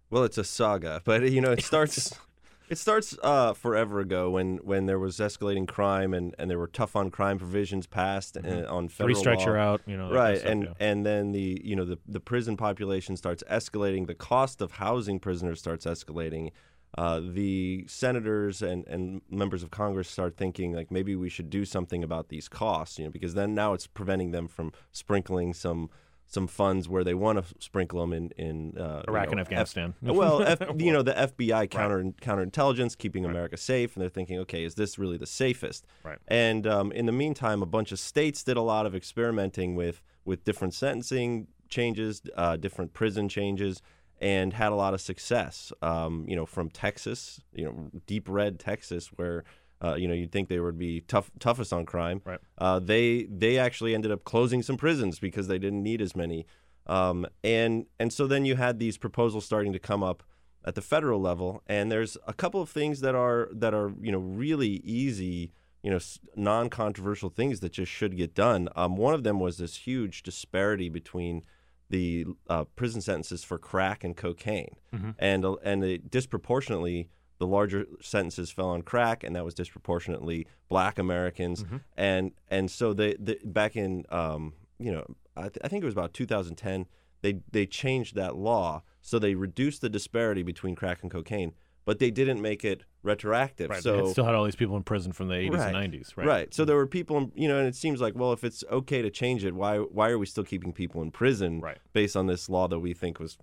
Well, 0.09 0.23
it's 0.25 0.39
a 0.39 0.45
saga, 0.45 1.03
but 1.05 1.31
you 1.31 1.41
know 1.41 1.53
it 1.53 1.63
starts. 1.63 2.15
it 2.71 2.79
starts 2.79 3.17
uh, 3.23 3.53
forever 3.53 3.99
ago 3.99 4.31
when, 4.31 4.59
when 4.59 4.87
there 4.87 4.99
was 4.99 5.17
escalating 5.19 5.67
crime 5.67 6.15
and, 6.15 6.35
and 6.39 6.49
there 6.49 6.59
were 6.59 6.69
tough 6.69 6.95
on 6.95 7.11
crime 7.11 7.37
provisions 7.37 7.87
passed 7.87 8.37
uh, 8.37 8.41
on 8.41 8.89
Mm-hmm. 8.89 9.05
Three 9.05 9.15
federal 9.15 9.17
strikes 9.17 9.47
law. 9.47 9.55
out, 9.55 9.83
you 9.87 9.97
know, 9.97 10.09
that 10.09 10.15
kind 10.15 10.17
of 10.17 10.25
right? 10.25 10.39
stuff, 10.39 10.51
and 10.51 10.63
yeah. 10.65 10.89
and 10.89 11.07
then 11.07 11.33
the 11.33 11.61
you 11.65 11.77
know 11.77 11.85
the 11.85 11.99
the 12.07 12.21
prison 12.21 12.57
population 12.57 13.17
starts 13.17 13.43
escalating. 13.51 14.07
The 14.07 14.15
cost 14.15 14.63
of 14.63 14.73
housing 14.73 15.19
prisoners 15.19 15.59
starts 15.59 15.85
escalating. 15.85 16.51
Uh, 16.99 17.21
the 17.23 17.85
senators 17.87 18.63
and, 18.63 18.87
and 18.89 19.23
members 19.31 19.63
of 19.63 19.71
Congress 19.71 20.09
start 20.09 20.37
thinking 20.37 20.73
like 20.73 20.91
maybe 20.91 21.15
we 21.15 21.29
should 21.29 21.49
do 21.49 21.65
something 21.65 22.03
about 22.03 22.29
these 22.29 22.49
costs, 22.49 22.99
you 22.99 23.05
know, 23.05 23.11
because 23.11 23.35
then 23.35 23.55
now 23.55 23.75
it's 23.75 23.87
preventing 23.87 24.33
them 24.33 24.49
from 24.49 24.73
sprinkling 24.91 25.53
some 25.55 25.89
some 26.31 26.47
funds 26.47 26.89
where 26.89 27.03
they 27.03 27.13
want 27.13 27.45
to 27.45 27.55
sprinkle 27.59 28.01
them 28.01 28.13
in 28.13 28.31
in 28.37 28.79
uh, 28.79 29.03
you 29.07 29.13
Iraq 29.13 29.27
know, 29.27 29.31
and 29.33 29.41
F- 29.41 29.47
Afghanistan. 29.47 29.95
well, 30.03 30.43
F, 30.43 30.61
you 30.79 30.93
know 30.93 31.03
the 31.03 31.13
FBI 31.13 31.69
counter 31.69 32.05
counterintelligence 32.23 32.97
keeping 32.97 33.25
America 33.25 33.57
safe, 33.57 33.95
and 33.95 34.03
they're 34.03 34.09
thinking, 34.09 34.39
okay, 34.39 34.65
is 34.65 34.77
this 34.77 34.99
really 34.99 35.17
the 35.17 35.27
safest? 35.27 35.87
Right. 36.05 36.19
And 36.29 36.67
um, 36.67 36.93
in 36.93 37.07
the 37.07 37.13
meantime, 37.13 37.63
a 37.63 37.67
bunch 37.67 37.91
of 37.91 37.99
states 37.99 38.45
did 38.45 38.57
a 38.57 38.63
lot 38.63 38.87
of 38.87 38.95
experimenting 38.95 39.75
with 39.75 40.03
with 40.25 40.45
different 40.45 40.73
sentencing 40.73 41.49
changes, 41.69 42.23
uh, 42.37 42.57
different 42.57 42.93
prison 42.93 43.29
changes, 43.29 43.83
and 44.21 44.53
had 44.53 44.71
a 44.71 44.77
lot 44.77 44.95
of 44.95 45.01
success. 45.01 45.73
Um, 45.83 46.25
you 46.29 46.37
know, 46.37 46.47
from 46.47 46.71
Texas, 46.71 47.41
you 47.53 47.65
know, 47.65 47.91
deep 48.07 48.29
red 48.29 48.61
Texas, 48.61 49.09
where 49.17 49.43
uh, 49.83 49.95
you 49.95 50.07
know 50.07 50.15
you'd 50.15 50.33
think 50.33 50.49
they 50.49 50.61
would 50.61 50.79
be 50.79 51.01
tough, 51.03 51.31
toughest 51.39 51.73
on 51.73 51.87
crime. 51.87 52.21
Right. 52.25 52.41
Uh, 52.59 52.79
they 52.79 53.25
they 53.25 53.59
actually 53.59 53.95
ended 53.95 54.13
up 54.13 54.25
closing 54.25 54.63
some 54.63 54.77
prisons 54.77 55.19
because 55.19 55.49
they 55.49 55.59
didn't 55.59 55.83
need 55.83 56.01
as 56.01 56.15
many. 56.15 56.47
Um, 56.87 57.27
and 57.45 57.87
and 57.99 58.13
so 58.13 58.27
then 58.27 58.45
you 58.45 58.57
had 58.57 58.79
these 58.79 58.99
proposals 58.99 59.45
starting 59.45 59.73
to 59.73 59.79
come 59.79 60.03
up 60.03 60.23
at 60.65 60.75
the 60.75 60.83
federal 60.83 61.21
level, 61.21 61.63
and 61.67 61.91
there's 61.91 62.17
a 62.27 62.33
couple 62.33 62.61
of 62.61 62.69
things 62.69 63.01
that 63.01 63.15
are 63.15 63.49
that 63.53 63.75
are 63.75 63.93
you 64.01 64.13
know 64.13 64.19
really 64.19 64.81
easy, 64.85 65.53
you 65.83 65.91
know, 65.91 65.99
non-controversial 66.37 67.31
things 67.31 67.61
that 67.61 67.73
just 67.73 67.91
should 67.91 68.17
get 68.17 68.35
done. 68.35 68.69
Um, 68.77 68.97
one 68.97 69.15
of 69.15 69.23
them 69.23 69.41
was 69.41 69.59
this 69.59 69.77
huge 69.77 70.23
disparity 70.23 70.89
between 70.89 71.43
the 71.89 72.27
uh, 72.49 72.65
prison 72.77 73.01
sentences 73.01 73.45
for 73.45 73.59
crack 73.59 74.05
and 74.05 74.17
cocaine, 74.17 74.77
and 75.19 75.45
uh, 75.45 75.55
and 75.63 75.85
it 75.85 76.11
disproportionately 76.11 77.09
the 77.41 77.47
larger 77.47 77.87
sentences 78.01 78.51
fell 78.53 78.69
on 78.69 78.83
crack, 78.83 79.25
and 79.25 79.35
that 79.35 79.45
was 79.45 79.55
disproportionately 79.55 80.47
Black 80.69 80.99
Americans, 80.99 81.65
and 81.97 82.31
and 82.49 82.71
so 82.71 82.95
they, 82.95 83.17
the 83.19 83.39
back 83.45 83.75
in 83.75 84.05
um, 84.11 84.53
you 84.79 84.93
know 84.93 85.05
I, 85.37 85.43
th- 85.43 85.59
I 85.65 85.69
think 85.69 85.83
it 85.83 85.87
was 85.87 85.95
about 85.95 86.13
2010 86.15 86.87
they 87.23 87.41
they 87.51 87.67
changed 87.67 88.15
that 88.15 88.37
law 88.37 88.83
so 89.03 89.19
they 89.19 89.35
reduced 89.35 89.81
the 89.81 89.89
disparity 89.89 90.43
between 90.43 90.75
crack 90.77 90.99
and 91.03 91.11
cocaine, 91.11 91.55
but 91.87 91.99
they 91.99 92.11
didn't 92.11 92.41
make 92.43 92.65
it 92.65 92.85
retroactive. 93.03 93.71
Right. 93.71 93.83
So 93.83 94.07
it 94.07 94.11
still 94.13 94.27
had 94.27 94.35
all 94.35 94.45
these 94.45 94.55
people 94.57 94.77
in 94.77 94.83
prison 94.83 95.13
from 95.13 95.29
the 95.29 95.35
80s 95.35 95.51
Right. 95.57 95.75
and 95.75 95.93
90s. 95.95 96.17
Right. 96.17 96.27
Right. 96.27 96.55
So 96.55 96.67
there 96.67 96.77
were 96.77 96.87
people, 96.87 97.31
you 97.35 97.49
know, 97.49 97.59
and 97.59 97.67
it 97.67 97.75
seems 97.75 98.01
like, 98.03 98.15
well, 98.15 98.33
if 98.35 98.45
it's 98.45 98.63
okay 98.71 99.01
to 99.01 99.09
change 99.11 99.43
it, 99.47 99.55
why 99.55 99.79
why 99.79 100.11
are 100.11 100.19
we 100.19 100.27
still 100.27 100.45
keeping 100.45 100.73
people 100.75 101.01
in 101.01 101.11
prison 101.11 101.61
Right. 101.61 101.79
based 101.95 102.15
on 102.17 102.27
this 102.27 102.51
law 102.51 102.69
that 102.69 102.81
we 102.81 102.93
think 102.93 103.19
was, 103.19 103.39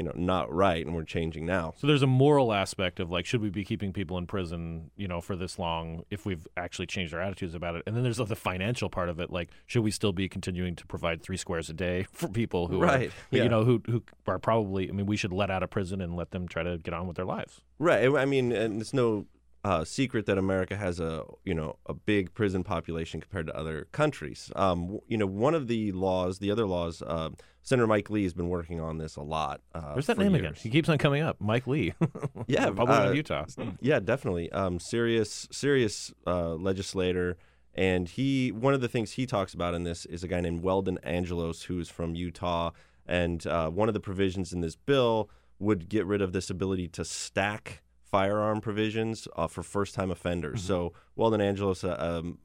you 0.00 0.06
know, 0.06 0.12
not 0.14 0.50
right, 0.50 0.82
and 0.86 0.94
we're 0.94 1.04
changing 1.04 1.44
now? 1.44 1.74
So 1.76 1.86
there's 1.86 2.00
a 2.02 2.06
moral 2.06 2.54
aspect 2.54 3.00
of 3.00 3.10
like, 3.10 3.26
should 3.26 3.42
we 3.42 3.50
be 3.50 3.66
keeping 3.66 3.92
people 3.92 4.16
in 4.16 4.26
prison, 4.26 4.90
you 4.96 5.06
know, 5.06 5.20
for 5.20 5.36
this 5.36 5.58
long 5.58 6.04
if 6.08 6.24
we've 6.24 6.48
actually 6.56 6.86
changed 6.86 7.12
our 7.12 7.20
attitudes 7.20 7.54
about 7.54 7.74
it? 7.76 7.82
And 7.86 7.94
then 7.94 8.02
there's 8.02 8.16
the 8.16 8.34
financial 8.34 8.88
part 8.88 9.10
of 9.10 9.20
it, 9.20 9.30
like, 9.30 9.50
should 9.66 9.82
we 9.82 9.90
still 9.90 10.14
be 10.14 10.26
continuing 10.26 10.74
to 10.76 10.86
provide 10.86 11.22
three 11.22 11.36
squares 11.36 11.68
a 11.68 11.74
day 11.74 12.06
for 12.12 12.28
people 12.28 12.68
who 12.68 12.80
Right, 12.80 13.10
are, 13.10 13.12
yeah. 13.30 13.42
you 13.42 13.50
know, 13.50 13.62
who 13.64 13.82
who 13.84 14.02
are 14.26 14.38
probably, 14.38 14.88
I 14.88 14.92
mean, 14.92 15.04
we 15.04 15.18
should 15.18 15.34
let 15.34 15.50
out 15.50 15.62
of 15.62 15.68
prison 15.68 16.00
and 16.00 16.16
let 16.16 16.30
them 16.30 16.48
try 16.48 16.62
to 16.62 16.78
get 16.78 16.94
on 16.94 17.06
with 17.06 17.16
their 17.16 17.26
lives. 17.26 17.60
Right. 17.78 18.08
I 18.10 18.24
mean, 18.24 18.52
and 18.52 18.80
it's 18.80 18.94
no 18.94 19.26
uh, 19.62 19.84
secret 19.84 20.26
that 20.26 20.38
America 20.38 20.76
has 20.76 21.00
a 21.00 21.24
you 21.44 21.54
know 21.54 21.76
a 21.86 21.94
big 21.94 22.32
prison 22.32 22.64
population 22.64 23.20
compared 23.20 23.46
to 23.46 23.56
other 23.56 23.86
countries. 23.92 24.50
Um, 24.56 25.00
you 25.06 25.18
know, 25.18 25.26
one 25.26 25.54
of 25.54 25.68
the 25.68 25.92
laws, 25.92 26.38
the 26.38 26.50
other 26.50 26.66
laws, 26.66 27.02
uh, 27.02 27.30
Senator 27.62 27.86
Mike 27.86 28.08
Lee 28.08 28.22
has 28.22 28.32
been 28.32 28.48
working 28.48 28.80
on 28.80 28.98
this 28.98 29.16
a 29.16 29.22
lot. 29.22 29.60
Uh, 29.74 29.92
Where's 29.92 30.06
that 30.06 30.18
name 30.18 30.32
years. 30.32 30.40
again? 30.40 30.54
He 30.56 30.70
keeps 30.70 30.88
on 30.88 30.98
coming 30.98 31.22
up. 31.22 31.36
Mike 31.40 31.66
Lee. 31.66 31.94
Yeah, 32.46 32.68
Republican 32.68 33.06
uh, 33.06 33.10
of 33.10 33.16
Utah. 33.16 33.44
Yeah, 33.80 34.00
definitely. 34.00 34.50
Um, 34.50 34.80
serious, 34.80 35.46
serious 35.52 36.12
uh, 36.26 36.54
legislator, 36.54 37.36
and 37.74 38.08
he. 38.08 38.50
One 38.50 38.72
of 38.74 38.80
the 38.80 38.88
things 38.88 39.12
he 39.12 39.26
talks 39.26 39.52
about 39.52 39.74
in 39.74 39.84
this 39.84 40.06
is 40.06 40.24
a 40.24 40.28
guy 40.28 40.40
named 40.40 40.62
Weldon 40.62 40.98
Angelos, 41.04 41.62
who 41.64 41.78
is 41.78 41.88
from 41.88 42.14
Utah, 42.14 42.70
and 43.06 43.46
uh, 43.46 43.68
one 43.68 43.88
of 43.88 43.94
the 43.94 44.00
provisions 44.00 44.52
in 44.52 44.62
this 44.62 44.74
bill 44.74 45.28
would 45.58 45.88
get 45.88 46.06
rid 46.06 46.22
of 46.22 46.32
this 46.32 46.48
ability 46.48 46.88
to 46.88 47.04
stack 47.04 47.82
firearm 48.10 48.60
provisions 48.60 49.28
uh, 49.36 49.46
for 49.46 49.62
first-time 49.62 50.10
offenders. 50.10 50.62
So 50.62 50.92
Weldon 51.16 51.40
Angelos. 51.40 51.84
Uh, 51.84 51.96
um, 51.98 52.38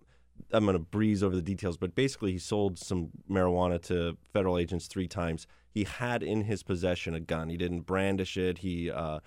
I'm 0.52 0.66
going 0.66 0.74
to 0.74 0.80
breeze 0.80 1.24
over 1.24 1.36
the 1.36 1.42
details, 1.42 1.78
but 1.78 1.96
basically, 1.96 2.34
he 2.34 2.38
sold 2.38 2.78
some 2.78 3.10
marijuana 3.30 3.82
to 3.84 4.18
federal 4.34 4.58
agents 4.58 4.88
three 4.88 5.08
times. 5.08 5.48
He 5.72 5.86
had 5.86 6.24
in 6.24 6.44
his 6.44 6.62
possession 6.62 7.14
a 7.14 7.20
gun. 7.20 7.50
He 7.50 7.58
didn't 7.58 7.82
brandish 7.82 8.38
it. 8.38 8.60
He, 8.60 8.92
uh, 8.92 9.20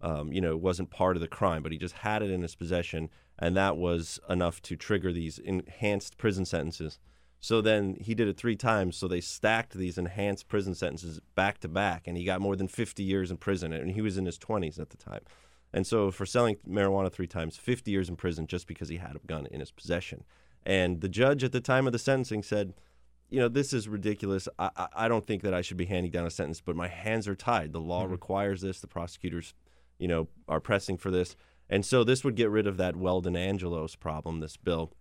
um, 0.00 0.32
you 0.32 0.40
know, 0.40 0.56
wasn't 0.56 0.90
part 0.90 1.16
of 1.16 1.20
the 1.20 1.28
crime, 1.28 1.62
but 1.62 1.72
he 1.72 1.78
just 1.78 1.94
had 1.94 2.22
it 2.22 2.30
in 2.30 2.42
his 2.42 2.54
possession, 2.54 3.08
and 3.38 3.56
that 3.56 3.76
was 3.76 4.20
enough 4.28 4.60
to 4.62 4.76
trigger 4.76 5.12
these 5.12 5.38
enhanced 5.38 6.18
prison 6.18 6.44
sentences. 6.44 6.98
So 7.40 7.60
then 7.60 7.96
he 8.00 8.14
did 8.14 8.28
it 8.28 8.36
three 8.36 8.56
times. 8.56 8.96
So 8.96 9.08
they 9.08 9.20
stacked 9.20 9.74
these 9.74 9.98
enhanced 9.98 10.48
prison 10.48 10.74
sentences 10.74 11.20
back 11.34 11.58
to 11.60 11.68
back, 11.68 12.06
and 12.06 12.16
he 12.16 12.24
got 12.24 12.40
more 12.40 12.56
than 12.56 12.68
50 12.68 13.02
years 13.02 13.30
in 13.30 13.36
prison, 13.36 13.72
and 13.72 13.92
he 13.92 14.00
was 14.00 14.16
in 14.16 14.26
his 14.26 14.38
20s 14.38 14.78
at 14.78 14.90
the 14.90 14.96
time. 14.96 15.20
And 15.72 15.86
so 15.86 16.10
for 16.10 16.24
selling 16.24 16.56
marijuana 16.68 17.12
three 17.12 17.26
times, 17.26 17.56
50 17.56 17.90
years 17.90 18.08
in 18.08 18.16
prison 18.16 18.46
just 18.46 18.66
because 18.66 18.88
he 18.88 18.96
had 18.96 19.16
a 19.16 19.26
gun 19.26 19.46
in 19.46 19.60
his 19.60 19.70
possession. 19.70 20.24
And 20.64 21.00
the 21.00 21.08
judge 21.08 21.44
at 21.44 21.52
the 21.52 21.60
time 21.60 21.86
of 21.86 21.92
the 21.92 21.98
sentencing 21.98 22.42
said, 22.42 22.74
you 23.28 23.40
know, 23.40 23.48
this 23.48 23.72
is 23.72 23.88
ridiculous. 23.88 24.48
I, 24.58 24.70
I, 24.76 24.86
I 24.94 25.08
don't 25.08 25.26
think 25.26 25.42
that 25.42 25.54
I 25.54 25.60
should 25.60 25.76
be 25.76 25.86
handing 25.86 26.12
down 26.12 26.26
a 26.26 26.30
sentence, 26.30 26.60
but 26.60 26.76
my 26.76 26.88
hands 26.88 27.26
are 27.26 27.34
tied. 27.34 27.72
The 27.72 27.80
law 27.80 28.04
requires 28.04 28.60
this. 28.60 28.80
The 28.80 28.86
prosecutors, 28.86 29.54
you 29.98 30.08
know, 30.08 30.28
are 30.48 30.60
pressing 30.60 30.96
for 30.96 31.10
this. 31.10 31.36
And 31.68 31.84
so 31.84 32.04
this 32.04 32.22
would 32.22 32.36
get 32.36 32.50
rid 32.50 32.66
of 32.66 32.76
that 32.76 32.96
Weldon 32.96 33.36
Angelos 33.36 33.96
problem, 33.96 34.40
this 34.40 34.56
bill. 34.56 34.92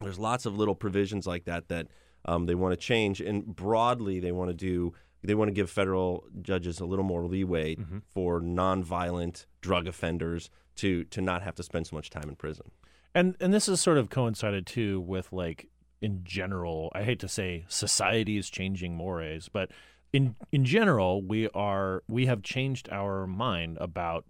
There's 0.00 0.18
lots 0.18 0.46
of 0.46 0.56
little 0.56 0.74
provisions 0.74 1.26
like 1.26 1.44
that 1.44 1.68
that 1.68 1.86
um, 2.24 2.46
they 2.46 2.54
want 2.54 2.72
to 2.72 2.76
change. 2.76 3.20
And 3.20 3.46
broadly, 3.46 4.18
they 4.18 4.32
want 4.32 4.50
to 4.50 4.54
do, 4.54 4.94
they 5.22 5.34
want 5.34 5.48
to 5.48 5.52
give 5.52 5.70
federal 5.70 6.24
judges 6.40 6.80
a 6.80 6.84
little 6.84 7.04
more 7.04 7.26
leeway 7.26 7.76
mm-hmm. 7.76 7.98
for 8.12 8.40
nonviolent 8.40 9.46
drug 9.60 9.86
offenders 9.86 10.50
to, 10.76 11.04
to 11.04 11.20
not 11.20 11.42
have 11.42 11.54
to 11.54 11.62
spend 11.62 11.86
so 11.86 11.96
much 11.96 12.10
time 12.10 12.28
in 12.28 12.36
prison. 12.36 12.70
And 13.14 13.36
and 13.40 13.52
this 13.52 13.68
is 13.68 13.80
sort 13.80 13.98
of 13.98 14.08
coincided 14.08 14.66
too 14.66 15.00
with 15.00 15.32
like 15.32 15.68
in 16.00 16.24
general, 16.24 16.90
I 16.94 17.02
hate 17.02 17.20
to 17.20 17.28
say 17.28 17.64
society 17.68 18.36
is 18.36 18.50
changing 18.50 18.94
mores, 18.94 19.48
but 19.52 19.70
in 20.12 20.34
in 20.50 20.64
general, 20.64 21.22
we 21.22 21.48
are 21.50 22.02
we 22.08 22.26
have 22.26 22.42
changed 22.42 22.88
our 22.90 23.26
mind 23.26 23.78
about 23.80 24.24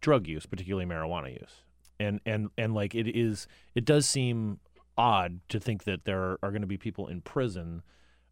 drug 0.00 0.26
use, 0.26 0.46
particularly 0.46 0.86
marijuana 0.86 1.32
use. 1.32 1.62
And 2.00 2.20
and 2.24 2.50
and 2.56 2.74
like 2.74 2.94
it 2.94 3.08
is 3.08 3.46
it 3.74 3.84
does 3.84 4.08
seem 4.08 4.60
odd 4.96 5.40
to 5.48 5.60
think 5.60 5.84
that 5.84 6.04
there 6.04 6.38
are 6.42 6.50
going 6.50 6.62
to 6.62 6.66
be 6.66 6.76
people 6.76 7.06
in 7.06 7.20
prison 7.20 7.82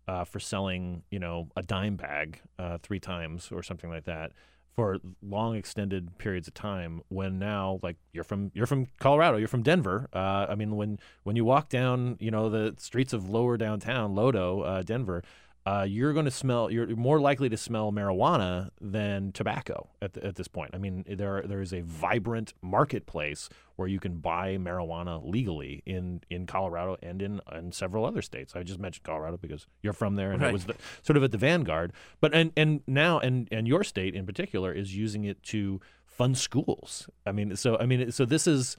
uh, 0.09 0.25
for 0.25 0.41
selling, 0.41 1.03
you 1.11 1.19
know, 1.19 1.49
a 1.57 1.63
dime 1.63 1.97
bag 1.97 2.41
uh, 2.59 2.79
three 2.83 3.01
times 3.01 3.51
or 3.53 3.63
something 3.63 3.91
like 3.91 4.05
that 4.05 4.33
for 4.75 4.99
long 5.23 5.57
extended 5.57 6.19
periods 6.19 6.47
of 6.47 6.53
time 6.53 7.01
when 7.09 7.39
now 7.39 7.81
like 7.83 7.97
you're 8.13 8.23
from 8.23 8.53
you're 8.55 8.67
from 8.67 8.87
Colorado 9.01 9.39
you're 9.39 9.49
from 9.49 9.63
Denver 9.63 10.07
uh, 10.13 10.47
I 10.51 10.55
mean 10.55 10.77
when 10.77 10.99
when 11.23 11.35
you 11.35 11.47
walk 11.47 11.71
down 11.71 12.19
you 12.21 12.31
know 12.31 12.51
the 12.51 12.75
streets 12.77 13.15
of 13.15 13.31
lower 13.31 13.57
downtown 13.57 14.15
Lodo 14.15 14.67
uh, 14.67 14.83
Denver 14.83 15.23
uh, 15.67 15.85
you're 15.87 16.13
going 16.13 16.25
to 16.25 16.31
smell. 16.31 16.71
You're 16.71 16.95
more 16.95 17.21
likely 17.21 17.49
to 17.49 17.57
smell 17.57 17.91
marijuana 17.91 18.71
than 18.81 19.33
tobacco 19.33 19.91
at, 20.01 20.13
the, 20.13 20.25
at 20.25 20.37
this 20.37 20.47
point. 20.47 20.71
I 20.75 20.79
mean, 20.79 21.05
there 21.09 21.43
there 21.43 21.61
is 21.61 21.73
a 21.73 21.81
vibrant 21.81 22.55
marketplace 22.63 23.49
where 23.77 23.87
you 23.89 24.01
can 24.01 24.17
buy 24.17 24.57
marijuana 24.57 25.23
legally 25.25 25.83
in, 25.87 26.23
in 26.31 26.47
Colorado 26.47 26.97
and 27.03 27.21
in, 27.21 27.41
in 27.55 27.73
several 27.73 28.05
other 28.07 28.23
states. 28.23 28.57
I 28.57 28.63
just 28.63 28.79
mentioned 28.81 29.05
Colorado 29.05 29.37
because 29.37 29.67
you're 29.83 29.93
from 29.93 30.17
there 30.17 30.33
and 30.33 30.41
Right. 30.43 30.49
it 30.51 30.53
was 30.53 30.65
the, 30.65 30.75
sort 31.03 31.17
of 31.17 31.23
at 31.23 31.31
the 31.31 31.39
vanguard. 31.39 31.93
But 32.21 32.35
and 32.35 32.53
and 32.57 32.81
now 32.87 33.19
and 33.19 33.49
and 33.53 33.69
your 33.69 33.85
state 33.85 34.15
in 34.15 34.25
particular 34.27 34.73
is 34.73 34.97
using 34.97 35.25
it 35.25 35.43
to 35.45 35.81
fund 36.07 36.39
schools. 36.39 37.09
I 37.27 37.33
mean, 37.33 37.55
so 37.57 37.77
I 37.79 37.87
mean, 37.87 38.11
so 38.11 38.25
this 38.25 38.47
is 38.47 38.77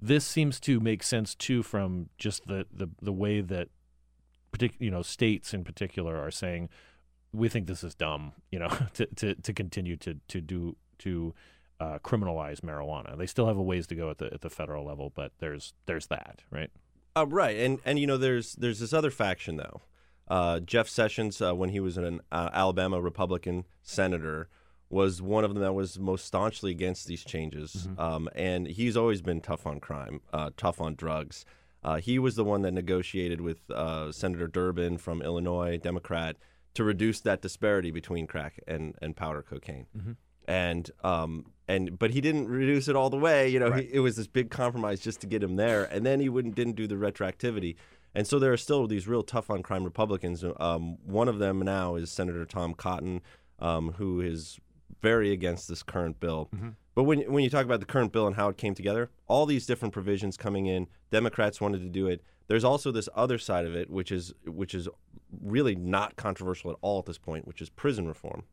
this 0.00 0.26
seems 0.26 0.60
to 0.60 0.78
make 0.80 1.02
sense 1.02 1.34
too 1.34 1.62
from 1.62 2.10
just 2.18 2.46
the 2.46 2.66
the, 2.70 2.88
the 3.00 3.12
way 3.12 3.40
that 3.40 3.68
partic- 4.52 4.78
you 4.78 4.90
know 4.90 5.00
states 5.02 5.54
in 5.54 5.64
particular 5.64 6.16
are 6.18 6.30
saying 6.30 6.68
we 7.32 7.48
think 7.48 7.66
this 7.66 7.82
is 7.82 7.94
dumb 7.94 8.32
you 8.50 8.58
know 8.58 8.68
to, 8.94 9.06
to, 9.16 9.34
to 9.36 9.52
continue 9.54 9.96
to 9.96 10.18
to 10.28 10.40
do 10.40 10.76
to 10.98 11.34
uh, 11.80 11.98
criminalize 11.98 12.60
marijuana 12.60 13.16
they 13.18 13.26
still 13.26 13.46
have 13.46 13.56
a 13.56 13.62
ways 13.62 13.86
to 13.86 13.94
go 13.94 14.10
at 14.10 14.18
the 14.18 14.32
at 14.32 14.40
the 14.40 14.50
federal 14.50 14.84
level 14.84 15.12
but 15.14 15.32
there's 15.38 15.74
there's 15.86 16.06
that 16.06 16.40
right 16.50 16.70
Uh, 17.16 17.26
right, 17.26 17.56
and 17.56 17.78
and 17.86 17.98
you 17.98 18.06
know, 18.06 18.18
there's 18.18 18.52
there's 18.56 18.78
this 18.80 18.92
other 18.92 19.10
faction 19.10 19.56
though. 19.56 19.80
Uh, 20.28 20.60
Jeff 20.60 20.86
Sessions, 20.86 21.40
uh, 21.40 21.54
when 21.54 21.70
he 21.70 21.80
was 21.80 21.96
an 21.96 22.20
uh, 22.30 22.50
Alabama 22.52 23.00
Republican 23.00 23.64
senator, 23.82 24.48
was 24.90 25.22
one 25.22 25.42
of 25.42 25.54
them 25.54 25.62
that 25.62 25.72
was 25.72 25.98
most 25.98 26.26
staunchly 26.26 26.70
against 26.70 27.06
these 27.06 27.24
changes. 27.24 27.88
Um, 27.96 28.28
and 28.34 28.66
he's 28.66 28.96
always 28.98 29.22
been 29.22 29.40
tough 29.40 29.66
on 29.66 29.80
crime, 29.80 30.20
uh, 30.32 30.50
tough 30.58 30.78
on 30.78 30.94
drugs. 30.94 31.46
Uh, 31.82 31.96
he 31.96 32.18
was 32.18 32.34
the 32.34 32.44
one 32.44 32.60
that 32.62 32.72
negotiated 32.72 33.40
with 33.40 33.70
uh, 33.70 34.12
Senator 34.12 34.46
Durbin 34.48 34.98
from 34.98 35.22
Illinois, 35.22 35.78
Democrat, 35.78 36.36
to 36.74 36.84
reduce 36.84 37.20
that 37.20 37.40
disparity 37.40 37.90
between 37.90 38.26
crack 38.26 38.60
and, 38.66 38.94
and 39.00 39.16
powder 39.16 39.42
cocaine. 39.42 39.86
And 40.46 40.90
um 41.02 41.46
and 41.68 41.98
but 41.98 42.12
he 42.12 42.20
didn't 42.20 42.48
reduce 42.48 42.88
it 42.88 42.96
all 42.96 43.10
the 43.10 43.16
way. 43.16 43.48
You 43.48 43.58
know, 43.58 43.72
he, 43.72 43.88
it 43.92 44.00
was 44.00 44.16
this 44.16 44.26
big 44.26 44.50
compromise 44.50 45.00
just 45.00 45.20
to 45.20 45.26
get 45.26 45.42
him 45.42 45.56
there, 45.56 45.84
and 45.84 46.06
then 46.06 46.20
he 46.20 46.28
wouldn't 46.28 46.54
didn't 46.54 46.76
do 46.76 46.86
the 46.86 46.94
retroactivity. 46.94 47.76
And 48.14 48.26
so 48.26 48.38
there 48.38 48.52
are 48.52 48.56
still 48.56 48.86
these 48.86 49.06
real 49.06 49.22
tough 49.22 49.50
on 49.50 49.62
crime 49.62 49.84
Republicans. 49.84 50.42
Um, 50.58 50.96
one 51.04 51.28
of 51.28 51.38
them 51.38 51.60
now 51.60 51.96
is 51.96 52.10
Senator 52.10 52.46
Tom 52.46 52.72
Cotton, 52.72 53.20
um, 53.58 53.92
who 53.98 54.20
is 54.22 54.58
very 55.02 55.32
against 55.32 55.68
this 55.68 55.82
current 55.82 56.18
bill. 56.20 56.48
But 56.94 57.02
when 57.02 57.20
when 57.30 57.44
you 57.44 57.50
talk 57.50 57.64
about 57.66 57.80
the 57.80 57.86
current 57.86 58.12
bill 58.12 58.26
and 58.26 58.36
how 58.36 58.48
it 58.48 58.56
came 58.56 58.74
together, 58.74 59.10
all 59.26 59.44
these 59.44 59.66
different 59.66 59.92
provisions 59.92 60.36
coming 60.38 60.66
in, 60.66 60.86
Democrats 61.10 61.60
wanted 61.60 61.82
to 61.82 61.88
do 61.88 62.06
it. 62.06 62.22
There's 62.48 62.64
also 62.64 62.90
this 62.92 63.08
other 63.14 63.38
side 63.38 63.66
of 63.66 63.74
it, 63.74 63.90
which 63.90 64.10
is 64.10 64.32
which 64.46 64.74
is 64.74 64.88
really 65.42 65.74
not 65.74 66.16
controversial 66.16 66.70
at 66.70 66.76
all 66.80 67.00
at 67.00 67.04
this 67.06 67.18
point, 67.18 67.46
which 67.46 67.60
is 67.60 67.68
prison 67.68 68.06
reform. 68.08 68.44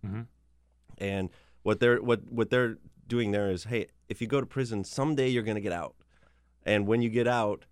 And 0.97 1.29
what 1.63 1.79
they're 1.79 2.01
what 2.01 2.31
what 2.31 2.49
they're 2.49 2.77
doing 3.07 3.31
there 3.31 3.49
is, 3.49 3.65
hey, 3.65 3.87
if 4.07 4.21
you 4.21 4.27
go 4.27 4.39
to 4.39 4.45
prison, 4.45 4.83
someday 4.83 5.27
you're 5.27 5.43
going 5.43 5.55
to 5.55 5.61
get 5.61 5.73
out. 5.73 5.95
And 6.65 6.87
when 6.87 7.01
you 7.01 7.09
get 7.09 7.27
out, 7.27 7.65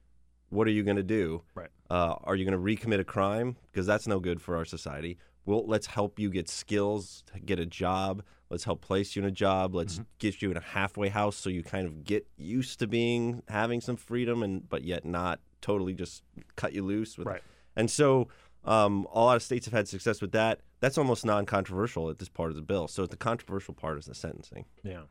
what 0.49 0.67
are 0.67 0.71
you 0.71 0.83
going 0.83 0.97
to 0.97 1.03
do? 1.03 1.43
Right. 1.55 1.69
Uh, 1.89 2.15
are 2.23 2.35
you 2.35 2.45
going 2.45 2.57
to 2.57 2.63
recommit 2.63 2.99
a 2.99 3.05
crime? 3.05 3.55
Because 3.71 3.85
that's 3.85 4.07
no 4.07 4.19
good 4.19 4.41
for 4.41 4.57
our 4.57 4.65
society. 4.65 5.17
Well, 5.45 5.65
let's 5.65 5.87
help 5.87 6.19
you 6.19 6.29
get 6.29 6.49
skills, 6.49 7.23
get 7.45 7.59
a 7.59 7.65
job. 7.65 8.23
Let's 8.49 8.65
help 8.65 8.81
place 8.81 9.15
you 9.15 9.21
in 9.21 9.27
a 9.27 9.31
job. 9.31 9.73
Let's 9.73 10.01
get 10.19 10.41
you 10.41 10.51
in 10.51 10.57
a 10.57 10.61
halfway 10.61 11.07
house 11.07 11.37
so 11.37 11.49
you 11.49 11.63
kind 11.63 11.87
of 11.87 12.03
get 12.03 12.27
used 12.37 12.79
to 12.79 12.87
being 12.87 13.43
having 13.47 13.79
some 13.79 13.95
freedom 13.95 14.43
and 14.43 14.67
but 14.69 14.83
yet 14.83 15.05
not 15.05 15.39
totally 15.61 15.93
just 15.93 16.21
cut 16.57 16.73
you 16.73 16.83
loose. 16.83 17.17
With, 17.17 17.27
Right. 17.27 17.41
And 17.77 17.89
so 17.89 18.27
um, 18.65 19.07
a 19.13 19.19
lot 19.19 19.37
of 19.37 19.41
states 19.41 19.65
have 19.67 19.73
had 19.73 19.87
success 19.87 20.21
with 20.21 20.33
that. 20.33 20.59
That's 20.81 20.97
almost 20.97 21.25
non-controversial 21.25 22.09
at 22.09 22.19
this 22.19 22.27
part 22.27 22.49
of 22.49 22.57
the 22.57 22.61
bill. 22.61 22.89
So 22.89 23.05
the 23.05 23.15
controversial 23.15 23.73
part 23.73 23.97
is 23.97 24.05
the 24.05 24.15
sentencing. 24.15 24.65
Yeah, 24.83 25.03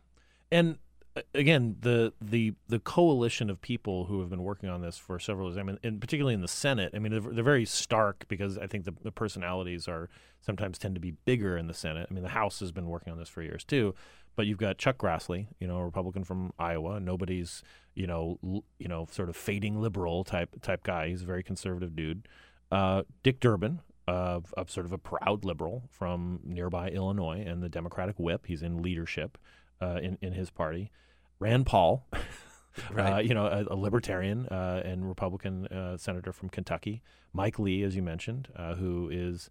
and 0.52 0.76
uh, 1.16 1.22
again, 1.34 1.76
the 1.80 2.12
the 2.20 2.52
the 2.68 2.78
coalition 2.78 3.48
of 3.48 3.60
people 3.62 4.04
who 4.04 4.20
have 4.20 4.28
been 4.28 4.42
working 4.42 4.68
on 4.68 4.82
this 4.82 4.98
for 4.98 5.18
several 5.18 5.48
years. 5.48 5.56
I 5.56 5.62
mean, 5.62 5.78
and 5.82 6.00
particularly 6.00 6.34
in 6.34 6.42
the 6.42 6.48
Senate. 6.48 6.92
I 6.94 6.98
mean, 6.98 7.12
they're, 7.12 7.32
they're 7.32 7.44
very 7.44 7.64
stark 7.64 8.26
because 8.28 8.58
I 8.58 8.66
think 8.66 8.84
the, 8.84 8.94
the 9.02 9.12
personalities 9.12 9.88
are 9.88 10.10
sometimes 10.40 10.78
tend 10.78 10.94
to 10.96 11.00
be 11.00 11.12
bigger 11.24 11.56
in 11.56 11.66
the 11.66 11.74
Senate. 11.74 12.08
I 12.10 12.14
mean, 12.14 12.22
the 12.22 12.30
House 12.30 12.60
has 12.60 12.72
been 12.72 12.86
working 12.86 13.12
on 13.12 13.18
this 13.18 13.28
for 13.28 13.42
years 13.42 13.64
too. 13.64 13.94
But 14.36 14.46
you've 14.46 14.58
got 14.58 14.78
Chuck 14.78 14.98
Grassley, 14.98 15.48
you 15.58 15.66
know, 15.66 15.76
a 15.78 15.84
Republican 15.84 16.22
from 16.22 16.52
Iowa. 16.58 17.00
Nobody's, 17.00 17.62
you 17.94 18.06
know, 18.06 18.38
l- 18.44 18.64
you 18.78 18.86
know, 18.86 19.08
sort 19.10 19.28
of 19.28 19.36
fading 19.36 19.80
liberal 19.80 20.22
type 20.22 20.50
type 20.62 20.84
guy. 20.84 21.08
He's 21.08 21.22
a 21.22 21.26
very 21.26 21.42
conservative 21.42 21.96
dude. 21.96 22.28
Uh, 22.70 23.02
Dick 23.24 23.40
Durbin, 23.40 23.80
of, 24.10 24.52
of 24.56 24.70
sort 24.70 24.86
of 24.86 24.92
a 24.92 24.98
proud 24.98 25.44
liberal 25.44 25.84
from 25.90 26.40
nearby 26.44 26.88
Illinois 26.88 27.44
and 27.46 27.62
the 27.62 27.68
Democratic 27.68 28.18
whip. 28.18 28.46
He's 28.46 28.62
in 28.62 28.82
leadership 28.82 29.38
uh, 29.80 30.00
in, 30.02 30.18
in 30.20 30.32
his 30.32 30.50
party. 30.50 30.90
Rand 31.38 31.66
Paul, 31.66 32.06
uh, 32.98 33.18
you 33.18 33.34
know, 33.34 33.46
a, 33.46 33.72
a 33.72 33.76
libertarian 33.76 34.46
uh, 34.48 34.82
and 34.84 35.08
Republican 35.08 35.66
uh, 35.68 35.96
senator 35.96 36.32
from 36.32 36.48
Kentucky. 36.48 37.02
Mike 37.32 37.58
Lee, 37.58 37.82
as 37.82 37.94
you 37.94 38.02
mentioned, 38.02 38.48
uh, 38.56 38.74
who 38.74 39.08
is, 39.10 39.48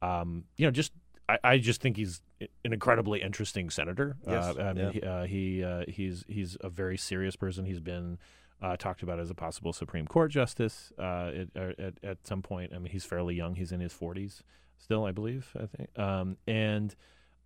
um, 0.00 0.44
you 0.56 0.66
know, 0.66 0.70
just 0.70 0.92
I, 1.28 1.38
I 1.44 1.58
just 1.58 1.80
think 1.82 1.96
he's 1.96 2.22
an 2.40 2.72
incredibly 2.72 3.20
interesting 3.22 3.68
senator. 3.68 4.16
Yes, 4.26 4.56
Uh, 4.56 4.62
I 4.62 4.72
mean, 4.72 4.84
yeah. 4.84 4.90
he, 4.92 5.02
uh, 5.02 5.24
he 5.24 5.64
uh, 5.64 5.84
he's 5.88 6.24
he's 6.28 6.56
a 6.62 6.70
very 6.70 6.96
serious 6.96 7.36
person. 7.36 7.66
He's 7.66 7.80
been 7.80 8.18
uh, 8.60 8.76
talked 8.76 9.02
about 9.02 9.18
as 9.18 9.30
a 9.30 9.34
possible 9.34 9.72
Supreme 9.72 10.06
Court 10.06 10.30
justice 10.30 10.92
uh, 10.98 11.30
at, 11.56 11.78
at 11.78 11.94
at 12.02 12.26
some 12.26 12.42
point. 12.42 12.72
I 12.74 12.78
mean, 12.78 12.92
he's 12.92 13.04
fairly 13.04 13.34
young. 13.34 13.54
He's 13.54 13.72
in 13.72 13.80
his 13.80 13.92
40s 13.92 14.42
still, 14.78 15.04
I 15.04 15.12
believe. 15.12 15.54
I 15.56 15.66
think. 15.66 15.98
Um, 15.98 16.36
and 16.46 16.94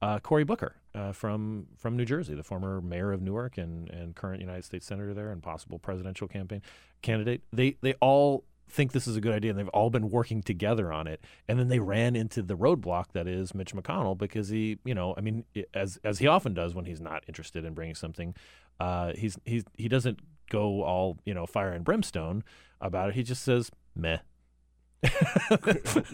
uh, 0.00 0.18
Cory 0.18 0.44
Booker 0.44 0.76
uh, 0.94 1.12
from 1.12 1.66
from 1.76 1.96
New 1.96 2.04
Jersey, 2.04 2.34
the 2.34 2.42
former 2.42 2.80
mayor 2.80 3.12
of 3.12 3.22
Newark 3.22 3.58
and, 3.58 3.88
and 3.90 4.14
current 4.14 4.40
United 4.40 4.64
States 4.64 4.86
senator 4.86 5.14
there, 5.14 5.30
and 5.30 5.42
possible 5.42 5.78
presidential 5.78 6.28
campaign 6.28 6.62
candidate. 7.02 7.42
They 7.52 7.76
they 7.82 7.94
all 7.94 8.44
think 8.68 8.92
this 8.92 9.06
is 9.06 9.16
a 9.16 9.20
good 9.20 9.34
idea, 9.34 9.50
and 9.50 9.58
they've 9.58 9.68
all 9.68 9.90
been 9.90 10.10
working 10.10 10.42
together 10.42 10.92
on 10.92 11.06
it. 11.06 11.22
And 11.46 11.58
then 11.58 11.68
they 11.68 11.78
ran 11.78 12.16
into 12.16 12.42
the 12.42 12.56
roadblock 12.56 13.12
that 13.12 13.28
is 13.28 13.54
Mitch 13.54 13.74
McConnell 13.74 14.16
because 14.16 14.48
he, 14.48 14.78
you 14.84 14.94
know, 14.94 15.14
I 15.16 15.20
mean, 15.20 15.44
as 15.74 15.98
as 16.02 16.18
he 16.18 16.26
often 16.26 16.54
does 16.54 16.74
when 16.74 16.84
he's 16.84 17.00
not 17.00 17.22
interested 17.28 17.64
in 17.64 17.74
bringing 17.74 17.94
something, 17.94 18.34
uh, 18.80 19.12
he's 19.14 19.38
he's 19.44 19.64
he 19.76 19.88
doesn't 19.88 20.18
go 20.52 20.82
all 20.82 21.18
you 21.24 21.34
know 21.34 21.46
fire 21.46 21.72
and 21.72 21.84
brimstone 21.84 22.44
about 22.80 23.08
it. 23.08 23.14
He 23.14 23.22
just 23.22 23.42
says 23.42 23.70
meh. 23.96 24.18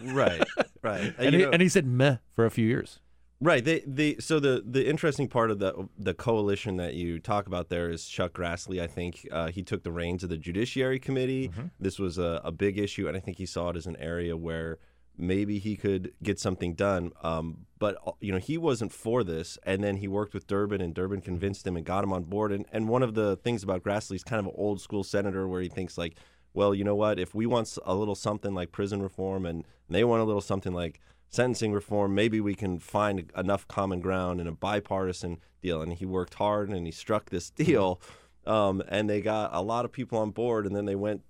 right, 0.04 0.42
right. 0.82 1.14
and, 1.18 1.32
you 1.32 1.38
he, 1.38 1.44
know- 1.44 1.50
and 1.50 1.60
he 1.60 1.68
said 1.68 1.86
meh 1.86 2.16
for 2.32 2.46
a 2.46 2.50
few 2.50 2.66
years. 2.66 3.00
Right. 3.40 3.64
They, 3.64 3.84
the 3.86 4.16
so 4.18 4.40
the 4.40 4.64
the 4.66 4.88
interesting 4.88 5.28
part 5.28 5.52
of 5.52 5.60
the 5.60 5.88
the 5.96 6.12
coalition 6.12 6.76
that 6.78 6.94
you 6.94 7.20
talk 7.20 7.46
about 7.46 7.68
there 7.68 7.88
is 7.88 8.08
Chuck 8.08 8.32
Grassley. 8.32 8.82
I 8.82 8.88
think 8.88 9.28
uh, 9.30 9.48
he 9.48 9.62
took 9.62 9.84
the 9.84 9.92
reins 9.92 10.24
of 10.24 10.28
the 10.30 10.36
Judiciary 10.36 10.98
Committee. 10.98 11.52
This 11.78 12.00
was 12.00 12.18
a, 12.18 12.40
a 12.42 12.50
big 12.50 12.78
issue, 12.78 13.06
and 13.06 13.16
I 13.16 13.20
think 13.20 13.38
he 13.38 13.46
saw 13.46 13.68
it 13.70 13.76
as 13.76 13.86
an 13.86 13.96
area 13.98 14.36
where 14.36 14.78
maybe 15.18 15.58
he 15.58 15.76
could 15.76 16.12
get 16.22 16.38
something 16.38 16.74
done. 16.74 17.12
Um, 17.22 17.66
but 17.78 17.98
uh, 18.06 18.12
you 18.20 18.32
know, 18.32 18.38
he 18.38 18.56
wasn't 18.56 18.92
for 18.92 19.24
this, 19.24 19.58
and 19.64 19.82
then 19.82 19.96
he 19.96 20.08
worked 20.08 20.32
with 20.32 20.46
Durbin, 20.46 20.80
and 20.80 20.94
Durbin 20.94 21.20
convinced 21.20 21.66
him 21.66 21.76
and 21.76 21.84
got 21.84 22.04
him 22.04 22.12
on 22.12 22.24
board. 22.24 22.52
And 22.52 22.64
and 22.72 22.88
one 22.88 23.02
of 23.02 23.14
the 23.14 23.36
things 23.36 23.62
about 23.62 23.82
Grassley 23.82 24.16
is 24.16 24.24
kind 24.24 24.40
of 24.40 24.46
an 24.46 24.52
old 24.56 24.80
school 24.80 25.04
senator 25.04 25.46
where 25.48 25.60
he 25.60 25.68
thinks 25.68 25.98
like, 25.98 26.16
well, 26.54 26.74
you 26.74 26.84
know 26.84 26.94
what? 26.94 27.18
If 27.18 27.34
we 27.34 27.46
want 27.46 27.76
a 27.84 27.94
little 27.94 28.14
something 28.14 28.54
like 28.54 28.72
prison 28.72 29.02
reform, 29.02 29.44
and 29.44 29.64
they 29.88 30.04
want 30.04 30.22
a 30.22 30.24
little 30.24 30.40
something 30.40 30.72
like 30.72 31.00
sentencing 31.28 31.72
reform, 31.72 32.14
maybe 32.14 32.40
we 32.40 32.54
can 32.54 32.78
find 32.78 33.30
enough 33.36 33.68
common 33.68 34.00
ground 34.00 34.40
in 34.40 34.46
a 34.46 34.52
bipartisan 34.52 35.38
deal. 35.60 35.82
And 35.82 35.92
he 35.92 36.06
worked 36.06 36.34
hard, 36.34 36.70
and 36.70 36.86
he 36.86 36.92
struck 36.92 37.30
this 37.30 37.50
deal. 37.64 38.00
Um, 38.46 38.82
and 38.88 39.10
they 39.10 39.20
got 39.20 39.50
a 39.52 39.60
lot 39.60 39.84
of 39.84 39.92
people 39.92 40.18
on 40.18 40.30
board, 40.30 40.66
and 40.66 40.74
then 40.74 40.86
they 40.86 40.94
went 40.94 41.22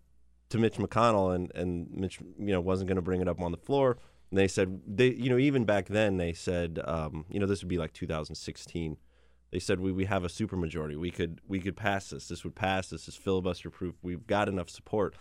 to 0.50 0.58
Mitch 0.58 0.76
McConnell, 0.76 1.34
and 1.34 1.52
and 1.54 1.88
Mitch, 1.90 2.20
you 2.38 2.52
know, 2.52 2.60
wasn't 2.60 2.88
going 2.88 2.96
to 2.96 3.02
bring 3.02 3.20
it 3.20 3.28
up 3.28 3.40
on 3.40 3.52
the 3.52 3.58
floor. 3.58 3.98
And 4.30 4.38
they 4.38 4.48
said 4.48 4.80
they, 4.86 5.08
you 5.08 5.30
know, 5.30 5.38
even 5.38 5.64
back 5.64 5.86
then 5.88 6.16
they 6.16 6.32
said, 6.32 6.80
um, 6.84 7.24
you 7.28 7.40
know, 7.40 7.46
this 7.46 7.62
would 7.62 7.68
be 7.68 7.78
like 7.78 7.92
2016. 7.92 8.96
They 9.50 9.58
said 9.58 9.80
we, 9.80 9.92
we 9.92 10.04
have 10.04 10.24
a 10.24 10.28
supermajority. 10.28 10.96
We 10.96 11.10
could 11.10 11.40
we 11.46 11.60
could 11.60 11.76
pass 11.76 12.10
this. 12.10 12.28
This 12.28 12.44
would 12.44 12.54
pass. 12.54 12.88
This 12.88 13.08
is 13.08 13.16
filibuster 13.16 13.70
proof. 13.70 13.94
We've 14.02 14.26
got 14.26 14.48
enough 14.48 14.68
support. 14.68 15.14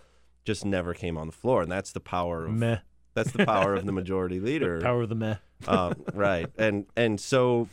Just 0.43 0.65
never 0.65 0.93
came 0.93 1.17
on 1.17 1.27
the 1.27 1.33
floor, 1.33 1.61
and 1.61 1.71
that's 1.71 1.91
the 1.91 1.99
power 1.99 2.45
of 2.45 2.53
Meh. 2.53 2.77
that's 3.13 3.31
the 3.31 3.45
power 3.45 3.73
of 3.73 3.85
the 3.85 3.91
majority 3.93 4.39
leader. 4.39 4.79
Power 4.81 5.01
of 5.03 5.09
the 5.09 5.15
meh. 5.15 5.35
um, 5.67 5.93
right, 6.13 6.47
and 6.57 6.85
and 6.95 7.19
so 7.19 7.67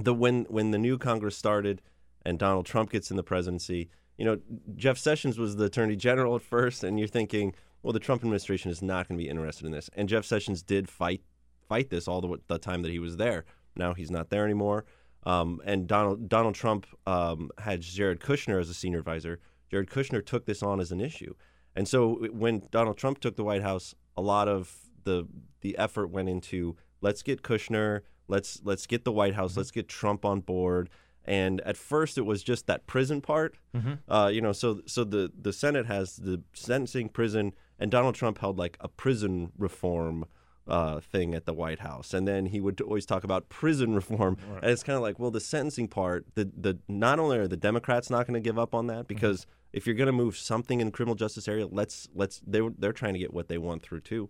the 0.00 0.14
when 0.14 0.44
when 0.44 0.70
the 0.70 0.78
new 0.78 0.98
Congress 0.98 1.36
started 1.36 1.82
and 2.24 2.38
Donald 2.38 2.66
Trump 2.66 2.90
gets 2.90 3.10
in 3.10 3.16
the 3.16 3.22
presidency, 3.22 3.88
you 4.18 4.24
know, 4.24 4.38
Jeff 4.76 4.98
Sessions 4.98 5.38
was 5.38 5.56
the 5.56 5.64
Attorney 5.64 5.96
General 5.96 6.36
at 6.36 6.42
first, 6.42 6.84
and 6.84 6.98
you're 6.98 7.08
thinking, 7.08 7.54
well, 7.82 7.92
the 7.92 8.00
Trump 8.00 8.22
administration 8.22 8.70
is 8.70 8.82
not 8.82 9.08
going 9.08 9.18
to 9.18 9.22
be 9.22 9.28
interested 9.28 9.66
in 9.66 9.72
this, 9.72 9.90
and 9.94 10.08
Jeff 10.08 10.24
Sessions 10.24 10.62
did 10.62 10.88
fight 10.88 11.22
fight 11.68 11.90
this 11.90 12.06
all 12.06 12.20
the, 12.20 12.38
the 12.46 12.58
time 12.58 12.82
that 12.82 12.92
he 12.92 12.98
was 12.98 13.16
there. 13.16 13.44
Now 13.74 13.92
he's 13.92 14.10
not 14.10 14.30
there 14.30 14.44
anymore. 14.44 14.84
Um, 15.24 15.60
and 15.64 15.86
Donald 15.88 16.28
Donald 16.28 16.54
Trump 16.54 16.86
um, 17.06 17.50
had 17.58 17.80
Jared 17.80 18.20
Kushner 18.20 18.60
as 18.60 18.70
a 18.70 18.74
senior 18.74 18.98
advisor. 19.00 19.40
Jared 19.70 19.90
Kushner 19.90 20.24
took 20.24 20.46
this 20.46 20.62
on 20.62 20.80
as 20.80 20.92
an 20.92 21.00
issue, 21.00 21.34
and 21.74 21.86
so 21.88 22.26
when 22.32 22.62
Donald 22.70 22.96
Trump 22.96 23.20
took 23.20 23.36
the 23.36 23.44
White 23.44 23.62
House, 23.62 23.94
a 24.16 24.22
lot 24.22 24.48
of 24.48 24.72
the 25.04 25.26
the 25.60 25.76
effort 25.78 26.08
went 26.08 26.28
into 26.28 26.76
let's 27.00 27.22
get 27.22 27.42
Kushner, 27.42 28.00
let's 28.28 28.60
let's 28.64 28.86
get 28.86 29.04
the 29.04 29.12
White 29.12 29.34
House, 29.34 29.52
Mm-hmm. 29.52 29.60
let's 29.60 29.70
get 29.72 29.88
Trump 29.88 30.24
on 30.24 30.40
board. 30.40 30.88
And 31.26 31.60
at 31.62 31.76
first, 31.76 32.16
it 32.18 32.22
was 32.24 32.42
just 32.42 32.66
that 32.66 32.86
prison 32.86 33.20
part, 33.20 33.56
Mm-hmm. 33.74 34.10
uh, 34.10 34.28
you 34.28 34.40
know. 34.40 34.52
So 34.52 34.80
so 34.86 35.04
the 35.04 35.30
the 35.38 35.52
Senate 35.52 35.86
has 35.86 36.16
the 36.16 36.42
sentencing, 36.54 37.08
prison, 37.10 37.52
and 37.78 37.90
Donald 37.90 38.14
Trump 38.14 38.38
held 38.38 38.58
like 38.58 38.76
a 38.80 38.88
prison 38.88 39.52
reform 39.58 40.24
uh, 40.68 40.98
thing 41.00 41.34
at 41.34 41.44
the 41.46 41.52
White 41.52 41.80
House, 41.80 42.14
and 42.14 42.26
then 42.26 42.46
he 42.46 42.60
would 42.60 42.80
always 42.80 43.06
talk 43.06 43.22
about 43.24 43.48
prison 43.48 43.94
reform, 44.00 44.36
and 44.62 44.70
it's 44.70 44.82
kind 44.82 44.96
of 44.96 45.02
like, 45.02 45.18
well, 45.18 45.30
the 45.30 45.40
sentencing 45.40 45.88
part, 45.88 46.26
the 46.34 46.50
the 46.56 46.78
not 46.88 47.18
only 47.18 47.38
are 47.38 47.48
the 47.48 47.56
Democrats 47.56 48.08
not 48.10 48.26
going 48.26 48.34
to 48.34 48.40
give 48.40 48.58
up 48.58 48.74
on 48.74 48.86
that 48.86 49.06
because 49.06 49.46
if 49.72 49.86
you're 49.86 49.94
going 49.96 50.06
to 50.06 50.12
move 50.12 50.36
something 50.36 50.80
in 50.80 50.86
the 50.86 50.92
criminal 50.92 51.14
justice 51.14 51.46
area, 51.48 51.66
let's 51.66 52.08
let's 52.14 52.40
they 52.46 52.60
they're 52.78 52.92
trying 52.92 53.12
to 53.14 53.18
get 53.20 53.32
what 53.34 53.48
they 53.48 53.58
want 53.58 53.82
through 53.82 54.00
too. 54.00 54.28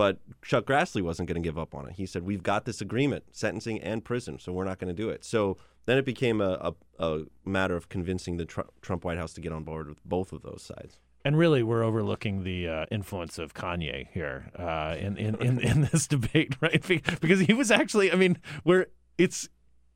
But 0.00 0.16
Chuck 0.40 0.64
Grassley 0.64 1.02
wasn't 1.02 1.28
going 1.28 1.42
to 1.42 1.46
give 1.46 1.58
up 1.58 1.74
on 1.74 1.86
it. 1.86 1.96
He 1.96 2.06
said, 2.06 2.22
"We've 2.22 2.42
got 2.42 2.64
this 2.64 2.80
agreement, 2.80 3.24
sentencing 3.32 3.82
and 3.82 4.02
prison, 4.02 4.38
so 4.38 4.50
we're 4.50 4.64
not 4.64 4.78
going 4.78 4.88
to 4.88 4.94
do 4.94 5.10
it." 5.10 5.26
So 5.26 5.58
then 5.84 5.98
it 5.98 6.06
became 6.06 6.40
a, 6.40 6.72
a, 6.98 7.06
a 7.06 7.24
matter 7.44 7.76
of 7.76 7.90
convincing 7.90 8.38
the 8.38 8.46
Tr- 8.46 8.62
Trump 8.80 9.04
White 9.04 9.18
House 9.18 9.34
to 9.34 9.42
get 9.42 9.52
on 9.52 9.62
board 9.62 9.90
with 9.90 10.02
both 10.02 10.32
of 10.32 10.40
those 10.40 10.62
sides. 10.62 10.96
And 11.22 11.36
really, 11.36 11.62
we're 11.62 11.82
overlooking 11.82 12.44
the 12.44 12.66
uh, 12.66 12.86
influence 12.90 13.38
of 13.38 13.52
Kanye 13.52 14.08
here 14.10 14.50
uh, 14.58 14.96
in, 14.98 15.18
in, 15.18 15.34
in, 15.34 15.60
in 15.60 15.82
this 15.92 16.06
debate, 16.16 16.56
right? 16.62 16.82
Because 17.20 17.40
he 17.40 17.52
was 17.52 17.70
actually, 17.70 18.10
I 18.10 18.14
mean, 18.14 18.38
we're 18.64 18.86
it's 19.18 19.50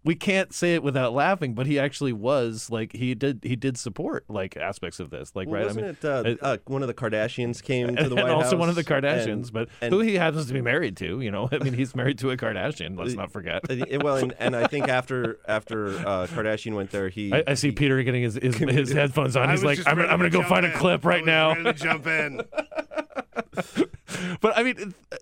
we 0.04 0.14
can't 0.14 0.52
say 0.52 0.74
it 0.74 0.82
without 0.82 1.14
laughing, 1.14 1.54
but 1.54 1.66
he 1.66 1.78
actually 1.78 2.12
was 2.12 2.68
like 2.70 2.92
he 2.92 3.14
did 3.14 3.40
he 3.42 3.56
did 3.56 3.78
support 3.78 4.24
like 4.28 4.56
aspects 4.56 5.00
of 5.00 5.08
this, 5.10 5.32
like 5.34 5.48
Well, 5.48 5.56
right? 5.56 5.66
Wasn't 5.66 5.84
I 6.04 6.22
mean, 6.22 6.26
it 6.32 6.42
uh, 6.42 6.46
uh, 6.46 6.56
one 6.66 6.82
of 6.82 6.88
the 6.88 6.94
Kardashians 6.94 7.62
came 7.62 7.88
to 7.88 7.94
the 7.94 8.02
and 8.10 8.14
White 8.16 8.26
House? 8.26 8.44
also 8.44 8.56
one 8.58 8.68
of 8.68 8.74
the 8.74 8.80
and- 8.80 8.88
Kardashians, 9.04 9.50
but 9.52 9.68
and- 9.80 9.92
who 9.92 10.00
he 10.00 10.14
happens 10.16 10.46
to 10.46 10.52
be 10.52 10.60
married 10.60 10.96
to. 10.98 11.20
You 11.20 11.30
know, 11.30 11.48
I 11.52 11.58
mean, 11.58 11.72
he's 11.72 11.94
married 11.96 12.18
to 12.18 12.30
a 12.30 12.36
Kardashian. 12.36 12.98
Let's 12.98 13.14
not 13.14 13.30
forget. 13.32 13.62
Uh, 13.70 13.98
well, 14.02 14.16
and, 14.16 14.34
and 14.38 14.54
I 14.54 14.66
think 14.66 14.88
after 14.88 15.38
after 15.48 15.88
uh, 15.88 16.26
Kardashian 16.26 16.74
went 16.74 16.90
there, 16.90 17.08
he 17.08 17.32
I, 17.32 17.42
I 17.48 17.54
see 17.54 17.72
Peter 17.72 18.02
getting 18.02 18.22
his 18.22 18.34
his, 18.34 18.56
his 18.56 18.92
headphones 18.92 19.36
on. 19.36 19.48
I 19.48 19.52
He's 19.52 19.64
like, 19.64 19.78
I'm, 19.86 19.98
I'm 20.00 20.18
going 20.18 20.22
to 20.22 20.30
go 20.30 20.40
jump 20.40 20.48
find 20.48 20.66
a 20.66 20.70
in. 20.72 20.76
clip 20.76 21.06
I 21.06 21.08
right 21.08 21.20
was 21.22 21.26
now. 21.26 21.48
ready 21.54 21.64
to 21.64 21.72
jump 21.72 22.06
in. 22.06 22.42
but 24.40 24.56
I 24.56 24.62
mean, 24.62 24.76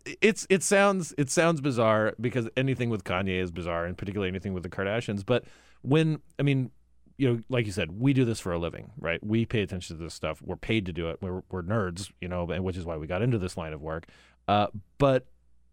it- 0.07 0.19
it's 0.21 0.47
it 0.51 0.63
sounds 0.63 1.15
it 1.19 1.31
sounds 1.31 1.61
bizarre 1.61 2.15
because 2.21 2.49
anything 2.57 2.91
with 2.91 3.05
Kanye 3.05 3.41
is 3.43 3.51
bizarre, 3.51 3.85
and 3.87 3.97
particularly 3.97 4.29
anything 4.29 4.53
with 4.55 4.63
the 4.63 4.69
Kardashians. 4.69 5.25
But 5.25 5.45
when 5.83 6.21
I 6.39 6.43
mean, 6.43 6.71
you 7.19 7.29
know, 7.33 7.41
like 7.49 7.67
you 7.67 7.73
said, 7.73 8.01
we 8.01 8.13
do 8.13 8.25
this 8.25 8.41
for 8.41 8.53
a 8.53 8.59
living, 8.59 8.91
right? 8.99 9.25
We 9.25 9.47
pay 9.47 9.63
attention 9.63 9.97
to 9.97 10.03
this 10.03 10.15
stuff. 10.15 10.41
We're 10.43 10.57
paid 10.57 10.87
to 10.87 10.93
do 10.93 11.09
it. 11.11 11.19
We're 11.21 11.43
we're 11.51 11.63
nerds, 11.63 12.11
you 12.21 12.29
know, 12.29 12.49
and 12.51 12.65
which 12.65 12.77
is 12.77 12.85
why 12.85 12.97
we 12.97 13.07
got 13.07 13.23
into 13.23 13.39
this 13.39 13.57
line 13.57 13.73
of 13.73 13.81
work. 13.83 14.07
Uh, 14.49 14.69
but 14.99 15.27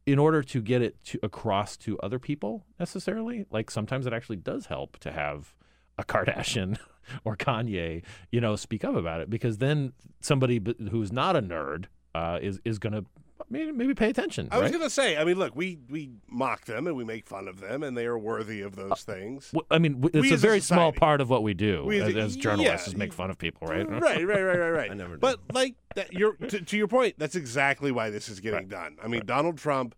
in 0.05 0.17
order 0.19 0.41
to 0.41 0.61
get 0.61 0.81
it 0.81 1.03
to 1.03 1.19
across 1.21 1.77
to 1.77 1.99
other 1.99 2.17
people 2.19 2.65
necessarily, 2.79 3.45
like 3.51 3.69
sometimes 3.69 4.05
it 4.07 4.13
actually 4.13 4.37
does 4.37 4.65
help 4.67 4.97
to 4.99 5.11
have 5.11 5.53
a 5.97 6.03
Kardashian 6.03 6.77
or 7.23 7.35
Kanye, 7.35 8.03
you 8.31 8.41
know, 8.41 8.55
speak 8.55 8.83
up 8.83 8.95
about 8.95 9.21
it 9.21 9.29
because 9.29 9.57
then 9.59 9.93
somebody 10.21 10.59
who's 10.89 11.11
not 11.11 11.35
a 11.35 11.41
nerd 11.41 11.85
uh, 12.15 12.39
is 12.41 12.59
is 12.65 12.79
going 12.79 12.93
to 12.93 13.05
maybe, 13.49 13.71
maybe 13.71 13.93
pay 13.93 14.09
attention. 14.09 14.47
I 14.51 14.59
was 14.59 14.71
going 14.71 14.83
to 14.83 14.89
say, 14.89 15.17
I 15.17 15.23
mean, 15.23 15.37
look, 15.37 15.55
we 15.55 15.79
we 15.89 16.11
mock 16.27 16.65
them 16.65 16.87
and 16.87 16.95
we 16.95 17.03
make 17.03 17.25
fun 17.25 17.47
of 17.47 17.59
them, 17.59 17.83
and 17.83 17.97
they 17.97 18.05
are 18.05 18.17
worthy 18.17 18.61
of 18.61 18.75
those 18.75 19.03
things. 19.03 19.51
W- 19.51 19.65
I 19.71 19.79
mean, 19.79 20.01
w- 20.01 20.21
We 20.21 20.27
it's 20.27 20.31
a 20.31 20.33
as 20.35 20.43
a 20.43 20.47
very 20.47 20.59
small 20.59 20.91
part 20.91 21.21
of 21.21 21.29
what 21.29 21.43
we 21.43 21.53
do 21.53 21.83
We 21.85 22.01
as 22.01 22.15
as, 22.15 22.35
journalists 22.35 22.87
yeah, 22.87 22.91
is 22.91 22.95
make 22.95 23.13
fun 23.13 23.29
of 23.29 23.37
people, 23.37 23.67
right? 23.67 23.87
Right, 23.89 24.25
right, 24.25 24.41
right, 24.41 24.57
right, 24.57 24.69
right. 24.69 24.91
I 24.91 24.93
never 24.93 25.11
did. 25.11 25.21
But 25.21 25.39
like 25.53 25.75
that, 25.95 26.13
you're 26.13 26.33
to, 26.33 26.61
to 26.61 26.77
your 26.77 26.87
point. 26.87 27.15
That's 27.17 27.35
exactly 27.35 27.91
why 27.91 28.09
this 28.09 28.29
is 28.29 28.39
getting 28.39 28.67
done. 28.67 28.97
I 29.03 29.07
mean, 29.07 29.25
Donald 29.25 29.57
Trump. 29.57 29.95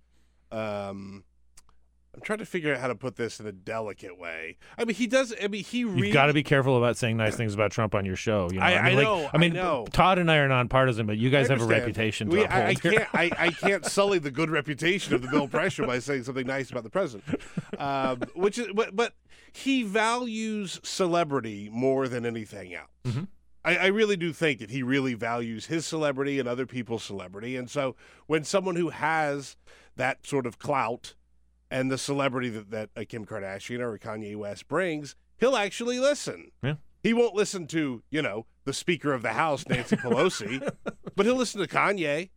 Um, 0.52 1.24
I'm 2.14 2.20
trying 2.22 2.40
to 2.40 2.46
figure 2.46 2.74
out 2.74 2.82
how 2.82 2.88
to 2.88 2.96
put 2.96 3.16
this 3.16 3.40
in 3.40 3.46
a 3.48 3.54
delicate 3.54 4.20
way. 4.20 4.58
I 4.78 4.84
mean, 4.84 4.96
he 4.96 5.08
does. 5.08 5.34
I 5.42 5.48
mean, 5.48 5.64
he 5.64 5.86
really. 5.86 6.08
You've 6.08 6.14
got 6.14 6.26
to 6.26 6.34
be 6.34 6.44
careful 6.44 6.78
about 6.78 6.98
saying 6.98 7.16
nice 7.16 7.38
things 7.38 7.54
about 7.54 7.72
Trump 7.72 7.96
on 7.96 8.04
your 8.06 8.18
show. 8.18 8.50
You 8.52 8.60
know? 8.60 8.66
I- 8.66 8.74
I 8.78 8.84
mean, 8.90 8.96
like- 8.98 9.04
know, 9.06 9.30
I 9.34 9.38
mean, 9.38 9.52
I 9.54 9.62
know. 9.62 9.86
Todd 9.94 10.20
and 10.20 10.30
I 10.30 10.38
are 10.38 10.48
nonpartisan, 10.50 11.06
but 11.08 11.18
you 11.18 11.30
guys 11.30 11.48
have 11.48 11.62
a 11.62 11.66
reputation 11.66 12.30
to 12.30 12.36
We- 12.36 12.44
uphold. 12.44 12.64
I, 12.64 12.68
I 12.68 12.74
can't. 12.76 13.08
I, 13.14 13.32
I 13.38 13.50
can't 13.52 13.86
sully 13.86 14.20
the 14.20 14.32
good 14.32 14.50
reputation 14.50 15.14
of 15.14 15.22
the 15.22 15.30
Bill 15.30 15.48
Press 15.48 15.74
show 15.74 15.86
by 15.88 16.00
saying 16.00 16.24
something 16.24 16.46
nice 16.46 16.70
about 16.70 16.84
the 16.84 16.90
president, 16.90 17.40
um, 17.78 18.22
which 18.36 18.58
is. 18.58 18.68
But, 18.76 18.94
but 18.96 19.14
he 19.54 19.84
values 19.84 20.82
celebrity 20.84 21.70
more 21.72 22.08
than 22.10 22.26
anything 22.26 22.74
else. 22.74 22.90
Mm-hmm. 23.06 23.24
I, 23.64 23.78
I 23.78 23.86
really 23.88 24.18
do 24.18 24.34
think 24.34 24.60
that 24.60 24.72
he 24.72 24.84
really 24.84 25.14
values 25.14 25.68
his 25.68 25.86
celebrity 25.86 26.40
and 26.40 26.48
other 26.50 26.66
people's 26.66 27.04
celebrity, 27.04 27.56
and 27.56 27.70
so 27.70 27.96
when 28.28 28.44
someone 28.44 28.76
who 28.76 28.90
has 28.90 29.56
that 29.96 30.26
sort 30.26 30.46
of 30.46 30.58
clout 30.60 31.14
and 31.72 31.90
the 31.92 31.98
celebrity 31.98 32.50
that, 32.50 32.70
that 32.70 32.90
a 32.96 33.06
Kim 33.06 33.26
Kardashian 33.26 33.80
or 33.80 33.94
a 33.96 34.00
Kanye 34.00 34.36
West 34.36 34.68
brings, 34.68 35.16
he'll 35.40 35.56
actually 35.56 35.98
listen. 36.00 36.52
Yeah. 36.62 36.76
He 37.02 37.14
won't 37.16 37.34
listen 37.34 37.66
to, 37.68 38.04
you 38.12 38.22
know, 38.22 38.46
the 38.66 38.74
Speaker 38.74 39.14
of 39.14 39.24
the 39.24 39.34
House, 39.34 39.66
Nancy 39.68 39.96
Pelosi, 40.06 40.70
but 41.16 41.26
he'll 41.26 41.36
listen 41.36 41.60
to 41.62 41.68
Kanye. 41.68 42.30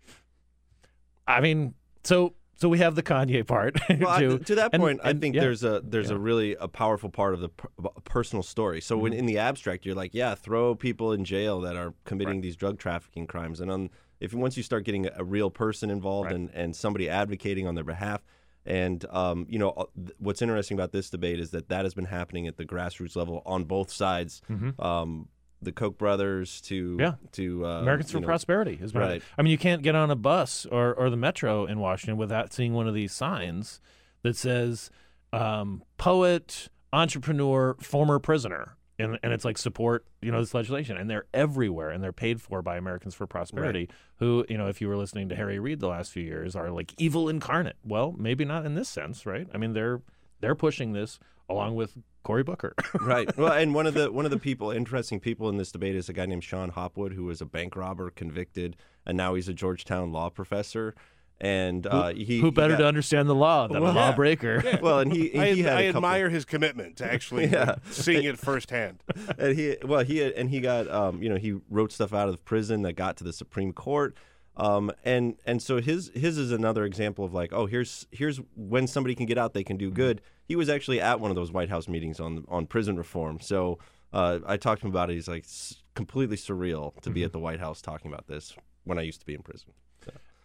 I 1.27 1.41
mean, 1.41 1.75
so 2.03 2.35
so 2.57 2.69
we 2.69 2.79
have 2.79 2.95
the 2.95 3.03
Kanye 3.03 3.45
part. 3.47 3.77
Well, 4.01 4.09
I- 4.09 4.37
to 4.39 4.55
that 4.55 4.71
And- 4.73 4.81
point, 4.81 5.01
I 5.03 5.13
think 5.13 5.35
yeah. 5.35 5.43
there's 5.43 5.65
a 5.65 5.83
there's 5.85 6.11
Yeah. 6.11 6.17
a 6.17 6.19
really 6.19 6.55
a 6.59 6.69
powerful 6.69 7.11
part 7.11 7.35
of 7.35 7.41
the 7.41 7.49
per, 7.49 7.69
personal 8.05 8.43
story. 8.43 8.81
So 8.81 8.95
Mm-hmm. 8.95 9.03
when 9.03 9.13
in 9.13 9.27
the 9.27 9.39
abstract, 9.39 9.85
you're 9.85 9.95
like, 9.95 10.15
yeah, 10.15 10.35
throw 10.35 10.75
people 10.75 11.13
in 11.13 11.25
jail 11.25 11.61
that 11.63 11.77
are 11.77 11.95
committing 12.05 12.41
these 12.41 12.57
drug 12.57 12.79
trafficking 12.79 13.27
crimes, 13.27 13.61
and 13.61 13.71
on 13.71 13.91
if 14.21 14.33
once 14.33 14.57
you 14.57 14.63
start 14.63 14.85
getting 14.85 15.09
a 15.15 15.25
real 15.25 15.51
person 15.51 15.91
involved 15.91 16.27
Right. 16.27 16.37
and 16.37 16.51
and 16.55 16.77
somebody 16.77 17.09
advocating 17.09 17.67
on 17.67 17.75
their 17.75 17.85
behalf. 17.85 18.23
And 18.67 19.05
um, 19.11 19.47
you 19.49 19.59
know 19.59 19.71
uh, 19.71 19.85
th- 19.97 20.17
what's 20.19 20.41
interesting 20.43 20.77
about 20.77 20.93
this 20.93 21.11
debate 21.11 21.39
is 21.41 21.51
that 21.51 21.69
that 21.69 21.85
has 21.85 21.95
been 21.95 22.07
happening 22.07 22.47
at 22.47 22.57
the 22.57 22.65
grassroots 22.65 23.15
level 23.17 23.43
on 23.45 23.65
both 23.65 23.91
sides. 23.91 24.41
Um, 24.79 25.29
the 25.63 25.73
Koch 25.73 25.97
brothers 25.97 26.61
to 26.63 26.91
Mm-hmm. 26.97 27.01
Yeah. 27.01 27.13
to 27.33 27.65
uh, 27.67 27.81
Americans 27.81 28.11
for 28.11 28.21
know, 28.21 28.27
Prosperity 28.27 28.79
is 28.83 28.95
right. 28.95 29.07
right. 29.09 29.23
I 29.39 29.43
mean, 29.43 29.51
you 29.51 29.57
can't 29.59 29.83
get 29.83 29.95
on 29.95 30.11
a 30.11 30.17
bus 30.17 30.67
or, 30.71 30.93
or 30.95 31.09
the 31.11 31.17
metro 31.17 31.65
in 31.65 31.79
Washington 31.81 32.19
without 32.19 32.53
seeing 32.53 32.75
one 32.75 32.87
of 32.87 32.93
these 32.95 33.13
signs 33.13 33.81
that 34.23 34.37
says 34.37 34.91
um, 35.33 35.83
poet, 35.97 36.69
entrepreneur, 36.93 37.77
former 37.81 38.19
prisoner. 38.19 38.77
And, 38.99 39.19
and 39.25 39.33
it's 39.33 39.45
like 39.45 39.59
support, 39.59 40.07
you 40.23 40.31
know, 40.31 40.41
this 40.41 40.55
legislation, 40.55 40.97
and 40.97 41.11
they're 41.11 41.27
everywhere, 41.35 41.91
and 41.91 42.03
they're 42.03 42.13
paid 42.13 42.41
for 42.41 42.63
by 42.63 42.77
Americans 42.77 43.13
for 43.15 43.27
Prosperity, 43.27 43.89
who, 44.19 44.45
you 44.49 44.57
know, 44.57 44.69
if 44.69 44.81
you 44.81 44.87
were 44.87 44.97
listening 44.97 45.29
to 45.31 45.35
Harry 45.35 45.59
Reid 45.59 45.81
the 45.81 45.89
last 45.89 46.13
few 46.13 46.23
years, 46.23 46.55
are 46.55 46.71
like 46.71 46.95
evil 46.97 47.29
incarnate. 47.29 47.77
Well, 47.85 48.15
maybe 48.17 48.45
not 48.45 48.65
in 48.65 48.77
this 48.77 48.89
sense, 48.89 49.27
right? 49.27 49.49
I 49.53 49.59
mean, 49.59 49.73
they're 49.73 50.01
they're 50.41 50.55
pushing 50.55 50.93
this 50.93 51.19
along 51.49 51.75
with 51.75 51.97
Cory 52.23 52.43
Booker. 52.43 52.75
right. 53.01 53.35
Well, 53.37 53.53
and 53.53 53.75
one 53.75 53.87
of 53.87 53.95
the 53.95 54.11
one 54.11 54.25
of 54.25 54.31
the 54.31 54.39
people, 54.39 54.71
interesting 54.71 55.21
people 55.21 55.49
in 55.49 55.57
this 55.57 55.71
debate 55.71 55.95
is 55.95 56.09
a 56.09 56.13
guy 56.13 56.27
named 56.27 56.45
Shon 56.45 56.71
Hopwood, 56.71 57.13
who 57.13 57.25
was 57.25 57.41
a 57.41 57.47
bank 57.47 57.77
robber 57.77 58.11
convicted, 58.11 58.77
and 59.07 59.17
now 59.17 59.35
he's 59.35 59.49
a 59.49 59.55
Georgetown 59.55 60.13
law 60.13 60.31
professor. 60.31 60.95
And 61.41 61.87
uh, 61.87 62.09
he 62.15 62.41
who 62.41 62.53
better 62.53 62.75
he 62.77 62.83
to 62.83 62.87
understand 62.87 63.29
the 63.29 63.35
law 63.35 63.67
than 63.67 63.83
Well, 63.83 63.91
a 63.91 63.95
yeah. 63.95 64.07
lawbreaker? 64.09 64.79
Well, 64.81 65.01
and 65.01 65.13
he 65.13 65.37
I, 65.39 65.53
he 65.55 65.63
had 65.63 65.77
I 65.77 65.81
a 65.83 65.87
couple- 65.93 65.99
admire 65.99 66.31
his 66.31 66.45
commitment 66.45 66.97
to 66.99 67.13
actually 67.13 67.47
Yeah. 67.53 67.77
seeing 67.91 68.25
it 68.25 68.39
firsthand. 68.39 69.03
and 69.39 69.59
he 69.59 69.77
well 69.85 70.05
he 70.05 70.23
and 70.23 70.49
he 70.51 70.61
got 70.61 70.89
um, 70.91 71.23
you 71.23 71.29
know 71.29 71.37
he 71.37 71.57
wrote 71.69 71.93
stuff 71.93 72.15
out 72.15 72.29
of 72.29 72.45
prison 72.45 72.83
that 72.83 72.93
got 72.95 73.17
to 73.19 73.25
the 73.25 73.33
Supreme 73.33 73.73
Court. 73.73 74.17
Um, 74.57 74.93
and 75.05 75.35
and 75.45 75.61
so 75.61 75.81
his 75.81 76.13
his 76.15 76.39
is 76.39 76.53
another 76.53 76.85
example 76.85 77.25
of 77.25 77.35
like 77.35 77.53
oh 77.53 77.67
here's 77.67 78.07
here's 78.13 78.41
when 78.55 78.87
somebody 78.87 79.17
can 79.17 79.27
get 79.27 79.37
out 79.37 79.53
they 79.55 79.65
can 79.65 79.77
do 79.77 79.91
good. 79.91 80.21
He 80.47 80.55
was 80.55 80.69
actually 80.69 81.01
at 81.01 81.19
one 81.19 81.31
of 81.33 81.35
those 81.35 81.51
White 81.51 81.69
House 81.69 81.89
meetings 81.89 82.21
on 82.21 82.45
on 82.49 82.67
prison 82.69 82.97
reform. 82.97 83.41
So 83.41 83.79
uh, 84.13 84.39
I 84.47 84.57
talked 84.57 84.83
to 84.83 84.87
him 84.87 84.93
about 84.93 85.11
it. 85.11 85.15
He's 85.15 85.27
like 85.27 85.43
"It's 85.43 85.83
completely 85.97 86.37
surreal 86.37 86.99
to 87.03 87.11
be 87.11 87.25
at 87.25 87.33
the 87.33 87.41
White 87.41 87.59
House 87.59 87.83
talking 87.83 88.13
about 88.13 88.29
this 88.29 88.55
when 88.85 88.97
I 88.99 89.03
used 89.03 89.19
to 89.21 89.27
be 89.27 89.35
in 89.35 89.43
prison. 89.43 89.73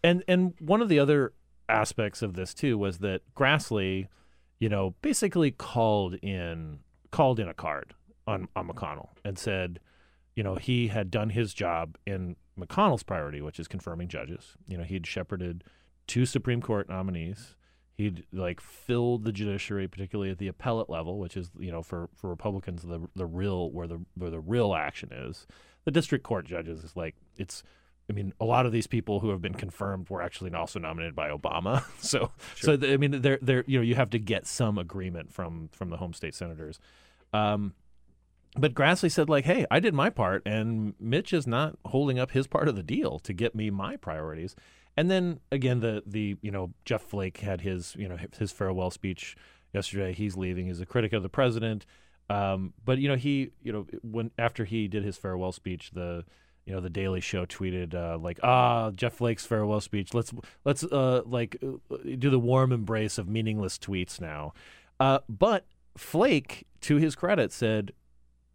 And 0.03 0.23
and 0.27 0.53
one 0.59 0.81
of 0.81 0.89
the 0.89 0.99
other 0.99 1.33
aspects 1.67 2.21
of 2.21 2.33
this 2.33 2.53
too 2.53 2.77
was 2.77 2.99
that 2.99 3.21
Grassley, 3.35 4.07
you 4.59 4.69
know, 4.69 4.95
basically 5.01 5.51
called 5.51 6.15
in 6.15 6.79
called 7.11 7.39
in 7.39 7.47
a 7.47 7.53
card 7.53 7.93
on 8.27 8.47
on 8.55 8.67
McConnell 8.67 9.09
and 9.23 9.37
said, 9.37 9.79
you 10.35 10.43
know, 10.43 10.55
he 10.55 10.87
had 10.87 11.11
done 11.11 11.29
his 11.29 11.53
job 11.53 11.97
in 12.05 12.35
McConnell's 12.59 13.03
priority, 13.03 13.41
which 13.41 13.59
is 13.59 13.67
confirming 13.67 14.07
judges. 14.07 14.55
You 14.67 14.77
know, 14.77 14.83
he'd 14.83 15.07
shepherded 15.07 15.63
two 16.07 16.25
Supreme 16.25 16.61
Court 16.61 16.89
nominees. 16.89 17.55
He'd 17.93 18.25
like 18.31 18.61
filled 18.61 19.25
the 19.25 19.33
judiciary, 19.33 19.87
particularly 19.87 20.31
at 20.31 20.37
the 20.37 20.47
appellate 20.47 20.89
level, 20.89 21.19
which 21.19 21.35
is 21.35 21.51
you 21.59 21.71
know 21.71 21.83
for, 21.83 22.09
for 22.15 22.29
Republicans 22.29 22.83
the 22.83 23.07
the 23.15 23.25
real 23.25 23.71
where 23.71 23.87
the 23.87 23.99
where 24.15 24.29
the 24.29 24.39
real 24.39 24.73
action 24.73 25.11
is. 25.11 25.45
The 25.85 25.91
district 25.91 26.23
court 26.23 26.45
judges 26.45 26.83
is 26.83 26.95
like 26.95 27.15
it's 27.35 27.63
I 28.09 28.13
mean, 28.13 28.33
a 28.39 28.45
lot 28.45 28.65
of 28.65 28.71
these 28.71 28.87
people 28.87 29.19
who 29.19 29.29
have 29.29 29.41
been 29.41 29.53
confirmed 29.53 30.09
were 30.09 30.21
actually 30.21 30.51
also 30.53 30.79
nominated 30.79 31.15
by 31.15 31.29
Obama. 31.29 31.83
So, 31.99 32.31
so 32.55 32.75
th- 32.75 32.91
I 32.91 32.97
mean, 32.97 33.21
they're 33.21 33.39
they're 33.41 33.63
you 33.67 33.77
know 33.77 33.83
you 33.83 33.95
have 33.95 34.09
to 34.11 34.19
get 34.19 34.47
some 34.47 34.77
agreement 34.77 35.31
from 35.31 35.69
from 35.71 35.89
the 35.89 35.97
home 35.97 36.13
state 36.13 36.33
senators. 36.33 36.79
Um, 37.33 37.73
but 38.57 38.73
Grassley 38.73 39.11
said 39.11 39.29
like, 39.29 39.45
"Hey, 39.45 39.65
I 39.69 39.79
did 39.79 39.93
my 39.93 40.09
part, 40.09 40.41
and 40.45 40.93
Mitch 40.99 41.33
is 41.33 41.45
not 41.45 41.77
holding 41.85 42.17
up 42.17 42.31
his 42.31 42.47
part 42.47 42.67
of 42.67 42.75
the 42.75 42.83
deal 42.83 43.19
to 43.19 43.33
get 43.33 43.53
me 43.53 43.69
my 43.69 43.95
priorities." 43.95 44.55
and 44.99 45.09
then 45.09 45.39
again, 45.49 45.79
the 45.79 46.03
the 46.05 46.35
you 46.41 46.51
know 46.51 46.73
Jeff 46.83 47.01
Flake 47.01 47.37
had 47.37 47.61
his 47.61 47.95
you 47.97 48.09
know 48.09 48.17
his 48.37 48.51
farewell 48.51 48.91
speech 48.91 49.37
yesterday. 49.73 50.11
He's 50.11 50.35
leaving. 50.35 50.67
He's 50.67 50.81
a 50.81 50.85
critic 50.85 51.13
of 51.13 51.23
the 51.23 51.29
president. 51.29 51.85
Um, 52.29 52.73
but 52.83 52.99
you 52.99 53.07
know 53.07 53.15
he 53.15 53.51
you 53.63 53.71
know 53.71 53.87
when 54.03 54.31
after 54.37 54.65
he 54.65 54.89
did 54.89 55.05
his 55.05 55.15
farewell 55.15 55.53
speech, 55.53 55.91
the 55.91 56.25
you 56.69 56.75
know 56.75 56.81
the 56.81 56.89
Daily 56.89 57.19
Show 57.19 57.47
tweeted 57.47 57.95
uh, 57.95 58.19
like 58.19 58.39
ah 58.43 58.91
Jeff 58.91 59.13
Flake's 59.13 59.43
farewell 59.43 59.81
speech. 59.81 60.13
Let's 60.13 60.31
let's 60.63 60.83
uh, 60.83 61.23
like 61.25 61.57
uh, 61.63 61.97
do 62.19 62.29
the 62.29 62.39
warm 62.39 62.71
embrace 62.71 63.17
of 63.17 63.27
meaningless 63.27 63.79
tweets 63.79 64.21
now. 64.21 64.53
Uh, 64.99 65.19
but 65.27 65.65
Flake, 65.97 66.67
to 66.81 66.97
his 66.97 67.15
credit, 67.15 67.51
said, 67.51 67.91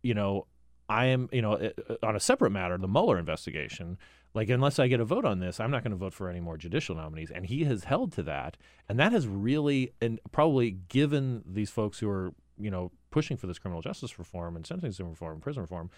you 0.03 0.15
know, 0.15 0.47
I 0.89 1.07
am 1.07 1.29
you 1.33 1.43
know 1.43 1.55
uh, 1.55 1.97
on 2.05 2.15
a 2.15 2.21
separate 2.21 2.51
matter, 2.51 2.79
the 2.79 2.87
Mueller 2.87 3.19
investigation. 3.19 3.99
Like 4.33 4.49
unless 4.49 4.79
I 4.79 4.87
get 4.87 5.01
a 5.01 5.05
vote 5.05 5.25
on 5.25 5.41
this, 5.41 5.59
I'm 5.59 5.73
not 5.73 5.83
going 5.83 5.93
to 5.93 5.97
vote 5.97 6.15
for 6.15 6.29
any 6.29 6.41
more 6.41 6.57
judicial 6.57 6.95
nominees. 6.95 7.33
And 7.33 7.47
he 7.47 7.65
has 7.65 7.85
held 7.85 8.13
to 8.13 8.23
that, 8.25 8.57
and 8.89 8.99
that 9.01 9.11
has 9.11 9.27
really 9.27 9.93
and 10.01 10.21
probably 10.31 10.71
given 10.89 11.43
these 11.45 11.71
folks 11.71 11.99
who 11.99 12.09
are 12.09 12.33
you 12.61 12.71
know 12.71 12.93
pushing 13.11 13.37
for 13.37 13.49
this 13.49 13.59
criminal 13.59 13.83
justice 13.83 14.21
reform 14.21 14.55
and 14.55 14.65
sentencing 14.65 15.09
reform, 15.09 15.35
and 15.35 15.43
prison 15.43 15.63
reform 15.63 15.91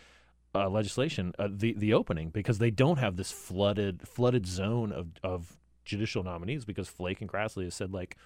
uh, 0.55 0.69
legislation, 0.69 1.33
uh, 1.39 1.49
the 1.51 1.75
the 1.75 1.93
opening 1.93 2.31
because 2.31 2.59
they 2.59 2.71
don't 2.71 2.99
have 2.99 3.17
this 3.17 3.31
flooded 3.33 4.07
flooded 4.09 4.47
zone 4.47 4.93
of 4.93 5.09
of 5.23 5.59
judicial 5.85 6.23
nominees 6.23 6.65
because 6.65 6.89
Flake 6.89 7.21
and 7.21 7.31
Grassley 7.31 7.65
has 7.65 7.75
said 7.75 7.93
like, 7.93 8.17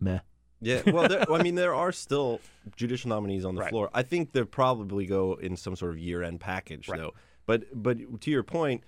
meh. 0.00 0.20
Yeah, 0.60 0.80
well, 0.86 1.08
there, 1.08 1.30
I 1.30 1.42
mean, 1.42 1.56
there 1.56 1.74
are 1.74 1.92
still 1.92 2.40
judicial 2.76 3.10
nominees 3.10 3.44
on 3.44 3.54
the 3.54 3.60
Right. 3.62 3.70
floor. 3.70 3.90
I 3.92 4.02
think 4.02 4.32
they'll 4.32 4.46
probably 4.46 5.04
go 5.04 5.34
in 5.34 5.56
some 5.56 5.76
sort 5.76 5.90
of 5.90 5.98
year-end 5.98 6.40
package, 6.40 6.88
Right. 6.88 6.98
though. 6.98 7.12
But 7.44 7.64
but 7.74 8.20
to 8.22 8.30
your 8.30 8.42
point, 8.44 8.82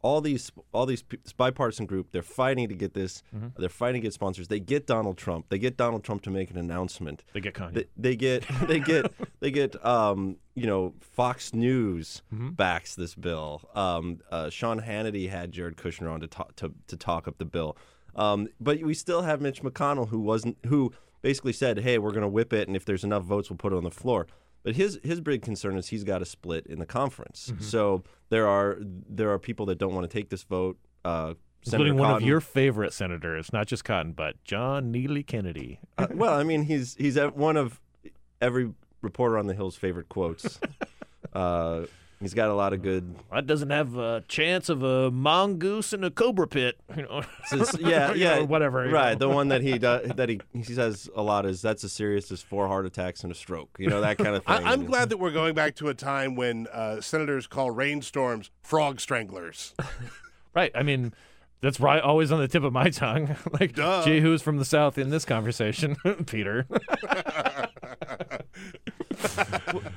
all 0.00 0.20
these 0.20 0.52
all 0.72 0.86
these 0.86 1.02
bipartisan 1.36 1.86
group, 1.86 2.12
they're 2.12 2.22
fighting 2.22 2.68
to 2.68 2.74
get 2.74 2.94
this. 2.94 3.22
Mm-hmm. 3.34 3.48
They're 3.60 3.68
fighting 3.68 4.00
to 4.02 4.06
get 4.06 4.12
sponsors. 4.12 4.48
They 4.48 4.60
get 4.60 4.86
Donald 4.86 5.16
Trump. 5.16 5.46
They 5.48 5.58
get 5.58 5.76
Donald 5.76 6.04
Trump 6.04 6.22
to 6.22 6.30
make 6.30 6.50
an 6.50 6.56
announcement. 6.56 7.24
They 7.32 7.40
get 7.40 7.54
Kanye. 7.54 7.74
They, 7.74 7.84
they 7.96 8.16
get 8.16 8.44
they 8.68 8.78
get 8.80 9.12
they 9.40 9.50
get 9.50 9.84
um, 9.84 10.36
you 10.54 10.66
know 10.66 10.94
Fox 11.00 11.52
News 11.54 12.22
Mm-hmm. 12.32 12.50
backs 12.50 12.94
this 12.94 13.14
bill. 13.14 13.62
Um, 13.74 14.20
uh, 14.30 14.50
Sean 14.50 14.80
Hannity 14.80 15.28
had 15.30 15.50
Jared 15.52 15.76
Kushner 15.76 16.10
on 16.12 16.20
to 16.20 16.26
talk 16.26 16.54
to, 16.56 16.72
to 16.86 16.96
talk 16.96 17.26
up 17.26 17.38
the 17.38 17.44
bill. 17.44 17.76
Um, 18.14 18.48
but 18.60 18.80
we 18.82 18.94
still 18.94 19.22
have 19.22 19.40
Mitch 19.40 19.62
McConnell 19.62 20.08
who 20.08 20.20
wasn't 20.20 20.58
who 20.66 20.92
basically 21.22 21.52
said, 21.52 21.80
"Hey, 21.80 21.98
we're 21.98 22.10
going 22.12 22.22
to 22.22 22.28
whip 22.28 22.52
it, 22.52 22.68
and 22.68 22.76
if 22.76 22.84
there's 22.84 23.04
enough 23.04 23.24
votes, 23.24 23.50
we'll 23.50 23.56
put 23.56 23.72
it 23.72 23.76
on 23.76 23.84
the 23.84 23.90
floor." 23.90 24.26
But 24.62 24.74
his 24.74 24.98
his 25.02 25.20
big 25.20 25.42
concern 25.42 25.76
is 25.76 25.88
he's 25.88 26.04
got 26.04 26.22
a 26.22 26.24
split 26.24 26.66
in 26.66 26.78
the 26.78 26.86
conference. 26.86 27.50
Mm-hmm. 27.52 27.62
So 27.62 28.02
there 28.28 28.48
are 28.48 28.78
there 28.80 29.30
are 29.32 29.38
people 29.38 29.66
that 29.66 29.78
don't 29.78 29.94
want 29.94 30.08
to 30.08 30.12
take 30.12 30.30
this 30.30 30.42
vote. 30.42 30.78
Uh, 31.04 31.34
Senator 31.62 31.88
including 31.88 31.98
one 31.98 32.14
of 32.14 32.22
your 32.22 32.40
favorite 32.40 32.92
senators, 32.92 33.52
not 33.52 33.66
just 33.66 33.84
Cotton, 33.84 34.12
but 34.12 34.42
John 34.44 34.92
Neely 34.92 35.22
Kennedy. 35.22 35.80
Uh, 35.96 36.06
well, 36.12 36.34
I 36.34 36.44
mean, 36.44 36.62
he's 36.62 36.94
he's 36.94 37.18
one 37.18 37.56
of 37.56 37.80
every 38.40 38.72
reporter 39.02 39.38
on 39.38 39.46
the 39.46 39.54
Hill's 39.54 39.76
favorite 39.76 40.08
quotes. 40.08 40.60
uh, 41.32 41.82
he's 42.20 42.34
got 42.34 42.50
a 42.50 42.54
lot 42.54 42.72
of 42.72 42.82
good. 42.82 43.14
That 43.32 43.46
doesn't 43.46 43.70
have 43.70 43.96
a 43.96 44.22
chance 44.28 44.68
of 44.68 44.82
a 44.82 45.10
mongoose 45.10 45.92
in 45.92 46.04
a 46.04 46.10
cobra 46.10 46.46
pit. 46.46 46.78
You 46.96 47.02
know, 47.02 47.22
says- 47.44 47.76
yeah, 47.80 48.12
You 48.14 48.24
know, 48.24 48.34
yeah, 48.36 48.40
whatever. 48.40 48.88
Right, 48.88 49.12
know. 49.12 49.28
the 49.28 49.34
one 49.34 49.48
that 49.48 49.62
he 49.62 49.78
does, 49.78 50.10
that 50.16 50.28
he 50.28 50.40
he 50.52 50.62
says 50.62 51.08
a 51.14 51.22
lot 51.22 51.46
is 51.46 51.62
that's 51.62 51.84
as 51.84 51.92
serious 51.92 52.30
as 52.32 52.42
four 52.42 52.66
heart 52.66 52.86
attacks 52.86 53.22
and 53.22 53.30
a 53.30 53.34
stroke. 53.34 53.76
You 53.78 53.88
know 53.88 54.00
that 54.00 54.18
kind 54.18 54.34
of 54.34 54.44
thing. 54.44 54.64
I, 54.64 54.72
I'm 54.72 54.84
glad 54.84 55.10
that 55.10 55.18
we're 55.18 55.30
going 55.30 55.54
back 55.54 55.74
to 55.76 55.88
a 55.88 55.94
time 55.94 56.34
when 56.34 56.66
uh, 56.72 57.00
senators 57.00 57.46
call 57.46 57.70
rainstorms 57.70 58.50
frog 58.62 59.00
stranglers. 59.00 59.74
Right. 60.54 60.72
I 60.74 60.82
mean, 60.82 61.12
that's 61.60 61.80
right. 61.80 62.02
Always 62.02 62.30
on 62.30 62.40
the 62.40 62.48
tip 62.48 62.62
of 62.62 62.72
my 62.72 62.90
tongue. 62.90 63.36
like, 63.60 63.74
Duh. 63.74 64.04
gee, 64.04 64.20
who's 64.20 64.42
from 64.42 64.58
the 64.58 64.64
South 64.64 64.98
in 64.98 65.10
this 65.10 65.24
conversation? 65.24 65.96
Peter. 66.26 66.66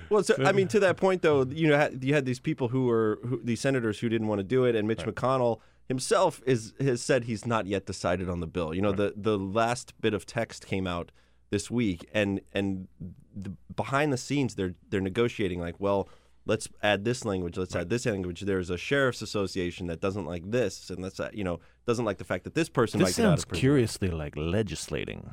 Well, 0.09 0.23
so, 0.23 0.35
I 0.43 0.51
mean, 0.51 0.67
to 0.69 0.79
that 0.81 0.97
point 0.97 1.21
though, 1.21 1.45
you 1.45 1.69
know, 1.69 1.89
you 2.01 2.13
had 2.13 2.25
these 2.25 2.39
people 2.39 2.67
who 2.67 2.85
were 2.85 3.19
who, 3.23 3.39
these 3.41 3.61
senators 3.61 3.99
who 3.99 4.09
didn't 4.09 4.27
want 4.27 4.39
to 4.39 4.43
do 4.43 4.65
it, 4.65 4.75
and 4.75 4.85
Mitch 4.87 4.99
McConnell 4.99 5.59
himself 5.87 6.41
is 6.45 6.73
has 6.81 7.01
said 7.01 7.23
he's 7.23 7.45
not 7.45 7.65
yet 7.65 7.85
decided 7.85 8.29
on 8.29 8.41
the 8.41 8.47
bill. 8.47 8.73
You 8.73 8.81
know, 8.81 8.91
the 8.91 9.13
the 9.15 9.37
last 9.37 9.93
bit 10.01 10.13
of 10.13 10.25
text 10.25 10.65
came 10.65 10.85
out 10.85 11.11
this 11.49 11.71
week, 11.71 12.09
and 12.13 12.41
and 12.51 12.87
the, 13.33 13.53
behind 13.73 14.11
the 14.11 14.17
scenes 14.17 14.55
they're 14.55 14.73
they're 14.89 14.99
negotiating 14.99 15.61
like, 15.61 15.75
well, 15.79 16.09
let's 16.45 16.67
add 16.81 17.05
this 17.05 17.23
language, 17.25 17.57
let's 17.57 17.75
add 17.75 17.89
this 17.89 18.05
language. 18.05 18.41
There's 18.41 18.69
a 18.69 18.77
sheriff's 18.77 19.21
association 19.21 19.87
that 19.87 20.01
doesn't 20.01 20.25
like 20.25 20.49
this, 20.51 20.89
and 20.89 21.03
that's 21.03 21.19
you 21.33 21.43
know 21.43 21.59
doesn't 21.85 22.05
like 22.05 22.17
the 22.17 22.23
fact 22.23 22.43
that 22.45 22.55
this 22.55 22.69
person 22.69 22.99
this 22.99 23.09
might 23.09 23.15
get 23.15 23.25
out 23.25 23.29
sounds 23.31 23.43
of 23.43 23.49
prison. 23.49 23.61
curiously 23.61 24.09
like 24.09 24.35
legislating. 24.37 25.29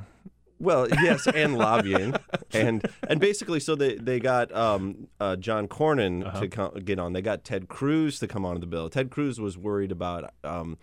Well, 0.61 0.89
yes, 0.89 1.25
and 1.27 1.57
lobbying, 1.65 2.15
and 2.53 2.85
and 3.07 3.19
basically, 3.27 3.59
so 3.61 3.75
they 3.75 3.95
they 3.95 4.19
got 4.19 4.53
um, 4.53 5.07
uh, 5.19 5.35
John 5.37 5.67
Cornyn 5.67 6.25
Uh-huh. 6.25 6.39
to 6.41 6.47
co- 6.49 6.71
get 6.83 6.99
on. 6.99 7.13
They 7.13 7.21
got 7.21 7.43
Ted 7.45 7.69
Cruz 7.69 8.19
to 8.19 8.27
come 8.27 8.45
on 8.45 8.59
the 8.59 8.65
bill. 8.67 8.89
Ted 8.89 9.09
Cruz 9.09 9.39
was 9.39 9.57
worried 9.57 9.91
about 9.91 10.33
um, 10.43 10.77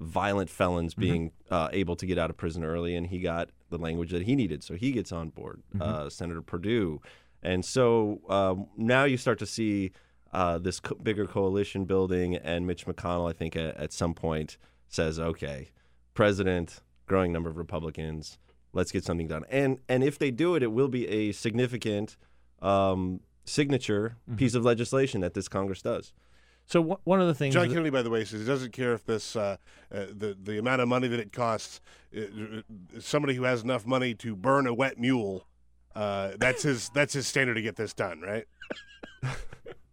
violent 0.00 0.50
felons 0.50 0.92
Mm-hmm. 0.94 1.00
being 1.00 1.30
uh, 1.50 1.68
able 1.72 1.96
to 1.96 2.04
get 2.06 2.18
out 2.18 2.28
of 2.28 2.36
prison 2.36 2.62
early, 2.62 2.94
and 2.94 3.06
he 3.06 3.20
got 3.20 3.48
the 3.70 3.78
language 3.78 4.10
that 4.10 4.22
he 4.24 4.36
needed, 4.36 4.62
so 4.62 4.74
he 4.74 4.92
gets 4.92 5.12
on 5.12 5.30
board. 5.30 5.62
Mm-hmm. 5.74 5.82
Uh, 5.82 6.10
Senator 6.10 6.42
Perdue, 6.42 7.00
and 7.42 7.64
so 7.64 8.20
um, 8.28 8.66
now 8.76 9.04
you 9.04 9.16
start 9.16 9.38
to 9.40 9.46
see 9.46 9.92
uh, 10.32 10.58
this 10.58 10.80
co- 10.80 10.94
bigger 10.96 11.26
coalition 11.26 11.84
building, 11.84 12.36
and 12.36 12.66
Mitch 12.66 12.86
McConnell, 12.86 13.28
I 13.28 13.32
think, 13.32 13.56
at, 13.56 13.76
at 13.76 13.92
some 13.92 14.14
point 14.14 14.56
says, 14.88 15.18
"Okay, 15.18 15.70
president, 16.14 16.80
growing 17.06 17.32
number 17.32 17.50
of 17.50 17.56
Republicans." 17.56 18.38
let's 18.74 18.90
get 18.90 19.04
something 19.04 19.28
done. 19.28 19.44
And 19.50 19.80
and 19.86 20.02
if 20.02 20.18
they 20.18 20.30
do 20.30 20.54
it, 20.54 20.62
it 20.62 20.72
will 20.72 20.88
be 20.88 21.06
a 21.06 21.32
significant 21.32 22.16
um, 22.62 23.20
signature 23.44 24.16
Mm-hmm. 24.26 24.36
piece 24.38 24.54
of 24.54 24.64
legislation 24.64 25.20
that 25.20 25.34
this 25.34 25.46
Congress 25.46 25.82
does. 25.82 26.14
So 26.64 26.82
wh- 26.82 27.06
one 27.06 27.20
of 27.20 27.26
the 27.26 27.34
things. 27.34 27.52
John 27.52 27.68
Kennedy, 27.68 27.90
by 27.90 28.00
the 28.00 28.08
way, 28.08 28.24
says 28.24 28.40
he 28.40 28.46
doesn't 28.46 28.72
care 28.72 28.94
if 28.94 29.04
this 29.04 29.36
uh, 29.36 29.58
uh, 29.92 30.06
the 30.16 30.34
the 30.42 30.58
amount 30.58 30.80
of 30.80 30.88
money 30.88 31.06
that 31.08 31.20
it 31.20 31.34
costs. 31.34 31.82
Uh, 32.16 32.20
uh, 32.22 32.60
somebody 32.98 33.34
who 33.34 33.42
has 33.42 33.62
enough 33.62 33.84
money 33.86 34.14
to 34.14 34.34
burn 34.34 34.66
a 34.66 34.72
wet 34.72 34.98
mule. 34.98 35.46
Uh, 35.94 36.32
that's 36.38 36.62
his 36.62 36.88
that's 36.90 37.12
his 37.12 37.26
standard 37.26 37.54
to 37.54 37.62
get 37.62 37.76
this 37.76 37.92
done, 37.92 38.20
right? 38.20 38.46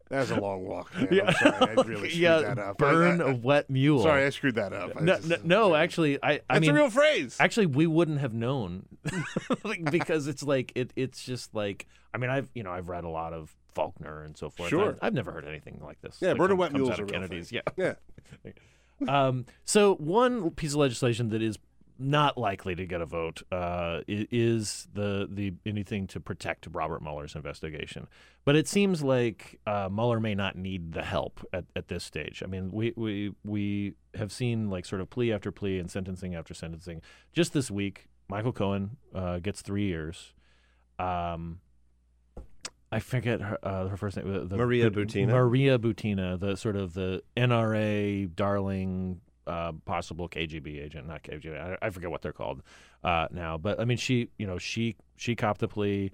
That 0.09 0.21
was 0.21 0.31
a 0.31 0.39
long 0.39 0.65
walk. 0.65 0.91
Man. 0.95 1.21
I'm 1.27 1.33
sorry, 1.35 1.53
I 1.61 1.73
really 1.83 1.95
screwed 2.09 2.13
yeah, 2.15 2.39
that 2.39 2.57
up. 2.57 2.79
burn 2.79 3.21
I- 3.21 3.25
I- 3.25 3.29
a 3.29 3.35
wet 3.35 3.69
mule. 3.69 4.01
Sorry, 4.01 4.25
I 4.25 4.31
screwed 4.31 4.55
that 4.55 4.73
up. 4.73 4.99
No, 4.99 5.17
just- 5.17 5.29
no, 5.29 5.37
no, 5.69 5.75
actually, 5.75 6.17
I, 6.23 6.31
I 6.31 6.41
That's 6.49 6.61
mean, 6.61 6.71
a 6.71 6.73
real 6.73 6.89
phrase. 6.89 7.37
Actually, 7.39 7.67
we 7.67 7.85
wouldn't 7.85 8.19
have 8.19 8.33
known 8.33 8.87
like, 9.63 9.91
because 9.91 10.25
it's 10.27 10.41
like 10.41 10.71
it. 10.73 10.91
It's 10.95 11.23
just 11.23 11.53
like 11.53 11.85
I 12.11 12.17
mean, 12.17 12.31
I've 12.31 12.49
you 12.55 12.63
know 12.63 12.71
I've 12.71 12.89
read 12.89 13.03
a 13.03 13.09
lot 13.09 13.33
of 13.33 13.55
Faulkner 13.75 14.23
and 14.23 14.35
so 14.35 14.49
forth. 14.49 14.69
Sure. 14.69 14.89
I've, 14.93 14.99
I've 15.03 15.13
never 15.13 15.31
heard 15.31 15.45
anything 15.45 15.79
like 15.83 16.01
this. 16.01 16.17
Yeah, 16.19 16.29
that 16.29 16.37
burn 16.37 16.49
a 16.49 16.55
wet 16.55 16.73
mule's 16.73 16.89
out 16.89 16.99
of 17.01 17.07
Kennedy's. 17.07 17.51
thing. 17.51 17.61
Yeah. 17.77 17.93
Yeah. 18.47 18.53
Um, 19.07 19.45
so 19.63 19.93
one 19.95 20.49
piece 20.51 20.71
of 20.71 20.77
legislation 20.77 21.29
that 21.29 21.43
is 21.43 21.59
not 21.99 22.37
likely 22.37 22.73
to 22.75 22.85
get 22.85 23.01
a 23.01 23.05
vote 23.05 23.43
uh, 23.51 24.01
is 24.07 24.87
the 24.93 25.27
the 25.29 25.53
anything 25.65 26.07
to 26.07 26.19
protect 26.19 26.67
Robert 26.71 27.01
Mueller's 27.01 27.35
investigation. 27.35 28.07
But 28.45 28.55
it 28.55 28.67
seems 28.67 29.03
like 29.03 29.59
uh, 29.67 29.89
Mueller 29.91 30.19
may 30.19 30.33
not 30.33 30.55
need 30.55 30.93
the 30.93 31.03
help 31.03 31.45
at, 31.53 31.65
at 31.75 31.89
this 31.89 32.03
stage. 32.03 32.41
I 32.43 32.47
mean, 32.47 32.71
we, 32.71 32.93
we 32.95 33.33
we 33.43 33.93
have 34.15 34.31
seen 34.31 34.69
like 34.69 34.85
sort 34.85 35.01
of 35.01 35.09
plea 35.09 35.33
after 35.33 35.51
plea 35.51 35.77
and 35.77 35.91
sentencing 35.91 36.33
after 36.35 36.53
sentencing. 36.53 37.01
Just 37.33 37.51
this 37.53 37.69
week, 37.69 38.07
Michael 38.29 38.53
Cohen 38.53 38.97
uh, 39.13 39.39
gets 39.39 39.61
three 39.61 39.85
years. 39.85 40.33
Um, 40.97 41.59
I 42.91 42.99
forget 42.99 43.41
her, 43.41 43.57
uh, 43.61 43.87
her 43.87 43.97
first 43.97 44.17
name. 44.17 44.47
the- 44.47 44.57
Maria 44.57 44.89
Butina? 44.89 45.27
Maria 45.27 45.77
Butina, 45.77 46.39
the 46.39 46.55
sort 46.55 46.75
of 46.75 46.93
the 46.95 47.21
NRA 47.37 48.33
darling, 48.35 49.21
uh, 49.49 49.71
possible 49.85 50.29
KGB 50.29 50.81
agent, 50.81 51.07
not 51.07 51.23
KGB. 51.23 51.59
I, 51.59 51.87
I 51.87 51.89
forget 51.89 52.11
what 52.11 52.21
they're 52.21 52.31
called 52.31 52.61
uh, 53.03 53.27
now. 53.31 53.57
But 53.57 53.79
I 53.79 53.85
mean, 53.85 53.97
she, 53.97 54.29
you 54.37 54.45
know, 54.45 54.57
she 54.57 54.95
she 55.17 55.35
copped 55.35 55.59
the 55.59 55.67
plea. 55.67 56.11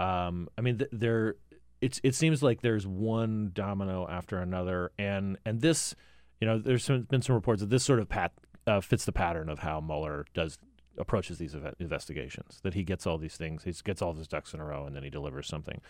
Um, 0.00 0.48
I 0.58 0.62
mean, 0.62 0.78
th- 0.78 0.90
there, 0.92 1.36
it's 1.80 2.00
it 2.02 2.14
seems 2.14 2.42
like 2.42 2.60
there's 2.60 2.86
one 2.86 3.52
domino 3.54 4.06
after 4.08 4.38
another, 4.38 4.90
and 4.98 5.38
and 5.46 5.60
this, 5.60 5.94
you 6.40 6.46
know, 6.46 6.58
there's 6.58 6.84
some, 6.84 7.02
been 7.02 7.22
some 7.22 7.36
reports 7.36 7.60
that 7.60 7.70
this 7.70 7.84
sort 7.84 8.00
of 8.00 8.08
pat 8.08 8.32
uh, 8.66 8.80
fits 8.80 9.04
the 9.04 9.12
pattern 9.12 9.48
of 9.48 9.60
how 9.60 9.80
Mueller 9.80 10.26
does 10.34 10.58
approaches 10.98 11.38
these 11.38 11.56
investigations. 11.78 12.60
That 12.62 12.74
he 12.74 12.82
gets 12.82 13.06
all 13.06 13.16
these 13.16 13.36
things, 13.36 13.62
he 13.64 13.72
gets 13.84 14.02
all 14.02 14.12
his 14.14 14.26
ducks 14.26 14.52
in 14.54 14.60
a 14.60 14.64
row, 14.64 14.86
and 14.86 14.96
then 14.96 15.04
he 15.04 15.10
delivers 15.10 15.46
something. 15.46 15.80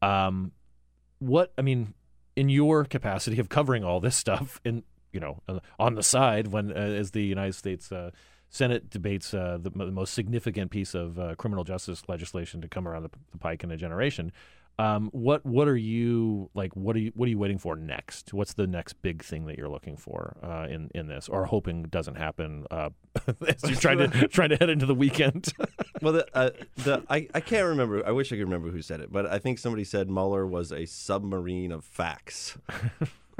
Um, 0.00 0.52
what 1.18 1.52
I 1.58 1.62
mean, 1.62 1.92
in 2.34 2.48
your 2.48 2.84
capacity 2.84 3.38
of 3.38 3.50
covering 3.50 3.84
all 3.84 4.00
this 4.00 4.16
stuff, 4.16 4.60
in 4.64 4.84
you 5.12 5.20
know, 5.20 5.42
uh, 5.48 5.60
on 5.78 5.94
the 5.94 6.02
side 6.02 6.48
when 6.48 6.70
uh, 6.72 6.74
as 6.74 7.10
the 7.12 7.22
United 7.22 7.54
States 7.54 7.90
uh, 7.92 8.10
Senate 8.48 8.90
debates 8.90 9.32
uh, 9.32 9.58
the, 9.60 9.70
m- 9.70 9.86
the 9.86 9.92
most 9.92 10.12
significant 10.12 10.70
piece 10.70 10.94
of 10.94 11.18
uh, 11.18 11.34
criminal 11.36 11.64
justice 11.64 12.02
legislation 12.08 12.60
to 12.60 12.68
come 12.68 12.86
around 12.86 13.04
the, 13.04 13.10
the 13.30 13.38
pike 13.38 13.62
in 13.64 13.70
a 13.70 13.76
generation. 13.76 14.32
Um, 14.78 15.10
what 15.12 15.44
what 15.44 15.68
are 15.68 15.76
you 15.76 16.48
like? 16.54 16.74
What 16.74 16.96
are 16.96 17.00
you 17.00 17.12
what 17.14 17.26
are 17.26 17.30
you 17.30 17.38
waiting 17.38 17.58
for 17.58 17.76
next? 17.76 18.32
What's 18.32 18.54
the 18.54 18.66
next 18.66 18.94
big 19.02 19.22
thing 19.22 19.44
that 19.44 19.58
you're 19.58 19.68
looking 19.68 19.98
for 19.98 20.38
uh, 20.42 20.66
in 20.70 20.90
in 20.94 21.06
this, 21.06 21.28
or 21.28 21.44
hoping 21.44 21.82
doesn't 21.82 22.14
happen 22.14 22.66
uh, 22.70 22.88
as 23.46 23.62
you're 23.62 23.78
trying 23.78 23.98
to 23.98 24.28
trying 24.28 24.48
to 24.48 24.56
head 24.56 24.70
into 24.70 24.86
the 24.86 24.94
weekend? 24.94 25.52
well, 26.02 26.14
the, 26.14 26.26
uh, 26.34 26.50
the 26.76 27.04
I, 27.10 27.28
I 27.34 27.40
can't 27.40 27.66
remember. 27.66 28.06
I 28.06 28.12
wish 28.12 28.32
I 28.32 28.36
could 28.36 28.44
remember 28.44 28.70
who 28.70 28.80
said 28.80 29.00
it, 29.00 29.12
but 29.12 29.26
I 29.26 29.38
think 29.38 29.58
somebody 29.58 29.84
said 29.84 30.08
Mueller 30.08 30.46
was 30.46 30.72
a 30.72 30.86
submarine 30.86 31.72
of 31.72 31.84
facts. 31.84 32.56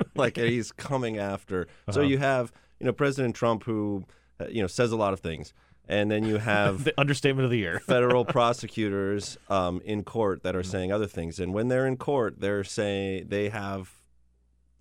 like 0.16 0.36
he's 0.36 0.72
coming 0.72 1.18
after. 1.18 1.66
So 1.90 2.00
Uh-huh. 2.00 2.08
you 2.10 2.18
have 2.18 2.52
you 2.78 2.86
know 2.86 2.92
President 2.92 3.34
Trump 3.34 3.64
who 3.64 4.04
uh, 4.40 4.46
you 4.48 4.60
know 4.62 4.66
says 4.68 4.92
a 4.92 4.96
lot 4.96 5.12
of 5.12 5.20
things, 5.20 5.52
and 5.88 6.10
then 6.10 6.24
you 6.24 6.38
have 6.38 6.84
the 6.88 6.94
understatement 6.98 7.44
of 7.44 7.50
the 7.50 7.58
year. 7.58 7.80
federal 7.86 8.24
prosecutors 8.24 9.38
um, 9.48 9.80
in 9.84 10.02
court 10.04 10.42
that 10.42 10.54
are 10.56 10.60
Mm-hmm. 10.62 10.70
saying 10.70 10.92
other 10.92 11.06
things, 11.06 11.38
and 11.40 11.52
when 11.54 11.68
they're 11.68 11.86
in 11.86 11.96
court, 11.96 12.40
they're 12.40 12.64
saying 12.64 13.26
they 13.28 13.48
have. 13.48 13.92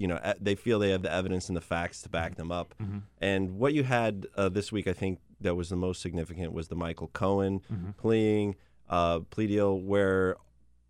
You 0.02 0.08
know, 0.08 0.34
they 0.40 0.56
feel 0.56 0.80
they 0.80 0.91
have 0.91 1.02
the 1.02 1.12
evidence 1.12 1.50
and 1.50 1.58
the 1.58 1.62
facts 1.62 2.02
to 2.04 2.10
back 2.10 2.36
them 2.36 2.54
up. 2.54 2.74
Mm-hmm. 2.82 3.00
And 3.20 3.60
what 3.60 3.74
you 3.74 3.84
had 3.84 4.28
uh, 4.38 4.48
this 4.48 4.72
week, 4.72 4.88
I 4.88 4.94
think, 4.94 5.20
that 5.41 5.56
was 5.56 5.68
the 5.68 5.76
most 5.76 6.02
significant 6.02 6.54
was 6.54 6.70
the 6.70 6.76
Michael 6.76 7.08
Cohen 7.12 7.60
Mm-hmm. 7.70 7.90
pleading 7.98 8.56
uh, 8.90 9.20
plea 9.30 9.48
deal, 9.48 9.78
where 9.78 10.38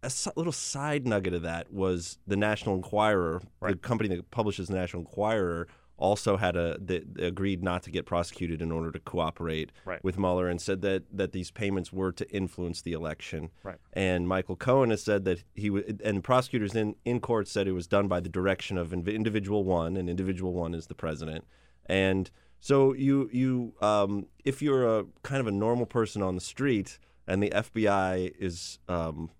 a 0.03 0.09
little 0.35 0.53
side 0.53 1.07
nugget 1.07 1.33
of 1.33 1.41
that 1.43 1.71
was 1.71 2.17
the 2.27 2.37
National 2.37 2.75
Enquirer, 2.75 3.41
the 3.61 3.75
company 3.75 4.15
that 4.15 4.31
publishes 4.31 4.67
the 4.67 4.75
National 4.75 5.01
Enquirer, 5.01 5.67
also 5.97 6.37
had 6.37 6.55
a 6.55 6.77
agreed 7.19 7.61
not 7.61 7.83
to 7.83 7.91
get 7.91 8.05
prosecuted 8.05 8.61
in 8.61 8.71
order 8.71 8.89
to 8.89 8.99
cooperate 8.99 9.69
Right. 9.83 10.01
with 10.01 10.17
Mueller, 10.17 10.47
and 10.47 10.61
said 10.61 10.81
that 10.83 11.03
that 11.11 11.33
these 11.33 11.51
payments 11.51 11.91
were 11.91 12.13
to 12.13 12.29
influence 12.33 12.81
the 12.81 12.93
election. 12.93 13.49
Right. 13.63 13.75
And 13.91 14.25
Michael 14.25 14.55
Cohen 14.55 14.91
has 14.91 15.03
said 15.03 15.25
that 15.25 15.43
he 15.55 15.67
and 16.05 16.23
prosecutors 16.23 16.73
in 16.73 16.95
in 17.03 17.19
court 17.19 17.49
said 17.49 17.67
it 17.67 17.73
was 17.73 17.87
done 17.87 18.07
by 18.07 18.21
the 18.21 18.29
direction 18.29 18.77
of 18.77 18.91
inv- 18.91 19.13
individual 19.13 19.65
one, 19.65 19.97
and 19.97 20.09
individual 20.09 20.53
one 20.53 20.73
is 20.73 20.87
the 20.87 20.95
president. 20.95 21.43
And 21.87 22.31
so 22.61 22.93
you 22.93 23.29
you 23.33 23.73
um, 23.81 24.27
if 24.45 24.61
you're 24.61 24.99
a 24.99 25.05
kind 25.23 25.41
of 25.41 25.47
a 25.47 25.51
normal 25.51 25.85
person 25.85 26.21
on 26.21 26.35
the 26.35 26.41
street, 26.41 26.97
and 27.27 27.43
the 27.43 27.49
FBI 27.49 28.33
is 28.39 28.79
um, 28.87 29.31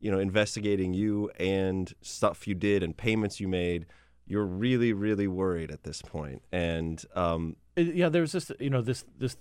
you 0.00 0.10
know 0.10 0.18
investigating 0.18 0.94
you 0.94 1.30
and 1.38 1.92
stuff 2.00 2.46
you 2.46 2.54
did 2.54 2.82
and 2.82 2.96
payments 2.96 3.40
you 3.40 3.48
made, 3.48 3.86
you're 4.26 4.44
really 4.44 4.92
really 4.92 5.26
worried 5.26 5.70
at 5.70 5.82
this 5.84 6.02
point. 6.02 6.42
And 6.52 7.04
um, 7.14 7.56
Uh, 7.76 7.82
yeah, 7.82 8.08
there 8.08 8.22
was 8.22 8.32
this, 8.32 8.50
you 8.58 8.70
know, 8.70 8.82
this 8.82 9.04
this 9.18 9.36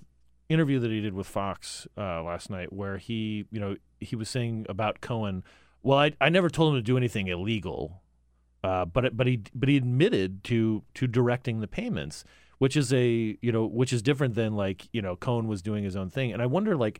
interview 0.49 0.79
that 0.79 0.91
he 0.91 1.01
did 1.01 1.13
with 1.13 1.25
Fox 1.27 1.87
uh, 1.97 2.21
last 2.21 2.49
night, 2.49 2.71
where 2.71 2.97
he, 2.97 3.45
you 3.51 3.59
know, 3.59 3.75
he 3.99 4.15
was 4.15 4.29
saying 4.29 4.65
about 4.69 5.01
Cohen. 5.01 5.43
Well, 5.81 5.97
I 5.97 6.11
I 6.21 6.29
never 6.29 6.49
told 6.49 6.73
him 6.73 6.79
to 6.79 6.83
do 6.83 6.97
anything 6.97 7.27
illegal, 7.27 8.01
uh, 8.63 8.85
but 8.85 9.15
but 9.17 9.27
he 9.27 9.41
but 9.53 9.69
he 9.69 9.77
admitted 9.77 10.43
to 10.45 10.83
to 10.95 11.07
directing 11.07 11.61
the 11.61 11.67
payments, 11.67 12.23
which 12.59 12.75
is 12.77 12.93
a 12.93 13.37
you 13.41 13.51
know 13.51 13.65
which 13.65 13.91
is 13.93 14.01
different 14.01 14.35
than 14.35 14.55
like 14.55 14.87
you 14.91 15.01
know 15.01 15.15
Cohen 15.15 15.47
was 15.47 15.61
doing 15.61 15.83
his 15.83 15.95
own 15.95 16.09
thing, 16.09 16.31
and 16.33 16.41
I 16.41 16.45
wonder 16.45 16.75
like. 16.75 16.99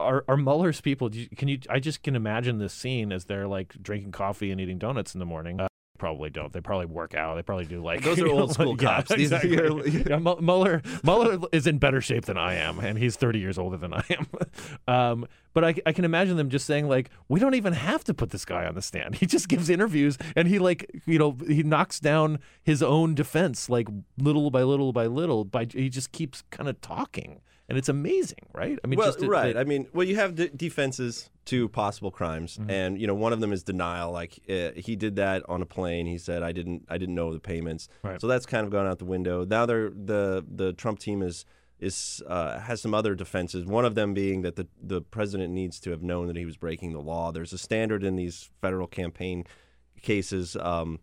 Are, 0.00 0.24
are 0.28 0.36
Mueller's 0.36 0.80
people? 0.80 1.08
do 1.08 1.20
you- 1.20 1.28
Can 1.36 1.48
you? 1.48 1.58
I 1.70 1.78
just 1.78 2.02
can 2.02 2.16
imagine 2.16 2.58
this 2.58 2.72
scene 2.72 3.12
as 3.12 3.26
they're 3.26 3.46
like 3.46 3.74
drinking 3.82 4.12
coffee 4.12 4.50
and 4.50 4.60
eating 4.60 4.78
donuts 4.78 5.14
in 5.14 5.18
the 5.20 5.26
morning. 5.26 5.60
Uh, 5.60 5.68
probably 5.96 6.28
don't. 6.28 6.52
They 6.52 6.60
probably 6.60 6.86
work 6.86 7.14
out. 7.14 7.36
They 7.36 7.42
probably 7.42 7.66
do 7.66 7.80
like 7.80 8.02
Those 8.02 8.18
are 8.18 8.26
you 8.26 8.34
know, 8.34 8.40
old 8.40 8.52
school 8.54 8.76
yeah, 8.80 8.96
cops. 8.96 9.14
These 9.14 9.32
are 9.32 9.36
exactly. 9.36 9.52
your- 9.56 9.86
yeah, 10.10 10.18
Mu- 10.18 10.40
Mueller 10.40 10.82
Mueller 11.04 11.38
is 11.52 11.66
in 11.68 11.78
better 11.78 12.00
shape 12.00 12.24
than 12.24 12.36
I 12.36 12.54
am, 12.54 12.80
and 12.80 12.98
he's 12.98 13.14
30 13.16 13.38
years 13.38 13.56
older 13.56 13.76
than 13.76 13.94
I 13.94 14.02
am. 14.10 14.26
um, 14.92 15.26
but 15.52 15.64
I, 15.64 15.74
I 15.86 15.92
can 15.92 16.04
imagine 16.04 16.36
them 16.36 16.50
just 16.50 16.66
saying 16.66 16.88
like, 16.88 17.10
we 17.28 17.38
don't 17.38 17.54
even 17.54 17.72
have 17.74 18.02
to 18.04 18.12
put 18.14 18.30
this 18.30 18.44
guy 18.44 18.66
on 18.66 18.74
the 18.74 18.82
stand. 18.82 19.14
He 19.14 19.26
just 19.26 19.48
gives 19.48 19.70
interviews, 19.70 20.18
and 20.34 20.48
he 20.48 20.58
like 20.58 20.90
you 21.06 21.18
know 21.20 21.36
he 21.46 21.62
knocks 21.62 22.00
down 22.00 22.40
his 22.64 22.82
own 22.82 23.14
defense 23.14 23.68
like 23.70 23.86
little 24.18 24.50
by 24.50 24.64
little 24.64 24.92
by 24.92 25.06
little. 25.06 25.44
By 25.44 25.68
he 25.72 25.88
just 25.88 26.10
keeps 26.10 26.42
kind 26.50 26.68
of 26.68 26.80
talking, 26.80 27.40
and 27.68 27.78
it's 27.78 27.88
amazing, 27.88 28.46
right? 28.52 28.78
I 28.84 28.86
mean, 28.86 28.98
well, 28.98 29.08
just 29.08 29.20
that- 29.20 29.28
right. 29.28 29.54
that- 29.54 29.60
I 29.60 29.64
mean, 29.64 29.86
well, 29.94 30.06
you 30.06 30.16
have 30.16 30.34
de- 30.34 30.48
defenses 30.50 31.30
to 31.46 31.68
possible 31.68 32.10
crimes, 32.10 32.56
Mm-hmm. 32.56 32.70
and 32.70 33.00
you 33.00 33.06
know, 33.06 33.14
one 33.14 33.32
of 33.32 33.40
them 33.40 33.52
is 33.52 33.62
denial. 33.62 34.10
Like 34.12 34.38
uh, 34.48 34.70
he 34.76 34.96
did 34.96 35.16
that 35.16 35.42
on 35.48 35.62
a 35.62 35.66
plane. 35.66 36.06
He 36.06 36.18
said, 36.18 36.42
"I 36.42 36.52
didn't, 36.52 36.84
I 36.88 36.98
didn't 36.98 37.14
know 37.14 37.32
the 37.32 37.40
payments." 37.40 37.88
Right. 38.02 38.20
So 38.20 38.26
that's 38.26 38.46
kind 38.46 38.64
of 38.66 38.72
gone 38.72 38.86
out 38.86 38.98
the 38.98 39.04
window. 39.04 39.44
Now 39.44 39.66
they're 39.66 39.90
the 39.90 40.44
the 40.48 40.72
Trump 40.72 40.98
team 40.98 41.22
is 41.22 41.44
is 41.80 42.22
uh, 42.26 42.60
has 42.60 42.80
some 42.80 42.94
other 42.94 43.14
defenses. 43.14 43.66
One 43.66 43.84
of 43.84 43.94
them 43.94 44.14
being 44.14 44.42
that 44.42 44.56
the 44.56 44.66
the 44.82 45.02
president 45.02 45.52
needs 45.52 45.80
to 45.80 45.90
have 45.90 46.02
known 46.02 46.28
that 46.28 46.36
he 46.36 46.46
was 46.46 46.56
breaking 46.56 46.92
the 46.92 47.00
law. 47.00 47.32
There's 47.32 47.52
a 47.52 47.58
standard 47.58 48.04
in 48.04 48.16
these 48.16 48.50
federal 48.62 48.86
campaign 48.86 49.44
cases. 50.00 50.56
Um, 50.56 51.00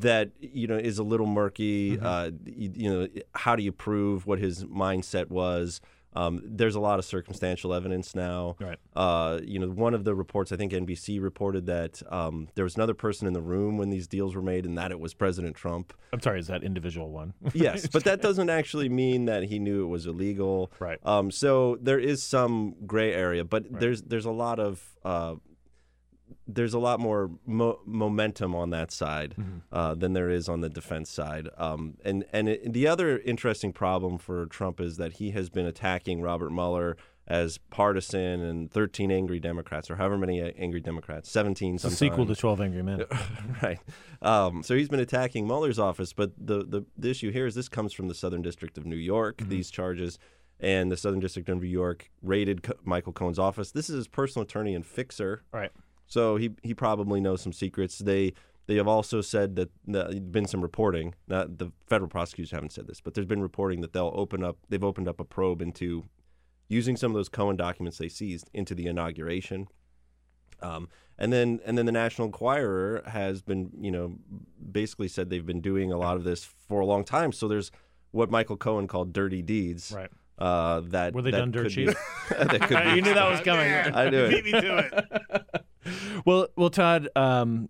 that 0.00 0.30
you 0.40 0.66
know 0.66 0.76
is 0.76 0.98
a 0.98 1.02
little 1.02 1.26
murky. 1.26 1.96
Mm-hmm. 1.96 2.06
Uh, 2.06 2.30
you, 2.44 2.72
you 2.74 2.90
know, 2.90 3.08
how 3.34 3.56
do 3.56 3.62
you 3.62 3.72
prove 3.72 4.26
what 4.26 4.38
his 4.38 4.64
mindset 4.64 5.28
was? 5.28 5.80
Um, 6.16 6.40
there's 6.42 6.74
a 6.74 6.80
lot 6.80 6.98
of 6.98 7.04
circumstantial 7.04 7.74
evidence 7.74 8.14
now. 8.14 8.56
Right. 8.58 8.78
Uh, 8.96 9.38
you 9.44 9.58
know, 9.58 9.68
one 9.68 9.92
of 9.92 10.04
the 10.04 10.14
reports 10.14 10.50
I 10.50 10.56
think 10.56 10.72
NBC 10.72 11.20
reported 11.22 11.66
that 11.66 12.02
um, 12.10 12.48
there 12.54 12.64
was 12.64 12.74
another 12.74 12.94
person 12.94 13.26
in 13.26 13.34
the 13.34 13.42
room 13.42 13.76
when 13.76 13.90
these 13.90 14.08
deals 14.08 14.34
were 14.34 14.42
made, 14.42 14.64
and 14.64 14.78
that 14.78 14.90
it 14.90 14.98
was 14.98 15.12
President 15.12 15.54
Trump. 15.54 15.92
I'm 16.14 16.20
sorry, 16.20 16.40
is 16.40 16.46
that 16.46 16.64
individual 16.64 17.10
one? 17.10 17.34
Yes, 17.54 17.86
but 17.86 18.04
that 18.04 18.20
doesn't 18.22 18.50
actually 18.50 18.88
mean 18.88 19.26
that 19.26 19.44
he 19.44 19.58
knew 19.58 19.84
it 19.84 19.88
was 19.88 20.06
illegal. 20.06 20.70
Right. 20.78 20.98
Um, 21.04 21.30
so 21.30 21.76
there 21.80 21.98
is 21.98 22.22
some 22.22 22.74
gray 22.86 23.12
area, 23.12 23.44
but 23.44 23.78
there's 23.78 24.02
there's 24.02 24.24
a 24.24 24.30
lot 24.30 24.58
of 24.58 24.82
uh, 25.04 25.34
there's 26.48 26.74
a 26.74 26.78
lot 26.78 27.00
more 27.00 27.30
mo- 27.46 27.80
momentum 27.86 28.54
on 28.54 28.70
that 28.70 28.90
side 28.90 29.34
Mm-hmm. 29.38 29.58
uh, 29.72 29.94
than 29.94 30.12
there 30.12 30.30
is 30.30 30.48
on 30.48 30.60
the 30.60 30.68
defense 30.68 31.10
side. 31.10 31.48
Um, 31.56 31.96
and 32.04 32.24
and 32.32 32.48
it, 32.48 32.72
the 32.72 32.86
other 32.86 33.18
interesting 33.18 33.72
problem 33.72 34.18
for 34.18 34.46
Trump 34.46 34.80
is 34.80 34.96
that 34.96 35.14
he 35.14 35.30
has 35.32 35.48
been 35.50 35.66
attacking 35.66 36.20
Robert 36.22 36.50
Mueller 36.50 36.96
as 37.28 37.58
partisan 37.70 38.40
and 38.40 38.70
13 38.70 39.10
angry 39.10 39.40
Democrats, 39.40 39.90
or 39.90 39.96
however 39.96 40.16
many 40.16 40.40
angry 40.40 40.80
Democrats, 40.80 41.28
17 41.28 41.74
It's 41.74 41.82
a 41.84 41.90
sometimes. 41.90 41.98
sequel 41.98 42.26
to 42.26 42.36
12 42.36 42.60
Angry 42.60 42.82
Men. 42.84 43.02
right. 43.62 43.80
Um, 44.22 44.62
so 44.62 44.76
he's 44.76 44.88
been 44.88 45.00
attacking 45.00 45.44
Mueller's 45.44 45.80
office, 45.80 46.12
but 46.12 46.30
the, 46.38 46.58
the 46.64 46.82
the 46.96 47.10
issue 47.10 47.32
here 47.32 47.46
is 47.46 47.56
this 47.56 47.68
comes 47.68 47.92
from 47.92 48.06
the 48.06 48.14
Southern 48.14 48.42
District 48.42 48.78
of 48.78 48.86
New 48.86 48.94
York. 48.96 49.38
Mm-hmm. 49.38 49.50
These 49.50 49.70
charges, 49.72 50.20
and 50.60 50.90
the 50.92 50.96
Southern 50.96 51.18
District 51.18 51.48
of 51.48 51.60
New 51.60 51.66
York 51.66 52.10
raided 52.22 52.64
Michael 52.84 53.12
Cohen's 53.12 53.40
office. 53.40 53.72
This 53.72 53.90
is 53.90 53.96
his 53.96 54.08
personal 54.08 54.44
attorney 54.44 54.74
and 54.76 54.86
fixer. 54.86 55.42
Right. 55.52 55.72
So 56.06 56.36
he 56.36 56.50
he 56.62 56.74
probably 56.74 57.20
knows 57.20 57.40
some 57.40 57.52
secrets. 57.52 57.98
They 57.98 58.32
they 58.66 58.76
have 58.76 58.88
also 58.88 59.20
said 59.20 59.56
that 59.56 59.70
that 59.86 60.32
been 60.32 60.46
some 60.46 60.60
reporting. 60.60 61.14
Not 61.28 61.58
the 61.58 61.72
federal 61.86 62.08
prosecutors 62.08 62.50
haven't 62.50 62.72
said 62.72 62.86
this, 62.86 63.00
but 63.00 63.14
there's 63.14 63.26
been 63.26 63.42
reporting 63.42 63.80
that 63.80 63.92
they'll 63.92 64.12
open 64.14 64.42
up. 64.44 64.58
They've 64.68 64.82
opened 64.82 65.08
up 65.08 65.20
a 65.20 65.24
probe 65.24 65.62
into 65.62 66.04
using 66.68 66.96
some 66.96 67.12
of 67.12 67.16
those 67.16 67.28
Cohen 67.28 67.56
documents 67.56 67.98
they 67.98 68.08
seized 68.08 68.50
into 68.52 68.74
the 68.74 68.86
inauguration. 68.86 69.68
Um, 70.60 70.88
and 71.18 71.32
then 71.32 71.60
and 71.64 71.78
then 71.78 71.86
the 71.86 71.92
National 71.92 72.26
Enquirer 72.26 73.02
has 73.06 73.42
been 73.42 73.70
you 73.78 73.90
know 73.90 74.16
basically 74.72 75.08
said 75.08 75.30
they've 75.30 75.46
been 75.46 75.60
doing 75.60 75.92
a 75.92 75.98
lot 75.98 76.16
of 76.16 76.24
this 76.24 76.44
for 76.44 76.80
a 76.80 76.86
long 76.86 77.04
time. 77.04 77.32
So 77.32 77.48
there's 77.48 77.70
what 78.10 78.30
Michael 78.30 78.56
Cohen 78.56 78.86
called 78.86 79.12
dirty 79.12 79.42
deeds. 79.42 79.92
Right. 79.94 80.10
Uh, 80.38 80.80
that 80.88 81.14
Were 81.14 81.22
they 81.22 81.30
that 81.30 81.38
done 81.38 81.50
dirt 81.50 81.70
cheap? 81.70 81.88
be- 82.28 82.34
that 82.34 82.94
you 82.96 83.02
knew 83.02 83.14
that 83.14 83.30
was 83.30 83.40
coming. 83.40 83.72
I 83.72 84.10
knew 84.10 84.24
it. 84.24 84.30
Beat 84.30 84.44
me 84.44 84.52
to 84.52 84.78
it. 84.78 85.64
well, 86.24 86.48
well, 86.56 86.70
Todd, 86.70 87.08
um, 87.16 87.68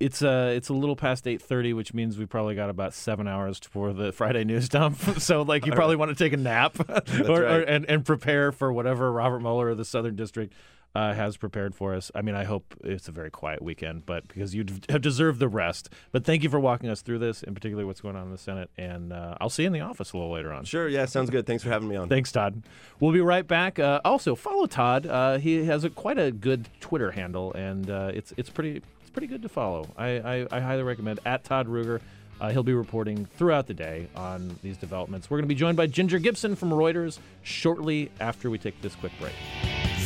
it's 0.00 0.22
uh, 0.22 0.52
it's 0.54 0.68
a 0.68 0.74
little 0.74 0.96
past 0.96 1.26
eight 1.26 1.40
thirty, 1.40 1.72
which 1.72 1.94
means 1.94 2.18
we 2.18 2.26
probably 2.26 2.54
got 2.54 2.70
about 2.70 2.94
seven 2.94 3.28
hours 3.28 3.58
for 3.58 3.92
the 3.92 4.12
Friday 4.12 4.44
news 4.44 4.68
dump. 4.68 4.98
so, 5.18 5.42
like, 5.42 5.66
you 5.66 5.72
probably 5.72 5.96
want 5.96 6.10
to 6.10 6.14
take 6.14 6.32
a 6.32 6.36
nap, 6.36 6.76
or, 7.28 7.42
or 7.42 7.60
and, 7.60 7.86
and 7.86 8.04
prepare 8.04 8.52
for 8.52 8.72
whatever 8.72 9.10
Robert 9.12 9.40
Mueller 9.40 9.68
or 9.68 9.74
the 9.74 9.84
Southern 9.84 10.16
District 10.16 10.52
uh, 10.94 11.14
has 11.14 11.36
prepared 11.36 11.74
for 11.74 11.94
us. 11.94 12.10
I 12.14 12.22
mean, 12.22 12.34
I 12.34 12.44
hope 12.44 12.74
it's 12.84 13.08
a 13.08 13.12
very 13.12 13.30
quiet 13.30 13.62
weekend, 13.62 14.04
but 14.06 14.28
because 14.28 14.54
you 14.54 14.64
have 14.88 15.00
deserved 15.00 15.40
the 15.40 15.48
rest. 15.48 15.88
But 16.10 16.24
thank 16.24 16.42
you 16.42 16.50
for 16.50 16.60
walking 16.60 16.90
us 16.90 17.02
through 17.02 17.18
this, 17.18 17.42
in 17.42 17.54
particular 17.54 17.86
what's 17.86 18.00
going 18.00 18.16
on 18.16 18.24
in 18.26 18.30
the 18.30 18.38
Senate. 18.38 18.70
And 18.76 19.12
uh, 19.12 19.36
I'll 19.40 19.50
see 19.50 19.62
you 19.62 19.68
in 19.68 19.72
the 19.72 19.80
office 19.80 20.12
a 20.12 20.16
little 20.16 20.32
later 20.32 20.52
on. 20.52 20.64
Sure. 20.64 20.88
Yeah. 20.88 21.06
Sounds 21.06 21.30
good. 21.30 21.46
Thanks 21.46 21.62
for 21.62 21.70
having 21.70 21.88
me 21.88 21.96
on. 21.96 22.08
Thanks, 22.08 22.30
Todd. 22.32 22.62
We'll 23.00 23.12
be 23.12 23.20
right 23.20 23.46
back. 23.46 23.78
Uh, 23.78 24.00
also, 24.04 24.34
follow 24.34 24.66
Todd. 24.66 25.06
Uh, 25.06 25.38
he 25.38 25.64
has 25.64 25.84
a, 25.84 25.90
quite 25.90 26.18
a 26.18 26.30
good 26.30 26.68
Twitter 26.80 27.10
handle, 27.10 27.52
and 27.54 27.90
uh, 27.90 28.10
it's 28.14 28.32
it's 28.36 28.50
pretty 28.50 28.82
it's 29.00 29.10
pretty 29.10 29.26
good 29.26 29.42
to 29.42 29.48
follow. 29.48 29.88
I, 29.96 30.08
I, 30.08 30.46
I 30.50 30.60
highly 30.60 30.82
recommend 30.82 31.20
at 31.24 31.44
Todd 31.44 31.66
Ruger. 31.68 32.00
Uh, 32.40 32.50
he'll 32.50 32.64
be 32.64 32.74
reporting 32.74 33.24
throughout 33.36 33.68
the 33.68 33.74
day 33.74 34.08
on 34.16 34.58
these 34.62 34.76
developments. 34.76 35.30
We're 35.30 35.36
going 35.36 35.44
to 35.44 35.54
be 35.54 35.54
joined 35.54 35.76
by 35.76 35.86
Ginger 35.86 36.18
Gibson 36.18 36.56
from 36.56 36.70
Reuters 36.70 37.18
shortly 37.42 38.10
after 38.18 38.50
we 38.50 38.58
take 38.58 38.80
this 38.82 38.96
quick 38.96 39.12
break. 39.20 39.34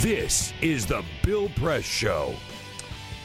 This 0.00 0.52
is 0.60 0.86
the 0.86 1.02
Bill 1.22 1.48
Press 1.56 1.84
Show. 1.84 2.34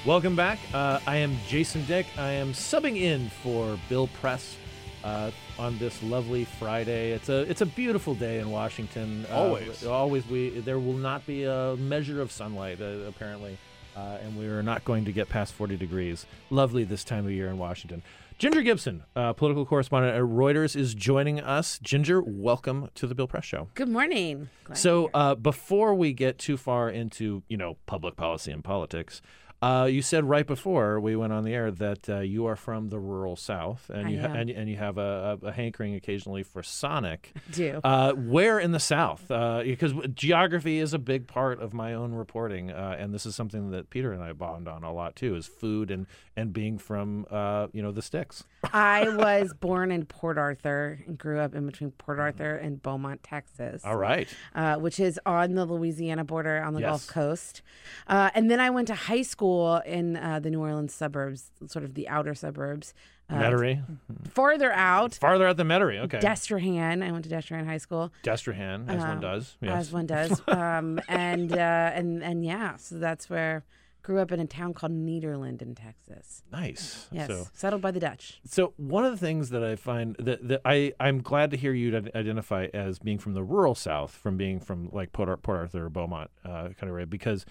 Welcome 0.05 0.35
back. 0.35 0.57
Uh, 0.73 0.99
I 1.05 1.17
am 1.17 1.37
Jason 1.47 1.85
Dick. 1.85 2.07
I 2.17 2.31
am 2.31 2.53
subbing 2.53 2.97
in 2.97 3.29
for 3.43 3.77
Bill 3.89 4.07
Press 4.07 4.55
uh, 5.03 5.31
on 5.59 5.77
this 5.79 6.01
lovely 6.01 6.45
Friday. 6.45 7.11
It's 7.11 7.29
a 7.29 7.41
it's 7.41 7.61
a 7.61 7.65
beautiful 7.65 8.15
day 8.15 8.39
in 8.39 8.49
Washington. 8.49 9.25
Uh, 9.29 9.35
Always. 9.35 9.85
always. 9.85 10.25
We 10.27 10.49
there 10.61 10.79
will 10.79 10.97
not 10.97 11.25
be 11.27 11.43
a 11.43 11.75
measure 11.75 12.21
of 12.21 12.31
sunlight 12.31 12.81
uh, 12.81 13.07
apparently 13.07 13.57
uh, 13.95 14.17
and 14.23 14.37
we 14.37 14.47
are 14.47 14.63
not 14.63 14.85
going 14.85 15.05
to 15.05 15.11
get 15.11 15.29
past 15.29 15.53
40 15.53 15.75
degrees. 15.77 16.25
Lovely 16.49 16.83
this 16.83 17.03
time 17.03 17.25
of 17.25 17.31
year 17.31 17.49
in 17.49 17.57
Washington. 17.57 18.01
Ginger 18.41 18.63
Gibson, 18.63 19.03
uh, 19.15 19.33
political 19.33 19.67
correspondent 19.67 20.15
at 20.15 20.23
Reuters, 20.23 20.75
is 20.75 20.95
joining 20.95 21.39
us. 21.39 21.77
Ginger, 21.77 22.23
welcome 22.23 22.89
to 22.95 23.05
the 23.05 23.13
Bill 23.13 23.27
Press 23.27 23.45
Show. 23.45 23.67
Good 23.75 23.87
morning. 23.87 24.49
Glad 24.63 24.79
So, 24.79 25.11
uh, 25.13 25.35
before 25.35 25.93
we 25.93 26.11
get 26.11 26.39
too 26.39 26.57
far 26.57 26.89
into 26.89 27.43
you 27.49 27.57
know 27.57 27.77
public 27.85 28.15
policy 28.15 28.51
and 28.51 28.63
politics, 28.63 29.21
uh, 29.61 29.87
you 29.89 30.01
said 30.01 30.23
right 30.23 30.47
before 30.47 30.99
we 30.99 31.15
went 31.15 31.31
on 31.31 31.43
the 31.43 31.53
air 31.53 31.69
that 31.69 32.09
uh, 32.09 32.19
you 32.19 32.47
are 32.47 32.55
from 32.55 32.89
the 32.89 32.99
rural 32.99 33.35
South, 33.35 33.91
and 33.93 34.07
I 34.07 34.09
you 34.09 34.19
am. 34.19 34.35
and, 34.35 34.49
and 34.49 34.69
you 34.69 34.77
have 34.77 34.97
a, 34.97 35.39
a, 35.41 35.47
a 35.47 35.51
hankering 35.51 35.93
occasionally 35.95 36.43
for 36.43 36.63
Sonic. 36.63 37.33
do. 37.51 37.79
Uh, 37.83 38.13
where 38.13 38.59
in 38.59 38.71
the 38.71 38.79
South? 38.79 39.29
Uh, 39.29 39.61
because 39.63 39.93
geography 40.13 40.79
is 40.79 40.93
a 40.93 40.99
big 40.99 41.27
part 41.27 41.61
of 41.61 41.73
my 41.73 41.93
own 41.93 42.13
reporting, 42.13 42.71
uh, 42.71 42.95
and 42.97 43.13
this 43.13 43.25
is 43.25 43.35
something 43.35 43.71
that 43.71 43.89
Peter 43.89 44.11
and 44.11 44.23
I 44.23 44.33
bond 44.33 44.67
on 44.67 44.83
a 44.83 44.91
lot 44.91 45.15
too: 45.15 45.35
is 45.35 45.45
food 45.45 45.91
and 45.91 46.07
and 46.35 46.51
being 46.51 46.77
from 46.79 47.27
uh, 47.29 47.67
you 47.71 47.83
know 47.83 47.91
the 47.91 48.01
sticks. 48.01 48.43
I 48.73 49.09
was 49.09 49.53
born 49.53 49.91
in 49.91 50.05
Port 50.05 50.37
Arthur 50.37 50.99
and 51.07 51.17
grew 51.17 51.39
up 51.39 51.55
in 51.55 51.65
between 51.65 51.91
Port 51.91 52.19
Arthur 52.19 52.55
and 52.55 52.81
Beaumont, 52.81 53.23
Texas. 53.23 53.83
All 53.83 53.97
right. 53.97 54.27
Uh, 54.53 54.75
which 54.75 54.99
is 54.99 55.19
on 55.25 55.55
the 55.55 55.65
Louisiana 55.65 56.23
border 56.23 56.61
on 56.61 56.73
the 56.73 56.81
Yes. 56.81 56.89
Gulf 56.89 57.07
Coast. 57.07 57.61
Uh, 58.07 58.29
and 58.35 58.49
then 58.51 58.59
I 58.59 58.69
went 58.69 58.87
to 58.89 58.95
high 58.95 59.23
school 59.23 59.77
in 59.85 60.15
uh, 60.17 60.39
the 60.39 60.49
New 60.51 60.59
Orleans 60.61 60.93
suburbs, 60.93 61.51
sort 61.67 61.83
of 61.85 61.95
the 61.95 62.07
outer 62.07 62.35
suburbs. 62.35 62.93
Uh, 63.29 63.35
Metairie, 63.35 63.81
Farther 64.29 64.73
out, 64.73 65.13
farther 65.15 65.47
out 65.47 65.55
than 65.57 65.67
Metairie. 65.67 65.99
Okay. 66.01 66.19
Destrehan. 66.19 67.01
I 67.01 67.11
went 67.13 67.23
to 67.23 67.29
Destrehan 67.29 67.65
High 67.65 67.77
School. 67.77 68.11
Destrehan, 68.23 68.89
as 68.89 68.99
one 68.99 69.09
Um, 69.11 69.19
does. 69.21 69.55
Yes. 69.61 69.79
As 69.87 69.91
one 69.93 70.05
does. 70.05 70.41
um, 70.47 70.99
and, 71.07 71.53
uh, 71.53 71.91
and, 71.93 72.21
and 72.23 72.43
yeah, 72.43 72.75
so 72.75 72.95
that's 72.99 73.29
where 73.29 73.63
grew 74.03 74.19
up 74.19 74.31
in 74.31 74.39
a 74.39 74.45
town 74.45 74.73
called 74.73 74.91
Nederland 74.91 75.61
in 75.61 75.75
Texas. 75.75 76.43
Nice. 76.51 77.07
Yes, 77.11 77.27
So, 77.27 77.47
settled 77.53 77.81
by 77.81 77.91
the 77.91 77.99
Dutch. 77.99 78.41
so 78.45 78.73
one 78.77 79.05
of 79.05 79.11
the 79.11 79.17
things 79.17 79.49
that 79.51 79.63
I 79.63 79.75
find 79.75 80.15
that, 80.17 80.47
that 80.47 80.61
I 80.65 80.93
I'm 80.99 81.21
glad 81.21 81.51
to 81.51 81.57
hear 81.57 81.73
you 81.73 81.95
identify 82.15 82.67
as 82.73 82.99
being 82.99 83.19
from 83.19 83.33
the 83.33 83.43
rural 83.43 83.75
South, 83.75 84.11
from 84.11 84.37
being 84.37 84.59
from 84.59 84.89
like 84.91 85.11
Port, 85.11 85.29
Ar- 85.29 85.37
Port 85.37 85.59
Arthur 85.59 85.85
or 85.85 85.89
Beaumont 85.89 86.31
uh, 86.43 86.69
kind 86.69 86.83
of 86.83 86.89
area, 86.89 87.05
because 87.05 87.45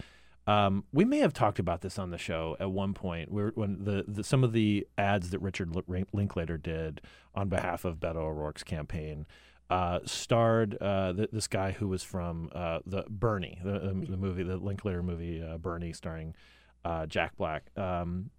um, 0.47 0.83
we 0.91 1.05
may 1.05 1.19
have 1.19 1.33
talked 1.33 1.59
about 1.59 1.81
this 1.81 1.99
on 1.99 2.09
the 2.09 2.17
show 2.17 2.57
at 2.59 2.71
one 2.71 2.93
point, 2.93 3.31
where 3.31 3.51
when 3.55 3.83
the, 3.83 4.03
the 4.07 4.23
some 4.23 4.43
of 4.43 4.53
the 4.53 4.87
ads 4.97 5.29
that 5.29 5.39
Richard 5.39 5.71
Linklater 6.13 6.57
did 6.57 7.01
on 7.35 7.47
behalf 7.47 7.85
of 7.85 7.99
Beto 7.99 8.17
O'Rourke's 8.17 8.63
campaign. 8.63 9.25
Uh, 9.71 9.99
starred 10.05 10.77
uh, 10.81 11.13
th- 11.13 11.29
this 11.31 11.47
guy 11.47 11.71
who 11.71 11.87
was 11.87 12.03
from 12.03 12.49
uh, 12.53 12.79
the 12.85 13.05
Bernie, 13.09 13.57
the, 13.63 13.71
the, 13.79 14.05
the 14.11 14.17
movie, 14.17 14.43
the 14.43 14.57
Linklater 14.57 15.01
movie 15.01 15.41
uh, 15.41 15.57
Bernie, 15.57 15.93
starring 15.93 16.35
uh, 16.83 17.05
Jack 17.05 17.37
Black. 17.37 17.63
Um, 17.77 18.31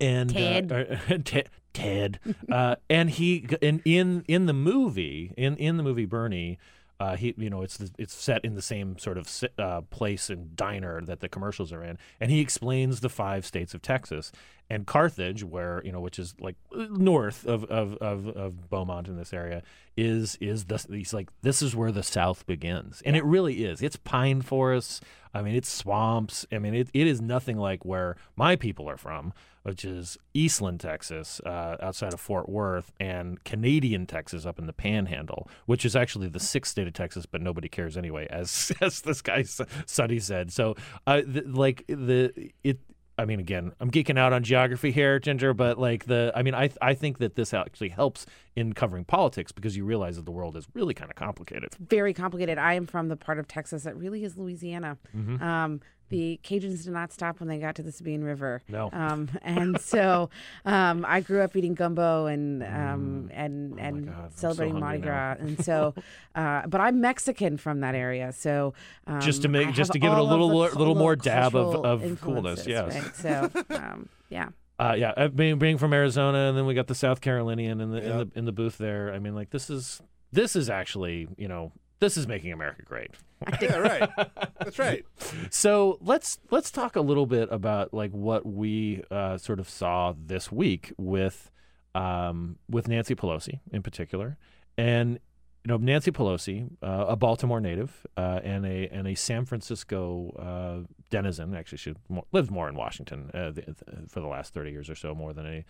and 0.00 0.30
Ted. 0.30 0.72
uh, 0.72 1.18
Ted, 1.24 1.50
Ted. 1.72 2.18
uh, 2.50 2.76
and 2.88 3.10
he 3.10 3.46
in 3.60 3.80
in 3.84 4.24
in 4.26 4.46
the 4.46 4.52
movie 4.52 5.32
in 5.36 5.56
in 5.56 5.76
the 5.76 5.82
movie 5.82 6.04
Bernie. 6.04 6.58
Uh, 7.00 7.16
he, 7.16 7.34
you 7.38 7.48
know, 7.48 7.62
it's 7.62 7.78
the, 7.78 7.90
it's 7.96 8.14
set 8.14 8.44
in 8.44 8.54
the 8.54 8.62
same 8.62 8.98
sort 8.98 9.16
of 9.16 9.44
uh, 9.58 9.80
place 9.88 10.28
and 10.28 10.54
diner 10.54 11.00
that 11.00 11.20
the 11.20 11.30
commercials 11.30 11.72
are 11.72 11.82
in, 11.82 11.96
and 12.20 12.30
he 12.30 12.40
explains 12.40 13.00
the 13.00 13.08
five 13.08 13.46
states 13.46 13.72
of 13.72 13.80
Texas 13.80 14.30
and 14.68 14.86
Carthage, 14.86 15.42
where 15.42 15.80
you 15.82 15.92
know, 15.92 16.00
which 16.00 16.18
is 16.18 16.34
like 16.38 16.56
north 16.72 17.46
of 17.46 17.64
of, 17.64 17.96
of, 17.96 18.28
of 18.28 18.68
Beaumont 18.68 19.08
in 19.08 19.16
this 19.16 19.32
area, 19.32 19.62
is 19.96 20.36
is 20.42 20.66
the 20.66 20.84
he's 20.90 21.14
like 21.14 21.30
this 21.40 21.62
is 21.62 21.74
where 21.74 21.90
the 21.90 22.02
South 22.02 22.46
begins, 22.46 23.02
and 23.06 23.16
it 23.16 23.24
really 23.24 23.64
is. 23.64 23.80
It's 23.82 23.96
pine 23.96 24.42
forests. 24.42 25.00
I 25.32 25.42
mean, 25.42 25.54
it's 25.54 25.68
swamps. 25.68 26.46
I 26.52 26.58
mean, 26.58 26.74
it, 26.74 26.88
it 26.92 27.06
is 27.06 27.20
nothing 27.20 27.56
like 27.56 27.84
where 27.84 28.16
my 28.36 28.56
people 28.56 28.88
are 28.88 28.96
from, 28.96 29.32
which 29.62 29.84
is 29.84 30.18
Eastland, 30.34 30.80
Texas, 30.80 31.40
uh, 31.46 31.76
outside 31.80 32.12
of 32.12 32.20
Fort 32.20 32.48
Worth, 32.48 32.92
and 32.98 33.42
Canadian 33.44 34.06
Texas 34.06 34.46
up 34.46 34.58
in 34.58 34.66
the 34.66 34.72
Panhandle, 34.72 35.48
which 35.66 35.84
is 35.84 35.94
actually 35.94 36.28
the 36.28 36.40
sixth 36.40 36.72
state 36.72 36.86
of 36.86 36.94
Texas, 36.94 37.26
but 37.26 37.42
nobody 37.42 37.68
cares 37.68 37.96
anyway, 37.96 38.26
as 38.30 38.72
as 38.80 39.02
this 39.02 39.22
guy 39.22 39.44
Sonny 39.86 40.18
said. 40.18 40.52
So, 40.52 40.76
uh, 41.06 41.22
like 41.26 41.84
the 41.86 42.52
it. 42.64 42.78
I 43.20 43.26
mean, 43.26 43.38
again, 43.38 43.72
I'm 43.80 43.90
geeking 43.90 44.18
out 44.18 44.32
on 44.32 44.42
geography 44.42 44.90
here, 44.90 45.18
Ginger, 45.18 45.52
but 45.54 45.78
like 45.78 46.06
the, 46.06 46.32
I 46.34 46.42
mean, 46.42 46.54
I 46.54 46.70
I 46.80 46.94
think 46.94 47.18
that 47.18 47.34
this 47.36 47.52
actually 47.52 47.90
helps 47.90 48.26
in 48.56 48.72
covering 48.72 49.04
politics 49.04 49.52
because 49.52 49.76
you 49.76 49.84
realize 49.84 50.16
that 50.16 50.24
the 50.24 50.30
world 50.32 50.56
is 50.56 50.66
really 50.74 50.94
kind 50.94 51.10
of 51.10 51.16
complicated. 51.16 51.70
very 51.78 52.14
complicated. 52.14 52.58
I 52.58 52.74
am 52.74 52.86
from 52.86 53.08
the 53.08 53.16
part 53.16 53.38
of 53.38 53.46
Texas 53.46 53.82
that 53.84 53.96
really 53.96 54.24
is 54.24 54.36
Louisiana. 54.36 54.96
Mm-hmm. 55.16 55.42
Um, 55.42 55.80
the 56.10 56.38
Cajuns 56.44 56.84
did 56.84 56.92
not 56.92 57.12
stop 57.12 57.40
when 57.40 57.48
they 57.48 57.58
got 57.58 57.74
to 57.76 57.82
the 57.82 57.90
Sabine 57.92 58.22
River. 58.22 58.62
No. 58.68 58.90
Um, 58.92 59.30
and 59.42 59.80
so 59.94 60.28
um, 60.64 61.04
I 61.08 61.20
grew 61.20 61.40
up 61.40 61.56
eating 61.56 61.74
gumbo 61.74 62.26
and 62.26 62.62
um, 62.62 63.30
and 63.32 63.80
and 63.80 64.06
Mm. 64.06 64.10
Oh 64.10 64.12
God, 64.12 64.24
I'm 64.24 64.30
so 64.32 64.36
celebrating 64.40 64.80
Mardi 64.80 64.98
Gras. 64.98 65.34
now. 65.38 65.46
And 65.46 65.64
so, 65.64 65.94
uh, 66.34 66.66
but 66.66 66.80
I'm 66.80 67.00
Mexican 67.00 67.56
from 67.56 67.80
that 67.80 67.94
area. 67.94 68.32
So 68.32 68.74
um, 69.06 69.20
Just 69.20 69.42
to 69.42 69.48
make- 69.48 69.72
just 69.72 69.92
to 69.92 69.98
give 69.98 70.12
it 70.12 70.14
a 70.14 70.18
all 70.18 70.26
little 70.26 70.48
the 70.48 70.54
more- 70.54 70.70
little 70.70 70.94
more 70.94 71.16
dab 71.16 71.54
of- 71.56 71.84
of 71.84 72.00
coolness, 72.20 72.66
influences, 72.66 72.66
yes. 72.66 72.94
Right? 72.94 73.16
So 73.16 73.50
um, 73.76 74.08
yeah. 74.28 74.48
Uh, 74.78 74.94
yeah, 74.96 75.10
uh, 75.16 75.28
being 75.28 75.58
being 75.58 75.76
from 75.76 75.92
Arizona, 75.92 76.48
and 76.48 76.56
then 76.56 76.64
we 76.64 76.72
got 76.74 76.86
the 76.86 76.94
South 76.94 77.20
Carolinian 77.20 77.80
in 77.82 77.90
the 77.90 77.98
in 77.98 78.18
the 78.18 78.30
in 78.38 78.44
the 78.46 78.52
booth 78.52 78.78
there. 78.78 79.12
I 79.12 79.18
mean, 79.18 79.34
like 79.34 79.50
this 79.50 79.68
is 79.68 80.00
this 80.32 80.56
is 80.56 80.70
actually 80.70 81.28
you 81.36 81.48
know 81.48 81.70
this 82.00 82.16
is 82.16 82.26
making 82.26 82.52
America 82.52 82.82
great. 82.82 83.10
Yeah, 83.62 83.76
right. 83.76 84.10
That's 84.58 84.78
right. 84.78 85.02
So 85.48 85.96
let's 86.02 86.38
let's 86.50 86.70
talk 86.70 86.94
a 86.94 87.00
little 87.00 87.24
bit 87.24 87.48
about 87.50 87.94
like 87.94 88.10
what 88.10 88.44
we 88.44 89.02
uh, 89.10 89.38
sort 89.38 89.60
of 89.60 89.66
saw 89.66 90.12
this 90.14 90.52
week 90.52 90.92
with 90.98 91.50
um, 91.94 92.58
with 92.68 92.86
Nancy 92.86 93.14
Pelosi 93.14 93.60
in 93.72 93.82
particular, 93.82 94.36
and 94.76 95.18
you 95.64 95.68
know 95.68 95.78
Nancy 95.78 96.10
Pelosi, 96.10 96.68
uh, 96.82 97.06
a 97.08 97.16
Baltimore 97.16 97.60
native 97.62 98.06
uh, 98.18 98.40
and 98.44 98.66
a 98.66 98.88
and 98.88 99.08
a 99.08 99.14
San 99.14 99.46
Francisco 99.46 100.34
uh, 100.38 100.86
denizen. 101.08 101.54
Actually, 101.54 101.78
she 101.78 101.94
lived 102.30 102.50
more 102.50 102.68
in 102.68 102.74
Washington 102.74 103.30
uh, 103.32 103.52
the, 103.52 103.74
for 104.06 104.20
the 104.20 104.28
last 104.28 104.52
thirty 104.52 104.70
years 104.70 104.90
or 104.90 104.94
so, 104.94 105.14
more 105.14 105.32
than 105.32 105.46
any, 105.46 105.64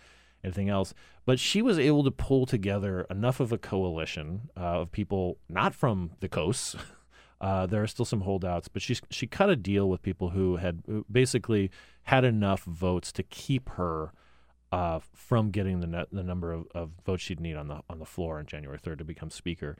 anything 0.45 0.69
else. 0.69 0.95
But 1.25 1.39
she 1.39 1.63
was 1.63 1.79
able 1.79 2.05
to 2.05 2.11
pull 2.11 2.47
together 2.47 3.07
enough 3.11 3.41
of 3.41 3.53
a 3.53 3.59
coalition 3.59 4.51
uh, 4.57 4.81
of 4.81 4.93
people 4.93 5.39
not 5.49 5.75
from 5.75 6.13
the 6.21 6.29
coasts. 6.29 6.77
Uh, 7.43 7.65
there 7.65 7.83
are 7.83 7.87
still 7.87 8.05
some 8.05 8.21
holdouts, 8.21 8.69
but 8.69 8.83
she 8.83 8.99
she 9.09 9.27
cut 9.27 9.49
a 9.49 9.57
deal 9.57 9.89
with 9.89 10.03
people 10.03 10.29
who 10.29 10.57
had 10.57 10.83
basically 11.11 11.71
had 12.03 12.23
enough 12.23 12.65
votes 12.65 13.11
to 13.13 13.23
keep 13.23 13.71
her 13.71 14.13
uh, 14.73 15.01
from 15.15 15.51
getting 15.51 15.81
the 15.81 16.07
the 16.13 16.23
number 16.23 16.53
of, 16.53 16.67
of 16.75 16.91
votes 17.05 17.23
she'd 17.23 17.41
need 17.41 17.57
on 17.57 17.69
the 17.69 17.81
on 17.89 17.99
the 17.99 18.05
floor 18.05 18.39
on 18.39 18.45
January 18.45 18.79
third 18.79 18.99
to 18.99 19.05
become 19.05 19.31
speaker. 19.31 19.79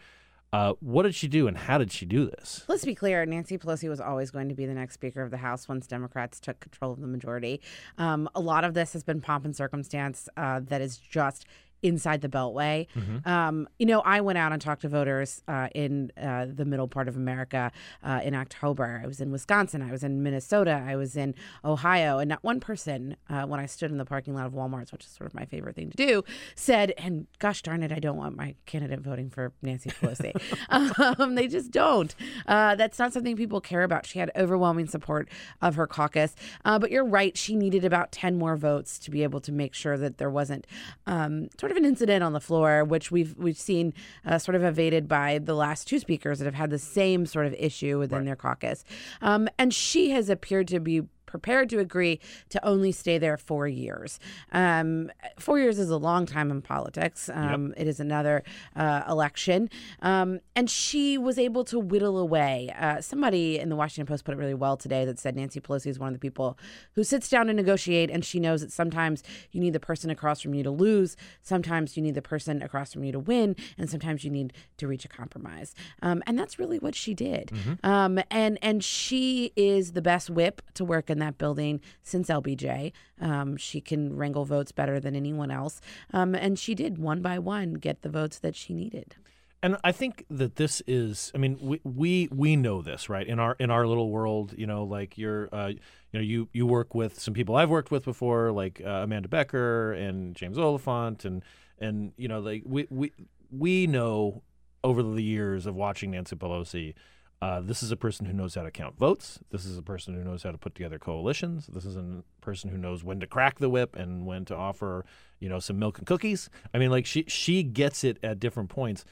Uh, 0.53 0.73
what 0.81 1.05
did 1.05 1.15
she 1.15 1.29
do, 1.29 1.47
and 1.47 1.57
how 1.57 1.79
did 1.79 1.93
she 1.93 2.05
do 2.05 2.27
this? 2.27 2.65
Let's 2.67 2.85
be 2.85 2.95
clear. 2.95 3.25
Nancy 3.25 3.57
Pelosi 3.57 3.89
was 3.89 4.01
always 4.01 4.33
going 4.33 4.49
to 4.49 4.55
be 4.55 4.67
the 4.67 4.75
next 4.75 4.95
Speaker 4.95 5.23
of 5.23 5.31
the 5.31 5.37
House 5.37 5.69
once 5.69 5.87
Democrats 5.87 6.41
took 6.41 6.59
control 6.59 6.93
of 6.93 7.01
the 7.01 7.07
majority. 7.07 7.61
Um, 7.99 8.29
a 8.35 8.41
lot 8.41 8.65
of 8.65 8.75
this 8.75 8.93
has 8.95 9.05
been 9.05 9.21
pomp 9.21 9.45
and 9.45 9.55
circumstance 9.55 10.29
uh, 10.37 10.61
that 10.65 10.81
is 10.81 10.99
just 10.99 11.47
inside 11.83 12.21
the 12.21 12.29
Beltway. 12.29 12.87
Um, 13.27 13.69
you 13.79 13.87
know, 13.87 14.01
I 14.01 14.21
went 14.21 14.39
out 14.39 14.53
and 14.53 14.61
talked 14.61 14.83
to 14.83 14.89
voters 14.89 15.43
uh, 15.49 15.69
in 15.75 16.13
uh, 16.21 16.47
the 16.53 16.65
middle 16.65 16.89
part 16.89 17.09
of 17.09 17.17
America 17.17 17.73
uh, 18.03 18.21
in 18.23 18.35
October. 18.35 19.01
I 19.03 19.07
was 19.07 19.21
in 19.21 19.31
Wisconsin. 19.31 19.83
I 19.83 19.91
was 19.91 20.05
in 20.05 20.23
Minnesota. 20.23 20.85
I 20.87 20.97
was 20.97 21.17
in 21.17 21.35
Ohio. 21.65 22.19
And 22.19 22.29
not 22.29 22.43
one 22.43 22.61
person, 22.61 23.17
uh, 23.29 23.43
when 23.43 23.61
I 23.61 23.67
stood 23.67 23.91
in 23.91 23.99
the 23.99 24.05
parking 24.05 24.35
lot 24.35 24.47
of 24.47 24.53
Walmart's, 24.53 24.93
which 24.93 25.05
is 25.05 25.11
sort 25.11 25.29
of 25.29 25.35
my 25.35 25.45
favorite 25.45 25.77
thing 25.77 25.91
to 25.91 25.97
do, 25.97 26.25
said, 26.55 26.93
and 26.99 27.27
gosh 27.39 27.63
darn 27.63 27.83
it, 27.83 27.93
I 27.93 27.99
don't 27.99 28.17
want 28.17 28.37
my 28.37 28.55
candidate 28.67 29.01
voting 29.01 29.31
for 29.31 29.53
Nancy 29.63 29.91
Pelosi. 29.91 30.33
um, 31.19 31.35
they 31.35 31.49
just 31.49 31.71
don't. 31.71 32.15
Uh, 32.47 32.75
that's 32.75 32.99
not 32.99 33.13
something 33.13 33.37
people 33.37 33.61
care 33.61 33.83
about. 33.83 34.07
She 34.07 34.19
had 34.19 34.31
overwhelming 34.37 34.87
support 34.87 35.29
of 35.63 35.75
her 35.77 35.87
caucus. 35.87 36.35
Uh, 36.65 36.79
but 36.79 36.91
you're 36.91 37.05
right. 37.05 37.37
She 37.37 37.57
needed 37.57 37.85
about 37.85 38.13
10 38.13 38.37
more 38.37 38.57
votes 38.57 38.99
to 39.01 39.11
be 39.11 39.23
able 39.23 39.41
to 39.41 39.53
make 39.53 39.75
sure 39.75 39.97
that 39.97 40.19
there 40.19 40.31
wasn't 40.31 40.67
um, 41.07 41.49
sort 41.59 41.70
of 41.71 41.77
an 41.77 41.85
incident 41.85 42.23
on 42.23 42.33
the 42.33 42.41
floor, 42.41 42.85
which 42.85 43.11
we've 43.11 43.37
we've 43.37 43.59
seen 43.59 43.95
uh, 44.25 44.39
sort 44.39 44.55
of 44.55 44.65
evaded 44.65 45.09
by 45.09 45.39
the 45.39 45.55
last 45.55 45.87
two 45.87 45.99
speakers 45.99 46.39
that 46.39 46.45
have 46.45 46.55
had 46.55 46.71
the 46.71 46.79
same 46.79 47.27
sort 47.27 47.47
of 47.47 47.55
issue 47.55 47.99
within 47.99 48.25
their 48.25 48.37
caucus. 48.37 48.85
Um, 49.21 49.49
and 49.59 49.73
she 49.73 50.11
has 50.11 50.29
appeared 50.29 50.69
to 50.69 50.81
be 50.81 51.03
prepared 51.31 51.69
to 51.71 51.79
agree 51.79 52.21
to 52.49 52.59
only 52.65 52.93
stay 52.93 53.17
there 53.19 53.37
four 53.37 53.67
years. 53.69 54.19
Um, 54.53 55.11
four 55.39 55.59
years 55.59 55.79
is 55.79 55.91
a 55.91 55.97
long 55.97 56.27
time 56.27 56.51
in 56.51 56.61
politics. 56.63 57.31
Um, 57.33 57.73
It 57.77 57.87
is 57.87 58.01
another 58.01 58.43
uh, 58.77 59.03
election. 59.09 59.71
Um, 60.03 60.41
and 60.55 60.69
she 60.69 61.17
was 61.17 61.39
able 61.39 61.65
to 61.65 61.79
whittle 61.79 62.19
away. 62.19 62.75
Uh, 62.79 63.01
somebody 63.01 63.59
in 63.59 63.69
the 63.69 63.77
Washington 63.77 64.07
Post 64.11 64.25
put 64.25 64.35
it 64.35 64.39
really 64.39 64.55
well 64.55 64.77
today 64.77 65.05
that 65.05 65.19
said 65.19 65.37
Nancy 65.37 65.61
Pelosi 65.61 65.87
is 65.87 65.99
one 65.99 66.09
of 66.09 66.15
the 66.15 66.19
people 66.29 66.59
who 66.95 67.05
sits 67.05 67.29
down 67.29 67.47
to 67.47 67.53
negotiate, 67.53 68.11
and 68.11 68.25
she 68.25 68.39
knows 68.41 68.61
that 68.61 68.73
sometimes 68.73 69.23
you 69.53 69.61
need 69.61 69.73
the 69.73 69.81
person 69.81 70.11
across 70.11 70.41
from 70.43 70.55
you 70.55 70.63
to 70.65 70.71
lose, 70.71 71.17
sometimes 71.43 71.97
you 71.97 72.03
need 72.03 72.15
the 72.15 72.23
person 72.23 72.61
across 72.63 72.93
from 72.93 73.05
you 73.05 73.13
to 73.13 73.19
win, 73.19 73.55
and 73.79 73.89
sometimes 73.89 74.25
you 74.25 74.31
need 74.31 74.53
to 74.77 74.87
reach 74.89 75.05
a 75.05 75.09
compromise. 75.09 75.75
Um, 76.03 76.23
and 76.27 76.39
that's 76.39 76.59
really 76.59 76.79
what 76.79 76.95
she 76.95 77.15
did. 77.15 77.53
Um, 77.83 78.21
and 78.31 78.59
and 78.63 78.83
she 78.83 79.53
is 79.57 79.93
the 79.93 80.03
best 80.03 80.29
whip 80.31 80.61
to 80.75 80.85
work 80.85 81.09
in 81.11 81.19
that 81.21 81.39
building 81.39 81.81
since 82.03 82.29
LBJ. 82.29 82.93
Um, 83.21 83.57
she 83.57 83.81
can 83.81 84.17
wrangle 84.17 84.45
votes 84.45 84.73
better 84.73 85.01
than 85.01 85.15
anyone 85.15 85.51
else. 85.51 85.81
Um, 86.13 86.35
and 86.35 86.59
she 86.59 86.75
did 86.75 86.99
one 86.99 87.23
by 87.23 87.39
one 87.39 87.75
get 87.75 88.03
the 88.03 88.09
votes 88.09 88.39
that 88.41 88.55
she 88.55 88.75
needed. 88.75 89.17
And 89.63 89.77
I 89.85 89.93
think 89.93 90.25
that 90.31 90.57
this 90.57 90.83
is, 90.87 91.31
I 91.35 91.39
mean, 91.39 91.59
we, 91.61 91.81
we 91.85 92.29
we 92.33 92.57
know 92.57 92.81
this, 92.81 93.11
right? 93.11 93.27
In 93.27 93.39
our 93.39 93.57
in 93.59 93.71
our 93.71 93.87
little 93.87 94.11
world, 94.11 94.55
you 94.57 94.67
know, 94.67 94.85
like 94.85 95.19
you're, 95.19 95.51
uh, 95.53 95.69
you 95.69 95.79
know, 96.15 96.21
you 96.21 96.49
you 96.53 96.67
work 96.67 96.95
with 96.95 97.21
some 97.21 97.35
people 97.35 97.57
I've 97.57 97.69
worked 97.69 97.91
with 97.91 98.05
before, 98.05 98.53
like 98.53 98.81
uh, 98.83 99.03
Amanda 99.05 99.29
Becker 99.29 99.93
and 99.93 100.35
James 100.35 100.57
Oliphant, 100.57 101.27
and 101.27 101.43
and 101.79 102.13
you 102.17 102.27
know, 102.27 102.41
like 102.41 102.63
we 102.65 102.87
we 102.89 103.13
we 103.51 103.87
know 103.87 104.43
over 104.83 105.03
the 105.03 105.23
years 105.23 105.67
of 105.67 105.75
watching 105.75 106.13
Nancy 106.13 106.37
Pelosi. 106.37 106.95
Uh, 107.43 107.61
this 107.61 107.83
is 107.83 107.91
a 107.91 107.97
person 107.97 108.27
who 108.27 108.35
knows 108.35 108.55
how 108.55 108.63
to 108.63 108.71
count 108.71 108.99
votes. 108.99 109.39
This 109.51 109.65
is 109.65 109.79
a 109.79 109.83
person 109.83 110.15
who 110.15 110.23
knows 110.23 110.43
how 110.43 110.51
to 110.51 110.59
put 110.59 110.75
together 110.75 110.99
coalitions. 110.99 111.69
This 111.69 111.87
is 111.87 111.97
a 111.97 112.23
person 112.43 112.69
who 112.69 112.77
knows 112.77 113.03
when 113.03 113.19
to 113.21 113.27
crack 113.27 113.59
the 113.59 113.71
whip 113.71 113.97
and 113.97 114.27
when 114.27 114.45
to 114.47 114.55
offer, 114.55 115.07
you 115.39 115.49
know, 115.49 115.59
some 115.59 115.79
milk 115.79 115.97
and 115.97 116.07
cookies. 116.07 116.51
I 116.75 116.79
mean, 116.79 116.91
like 116.91 117.07
she 117.07 117.25
she 117.29 117.63
gets 117.63 118.05
it 118.05 118.19
at 118.23 118.41
different 118.41 118.69
points. 118.69 119.07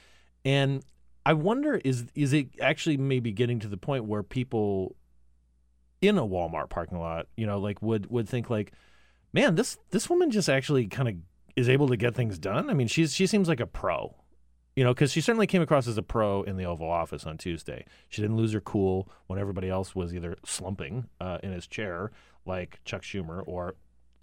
And 0.44 0.84
I 1.24 1.32
wonder 1.32 1.76
is 1.76 2.04
is 2.14 2.34
it 2.34 2.48
actually 2.60 2.98
maybe 2.98 3.32
getting 3.32 3.60
to 3.60 3.68
the 3.68 3.78
point 3.78 4.04
where 4.04 4.22
people 4.22 4.94
in 6.02 6.18
a 6.18 6.26
Walmart 6.26 6.68
parking 6.68 6.98
lot, 6.98 7.28
you 7.34 7.46
know, 7.46 7.58
like 7.58 7.80
would 7.80 8.10
would 8.10 8.28
think 8.28 8.50
like, 8.50 8.72
man, 9.32 9.54
this 9.54 9.78
this 9.90 10.10
woman 10.10 10.30
just 10.30 10.50
actually 10.50 10.86
kind 10.86 11.08
of 11.08 11.14
is 11.56 11.68
able 11.70 11.88
to 11.88 11.96
get 11.96 12.14
things 12.14 12.38
done. 12.38 12.68
I 12.68 12.74
mean, 12.74 12.88
she's 12.88 13.14
she 13.14 13.26
seems 13.26 13.48
like 13.48 13.60
a 13.60 13.66
pro. 13.66 14.14
You 14.78 14.84
know, 14.84 14.94
because 14.94 15.10
she 15.10 15.20
certainly 15.20 15.48
came 15.48 15.60
across 15.60 15.88
as 15.88 15.98
a 15.98 16.04
pro 16.04 16.44
in 16.44 16.56
the 16.56 16.64
Oval 16.64 16.88
Office 16.88 17.26
on 17.26 17.36
Tuesday. 17.36 17.84
She 18.08 18.22
didn't 18.22 18.36
lose 18.36 18.52
her 18.52 18.60
cool 18.60 19.08
when 19.26 19.36
everybody 19.36 19.68
else 19.68 19.92
was 19.92 20.14
either 20.14 20.36
slumping 20.46 21.08
uh, 21.20 21.38
in 21.42 21.50
his 21.50 21.66
chair, 21.66 22.12
like 22.46 22.78
Chuck 22.84 23.02
Schumer, 23.02 23.42
or 23.44 23.74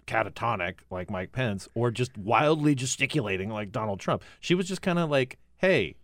catatonic, 0.06 0.76
like 0.90 1.10
Mike 1.10 1.32
Pence, 1.32 1.68
or 1.74 1.90
just 1.90 2.16
wildly 2.16 2.74
gesticulating, 2.74 3.50
like 3.50 3.70
Donald 3.70 4.00
Trump. 4.00 4.24
She 4.40 4.54
was 4.54 4.66
just 4.66 4.80
kind 4.80 4.98
of 4.98 5.10
like, 5.10 5.38
hey, 5.58 5.96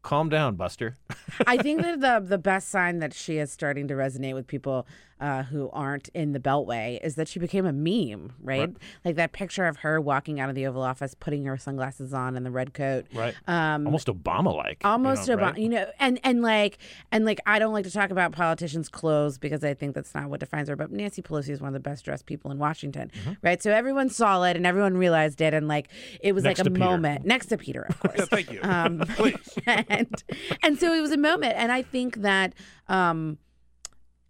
calm 0.00 0.30
down, 0.30 0.54
Buster. 0.54 0.96
I 1.46 1.58
think 1.58 1.82
that 1.82 2.00
the 2.00 2.26
the 2.26 2.38
best 2.38 2.70
sign 2.70 3.00
that 3.00 3.12
she 3.12 3.36
is 3.36 3.52
starting 3.52 3.88
to 3.88 3.94
resonate 3.94 4.32
with 4.32 4.46
people 4.46 4.86
uh, 5.20 5.42
who 5.44 5.68
aren't 5.72 6.08
in 6.10 6.32
the 6.32 6.40
Beltway 6.40 6.98
is 7.02 7.14
that 7.16 7.28
she 7.28 7.38
became 7.38 7.66
a 7.66 7.72
meme, 7.72 8.32
right? 8.42 8.60
Right. 8.60 8.76
Like 9.04 9.16
that 9.16 9.32
picture 9.32 9.66
of 9.66 9.78
her 9.78 10.00
walking 10.00 10.38
out 10.40 10.48
of 10.48 10.54
the 10.54 10.66
Oval 10.66 10.82
Office, 10.82 11.14
putting 11.18 11.44
her 11.46 11.56
sunglasses 11.56 12.12
on 12.14 12.36
and 12.36 12.44
the 12.46 12.50
red 12.50 12.74
coat, 12.74 13.06
Right. 13.14 13.34
Um, 13.46 13.86
Almost 13.86 14.06
Obama-like. 14.08 14.82
you 14.84 14.90
almost 14.90 15.28
know, 15.28 15.34
about 15.34 15.52
right? 15.54 15.60
you 15.62 15.68
know 15.68 15.86
and 15.98 16.20
and 16.24 16.42
like 16.42 16.78
and 17.12 17.24
like 17.24 17.40
i 17.46 17.58
don't 17.58 17.72
like 17.72 17.84
to 17.84 17.90
talk 17.90 18.10
about 18.10 18.32
politicians 18.32 18.88
clothes 18.88 19.38
because 19.38 19.64
i 19.64 19.74
think 19.74 19.94
that's 19.94 20.14
not 20.14 20.28
what 20.30 20.40
defines 20.40 20.68
her 20.68 20.76
but 20.76 20.90
nancy 20.90 21.22
pelosi 21.22 21.50
is 21.50 21.60
one 21.60 21.68
of 21.68 21.74
the 21.74 21.80
best 21.80 22.04
dressed 22.04 22.26
people 22.26 22.50
in 22.50 22.58
washington 22.58 23.10
Mm-hmm. 23.18 23.32
right 23.42 23.62
so 23.62 23.70
everyone 23.70 24.08
saw 24.08 24.42
it 24.44 24.56
and 24.56 24.66
everyone 24.66 24.96
realized 24.96 25.40
it 25.40 25.54
and 25.54 25.68
like 25.68 25.88
it 26.20 26.32
was 26.34 26.44
Next 26.44 26.58
like 26.58 26.66
a 26.66 26.70
moment 26.70 27.24
next 27.24 27.46
to 27.46 27.56
peter 27.58 27.82
of 27.82 27.98
course 28.00 28.28
Thank 28.28 28.50
you. 28.52 28.60
um, 28.62 29.02
and 29.66 30.22
and 30.62 30.78
so 30.78 30.92
it 30.92 31.00
was 31.00 31.12
a 31.12 31.16
moment 31.16 31.54
and 31.56 31.72
i 31.72 31.82
think 31.82 32.16
that 32.18 32.54
um 32.88 33.38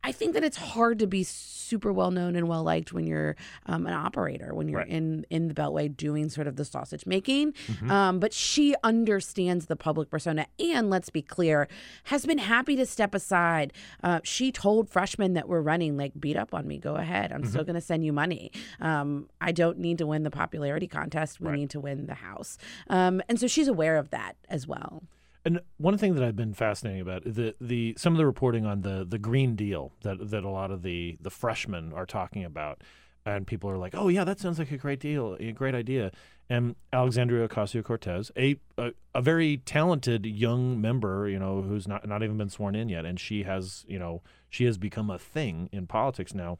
I 0.08 0.12
think 0.12 0.34
that 0.34 0.44
it's 0.44 0.56
hard 0.56 0.98
to 1.00 1.06
be 1.06 1.22
super 1.24 1.92
well 1.92 2.10
known 2.10 2.34
and 2.34 2.48
well 2.48 2.62
liked 2.62 2.92
when 2.94 3.06
you're 3.06 3.36
um, 3.66 3.86
an 3.86 3.92
operator, 3.92 4.54
when 4.54 4.68
you're 4.68 4.80
Right. 4.80 4.88
in 4.88 5.26
in 5.28 5.48
the 5.48 5.54
Beltway 5.54 5.94
doing 5.94 6.30
sort 6.30 6.46
of 6.46 6.56
the 6.56 6.64
sausage 6.64 7.04
making. 7.04 7.52
Mm-hmm. 7.52 7.90
Um, 7.90 8.18
but 8.20 8.32
she 8.32 8.74
understands 8.82 9.66
the 9.66 9.76
public 9.76 10.08
persona, 10.10 10.46
and 10.58 10.88
let's 10.88 11.10
be 11.10 11.20
clear, 11.20 11.68
has 12.04 12.24
been 12.24 12.38
happy 12.38 12.74
to 12.76 12.86
step 12.86 13.14
aside. 13.14 13.72
Uh, 14.02 14.20
she 14.24 14.50
told 14.50 14.88
freshmen 14.88 15.34
that 15.34 15.46
were 15.46 15.60
running, 15.62 15.96
like, 15.98 16.12
beat 16.18 16.36
up 16.36 16.54
on 16.54 16.66
me, 16.66 16.78
go 16.78 16.94
ahead. 16.96 17.30
I'm 17.32 17.42
Mm-hmm. 17.42 17.50
still 17.50 17.64
going 17.64 17.74
to 17.74 17.80
send 17.82 18.04
you 18.04 18.12
money. 18.14 18.50
Um, 18.80 19.28
I 19.40 19.52
don't 19.52 19.78
need 19.78 19.98
to 19.98 20.06
win 20.06 20.22
the 20.22 20.30
popularity 20.30 20.86
contest. 20.86 21.38
We 21.40 21.48
Right. 21.48 21.58
need 21.58 21.70
to 21.70 21.80
win 21.80 22.06
the 22.06 22.14
House, 22.14 22.56
um, 22.88 23.20
and 23.28 23.38
so 23.38 23.46
she's 23.46 23.68
aware 23.68 23.96
of 23.98 24.08
that 24.10 24.36
as 24.48 24.66
well. 24.66 25.02
And 25.48 25.60
one 25.78 25.96
thing 25.96 26.14
that 26.14 26.22
I've 26.22 26.36
been 26.36 26.52
fascinating 26.52 27.00
about 27.00 27.22
the 27.24 27.54
the 27.58 27.94
some 27.96 28.12
of 28.12 28.18
the 28.18 28.26
reporting 28.26 28.66
on 28.66 28.82
the 28.82 29.02
the 29.08 29.18
Green 29.18 29.56
Deal 29.56 29.92
that 30.02 30.28
that 30.28 30.44
a 30.44 30.50
lot 30.50 30.70
of 30.70 30.82
the 30.82 31.16
the 31.22 31.30
freshmen 31.30 31.90
are 31.94 32.04
talking 32.04 32.44
about, 32.44 32.82
and 33.24 33.46
people 33.46 33.70
are 33.70 33.78
like, 33.78 33.94
"Oh 33.96 34.08
yeah, 34.08 34.24
that 34.24 34.38
sounds 34.40 34.58
like 34.58 34.70
a 34.72 34.76
great 34.76 35.00
deal, 35.00 35.38
a 35.40 35.52
great 35.52 35.74
idea." 35.74 36.12
And 36.50 36.76
Alexandria 36.92 37.48
Ocasio 37.48 37.82
Cortez, 37.82 38.30
a, 38.36 38.56
a 38.76 38.92
a 39.14 39.22
very 39.22 39.56
talented 39.56 40.26
young 40.26 40.82
member, 40.82 41.26
you 41.30 41.38
know, 41.38 41.62
who's 41.62 41.88
not 41.88 42.06
not 42.06 42.22
even 42.22 42.36
been 42.36 42.50
sworn 42.50 42.74
in 42.74 42.90
yet, 42.90 43.06
and 43.06 43.18
she 43.18 43.44
has, 43.44 43.86
you 43.88 43.98
know, 43.98 44.20
she 44.50 44.66
has 44.66 44.76
become 44.76 45.08
a 45.08 45.18
thing 45.18 45.70
in 45.72 45.86
politics 45.86 46.34
now. 46.34 46.58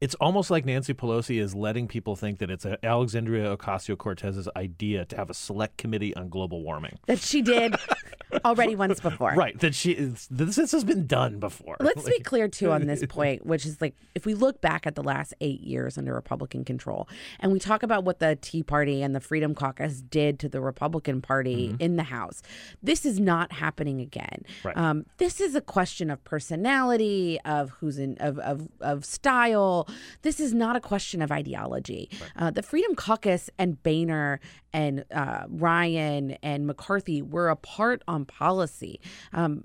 It's 0.00 0.14
almost 0.16 0.50
like 0.50 0.64
Nancy 0.64 0.92
Pelosi 0.92 1.40
is 1.40 1.54
letting 1.54 1.88
people 1.88 2.16
think 2.16 2.38
that 2.38 2.50
it's 2.50 2.64
a 2.64 2.84
Alexandria 2.84 3.56
Ocasio 3.56 3.96
Cortez's 3.96 4.48
idea 4.56 5.04
to 5.06 5.16
have 5.16 5.30
a 5.30 5.34
select 5.34 5.78
committee 5.78 6.14
on 6.14 6.28
global 6.28 6.62
warming. 6.62 6.98
That 7.06 7.18
she 7.18 7.40
did 7.40 7.76
already 8.44 8.76
once 8.76 9.00
before. 9.00 9.32
Right, 9.34 9.58
that 9.60 9.74
she 9.74 9.92
is, 9.92 10.28
this, 10.30 10.56
this 10.56 10.72
has 10.72 10.84
been 10.84 11.06
done 11.06 11.38
before. 11.38 11.76
Let's 11.80 12.04
be 12.04 12.20
clear 12.20 12.48
too 12.48 12.72
on 12.72 12.86
this 12.86 13.04
point, 13.08 13.46
which 13.46 13.64
is 13.64 13.80
like 13.80 13.94
if 14.14 14.26
we 14.26 14.34
look 14.34 14.60
back 14.60 14.86
at 14.86 14.94
the 14.94 15.02
last 15.02 15.34
eight 15.40 15.60
years 15.60 15.96
under 15.96 16.14
Republican 16.14 16.64
control, 16.64 17.08
and 17.40 17.52
we 17.52 17.58
talk 17.58 17.82
about 17.82 18.04
what 18.04 18.18
the 18.18 18.36
Tea 18.36 18.62
Party 18.62 19.02
and 19.02 19.14
the 19.14 19.20
Freedom 19.20 19.54
Caucus 19.54 20.02
did 20.02 20.38
to 20.40 20.48
the 20.48 20.60
Republican 20.60 21.22
Party 21.22 21.74
in 21.78 21.96
the 21.96 22.02
House, 22.02 22.42
this 22.82 23.06
is 23.06 23.18
not 23.18 23.52
happening 23.52 24.00
again. 24.00 24.44
Right. 24.62 24.76
Um, 24.76 25.06
this 25.18 25.40
is 25.40 25.54
a 25.54 25.60
question 25.60 26.10
of 26.10 26.22
personality, 26.24 27.38
of 27.44 27.70
who's 27.70 27.98
in, 27.98 28.16
of 28.18 28.38
of 28.38 28.68
of 28.80 29.04
style. 29.04 29.85
This 30.22 30.40
is 30.40 30.52
not 30.52 30.76
a 30.76 30.80
question 30.80 31.22
of 31.22 31.30
ideology. 31.32 32.10
Uh, 32.36 32.50
the 32.50 32.62
Freedom 32.62 32.94
Caucus 32.94 33.50
and 33.58 33.82
Boehner 33.82 34.40
and 34.72 35.04
uh, 35.12 35.44
Ryan 35.48 36.32
and 36.42 36.66
McCarthy 36.66 37.22
were 37.22 37.48
apart 37.48 38.02
on 38.06 38.24
policy. 38.24 39.00
Um, 39.32 39.64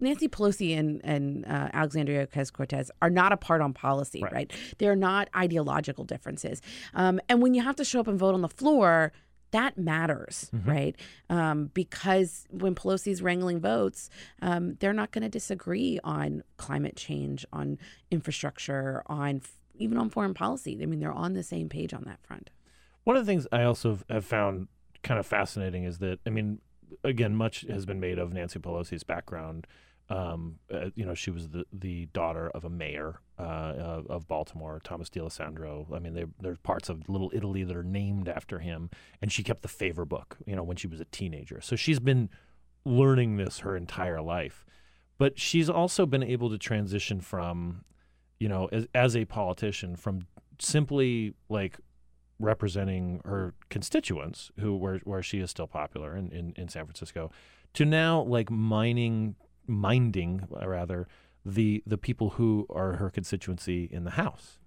Nancy 0.00 0.28
Pelosi 0.28 0.78
and, 0.78 1.00
and 1.02 1.44
uh, 1.46 1.70
Alexandria 1.72 2.26
Ocasio 2.26 2.52
Cortez 2.52 2.90
are 3.02 3.10
not 3.10 3.32
apart 3.32 3.60
on 3.60 3.72
policy, 3.72 4.22
right? 4.30 4.52
They're 4.78 4.96
not 4.96 5.28
ideological 5.34 6.04
differences. 6.04 6.62
Um, 6.94 7.20
and 7.28 7.42
when 7.42 7.54
you 7.54 7.62
have 7.62 7.76
to 7.76 7.84
show 7.84 8.00
up 8.00 8.06
and 8.06 8.18
vote 8.18 8.34
on 8.34 8.42
the 8.42 8.48
floor, 8.48 9.12
that 9.50 9.78
matters, 9.78 10.50
right? 10.66 10.96
Um, 11.30 11.70
because 11.72 12.46
when 12.50 12.74
Pelosi's 12.74 13.22
wrangling 13.22 13.60
votes, 13.60 14.10
um, 14.42 14.76
they're 14.80 14.92
not 14.92 15.10
going 15.10 15.22
to 15.22 15.28
disagree 15.28 15.98
on 16.04 16.42
climate 16.56 16.96
change, 16.96 17.46
on 17.52 17.78
infrastructure, 18.10 19.02
on 19.06 19.36
f- 19.36 19.52
even 19.78 19.96
on 19.96 20.10
foreign 20.10 20.34
policy. 20.34 20.78
I 20.82 20.86
mean, 20.86 21.00
they're 21.00 21.12
on 21.12 21.32
the 21.32 21.42
same 21.42 21.68
page 21.68 21.94
on 21.94 22.04
that 22.04 22.20
front. 22.22 22.50
One 23.04 23.16
of 23.16 23.24
the 23.24 23.30
things 23.30 23.46
I 23.50 23.62
also 23.62 23.98
have 24.10 24.24
found 24.24 24.68
kind 25.02 25.18
of 25.18 25.26
fascinating 25.26 25.84
is 25.84 25.98
that, 25.98 26.18
I 26.26 26.30
mean, 26.30 26.60
again, 27.04 27.34
much 27.34 27.62
has 27.68 27.86
been 27.86 28.00
made 28.00 28.18
of 28.18 28.32
Nancy 28.32 28.58
Pelosi's 28.58 29.04
background. 29.04 29.66
Um, 30.10 30.56
uh, 30.72 30.90
you 30.94 31.04
know, 31.04 31.14
she 31.14 31.30
was 31.30 31.50
the, 31.50 31.64
the 31.72 32.06
daughter 32.06 32.48
of 32.50 32.64
a 32.64 32.70
mayor 32.70 33.20
uh, 33.38 33.74
of, 33.76 34.06
of 34.06 34.28
Baltimore, 34.28 34.80
Thomas 34.82 35.10
D'Alesandro. 35.10 35.86
I 35.92 35.98
mean, 35.98 36.14
there, 36.14 36.28
there's 36.40 36.58
parts 36.58 36.88
of 36.88 37.08
Little 37.08 37.30
Italy 37.34 37.62
that 37.64 37.76
are 37.76 37.82
named 37.82 38.28
after 38.28 38.58
him. 38.58 38.88
And 39.20 39.30
she 39.30 39.42
kept 39.42 39.62
the 39.62 39.68
favor 39.68 40.06
book, 40.06 40.38
you 40.46 40.56
know, 40.56 40.62
when 40.62 40.76
she 40.76 40.86
was 40.86 41.00
a 41.00 41.04
teenager. 41.06 41.60
So 41.60 41.76
she's 41.76 42.00
been 42.00 42.30
learning 42.84 43.36
this 43.36 43.58
her 43.58 43.76
entire 43.76 44.22
life. 44.22 44.64
But 45.18 45.38
she's 45.38 45.68
also 45.68 46.06
been 46.06 46.22
able 46.22 46.48
to 46.50 46.58
transition 46.58 47.20
from, 47.20 47.84
you 48.38 48.48
know, 48.48 48.68
as, 48.72 48.86
as 48.94 49.16
a 49.16 49.24
politician, 49.24 49.96
from 49.96 50.26
simply 50.58 51.34
like 51.48 51.78
representing 52.40 53.20
her 53.24 53.52
constituents 53.68 54.50
who 54.60 54.76
where 54.76 54.98
where 54.98 55.22
she 55.22 55.40
is 55.40 55.50
still 55.50 55.66
popular 55.66 56.16
in, 56.16 56.30
in, 56.30 56.54
in 56.56 56.68
San 56.68 56.84
Francisco 56.84 57.32
to 57.74 57.84
now 57.84 58.22
like 58.22 58.48
mining 58.50 59.34
minding 59.68 60.48
uh, 60.60 60.66
rather 60.66 61.06
the 61.44 61.82
the 61.86 61.98
people 61.98 62.30
who 62.30 62.66
are 62.70 62.94
her 62.94 63.10
constituency 63.10 63.88
in 63.90 64.04
the 64.04 64.12
house. 64.12 64.58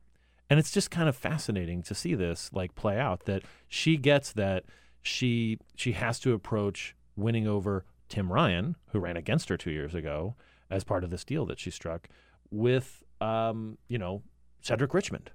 And 0.49 0.59
it's 0.59 0.71
just 0.71 0.91
kind 0.91 1.07
of 1.07 1.15
fascinating 1.15 1.81
to 1.83 1.95
see 1.95 2.13
this 2.13 2.49
like 2.53 2.75
play 2.75 2.99
out 2.99 3.25
that 3.25 3.43
she 3.67 3.97
gets 3.97 4.33
that 4.33 4.65
she 5.01 5.59
she 5.75 5.93
has 5.93 6.19
to 6.19 6.33
approach 6.33 6.95
winning 7.15 7.47
over 7.47 7.85
Tim 8.09 8.31
Ryan 8.31 8.75
who 8.87 8.99
ran 8.99 9.17
against 9.17 9.49
her 9.49 9.57
2 9.57 9.71
years 9.71 9.95
ago 9.95 10.35
as 10.69 10.83
part 10.83 11.03
of 11.03 11.09
this 11.09 11.23
deal 11.23 11.45
that 11.45 11.59
she 11.59 11.71
struck 11.71 12.09
with 12.49 13.03
um 13.21 13.77
you 13.87 13.97
know 13.97 14.23
Cedric 14.61 14.93
Richmond 14.93 15.31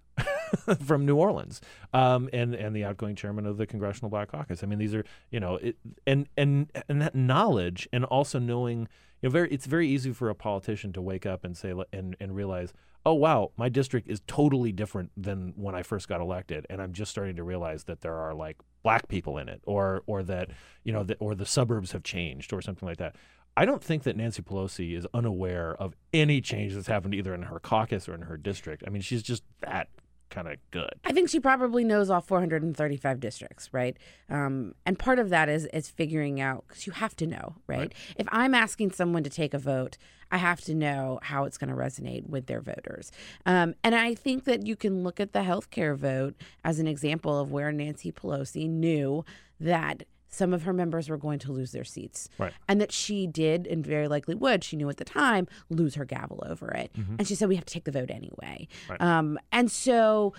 from 0.85 1.07
New 1.07 1.17
Orleans, 1.17 1.61
um, 1.93 2.29
and 2.33 2.55
and 2.55 2.75
the 2.75 2.85
outgoing 2.85 3.17
chairman 3.17 3.47
of 3.47 3.57
the 3.57 3.67
Congressional 3.67 4.11
Black 4.11 4.31
Caucus. 4.31 4.63
I 4.63 4.67
mean, 4.67 4.79
these 4.79 4.95
are 4.95 5.05
you 5.31 5.41
know, 5.41 5.57
it, 5.57 5.77
and 6.07 6.29
and 6.37 6.71
and 6.89 7.01
that 7.03 7.15
knowledge, 7.15 7.89
and 7.93 8.05
also 8.05 8.39
knowing, 8.39 8.81
you 9.23 9.29
know, 9.29 9.31
very 9.31 9.51
it's 9.51 9.67
very 9.67 9.89
easy 9.89 10.13
for 10.13 10.29
a 10.29 10.35
politician 10.35 10.93
to 10.95 11.03
wake 11.03 11.27
up 11.27 11.45
and 11.45 11.57
say 11.57 11.75
and 11.93 12.17
and 12.21 12.35
realize, 12.35 12.73
oh 13.05 13.15
wow, 13.15 13.53
my 13.57 13.69
district 13.69 14.09
is 14.09 14.21
totally 14.27 14.73
different 14.73 15.11
than 15.17 15.53
when 15.57 15.75
I 15.75 15.83
first 15.83 16.09
got 16.09 16.21
elected, 16.21 16.67
and 16.69 16.81
I'm 16.81 16.93
just 16.93 17.11
starting 17.11 17.37
to 17.37 17.43
realize 17.43 17.85
that 17.85 18.01
there 18.01 18.15
are 18.15 18.35
like 18.35 18.57
black 18.83 19.09
people 19.09 19.39
in 19.39 19.49
it, 19.49 19.63
or 19.65 20.03
or 20.07 20.23
that 20.25 20.51
you 20.85 20.93
know, 20.93 21.03
that 21.05 21.17
or 21.21 21.35
the 21.35 21.47
suburbs 21.47 21.93
have 21.93 22.03
changed, 22.03 22.53
or 22.53 22.61
something 22.61 22.87
like 22.87 22.99
that. 22.99 23.17
I 23.59 23.65
don't 23.65 23.83
think 23.83 24.03
that 24.03 24.17
Nancy 24.17 24.43
Pelosi 24.43 24.95
is 24.95 25.07
unaware 25.15 25.75
of 25.81 25.97
any 26.13 26.43
change 26.43 26.75
that's 26.75 26.89
happened 26.89 27.15
either 27.15 27.33
in 27.35 27.45
her 27.45 27.59
caucus 27.59 28.07
or 28.07 28.15
in 28.15 28.23
her 28.23 28.37
district. 28.37 28.85
I 28.87 28.91
mean, 28.91 29.01
she's 29.01 29.23
just 29.23 29.45
that 29.61 29.89
kind 30.31 30.49
of 30.49 30.57
good. 30.71 30.91
I 31.05 31.13
think 31.13 31.29
she 31.29 31.41
probably 31.41 31.85
knows 31.85 32.11
all 32.11 32.21
435 32.21 33.21
districts, 33.21 33.69
right? 33.73 33.97
Um, 34.29 34.75
and 34.85 34.99
part 34.99 35.19
of 35.19 35.31
that 35.31 35.49
is 35.49 35.67
is 35.67 35.89
figuring 35.89 36.41
out 36.41 36.65
because 36.69 36.87
you 36.87 36.93
have 36.93 37.17
to 37.17 37.27
know, 37.27 37.57
right? 37.67 37.79
right? 37.79 37.95
If 38.17 38.27
I'm 38.31 38.55
asking 38.55 38.93
someone 38.93 39.23
to 39.25 39.31
take 39.31 39.55
a 39.55 39.59
vote, 39.59 39.99
I 40.31 40.39
have 40.39 40.61
to 40.63 40.75
know 40.75 41.21
how 41.23 41.45
it's 41.45 41.57
going 41.57 41.71
to 41.71 41.77
resonate 41.77 42.29
with 42.29 42.47
their 42.47 42.61
voters. 42.61 43.13
Um, 43.45 43.75
and 43.85 43.95
I 43.95 44.15
think 44.15 44.45
that 44.45 44.67
you 44.67 44.77
can 44.77 45.03
look 45.03 45.21
at 45.21 45.33
the 45.33 45.41
healthcare 45.41 45.97
vote 45.97 46.35
as 46.65 46.79
an 46.79 46.89
example 46.89 47.39
of 47.39 47.53
where 47.53 47.71
Nancy 47.71 48.11
Pelosi 48.11 48.69
knew 48.69 49.25
that 49.61 50.03
some 50.29 50.53
of 50.53 50.63
her 50.63 50.73
members 50.73 51.09
were 51.09 51.17
going 51.17 51.39
to 51.41 51.53
lose 51.53 51.73
their 51.73 51.85
seats. 51.85 52.29
Right. 52.39 52.53
And 52.69 52.81
that 52.81 52.93
she 52.93 53.27
did, 53.27 53.67
and 53.67 53.87
very 53.87 54.09
likely 54.09 54.35
would, 54.35 54.65
she 54.65 54.77
knew 54.77 54.89
at 54.89 54.97
the 54.97 55.05
time, 55.05 55.47
lose 55.71 55.95
her 55.95 56.05
gavel 56.05 56.43
over 56.47 56.71
it. 56.71 56.93
Mm-hmm. 56.95 57.17
And 57.19 57.29
she 57.29 57.35
said, 57.35 57.49
we 57.49 57.57
have 57.57 57.65
to 57.65 57.73
take 57.73 57.85
the 57.85 57.93
vote 57.93 58.11
anyway. 58.11 58.69
Right. 58.89 59.01
Um, 59.01 59.39
and 59.53 59.71
so 59.71 60.35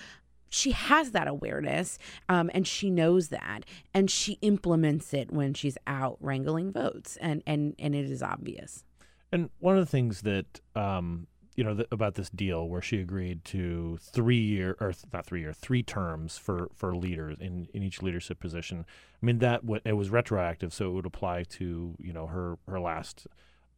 she 0.49 0.71
has 0.71 1.11
that 1.11 1.27
awareness 1.27 1.97
um, 2.29 2.49
and 2.53 2.65
she 2.65 2.89
knows 2.89 3.29
that 3.29 3.65
and 3.93 4.09
she 4.09 4.33
implements 4.41 5.13
it 5.13 5.31
when 5.31 5.53
she's 5.53 5.77
out 5.87 6.17
wrangling 6.21 6.71
votes 6.71 7.17
and, 7.17 7.43
and, 7.45 7.75
and 7.79 7.95
it 7.95 8.09
is 8.09 8.23
obvious. 8.23 8.83
And 9.31 9.49
one 9.59 9.77
of 9.77 9.81
the 9.81 9.91
things 9.91 10.21
that 10.21 10.61
um, 10.75 11.27
you 11.57 11.63
know 11.63 11.73
th- 11.73 11.87
about 11.91 12.13
this 12.13 12.29
deal 12.29 12.69
where 12.69 12.81
she 12.81 13.01
agreed 13.01 13.43
to 13.43 13.97
three 13.99 14.39
year 14.39 14.77
or 14.79 14.93
th- 14.93 15.05
not 15.11 15.25
three 15.25 15.41
year 15.41 15.51
three 15.51 15.83
terms 15.83 16.37
for 16.37 16.69
for 16.73 16.95
leaders 16.95 17.35
in 17.41 17.67
in 17.73 17.83
each 17.83 18.01
leadership 18.01 18.39
position. 18.39 18.85
I 19.21 19.25
mean 19.25 19.39
that 19.39 19.61
w- 19.61 19.81
it 19.83 19.93
was 19.93 20.09
retroactive 20.11 20.71
so 20.71 20.91
it 20.91 20.93
would 20.93 21.05
apply 21.07 21.43
to 21.43 21.95
you 21.99 22.13
know 22.13 22.27
her 22.27 22.59
her 22.69 22.79
last 22.79 23.27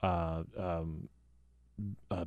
uh, 0.03 0.43
um, 0.57 1.07
uh, 2.11 2.25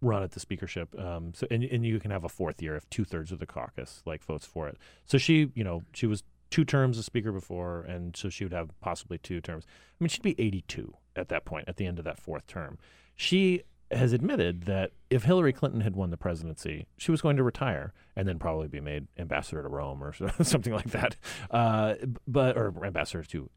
run 0.00 0.22
at 0.22 0.30
the 0.30 0.40
speakership. 0.40 0.96
Um, 0.98 1.32
so 1.34 1.46
and, 1.50 1.64
and 1.64 1.84
you 1.84 1.98
can 1.98 2.12
have 2.12 2.24
a 2.24 2.28
fourth 2.28 2.62
year 2.62 2.76
if 2.76 2.88
two-thirds 2.90 3.32
of 3.32 3.40
the 3.40 3.46
caucus 3.46 4.02
like 4.06 4.22
votes 4.22 4.46
for 4.46 4.68
it. 4.68 4.78
So 5.04 5.18
she 5.18 5.50
you 5.54 5.64
know 5.64 5.82
she 5.92 6.06
was 6.06 6.22
two 6.50 6.64
terms 6.64 6.96
as 6.96 7.06
speaker 7.06 7.32
before 7.32 7.80
and 7.80 8.16
so 8.16 8.28
she 8.28 8.44
would 8.44 8.52
have 8.52 8.70
possibly 8.80 9.18
two 9.18 9.40
terms. 9.40 9.64
I 9.68 10.04
mean 10.04 10.10
she'd 10.10 10.22
be 10.22 10.36
82 10.38 10.94
at 11.16 11.28
that 11.28 11.44
point 11.44 11.68
at 11.68 11.76
the 11.76 11.86
end 11.86 11.98
of 11.98 12.04
that 12.04 12.20
fourth 12.20 12.46
term. 12.46 12.78
She 13.16 13.62
has 13.94 14.12
admitted 14.12 14.64
that 14.64 14.92
if 15.10 15.24
Hillary 15.24 15.52
Clinton 15.52 15.80
had 15.80 15.96
won 15.96 16.10
the 16.10 16.16
presidency, 16.16 16.86
she 16.96 17.10
was 17.10 17.20
going 17.20 17.36
to 17.36 17.42
retire 17.42 17.92
and 18.16 18.26
then 18.26 18.38
probably 18.38 18.68
be 18.68 18.80
made 18.80 19.06
ambassador 19.18 19.62
to 19.62 19.68
Rome 19.68 20.02
or 20.02 20.12
something 20.42 20.72
like 20.72 20.90
that, 20.90 21.16
uh, 21.50 21.94
but 22.26 22.56
or 22.56 22.72
ambassador 22.84 23.22
to 23.24 23.50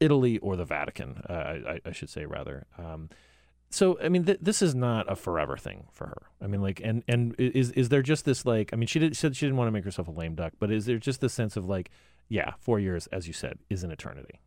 Italy 0.00 0.38
or 0.38 0.56
the 0.56 0.64
Vatican, 0.64 1.22
uh, 1.28 1.32
I, 1.32 1.80
I, 1.84 1.92
should 1.92 2.10
say 2.10 2.26
rather. 2.26 2.66
Um, 2.78 3.08
so 3.70 3.98
I 4.00 4.08
mean, 4.08 4.24
th- 4.24 4.38
this 4.40 4.62
is 4.62 4.74
not 4.74 5.10
a 5.10 5.16
forever 5.16 5.56
thing 5.56 5.86
for 5.92 6.06
her. 6.06 6.22
I 6.40 6.46
mean, 6.46 6.62
like, 6.62 6.80
and 6.82 7.02
and 7.08 7.34
is 7.38 7.70
is 7.72 7.88
there 7.88 8.02
just 8.02 8.24
this 8.24 8.44
like? 8.44 8.72
I 8.72 8.76
mean, 8.76 8.86
she 8.86 8.98
did 8.98 9.16
said 9.16 9.36
she 9.36 9.46
didn't 9.46 9.56
want 9.56 9.68
to 9.68 9.72
make 9.72 9.84
herself 9.84 10.08
a 10.08 10.12
lame 10.12 10.34
duck, 10.34 10.52
but 10.58 10.70
is 10.70 10.86
there 10.86 10.98
just 10.98 11.20
this 11.20 11.32
sense 11.32 11.56
of 11.56 11.66
like, 11.66 11.90
yeah, 12.28 12.52
four 12.60 12.78
years, 12.78 13.06
as 13.08 13.26
you 13.26 13.32
said, 13.32 13.58
is 13.70 13.82
an 13.82 13.90
eternity. 13.90 14.40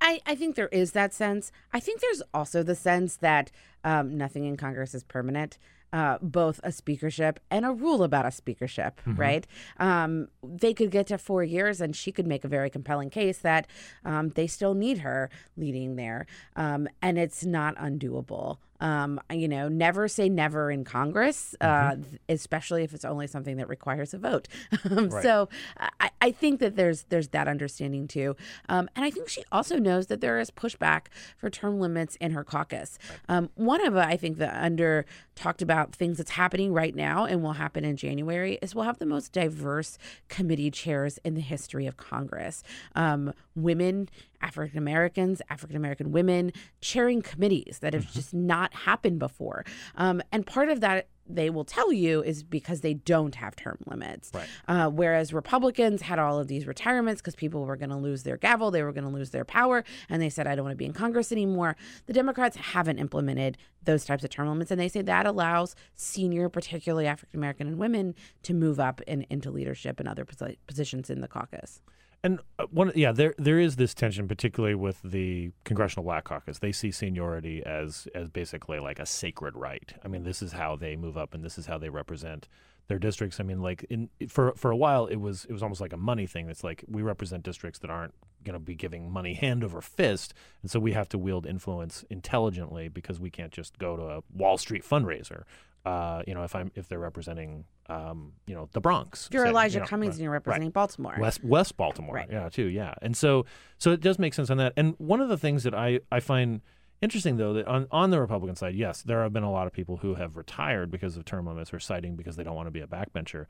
I, 0.00 0.20
I 0.26 0.34
think 0.34 0.56
there 0.56 0.68
is 0.68 0.92
that 0.92 1.12
sense. 1.14 1.52
I 1.72 1.80
think 1.80 2.00
there's 2.00 2.22
also 2.32 2.62
the 2.62 2.74
sense 2.74 3.16
that 3.16 3.50
um, 3.84 4.16
nothing 4.16 4.44
in 4.44 4.56
Congress 4.56 4.94
is 4.94 5.04
permanent. 5.04 5.58
Uh, 5.92 6.18
both 6.20 6.58
a 6.64 6.72
speakership 6.72 7.38
and 7.52 7.64
a 7.64 7.70
rule 7.70 8.02
about 8.02 8.26
a 8.26 8.30
speakership, 8.32 9.00
mm-hmm. 9.02 9.14
right? 9.14 9.46
Um, 9.78 10.26
they 10.42 10.74
could 10.74 10.90
get 10.90 11.06
to 11.06 11.18
four 11.18 11.44
years, 11.44 11.80
and 11.80 11.94
she 11.94 12.10
could 12.10 12.26
make 12.26 12.44
a 12.44 12.48
very 12.48 12.68
compelling 12.68 13.10
case 13.10 13.38
that 13.38 13.68
um, 14.04 14.30
they 14.30 14.48
still 14.48 14.74
need 14.74 14.98
her 14.98 15.30
leading 15.56 15.94
there, 15.94 16.26
um, 16.56 16.88
and 17.00 17.16
it's 17.16 17.44
not 17.44 17.76
undoable. 17.76 18.56
Um, 18.84 19.18
you 19.32 19.48
know, 19.48 19.68
never 19.68 20.08
say 20.08 20.28
never 20.28 20.70
in 20.70 20.84
Congress, 20.84 21.56
uh, 21.62 21.92
mm-hmm. 21.92 22.16
especially 22.28 22.84
if 22.84 22.92
it's 22.92 23.06
only 23.06 23.26
something 23.26 23.56
that 23.56 23.66
requires 23.66 24.12
a 24.12 24.18
vote. 24.18 24.46
Um, 24.84 25.08
right. 25.08 25.22
So 25.22 25.48
I, 25.78 26.10
I, 26.20 26.30
think 26.30 26.60
that 26.60 26.76
there's 26.76 27.04
there's 27.04 27.28
that 27.28 27.48
understanding 27.48 28.06
too, 28.06 28.36
um, 28.68 28.88
and 28.94 29.04
I 29.04 29.10
think 29.10 29.28
she 29.28 29.42
also 29.50 29.78
knows 29.78 30.08
that 30.08 30.20
there 30.20 30.38
is 30.38 30.50
pushback 30.50 31.06
for 31.38 31.48
term 31.48 31.80
limits 31.80 32.16
in 32.16 32.32
her 32.32 32.44
caucus. 32.44 32.98
Right. 33.08 33.36
Um, 33.36 33.50
one 33.54 33.84
of 33.84 33.96
I 33.96 34.16
think 34.16 34.36
the 34.36 34.54
under 34.62 35.06
talked 35.34 35.62
about 35.62 35.94
things 35.94 36.18
that's 36.18 36.32
happening 36.32 36.72
right 36.72 36.94
now 36.94 37.24
and 37.24 37.42
will 37.42 37.54
happen 37.54 37.84
in 37.84 37.96
January 37.96 38.58
is 38.60 38.74
we'll 38.74 38.84
have 38.84 38.98
the 38.98 39.06
most 39.06 39.32
diverse 39.32 39.98
committee 40.28 40.70
chairs 40.70 41.18
in 41.24 41.34
the 41.34 41.40
history 41.40 41.86
of 41.86 41.96
Congress. 41.96 42.62
Um, 42.94 43.32
women 43.56 44.08
African 44.44 44.78
Americans, 44.78 45.40
African 45.48 45.76
American 45.76 46.12
women 46.12 46.52
chairing 46.80 47.22
committees 47.22 47.78
that 47.80 47.94
have 47.94 48.04
mm-hmm. 48.04 48.12
just 48.12 48.34
not 48.34 48.74
happened 48.74 49.18
before. 49.18 49.64
Um, 49.96 50.22
and 50.30 50.46
part 50.46 50.68
of 50.68 50.80
that 50.80 51.08
they 51.26 51.48
will 51.48 51.64
tell 51.64 51.90
you 51.90 52.22
is 52.22 52.42
because 52.42 52.82
they 52.82 52.94
don't 52.94 53.34
have 53.36 53.56
term 53.56 53.78
limits. 53.86 54.30
Right. 54.34 54.46
Uh, 54.68 54.90
whereas 54.90 55.32
Republicans 55.32 56.02
had 56.02 56.18
all 56.18 56.38
of 56.38 56.48
these 56.48 56.66
retirements 56.66 57.22
because 57.22 57.34
people 57.34 57.64
were 57.64 57.76
going 57.76 57.90
to 57.90 57.96
lose 57.96 58.24
their 58.24 58.36
gavel, 58.36 58.70
they 58.70 58.82
were 58.82 58.92
going 58.92 59.04
to 59.04 59.10
lose 59.10 59.30
their 59.30 59.44
power, 59.44 59.84
and 60.08 60.20
they 60.20 60.28
said, 60.28 60.46
I 60.46 60.54
don't 60.54 60.64
want 60.64 60.72
to 60.74 60.76
be 60.76 60.84
in 60.84 60.92
Congress 60.92 61.32
anymore. 61.32 61.76
The 62.06 62.12
Democrats 62.12 62.56
haven't 62.56 62.98
implemented 62.98 63.56
those 63.82 64.04
types 64.04 64.24
of 64.24 64.30
term 64.30 64.48
limits, 64.48 64.70
and 64.70 64.78
they 64.78 64.88
say 64.88 65.02
that 65.02 65.26
allows 65.26 65.74
senior, 65.94 66.50
particularly 66.50 67.06
African 67.06 67.40
American 67.40 67.68
and 67.68 67.78
women, 67.78 68.14
to 68.42 68.52
move 68.52 68.78
up 68.78 69.00
in, 69.02 69.26
into 69.30 69.50
leadership 69.50 70.00
and 70.00 70.08
other 70.08 70.26
positions 70.66 71.08
in 71.08 71.22
the 71.22 71.28
caucus. 71.28 71.80
And 72.24 72.40
uh, 72.58 72.64
one, 72.70 72.90
yeah, 72.94 73.12
there 73.12 73.34
there 73.36 73.60
is 73.60 73.76
this 73.76 73.92
tension, 73.92 74.26
particularly 74.26 74.74
with 74.74 74.98
the 75.04 75.52
Congressional 75.64 76.04
Black 76.04 76.24
Caucus. 76.24 76.58
They 76.58 76.72
see 76.72 76.90
seniority 76.90 77.62
as 77.64 78.08
as 78.14 78.30
basically 78.30 78.78
like 78.80 78.98
a 78.98 79.04
sacred 79.04 79.54
right. 79.54 79.92
I 80.02 80.08
mean, 80.08 80.24
this 80.24 80.40
is 80.40 80.52
how 80.52 80.74
they 80.74 80.96
move 80.96 81.18
up, 81.18 81.34
and 81.34 81.44
this 81.44 81.58
is 81.58 81.66
how 81.66 81.76
they 81.76 81.90
represent 81.90 82.48
their 82.88 82.98
districts. 82.98 83.40
I 83.40 83.42
mean, 83.42 83.60
like 83.60 83.84
in 83.90 84.08
for 84.26 84.54
for 84.56 84.70
a 84.70 84.76
while, 84.76 85.04
it 85.04 85.16
was 85.16 85.44
it 85.44 85.52
was 85.52 85.62
almost 85.62 85.82
like 85.82 85.92
a 85.92 85.98
money 85.98 86.26
thing. 86.26 86.48
It's 86.48 86.64
like 86.64 86.82
we 86.88 87.02
represent 87.02 87.42
districts 87.42 87.78
that 87.80 87.90
aren't 87.90 88.14
going 88.42 88.54
to 88.54 88.58
be 88.58 88.74
giving 88.74 89.12
money 89.12 89.34
hand 89.34 89.62
over 89.62 89.82
fist, 89.82 90.32
and 90.62 90.70
so 90.70 90.80
we 90.80 90.92
have 90.92 91.10
to 91.10 91.18
wield 91.18 91.44
influence 91.44 92.06
intelligently 92.08 92.88
because 92.88 93.20
we 93.20 93.28
can't 93.28 93.52
just 93.52 93.78
go 93.78 93.98
to 93.98 94.02
a 94.02 94.22
Wall 94.32 94.56
Street 94.56 94.82
fundraiser 94.82 95.42
uh, 95.84 96.22
you 96.26 96.34
know, 96.34 96.44
if 96.44 96.54
I'm 96.54 96.70
if 96.74 96.88
they're 96.88 96.98
representing, 96.98 97.64
um, 97.88 98.32
you 98.46 98.54
know, 98.54 98.68
the 98.72 98.80
Bronx. 98.80 99.28
You're 99.32 99.44
say, 99.44 99.50
Elijah 99.50 99.74
you 99.74 99.80
know, 99.80 99.86
Cummings 99.86 100.10
right, 100.10 100.14
and 100.16 100.22
you're 100.22 100.32
representing 100.32 100.68
right. 100.68 100.74
Baltimore, 100.74 101.16
West 101.18 101.44
West 101.44 101.76
Baltimore, 101.76 102.14
right. 102.14 102.28
yeah, 102.30 102.48
too, 102.48 102.66
yeah, 102.66 102.94
and 103.02 103.16
so 103.16 103.44
so 103.78 103.92
it 103.92 104.00
does 104.00 104.18
make 104.18 104.34
sense 104.34 104.50
on 104.50 104.56
that. 104.58 104.72
And 104.76 104.94
one 104.98 105.20
of 105.20 105.28
the 105.28 105.36
things 105.36 105.64
that 105.64 105.74
I 105.74 106.00
I 106.10 106.20
find 106.20 106.60
interesting 107.02 107.36
though 107.36 107.52
that 107.54 107.66
on 107.66 107.86
on 107.90 108.10
the 108.10 108.20
Republican 108.20 108.56
side, 108.56 108.74
yes, 108.74 109.02
there 109.02 109.22
have 109.22 109.32
been 109.32 109.42
a 109.42 109.52
lot 109.52 109.66
of 109.66 109.72
people 109.72 109.98
who 109.98 110.14
have 110.14 110.36
retired 110.36 110.90
because 110.90 111.16
of 111.16 111.24
term 111.24 111.46
limits 111.46 111.72
or 111.72 111.80
citing 111.80 112.16
because 112.16 112.36
they 112.36 112.44
don't 112.44 112.56
want 112.56 112.66
to 112.66 112.72
be 112.72 112.80
a 112.80 112.86
backbencher. 112.86 113.46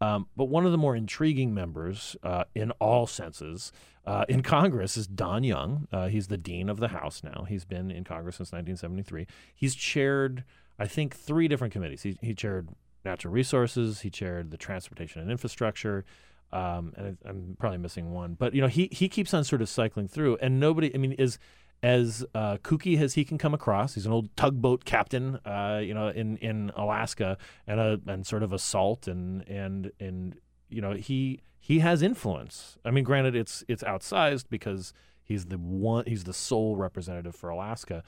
Um, 0.00 0.26
but 0.36 0.46
one 0.46 0.66
of 0.66 0.72
the 0.72 0.78
more 0.78 0.96
intriguing 0.96 1.54
members, 1.54 2.16
uh, 2.24 2.44
in 2.52 2.72
all 2.72 3.06
senses, 3.06 3.70
uh, 4.04 4.24
in 4.28 4.42
Congress 4.42 4.96
is 4.96 5.06
Don 5.06 5.44
Young. 5.44 5.86
Uh, 5.92 6.08
he's 6.08 6.26
the 6.26 6.36
dean 6.36 6.68
of 6.68 6.80
the 6.80 6.88
House 6.88 7.22
now. 7.22 7.46
He's 7.48 7.64
been 7.64 7.92
in 7.92 8.02
Congress 8.02 8.36
since 8.36 8.50
1973. 8.50 9.28
He's 9.54 9.76
chaired 9.76 10.42
I 10.78 10.86
think, 10.86 11.14
three 11.14 11.48
different 11.48 11.72
committees. 11.72 12.02
He, 12.02 12.18
he 12.20 12.34
chaired 12.34 12.68
natural 13.04 13.32
resources, 13.32 14.00
he 14.00 14.10
chaired 14.10 14.50
the 14.50 14.56
transportation 14.56 15.20
and 15.20 15.30
infrastructure, 15.30 16.04
um, 16.52 16.92
and 16.96 17.18
I, 17.24 17.28
am 17.28 17.56
probably 17.58 17.78
missing 17.78 18.12
one. 18.12 18.34
But 18.34 18.54
you 18.54 18.60
know, 18.60 18.68
he 18.68 18.88
he 18.92 19.08
keeps 19.08 19.34
on 19.34 19.44
sort 19.44 19.62
of 19.62 19.68
cycling 19.68 20.08
through, 20.08 20.38
and 20.40 20.60
nobody. 20.60 20.94
I 20.94 20.98
mean, 20.98 21.12
is 21.12 21.38
as 21.84 22.24
uh, 22.34 22.56
kooky 22.58 22.98
as 22.98 23.12
he 23.12 23.26
can 23.26 23.36
come 23.36 23.52
across. 23.52 23.94
He's 23.94 24.06
an 24.06 24.12
old 24.12 24.34
tugboat 24.36 24.86
captain, 24.86 25.38
uh, 25.44 25.82
you 25.84 25.92
know, 25.92 26.08
in, 26.08 26.38
in 26.38 26.72
Alaska, 26.76 27.36
and 27.66 27.78
a 27.78 28.00
and 28.06 28.26
sort 28.26 28.42
of 28.42 28.52
a 28.52 28.58
salt, 28.58 29.06
and 29.06 29.46
and 29.48 29.92
and 30.00 30.36
you 30.70 30.80
know, 30.80 30.92
he 30.92 31.40
he 31.58 31.80
has 31.80 32.02
influence. 32.02 32.78
I 32.84 32.90
mean, 32.90 33.04
granted, 33.04 33.36
it's 33.36 33.64
it's 33.68 33.82
outsized 33.82 34.46
because 34.48 34.94
he's 35.22 35.46
the 35.46 35.58
one, 35.58 36.04
he's 36.06 36.24
the 36.24 36.32
sole 36.32 36.76
representative 36.76 37.34
for 37.34 37.50
Alaska, 37.50 38.02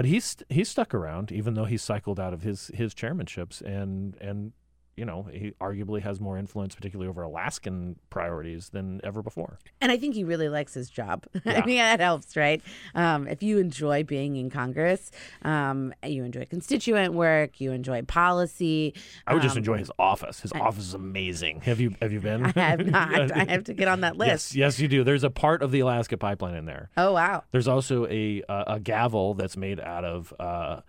but 0.00 0.06
he's 0.06 0.34
he's 0.48 0.70
stuck 0.70 0.94
around, 0.94 1.30
even 1.30 1.52
though 1.52 1.66
he's 1.66 1.82
cycled 1.82 2.18
out 2.18 2.32
of 2.32 2.40
his 2.40 2.70
his 2.72 2.94
chairmanships, 2.94 3.60
and 3.60 4.16
and 4.18 4.52
you 5.00 5.06
know, 5.06 5.26
he 5.32 5.52
arguably 5.62 6.02
has 6.02 6.20
more 6.20 6.36
influence, 6.36 6.74
particularly 6.74 7.08
over 7.08 7.22
Alaskan 7.22 7.96
priorities, 8.10 8.68
than 8.68 9.00
ever 9.02 9.22
before. 9.22 9.58
And 9.80 9.90
I 9.90 9.96
think 9.96 10.14
he 10.14 10.24
really 10.24 10.50
likes 10.50 10.74
his 10.74 10.90
job. 10.90 11.26
Yeah. 11.42 11.62
I 11.62 11.66
mean, 11.66 11.78
that 11.78 12.00
helps, 12.00 12.36
right? 12.36 12.60
Um, 12.94 13.26
if 13.26 13.42
you 13.42 13.56
enjoy 13.56 14.04
being 14.04 14.36
in 14.36 14.50
Congress, 14.50 15.10
um, 15.40 15.94
you 16.06 16.22
enjoy 16.22 16.44
constituent 16.44 17.14
work, 17.14 17.62
you 17.62 17.72
enjoy 17.72 18.02
policy. 18.02 18.92
I 19.26 19.32
would 19.32 19.42
just 19.42 19.56
um, 19.56 19.60
enjoy 19.60 19.78
his 19.78 19.90
office. 19.98 20.40
His 20.40 20.52
I, 20.52 20.60
office 20.60 20.84
is 20.84 20.94
amazing. 20.94 21.62
Have 21.62 21.80
you 21.80 21.94
have 22.02 22.12
you 22.12 22.20
been? 22.20 22.44
I 22.56 22.60
have 22.60 22.86
not. 22.86 23.32
I 23.32 23.44
have 23.44 23.64
to 23.64 23.74
get 23.74 23.88
on 23.88 24.02
that 24.02 24.18
list. 24.18 24.54
Yes, 24.54 24.76
yes, 24.76 24.80
you 24.80 24.86
do. 24.86 25.02
There's 25.02 25.24
a 25.24 25.30
part 25.30 25.62
of 25.62 25.70
the 25.70 25.80
Alaska 25.80 26.18
pipeline 26.18 26.54
in 26.54 26.66
there. 26.66 26.90
Oh 26.98 27.14
wow. 27.14 27.42
There's 27.52 27.68
also 27.68 28.06
a 28.06 28.42
uh, 28.48 28.64
a 28.66 28.80
gavel 28.80 29.32
that's 29.32 29.56
made 29.56 29.80
out 29.80 30.04
of. 30.04 30.34
Uh, 30.38 30.82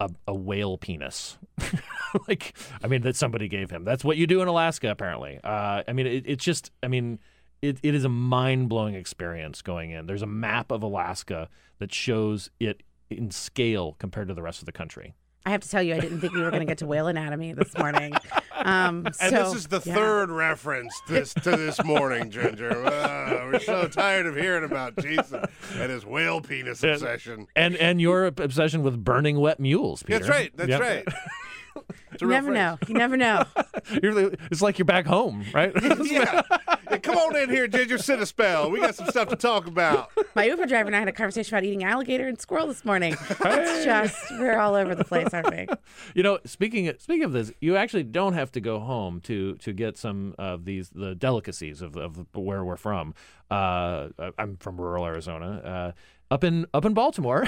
a, 0.00 0.10
a 0.26 0.34
whale 0.34 0.78
penis. 0.78 1.38
like, 2.28 2.56
I 2.82 2.86
mean, 2.86 3.02
that 3.02 3.16
somebody 3.16 3.48
gave 3.48 3.70
him. 3.70 3.84
That's 3.84 4.04
what 4.04 4.16
you 4.16 4.26
do 4.26 4.42
in 4.42 4.48
Alaska, 4.48 4.90
apparently. 4.90 5.40
Uh, 5.42 5.82
I 5.86 5.92
mean, 5.92 6.06
it, 6.06 6.24
it's 6.26 6.44
just, 6.44 6.70
I 6.82 6.88
mean, 6.88 7.18
it, 7.62 7.78
it 7.82 7.94
is 7.94 8.04
a 8.04 8.08
mind 8.08 8.68
blowing 8.68 8.94
experience 8.94 9.62
going 9.62 9.90
in. 9.90 10.06
There's 10.06 10.22
a 10.22 10.26
map 10.26 10.70
of 10.70 10.82
Alaska 10.82 11.48
that 11.78 11.92
shows 11.92 12.50
it 12.60 12.82
in 13.10 13.30
scale 13.30 13.96
compared 13.98 14.28
to 14.28 14.34
the 14.34 14.42
rest 14.42 14.60
of 14.60 14.66
the 14.66 14.72
country. 14.72 15.14
I 15.46 15.50
have 15.50 15.60
to 15.60 15.68
tell 15.68 15.82
you, 15.82 15.94
I 15.94 16.00
didn't 16.00 16.20
think 16.20 16.32
we 16.32 16.40
were 16.40 16.50
going 16.50 16.60
to 16.60 16.66
get 16.66 16.78
to 16.78 16.86
whale 16.86 17.06
anatomy 17.06 17.52
this 17.52 17.76
morning. 17.78 18.14
Um, 18.56 19.04
And 19.04 19.14
so, 19.16 19.30
this 19.30 19.54
is 19.56 19.66
the 19.66 19.82
yeah. 19.84 19.94
third 19.94 20.30
reference 20.30 20.98
this, 21.08 21.34
to 21.34 21.50
this 21.56 21.82
morning, 21.84 22.30
Ginger. 22.30 22.70
Uh, 22.86 23.48
we're 23.52 23.58
so 23.58 23.88
tired 23.88 24.26
of 24.26 24.36
hearing 24.36 24.62
about 24.64 24.96
Jason 24.96 25.44
and 25.74 25.90
his 25.90 26.06
whale 26.06 26.40
penis 26.40 26.82
And- 26.84 26.92
obsession. 26.92 27.46
And 27.56 27.74
and 27.76 28.00
your 28.00 28.26
obsession 28.26 28.82
with 28.84 29.04
burning 29.04 29.38
wet 29.40 29.58
mules, 29.58 30.04
Peter. 30.04 30.20
That's 30.20 30.30
right. 30.30 30.56
That's 30.56 30.70
Yep. 30.70 30.80
right. 30.80 31.04
It's 32.18 32.22
a 32.22 32.26
You 32.26 32.30
never 32.30 32.46
phrase. 32.48 32.54
know. 32.56 32.78
You 32.88 32.94
never 32.94 33.16
know. 33.16 33.44
You're, 34.02 34.32
it's 34.50 34.62
like 34.62 34.78
you're 34.78 34.84
back 34.86 35.04
home, 35.06 35.44
right? 35.52 35.72
yeah. 36.04 36.42
Yeah, 36.90 36.98
Come 36.98 37.16
on 37.16 37.34
in 37.36 37.50
here, 37.50 37.66
Ginger. 37.66 37.98
Sit 37.98 38.20
a 38.20 38.26
spell. 38.26 38.70
We 38.70 38.78
got 38.80 38.94
some 38.94 39.06
stuff 39.08 39.28
to 39.28 39.36
talk 39.36 39.66
about. 39.66 40.10
My 40.34 40.44
Uber 40.44 40.66
driver 40.66 40.86
and 40.86 40.94
I 40.96 41.00
had 41.00 41.08
a 41.08 41.12
conversation 41.12 41.54
about 41.54 41.64
eating 41.64 41.82
alligator 41.84 42.26
and 42.28 42.40
squirrel 42.40 42.66
this 42.66 42.84
morning. 42.84 43.14
It's 43.30 43.84
just 43.84 44.16
we're 44.32 44.58
all 44.58 44.74
over 44.74 44.94
the 44.94 45.04
place, 45.04 45.28
aren't 45.32 45.50
we? 45.50 45.66
You 46.14 46.22
know, 46.22 46.38
speaking 46.44 46.88
of, 46.88 47.00
speaking 47.00 47.24
of 47.24 47.32
this, 47.32 47.52
you 47.60 47.76
actually 47.76 48.04
don't 48.04 48.34
have 48.34 48.52
to 48.52 48.60
go 48.60 48.78
home 48.80 49.20
to 49.22 49.54
to 49.56 49.72
get 49.72 49.96
some 49.96 50.34
of 50.38 50.64
these 50.66 50.90
the 50.90 51.14
delicacies 51.14 51.82
of, 51.82 51.96
of 51.96 52.26
where 52.34 52.64
we're 52.64 52.76
from. 52.76 53.14
Uh, 53.50 54.08
I'm 54.38 54.56
from 54.58 54.80
rural 54.80 55.04
Arizona. 55.06 55.60
Uh, 55.64 55.92
up 56.32 56.44
in 56.44 56.66
up 56.74 56.84
in 56.84 56.94
Baltimore, 56.94 57.46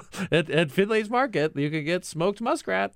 at, 0.32 0.50
at 0.50 0.70
Finley's 0.70 1.10
Market, 1.10 1.56
you 1.56 1.70
can 1.70 1.84
get 1.84 2.04
smoked 2.04 2.40
muskrat. 2.40 2.94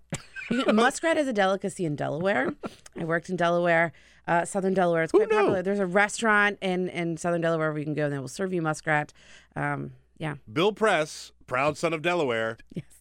Muskrat 0.72 1.16
is 1.16 1.26
a 1.26 1.32
delicacy 1.32 1.84
in 1.84 1.96
Delaware. 1.96 2.54
I 2.98 3.04
worked 3.04 3.28
in 3.28 3.36
Delaware, 3.36 3.92
uh, 4.28 4.44
Southern 4.44 4.74
Delaware. 4.74 5.02
It's 5.02 5.12
quite 5.12 5.28
knew? 5.28 5.36
popular. 5.36 5.62
There's 5.62 5.80
a 5.80 5.86
restaurant 5.86 6.58
in, 6.62 6.88
in 6.88 7.16
Southern 7.16 7.40
Delaware 7.40 7.70
where 7.72 7.78
you 7.78 7.84
can 7.84 7.94
go 7.94 8.04
and 8.04 8.12
they 8.12 8.18
will 8.18 8.28
serve 8.28 8.52
you 8.52 8.62
muskrat. 8.62 9.12
Um, 9.56 9.92
yeah. 10.18 10.36
Bill 10.50 10.72
Press, 10.72 11.32
proud 11.46 11.76
son 11.76 11.92
of 11.92 12.02
Delaware, 12.02 12.58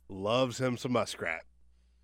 loves 0.10 0.60
him 0.60 0.76
some 0.78 0.94
muskrat. 0.94 1.44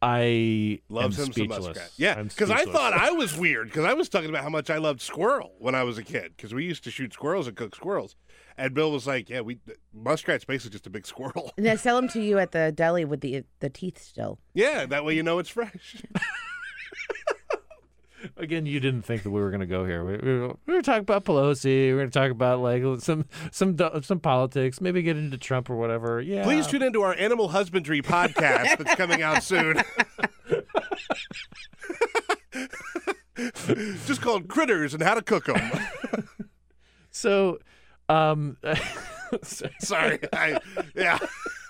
I 0.04 0.80
Loves 0.90 1.20
am 1.20 1.28
him 1.28 1.32
speechless. 1.34 1.58
some 1.58 1.66
muskrat. 1.68 1.92
Yeah, 1.98 2.24
because 2.24 2.50
I 2.50 2.66
thought 2.66 2.94
I 2.94 3.12
was 3.24 3.38
weird 3.38 3.68
because 3.68 3.86
I 3.86 3.94
was 3.94 4.10
talking 4.10 4.30
about 4.30 4.42
how 4.44 4.50
much 4.50 4.70
I 4.72 4.78
loved 4.78 5.00
squirrel 5.02 5.54
when 5.60 5.76
I 5.76 5.84
was 5.84 5.98
a 6.00 6.04
kid 6.04 6.34
because 6.36 6.54
we 6.56 6.66
used 6.66 6.84
to 6.86 6.92
shoot 6.92 7.14
squirrels 7.14 7.48
and 7.48 7.56
cook 7.56 7.76
squirrels. 7.76 8.16
And 8.58 8.74
Bill 8.74 8.92
was 8.92 9.08
like, 9.08 9.30
"Yeah, 9.30 9.42
we 9.42 9.60
muskrat's 9.94 10.46
basically 10.46 10.72
just 10.72 10.88
a 10.88 10.90
big 10.90 11.06
squirrel. 11.12 11.52
And 11.58 11.66
they 11.66 11.76
sell 11.76 11.96
them 11.96 12.10
to 12.10 12.22
you 12.22 12.38
at 12.40 12.52
the 12.52 12.72
deli 12.72 13.06
with 13.06 13.22
the 13.22 13.44
the 13.60 13.70
teeth 13.70 14.02
still. 14.02 14.40
yeah, 14.54 14.86
that 14.86 15.06
way 15.06 15.16
you 15.16 15.24
know 15.24 15.40
it's 15.40 15.50
fresh." 15.50 16.04
Again, 18.38 18.68
you 18.68 18.80
didn't 18.80 19.02
think 19.02 19.24
that 19.24 19.32
we 19.32 19.42
were 19.42 19.50
going 19.50 19.62
to 19.62 19.66
go 19.66 19.84
here. 19.84 20.06
We, 20.06 20.16
we, 20.18 20.40
were, 20.40 20.56
we 20.68 20.74
were 20.76 20.84
talking 20.84 21.02
about 21.02 21.26
Pelosi. 21.26 21.88
We 21.88 21.94
were 21.94 22.02
going 22.02 22.12
to 22.12 22.20
talk 22.20 22.30
about 22.30 22.60
like 22.60 22.84
some 23.00 23.26
some 23.52 23.76
some 24.04 24.20
politics. 24.20 24.80
Maybe 24.80 25.02
get 25.02 25.18
into 25.18 25.40
Trump 25.40 25.72
or 25.72 25.76
whatever. 25.76 26.22
Yeah. 26.22 26.44
Please 26.44 26.68
tune 26.68 26.84
into 26.84 27.02
our 27.02 27.16
animal 27.16 27.48
husbandry 27.48 28.04
podcast 28.04 28.78
that's 28.78 28.94
coming 28.94 29.24
out 29.24 29.42
soon. 29.42 29.82
Just 34.06 34.22
called 34.22 34.48
Critters 34.48 34.94
and 34.94 35.02
How 35.02 35.16
to 35.16 35.22
Cook 35.22 35.46
Them. 35.46 35.72
So, 37.10 37.58
um, 38.12 38.58
Sorry, 39.80 40.20
I, 40.34 40.60
yeah, 40.96 41.18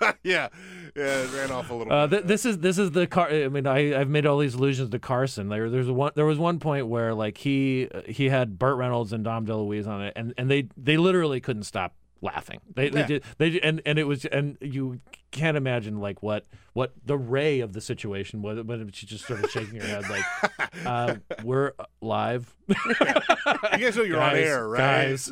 yeah, 0.24 0.48
yeah. 0.96 1.22
It 1.22 1.32
ran 1.32 1.50
off 1.52 1.70
a 1.70 1.74
little. 1.74 1.92
Uh, 1.92 2.06
bit. 2.08 2.16
th- 2.18 2.28
this 2.28 2.44
is 2.44 2.58
this 2.58 2.76
is 2.78 2.90
the 2.90 3.06
car. 3.06 3.28
I 3.30 3.48
mean, 3.48 3.66
I 3.68 4.00
I've 4.00 4.08
made 4.08 4.26
all 4.26 4.38
these 4.38 4.54
allusions 4.54 4.90
to 4.90 4.98
Carson. 4.98 5.48
There, 5.48 5.70
there's 5.70 5.88
one. 5.90 6.10
There 6.16 6.26
was 6.26 6.38
one 6.38 6.58
point 6.58 6.88
where 6.88 7.14
like 7.14 7.38
he 7.38 7.88
he 8.06 8.28
had 8.28 8.58
Burt 8.58 8.76
Reynolds 8.76 9.12
and 9.12 9.22
Dom 9.22 9.46
DeLuise 9.46 9.86
on 9.86 10.02
it, 10.02 10.12
and 10.16 10.34
and 10.36 10.50
they 10.50 10.68
they 10.76 10.96
literally 10.96 11.40
couldn't 11.40 11.62
stop 11.64 11.94
laughing. 12.20 12.58
They 12.74 12.88
they 12.88 13.00
Yeah. 13.00 13.06
did 13.06 13.24
they 13.38 13.60
and 13.60 13.80
and 13.86 13.96
it 13.98 14.04
was 14.04 14.24
and 14.24 14.58
you 14.60 15.00
can't 15.30 15.56
imagine 15.56 16.00
like 16.00 16.22
what 16.22 16.44
what 16.72 16.92
the 17.04 17.16
ray 17.16 17.60
of 17.60 17.72
the 17.72 17.80
situation 17.80 18.42
was 18.42 18.60
when 18.64 18.90
she 18.92 19.06
just 19.06 19.24
started 19.24 19.50
shaking 19.50 19.80
her 19.80 19.86
head 19.86 20.08
like 20.10 20.24
uh, 20.86 21.14
we're 21.44 21.72
live. 22.00 22.54
you 22.68 22.74
guys 23.78 23.96
know 23.96 24.02
you're 24.02 24.20
on 24.20 24.34
air, 24.36 24.68
right? 24.68 24.78
Guys. 24.80 25.30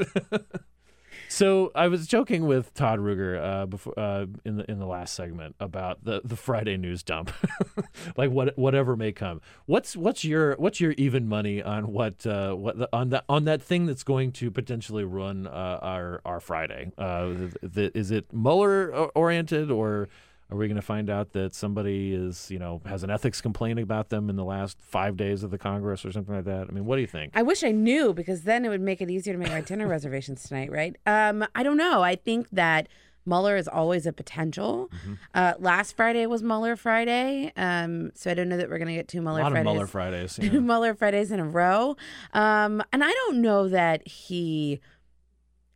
So 1.31 1.71
I 1.77 1.87
was 1.87 2.09
joking 2.09 2.45
with 2.45 2.75
Todd 2.75 2.99
Ruger 2.99 3.41
uh, 3.41 3.67
before 3.67 3.97
uh, 3.97 4.27
in 4.45 4.57
the 4.57 4.69
in 4.69 4.81
the 4.81 4.87
last 4.87 5.15
segment 5.15 5.55
about 5.61 6.05
the, 6.05 6.21
the 6.25 6.35
Friday 6.35 6.77
news 6.77 7.05
dump, 7.05 7.33
like 8.17 8.31
what 8.33 8.59
whatever 8.59 8.97
may 8.97 9.13
come. 9.13 9.41
What's 9.67 9.97
what's 9.97 10.25
your 10.25 10.57
what's 10.57 10.81
your 10.81 10.91
even 10.99 11.29
money 11.29 11.63
on 11.63 11.93
what 11.93 12.27
uh, 12.27 12.55
what 12.55 12.79
the, 12.79 12.89
on 12.93 13.11
that 13.11 13.25
on 13.29 13.45
that 13.45 13.63
thing 13.63 13.87
that's 13.87 14.03
going 14.03 14.33
to 14.33 14.51
potentially 14.51 15.05
run 15.05 15.47
uh, 15.47 15.79
our 15.81 16.21
our 16.25 16.41
Friday? 16.41 16.91
Uh, 16.99 17.27
the, 17.29 17.53
the, 17.63 17.99
is 17.99 18.11
it 18.11 18.33
Mueller 18.33 18.91
oriented 19.15 19.71
or? 19.71 20.09
Are 20.51 20.57
we 20.57 20.67
going 20.67 20.77
to 20.77 20.83
find 20.83 21.09
out 21.09 21.33
that 21.33 21.55
somebody 21.55 22.13
is, 22.13 22.51
you 22.51 22.59
know, 22.59 22.81
has 22.87 23.03
an 23.05 23.11
ethics 23.11 23.41
complaint 23.41 23.79
about 23.79 24.09
them 24.09 24.29
in 24.29 24.37
the 24.37 24.45
last 24.45 24.79
five 24.81 25.17
days 25.17 25.43
of 25.43 25.51
the 25.51 25.59
Congress 25.59 26.05
or 26.05 26.11
something 26.11 26.35
like 26.35 26.45
that? 26.45 26.67
I 26.69 26.73
mean, 26.73 26.87
what 26.87 26.97
do 26.97 27.03
you 27.03 27.07
think? 27.07 27.33
I 27.35 27.43
wish 27.43 27.63
I 27.63 27.71
knew 27.71 28.13
because 28.13 28.43
then 28.43 28.65
it 28.65 28.69
would 28.69 28.81
make 28.81 29.01
it 29.01 29.11
easier 29.11 29.33
to 29.33 29.39
make 29.39 29.51
my 29.51 29.61
dinner 29.61 29.87
reservations 29.89 30.43
tonight, 30.43 30.71
right? 30.73 30.97
Um, 31.07 31.47
I 31.55 31.63
don't 31.63 31.77
know. 31.77 32.03
I 32.03 32.17
think 32.17 32.49
that 32.51 32.89
Mueller 33.27 33.57
is 33.57 33.69
always 33.69 34.07
a 34.07 34.13
potential. 34.13 34.91
Mm-hmm. 34.93 35.15
Uh, 35.35 35.53
last 35.59 35.97
Friday 35.97 36.27
was 36.27 36.43
Mueller 36.43 36.75
Friday, 36.75 37.53
um, 37.57 38.11
so 38.15 38.31
I 38.31 38.35
don't 38.35 38.49
know 38.49 38.57
that 38.57 38.69
we're 38.69 38.79
going 38.79 38.89
to 38.89 38.95
get 38.95 39.09
two 39.09 39.21
Mueller 39.21 39.41
A 39.41 39.43
lot 39.45 39.53
Fridays. 39.53 39.67
of 39.69 39.73
Mueller 39.73 39.87
Fridays. 39.87 40.39
yeah. 40.43 40.51
Mueller 40.59 40.95
Fridays 40.95 41.31
in 41.31 41.39
a 41.41 41.45
row, 41.45 41.97
um, 42.33 42.83
and 42.93 43.05
I 43.05 43.11
don't 43.11 43.41
know 43.41 43.69
that 43.69 44.07
he. 44.07 44.81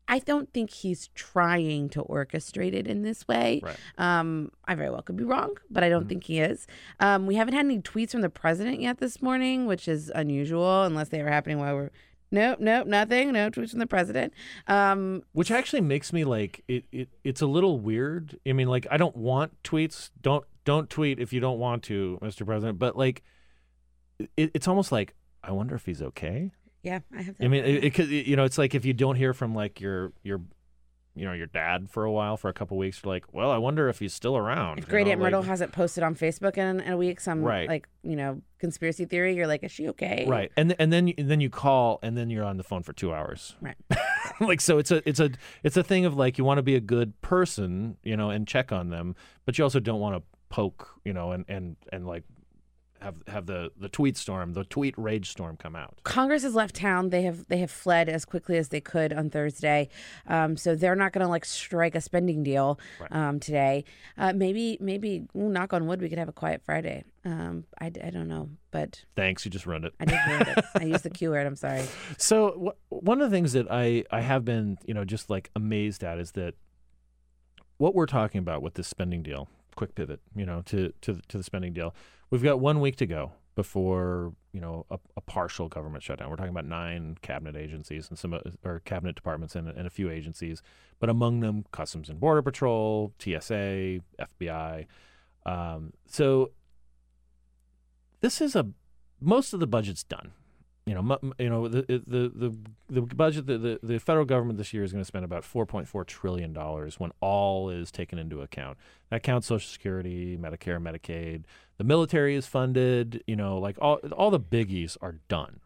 I 0.06 0.18
don't 0.18 0.52
think 0.52 0.70
he's 0.70 1.08
trying 1.14 1.88
to 1.90 2.02
orchestrate 2.02 2.74
it 2.74 2.86
in 2.86 3.02
this 3.02 3.26
way. 3.26 3.60
Right. 3.62 3.76
Um, 3.96 4.50
I 4.66 4.74
very 4.74 4.90
well 4.90 5.02
could 5.02 5.16
be 5.16 5.24
wrong, 5.24 5.56
but 5.70 5.82
I 5.82 5.88
don't 5.88 6.08
think 6.08 6.24
he 6.24 6.40
is. 6.40 6.66
Um, 7.00 7.26
we 7.26 7.36
haven't 7.36 7.54
had 7.54 7.64
any 7.64 7.80
tweets 7.80 8.10
from 8.10 8.20
the 8.20 8.28
president 8.28 8.80
yet 8.80 8.98
this 8.98 9.22
morning, 9.22 9.66
which 9.66 9.88
is 9.88 10.12
unusual, 10.14 10.82
unless 10.82 11.08
they 11.08 11.22
were 11.22 11.30
happening 11.30 11.58
while 11.58 11.74
we're. 11.74 11.90
Nope, 12.30 12.58
nope, 12.58 12.86
nothing. 12.88 13.32
No 13.32 13.48
tweets 13.48 13.70
from 13.70 13.78
the 13.78 13.86
president. 13.86 14.32
Um, 14.66 15.22
Which 15.32 15.52
actually 15.52 15.82
makes 15.82 16.12
me 16.12 16.24
like 16.24 16.64
it, 16.66 16.84
it. 16.90 17.08
It's 17.22 17.42
a 17.42 17.46
little 17.46 17.78
weird. 17.78 18.38
I 18.46 18.52
mean, 18.52 18.66
like 18.66 18.88
I 18.90 18.96
don't 18.96 19.16
want 19.16 19.62
tweets. 19.62 20.10
Don't 20.20 20.44
don't 20.64 20.90
tweet 20.90 21.20
if 21.20 21.32
you 21.32 21.38
don't 21.38 21.60
want 21.60 21.84
to, 21.84 22.18
Mr. 22.20 22.44
President. 22.44 22.78
But 22.78 22.96
like, 22.96 23.22
it, 24.36 24.50
it's 24.52 24.66
almost 24.66 24.90
like 24.90 25.14
I 25.44 25.52
wonder 25.52 25.76
if 25.76 25.86
he's 25.86 26.02
okay. 26.02 26.50
Yeah, 26.84 27.00
I 27.16 27.22
have 27.22 27.36
that. 27.38 27.44
I 27.44 27.48
mean, 27.48 27.64
it, 27.64 27.84
it, 27.84 27.94
could- 27.94 28.08
you 28.10 28.36
know, 28.36 28.44
it's 28.44 28.58
like 28.58 28.74
if 28.74 28.84
you 28.84 28.92
don't 28.92 29.16
hear 29.16 29.32
from 29.34 29.54
like 29.54 29.80
your 29.80 30.12
your, 30.22 30.40
you 31.16 31.24
know, 31.24 31.32
your 31.32 31.46
dad 31.46 31.88
for 31.90 32.04
a 32.04 32.10
while 32.12 32.36
for 32.36 32.48
a 32.48 32.52
couple 32.52 32.76
weeks, 32.76 33.00
you're 33.02 33.12
like, 33.12 33.32
well, 33.32 33.50
I 33.50 33.56
wonder 33.58 33.88
if 33.88 33.98
he's 34.00 34.12
still 34.12 34.36
around. 34.36 34.78
if 34.78 34.88
Great 34.88 35.06
Aunt 35.08 35.20
like- 35.20 35.30
Myrtle 35.32 35.42
hasn't 35.42 35.72
posted 35.72 36.02
on 36.04 36.14
Facebook 36.14 36.58
in, 36.58 36.80
in 36.80 36.92
a 36.92 36.96
week, 36.96 37.20
some 37.20 37.42
Right. 37.42 37.68
like 37.68 37.88
you 38.02 38.16
know 38.16 38.42
conspiracy 38.58 39.04
theory, 39.04 39.34
you're 39.34 39.46
like, 39.46 39.62
is 39.64 39.72
she 39.72 39.88
okay? 39.88 40.24
Right, 40.28 40.52
and 40.56 40.74
and 40.78 40.92
then 40.92 41.08
you- 41.08 41.14
and 41.18 41.30
then 41.30 41.40
you 41.40 41.50
call, 41.50 41.98
and 42.02 42.16
then 42.16 42.30
you're 42.30 42.44
on 42.44 42.56
the 42.58 42.64
phone 42.64 42.82
for 42.82 42.92
two 42.92 43.12
hours. 43.14 43.56
Right. 43.60 43.76
like 44.40 44.60
so, 44.60 44.78
it's 44.78 44.90
a 44.90 45.08
it's 45.08 45.20
a 45.20 45.30
it's 45.62 45.76
a 45.76 45.82
thing 45.82 46.04
of 46.04 46.16
like 46.16 46.36
you 46.38 46.44
want 46.44 46.58
to 46.58 46.62
be 46.62 46.74
a 46.76 46.80
good 46.80 47.20
person, 47.22 47.96
you 48.02 48.16
know, 48.16 48.30
and 48.30 48.46
check 48.46 48.72
on 48.72 48.90
them, 48.90 49.14
but 49.46 49.56
you 49.56 49.64
also 49.64 49.80
don't 49.80 50.00
want 50.00 50.16
to 50.16 50.22
poke, 50.50 50.88
you 51.04 51.12
know, 51.12 51.30
and 51.32 51.44
and 51.48 51.76
and 51.92 52.06
like 52.06 52.24
have 53.04 53.22
have 53.28 53.46
the 53.46 53.70
the 53.78 53.88
tweet 53.88 54.16
storm, 54.16 54.54
the 54.54 54.64
tweet 54.64 54.94
rage 54.98 55.30
storm 55.30 55.56
come 55.56 55.76
out. 55.76 56.00
Congress 56.02 56.42
has 56.42 56.54
left 56.54 56.74
town. 56.74 57.10
They 57.10 57.22
have 57.22 57.46
they 57.48 57.58
have 57.58 57.70
fled 57.70 58.08
as 58.08 58.24
quickly 58.24 58.56
as 58.58 58.70
they 58.70 58.80
could 58.80 59.12
on 59.12 59.30
Thursday, 59.30 59.88
um, 60.26 60.56
so 60.56 60.74
they're 60.74 60.96
not 60.96 61.12
going 61.12 61.24
to 61.24 61.28
like 61.28 61.44
strike 61.44 61.94
a 61.94 62.00
spending 62.00 62.42
deal 62.42 62.80
um, 63.10 63.38
today. 63.38 63.84
Uh, 64.18 64.32
maybe 64.32 64.76
maybe 64.80 65.26
ooh, 65.36 65.48
knock 65.48 65.72
on 65.72 65.86
wood, 65.86 66.00
we 66.00 66.08
could 66.08 66.18
have 66.18 66.28
a 66.28 66.32
quiet 66.32 66.62
Friday. 66.66 67.04
Um, 67.24 67.64
I, 67.80 67.86
I 67.86 68.10
don't 68.10 68.28
know, 68.28 68.50
but 68.70 69.04
Thanks, 69.16 69.44
you 69.44 69.50
just 69.50 69.66
ruined 69.66 69.84
it. 69.84 69.94
I 70.00 70.04
did 70.04 70.18
ruin 70.26 70.42
it. 70.42 70.64
I 70.74 70.84
used 70.84 71.04
the 71.04 71.10
Q 71.10 71.30
word. 71.30 71.46
I'm 71.46 71.56
sorry. 71.56 71.84
So 72.18 72.74
wh- 72.90 72.92
one 72.92 73.20
of 73.20 73.30
the 73.30 73.36
things 73.36 73.52
that 73.52 73.66
I 73.70 74.04
I 74.10 74.20
have 74.20 74.44
been 74.44 74.78
you 74.84 74.94
know 74.94 75.04
just 75.04 75.30
like 75.30 75.50
amazed 75.54 76.02
at 76.02 76.18
is 76.18 76.32
that 76.32 76.54
what 77.78 77.94
we're 77.94 78.06
talking 78.06 78.38
about 78.38 78.62
with 78.62 78.74
this 78.74 78.88
spending 78.88 79.22
deal. 79.22 79.48
Quick 79.76 79.94
pivot, 79.94 80.20
you 80.36 80.46
know, 80.46 80.62
to 80.66 80.92
to 81.00 81.20
to 81.28 81.38
the 81.38 81.44
spending 81.44 81.72
deal. 81.72 81.94
We've 82.30 82.42
got 82.42 82.60
one 82.60 82.80
week 82.80 82.96
to 82.96 83.06
go 83.06 83.32
before 83.54 84.32
you 84.52 84.60
know 84.60 84.86
a, 84.90 84.98
a 85.16 85.20
partial 85.20 85.68
government 85.68 86.02
shutdown. 86.02 86.30
We're 86.30 86.36
talking 86.36 86.50
about 86.50 86.66
nine 86.66 87.16
cabinet 87.22 87.56
agencies 87.56 88.08
and 88.08 88.18
some 88.18 88.34
uh, 88.34 88.40
or 88.64 88.80
cabinet 88.80 89.14
departments 89.14 89.54
and, 89.54 89.68
and 89.68 89.86
a 89.86 89.90
few 89.90 90.10
agencies, 90.10 90.62
but 90.98 91.08
among 91.08 91.40
them 91.40 91.64
Customs 91.72 92.08
and 92.08 92.18
Border 92.20 92.42
Patrol, 92.42 93.12
TSA, 93.18 94.00
FBI. 94.40 94.86
Um, 95.46 95.92
so 96.06 96.52
this 98.20 98.40
is 98.40 98.56
a 98.56 98.68
most 99.20 99.52
of 99.52 99.60
the 99.60 99.66
budget's 99.66 100.04
done. 100.04 100.32
You 100.86 100.94
know, 100.94 101.18
you 101.38 101.48
know 101.48 101.66
the 101.66 101.82
the 102.06 102.30
the 102.34 102.54
the 102.90 103.00
budget 103.00 103.46
the, 103.46 103.56
the, 103.56 103.80
the 103.82 103.98
federal 103.98 104.26
government 104.26 104.58
this 104.58 104.74
year 104.74 104.84
is 104.84 104.92
going 104.92 105.00
to 105.00 105.06
spend 105.06 105.24
about 105.24 105.42
4.4 105.42 106.06
trillion 106.06 106.52
dollars 106.52 107.00
when 107.00 107.10
all 107.20 107.70
is 107.70 107.90
taken 107.90 108.18
into 108.18 108.42
account. 108.42 108.76
That 109.10 109.22
counts 109.22 109.46
Social 109.46 109.66
Security, 109.66 110.36
Medicare, 110.36 110.78
Medicaid. 110.82 111.44
The 111.78 111.84
military 111.84 112.34
is 112.34 112.46
funded. 112.46 113.24
You 113.26 113.34
know, 113.34 113.56
like 113.56 113.78
all 113.80 113.96
all 114.12 114.30
the 114.30 114.40
biggies 114.40 114.98
are 115.00 115.20
done. 115.28 115.60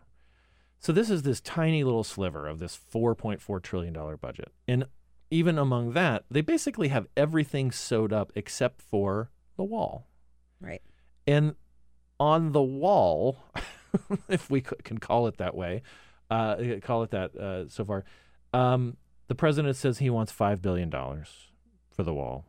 So 0.79 0.93
this 0.93 1.11
is 1.11 1.23
this 1.23 1.41
tiny 1.41 1.83
little 1.83 2.05
sliver 2.05 2.47
of 2.47 2.61
this 2.61 2.79
4.4 2.93 3.61
trillion 3.61 3.93
dollar 3.93 4.17
budget. 4.17 4.53
And 4.69 4.85
even 5.31 5.59
among 5.59 5.93
that, 5.93 6.25
they 6.31 6.41
basically 6.41 6.89
have 6.89 7.09
everything 7.17 7.73
sewed 7.73 8.13
up 8.13 8.33
except 8.35 8.81
for 8.81 9.31
the 9.57 9.65
wall. 9.65 10.07
Right. 10.61 10.83
And 11.27 11.57
on 12.21 12.53
the 12.53 12.63
wall, 12.63 13.39
if 14.29 14.51
we 14.51 14.61
can 14.61 14.99
call 14.99 15.27
it 15.27 15.39
that 15.39 15.55
way, 15.55 15.83
uh, 16.31 16.57
call 16.83 17.03
it 17.03 17.11
that 17.11 17.37
uh, 17.37 17.69
so 17.69 17.85
far, 17.85 18.05
um, 18.53 18.97
the 19.29 19.35
president 19.35 19.77
says 19.77 19.99
he 19.99 20.11
wants 20.11 20.33
$5 20.33 20.63
billion 20.63 20.91
for 20.91 22.03
the 22.03 22.15
wall. 22.15 22.47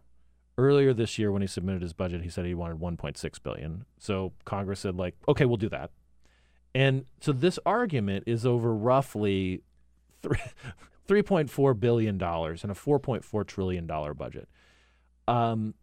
Earlier 0.58 0.94
this 0.94 1.18
year, 1.18 1.32
when 1.32 1.42
he 1.42 1.48
submitted 1.48 1.82
his 1.82 1.94
budget, 1.94 2.22
he 2.22 2.30
said 2.30 2.46
he 2.46 2.54
wanted 2.54 2.80
1.6 2.80 3.44
billion. 3.44 3.86
So 3.98 4.34
Congress 4.44 4.82
said, 4.82 4.96
like, 4.96 5.16
okay, 5.28 5.46
we'll 5.46 5.58
do 5.58 5.70
that. 5.70 5.92
And 6.76 7.06
so 7.22 7.32
this 7.32 7.60
argument 7.66 8.26
is 8.28 8.46
over 8.46 8.74
roughly 8.74 9.64
three, 10.22 10.38
$3.4 11.10 11.80
billion 11.80 12.16
and 12.16 12.22
a 12.22 12.76
$4.4 12.76 13.48
trillion 13.48 13.88
budget. 13.88 14.48
Um, 15.28 15.74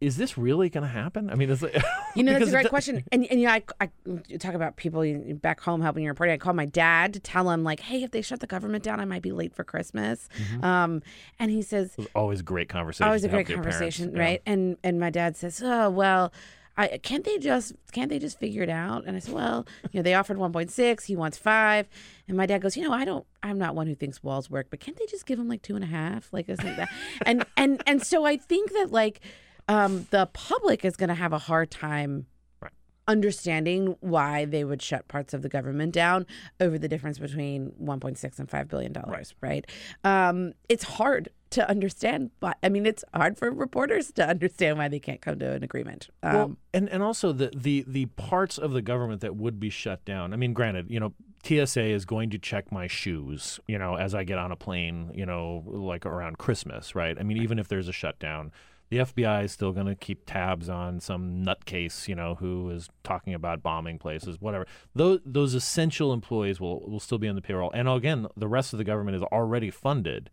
is 0.00 0.16
this 0.16 0.36
really 0.36 0.68
going 0.68 0.82
to 0.82 0.88
happen? 0.92 1.30
I 1.30 1.36
mean, 1.36 1.48
is 1.48 1.62
it, 1.62 1.74
You 2.14 2.22
know, 2.22 2.32
that's 2.34 2.48
a 2.48 2.50
great 2.50 2.68
question. 2.68 3.02
And, 3.12 3.26
and 3.30 3.40
you 3.40 3.46
know, 3.46 3.52
I, 3.52 3.62
I 3.80 3.90
talk 4.38 4.54
about 4.54 4.76
people 4.76 5.02
back 5.40 5.60
home 5.60 5.80
helping 5.80 6.04
your 6.04 6.12
reporting. 6.12 6.34
I 6.34 6.36
call 6.38 6.52
my 6.52 6.66
dad 6.66 7.14
to 7.14 7.20
tell 7.20 7.48
him, 7.50 7.64
like, 7.64 7.80
hey, 7.80 8.02
if 8.02 8.10
they 8.10 8.20
shut 8.22 8.40
the 8.40 8.46
government 8.46 8.84
down, 8.84 9.00
I 9.00 9.04
might 9.06 9.22
be 9.22 9.32
late 9.32 9.54
for 9.54 9.64
Christmas. 9.64 10.28
Mm-hmm. 10.38 10.64
Um, 10.64 11.02
and 11.38 11.50
he 11.50 11.62
says, 11.62 11.96
always 12.14 12.42
great 12.42 12.68
conversation. 12.68 13.06
always 13.06 13.24
a 13.24 13.28
great 13.28 13.48
your 13.48 13.58
parents. 13.58 13.78
conversation, 13.78 14.12
Yeah. 14.14 14.20
right? 14.22 14.42
And 14.46 14.76
and 14.84 15.00
my 15.00 15.10
dad 15.10 15.36
says, 15.36 15.62
oh 15.64 15.90
well. 15.90 16.32
I, 16.78 16.98
can't 16.98 17.24
they 17.24 17.38
just 17.38 17.72
can't 17.92 18.10
they 18.10 18.18
just 18.18 18.38
figure 18.38 18.62
it 18.62 18.68
out? 18.68 19.04
And 19.06 19.16
I 19.16 19.20
said, 19.20 19.32
well, 19.32 19.66
you 19.92 19.98
know, 19.98 20.02
they 20.02 20.12
offered 20.12 20.36
1.6. 20.36 21.06
He 21.06 21.16
wants 21.16 21.38
five. 21.38 21.88
And 22.28 22.36
my 22.36 22.44
dad 22.44 22.60
goes, 22.60 22.76
you 22.76 22.86
know, 22.86 22.92
I 22.92 23.06
don't. 23.06 23.24
I'm 23.42 23.56
not 23.56 23.74
one 23.74 23.86
who 23.86 23.94
thinks 23.94 24.22
walls 24.22 24.50
work, 24.50 24.66
but 24.68 24.78
can't 24.78 24.94
they 24.98 25.06
just 25.06 25.24
give 25.24 25.38
him 25.38 25.48
like 25.48 25.62
two 25.62 25.74
and 25.74 25.82
a 25.82 25.86
half? 25.86 26.30
Like, 26.34 26.50
isn't 26.50 26.76
that? 26.76 26.90
and 27.24 27.46
and 27.56 27.82
and 27.86 28.04
so 28.04 28.26
I 28.26 28.36
think 28.36 28.72
that 28.74 28.92
like 28.92 29.22
um, 29.68 30.06
the 30.10 30.26
public 30.32 30.84
is 30.84 30.96
going 30.96 31.08
to 31.08 31.14
have 31.14 31.32
a 31.32 31.38
hard 31.38 31.70
time 31.70 32.26
Right. 32.60 32.72
understanding 33.08 33.96
why 34.00 34.44
they 34.44 34.64
would 34.64 34.80
shut 34.82 35.08
parts 35.08 35.34
of 35.34 35.42
the 35.42 35.48
government 35.48 35.92
down 35.92 36.26
over 36.60 36.78
the 36.78 36.88
difference 36.88 37.18
between 37.18 37.72
1.6 37.82 38.38
and 38.38 38.48
5 38.50 38.68
billion 38.68 38.92
dollars 38.92 39.34
right, 39.40 39.66
Um, 40.04 40.52
it's 40.68 40.84
hard 40.84 41.28
to 41.50 41.68
understand 41.70 42.32
but 42.40 42.56
i 42.64 42.68
mean 42.68 42.84
it's 42.86 43.04
hard 43.14 43.38
for 43.38 43.50
reporters 43.52 44.10
to 44.12 44.28
understand 44.28 44.78
why 44.78 44.88
they 44.88 44.98
can't 44.98 45.20
come 45.20 45.38
to 45.38 45.52
an 45.52 45.62
agreement 45.62 46.08
um, 46.24 46.34
well, 46.34 46.56
and 46.74 46.88
and 46.88 47.02
also 47.02 47.32
the 47.32 47.50
the 47.56 47.84
the 47.86 48.06
parts 48.06 48.58
of 48.58 48.72
the 48.72 48.82
government 48.82 49.20
that 49.20 49.36
would 49.36 49.60
be 49.60 49.70
shut 49.70 50.04
down. 50.04 50.32
I 50.32 50.36
mean, 50.36 50.52
granted, 50.52 50.90
you 50.90 50.98
know, 50.98 51.12
TSA 51.44 51.84
is 51.84 52.04
going 52.04 52.30
to 52.30 52.38
check 52.38 52.72
my 52.72 52.88
shoes, 52.88 53.60
you 53.68 53.78
know, 53.78 53.94
as 53.94 54.12
I 54.14 54.24
get 54.24 54.38
on 54.38 54.50
a 54.50 54.56
plane, 54.56 55.12
you 55.14 55.24
know, 55.24 55.62
like 55.66 56.04
around 56.04 56.38
Christmas, 56.38 56.94
right? 56.96 57.16
I 57.18 57.22
mean, 57.22 57.36
even 57.36 57.58
if 57.60 57.68
there's 57.68 57.86
a 57.88 57.92
shutdown, 57.92 58.50
the 58.88 58.98
FBI 58.98 59.44
is 59.44 59.52
still 59.52 59.72
going 59.72 59.86
to 59.86 59.94
keep 59.94 60.24
tabs 60.26 60.68
on 60.68 61.00
some 61.00 61.44
nutcase, 61.44 62.06
you 62.08 62.14
know, 62.14 62.36
who 62.36 62.70
is 62.70 62.88
talking 63.02 63.34
about 63.34 63.62
bombing 63.62 63.98
places, 63.98 64.40
whatever. 64.40 64.66
Those 64.94 65.20
those 65.24 65.54
essential 65.54 66.12
employees 66.12 66.60
will 66.60 66.80
will 66.88 67.00
still 67.00 67.18
be 67.18 67.28
on 67.28 67.34
the 67.34 67.42
payroll, 67.42 67.70
and 67.72 67.88
again, 67.88 68.26
the 68.36 68.48
rest 68.48 68.72
of 68.72 68.78
the 68.78 68.84
government 68.84 69.16
is 69.16 69.22
already 69.24 69.70
funded. 69.70 70.30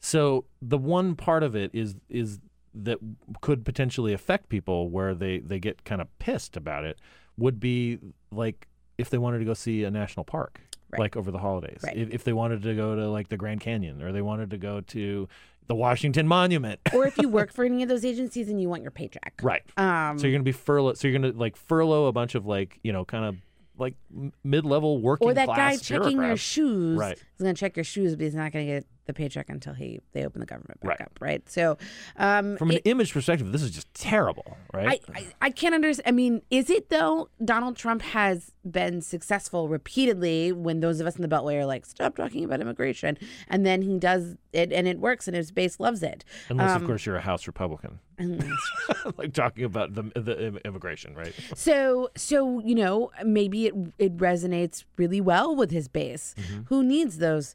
So 0.00 0.44
the 0.60 0.78
one 0.78 1.16
part 1.16 1.42
of 1.42 1.56
it 1.56 1.70
is 1.72 1.94
is 2.08 2.40
that 2.74 2.98
could 3.40 3.64
potentially 3.64 4.12
affect 4.12 4.48
people 4.48 4.90
where 4.90 5.14
they 5.14 5.38
they 5.38 5.58
get 5.58 5.84
kind 5.84 6.00
of 6.00 6.08
pissed 6.18 6.56
about 6.56 6.84
it 6.84 6.98
would 7.38 7.58
be 7.60 7.98
like 8.32 8.66
if 8.98 9.10
they 9.10 9.18
wanted 9.18 9.38
to 9.38 9.44
go 9.44 9.54
see 9.54 9.84
a 9.84 9.90
national 9.90 10.24
park 10.24 10.60
Right. 10.90 11.00
like 11.00 11.16
over 11.16 11.30
the 11.32 11.38
holidays 11.38 11.80
Right. 11.82 11.96
if, 11.96 12.10
if 12.10 12.24
they 12.24 12.32
wanted 12.32 12.62
to 12.62 12.74
go 12.76 12.94
to 12.94 13.08
like 13.08 13.28
the 13.28 13.36
grand 13.36 13.60
canyon 13.60 14.00
or 14.02 14.12
they 14.12 14.22
wanted 14.22 14.50
to 14.50 14.58
go 14.58 14.80
to 14.80 15.28
the 15.66 15.74
washington 15.74 16.28
monument 16.28 16.78
or 16.92 17.06
if 17.06 17.16
you 17.18 17.28
work 17.28 17.52
for 17.54 17.64
any 17.64 17.82
of 17.82 17.88
those 17.88 18.04
agencies 18.04 18.48
and 18.48 18.60
you 18.60 18.68
want 18.68 18.82
your 18.82 18.90
paycheck 18.90 19.40
right 19.42 19.62
um, 19.76 20.18
so 20.18 20.26
you're 20.26 20.34
gonna 20.34 20.44
be 20.44 20.52
furlough 20.52 20.94
so 20.94 21.08
you're 21.08 21.18
gonna 21.18 21.32
like 21.34 21.56
furlough 21.56 22.06
a 22.06 22.12
bunch 22.12 22.34
of 22.34 22.46
like 22.46 22.78
you 22.82 22.92
know 22.92 23.04
kind 23.04 23.24
of 23.24 23.36
like 23.76 23.94
mid-level 24.44 25.00
working 25.00 25.28
or 25.28 25.34
that 25.34 25.48
guy 25.48 25.76
checking 25.76 26.02
your 26.02 26.10
bureaucrats. 26.10 26.40
shoes 26.40 26.96
Right. 26.98 27.18
He's 27.18 27.42
going 27.42 27.54
to 27.54 27.58
check 27.58 27.76
your 27.76 27.84
shoes 27.84 28.14
but 28.14 28.22
he's 28.22 28.34
not 28.34 28.52
going 28.52 28.66
to 28.66 28.72
get 28.72 28.86
the 29.06 29.12
paycheck 29.14 29.48
until 29.48 29.74
he 29.74 30.00
they 30.12 30.24
open 30.24 30.40
the 30.40 30.46
government 30.46 30.80
back 30.80 30.88
Right. 30.88 31.00
up 31.02 31.18
right 31.20 31.48
so 31.48 31.76
um, 32.16 32.56
from 32.56 32.70
an 32.70 32.76
it- 32.76 32.82
image 32.86 33.12
perspective 33.12 33.50
this 33.52 33.62
is 33.62 33.70
just 33.70 33.92
terrible 33.94 34.56
right 34.72 35.02
I, 35.14 35.18
I, 35.18 35.26
I 35.42 35.50
can't 35.50 35.74
understand. 35.74 36.06
I 36.08 36.12
mean, 36.12 36.42
is 36.50 36.70
it 36.70 36.88
though? 36.90 37.28
Donald 37.44 37.76
Trump 37.76 38.02
has 38.02 38.52
been 38.64 39.00
successful 39.02 39.68
repeatedly 39.68 40.52
when 40.52 40.80
those 40.80 41.00
of 41.00 41.06
us 41.06 41.16
in 41.16 41.22
the 41.22 41.28
Beltway 41.28 41.54
are 41.56 41.66
like, 41.66 41.84
stop 41.86 42.16
talking 42.16 42.44
about 42.44 42.60
immigration. 42.60 43.18
And 43.48 43.64
then 43.66 43.82
he 43.82 43.98
does 43.98 44.36
it 44.52 44.72
and 44.72 44.88
it 44.88 44.98
works 44.98 45.28
and 45.28 45.36
his 45.36 45.50
base 45.50 45.78
loves 45.80 46.02
it. 46.02 46.24
unless 46.48 46.70
Um, 46.72 46.82
of 46.82 46.88
course 46.88 47.04
you're 47.06 47.16
a 47.16 47.20
house 47.20 47.46
republican 47.46 47.98
like 49.16 49.32
talking 49.32 49.64
about 49.64 49.94
the, 49.94 50.02
the 50.14 50.56
immigration 50.64 51.14
right 51.14 51.34
So, 51.56 52.10
so 52.16 52.60
you 52.60 52.74
know, 52.74 53.10
maybe 53.24 53.66
it 53.66 53.74
it 53.98 54.16
resonates 54.16 54.84
really 54.96 55.20
well 55.20 55.54
with 55.54 55.70
his 55.70 55.88
base. 55.88 56.34
Mm-hmm. 56.38 56.62
Who 56.66 56.82
needs 56.82 57.18
those 57.18 57.54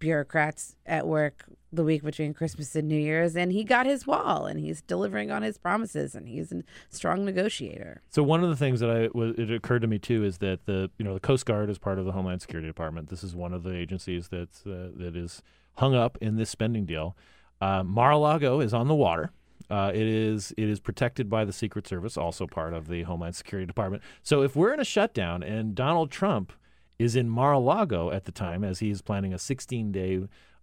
bureaucrats 0.00 0.74
at 0.84 1.06
work 1.06 1.44
the 1.72 1.84
week 1.84 2.02
between 2.02 2.34
Christmas 2.34 2.74
and 2.74 2.88
New 2.88 2.98
Year's? 2.98 3.36
And 3.36 3.52
he 3.52 3.62
got 3.62 3.86
his 3.86 4.04
wall, 4.04 4.46
and 4.46 4.58
he's 4.58 4.82
delivering 4.82 5.30
on 5.30 5.42
his 5.42 5.56
promises, 5.56 6.16
and 6.16 6.26
he's 6.26 6.50
a 6.50 6.64
strong 6.88 7.24
negotiator. 7.24 8.02
So 8.10 8.24
one 8.24 8.42
of 8.42 8.50
the 8.50 8.56
things 8.56 8.80
that 8.80 8.90
I 8.90 9.40
it 9.40 9.52
occurred 9.52 9.82
to 9.82 9.86
me 9.86 10.00
too 10.00 10.24
is 10.24 10.38
that 10.38 10.66
the 10.66 10.90
you 10.98 11.04
know 11.04 11.14
the 11.14 11.20
Coast 11.20 11.46
Guard 11.46 11.70
is 11.70 11.78
part 11.78 12.00
of 12.00 12.04
the 12.04 12.12
Homeland 12.12 12.42
Security 12.42 12.66
Department. 12.66 13.08
This 13.08 13.22
is 13.22 13.36
one 13.36 13.54
of 13.54 13.62
the 13.62 13.76
agencies 13.76 14.26
that's 14.26 14.66
uh, 14.66 14.90
that 14.96 15.14
is 15.14 15.42
hung 15.76 15.94
up 15.94 16.18
in 16.20 16.36
this 16.36 16.50
spending 16.50 16.84
deal. 16.84 17.16
Uh, 17.60 17.84
Mar-a-Lago 17.84 18.60
is 18.60 18.74
on 18.74 18.88
the 18.88 18.94
water. 18.94 19.30
Uh, 19.68 19.92
it 19.94 20.06
is 20.06 20.52
it 20.56 20.68
is 20.68 20.80
protected 20.80 21.30
by 21.30 21.44
the 21.44 21.52
Secret 21.52 21.86
Service, 21.86 22.16
also 22.16 22.46
part 22.46 22.74
of 22.74 22.88
the 22.88 23.02
Homeland 23.02 23.36
Security 23.36 23.66
Department. 23.66 24.02
So 24.22 24.42
if 24.42 24.56
we're 24.56 24.74
in 24.74 24.80
a 24.80 24.84
shutdown 24.84 25.42
and 25.42 25.74
Donald 25.76 26.10
Trump 26.10 26.52
is 27.00 27.16
in 27.16 27.30
Mar-a-Lago 27.30 28.10
at 28.10 28.26
the 28.26 28.32
time, 28.32 28.62
as 28.62 28.80
he 28.80 28.90
is 28.90 29.00
planning 29.00 29.32
a 29.32 29.38
16 29.38 29.90
day 29.90 30.20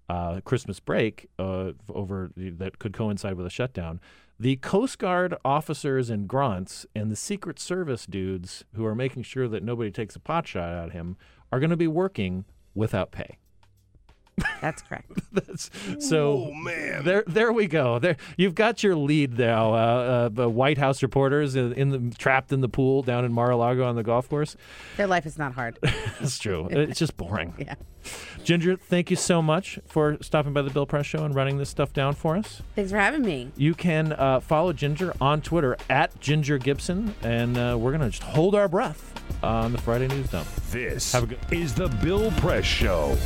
uh, 0.07 0.39
Christmas 0.45 0.79
break 0.79 1.29
uh, 1.39 1.71
over 1.89 2.31
that 2.37 2.77
could 2.77 2.93
coincide 2.93 3.33
with 3.33 3.47
a 3.47 3.49
shutdown. 3.49 3.99
The 4.39 4.57
Coast 4.57 4.99
Guard 4.99 5.35
officers 5.43 6.11
and 6.11 6.27
grunts 6.27 6.85
and 6.93 7.11
the 7.11 7.15
Secret 7.15 7.59
Service 7.59 8.05
dudes 8.05 8.63
who 8.75 8.85
are 8.85 8.93
making 8.93 9.23
sure 9.23 9.47
that 9.47 9.63
nobody 9.63 9.89
takes 9.89 10.15
a 10.15 10.19
pot 10.19 10.47
shot 10.47 10.71
at 10.71 10.91
him 10.91 11.17
are 11.51 11.59
going 11.59 11.71
to 11.71 11.75
be 11.75 11.87
working 11.87 12.45
without 12.75 13.11
pay. 13.11 13.39
That's 14.61 14.81
correct. 14.83 15.11
That's, 15.31 15.69
so 15.99 16.51
there, 17.03 17.23
there 17.27 17.51
we 17.51 17.67
go. 17.67 17.99
There, 17.99 18.17
you've 18.37 18.55
got 18.55 18.83
your 18.83 18.95
lead 18.95 19.37
now. 19.37 19.73
Uh, 19.73 19.77
uh, 19.77 20.29
the 20.29 20.47
White 20.49 20.77
House 20.77 21.01
reporters 21.01 21.55
in, 21.55 21.73
in 21.73 21.89
the 21.89 22.15
trapped 22.17 22.51
in 22.51 22.61
the 22.61 22.69
pool 22.69 23.01
down 23.01 23.25
in 23.25 23.33
Mar-a-Lago 23.33 23.83
on 23.83 23.95
the 23.95 24.03
golf 24.03 24.29
course. 24.29 24.55
Their 24.95 25.07
life 25.07 25.25
is 25.25 25.37
not 25.37 25.53
hard. 25.53 25.79
That's 26.19 26.37
true. 26.37 26.67
It's 26.69 26.99
just 26.99 27.17
boring. 27.17 27.53
Yeah. 27.57 27.75
Ginger, 28.43 28.77
thank 28.77 29.09
you 29.09 29.15
so 29.17 29.41
much 29.41 29.79
for 29.87 30.17
stopping 30.21 30.53
by 30.53 30.61
the 30.61 30.69
Bill 30.69 30.85
Press 30.85 31.05
Show 31.05 31.25
and 31.25 31.35
running 31.35 31.57
this 31.57 31.69
stuff 31.69 31.91
down 31.91 32.13
for 32.13 32.37
us. 32.37 32.61
Thanks 32.75 32.91
for 32.91 32.97
having 32.97 33.23
me. 33.23 33.51
You 33.57 33.73
can 33.73 34.13
uh, 34.13 34.39
follow 34.39 34.71
Ginger 34.71 35.13
on 35.19 35.41
Twitter 35.41 35.75
at 35.89 36.17
Ginger 36.19 36.57
Gibson, 36.57 37.13
and 37.23 37.57
uh, 37.57 37.75
we're 37.79 37.91
gonna 37.91 38.09
just 38.09 38.23
hold 38.23 38.55
our 38.55 38.67
breath 38.69 39.13
on 39.43 39.71
the 39.71 39.77
Friday 39.79 40.07
news 40.07 40.29
dump. 40.29 40.47
This 40.71 41.11
Have 41.11 41.23
a 41.23 41.27
good- 41.27 41.39
is 41.51 41.73
the 41.73 41.89
Bill 41.89 42.31
Press 42.33 42.63
Show. 42.65 43.17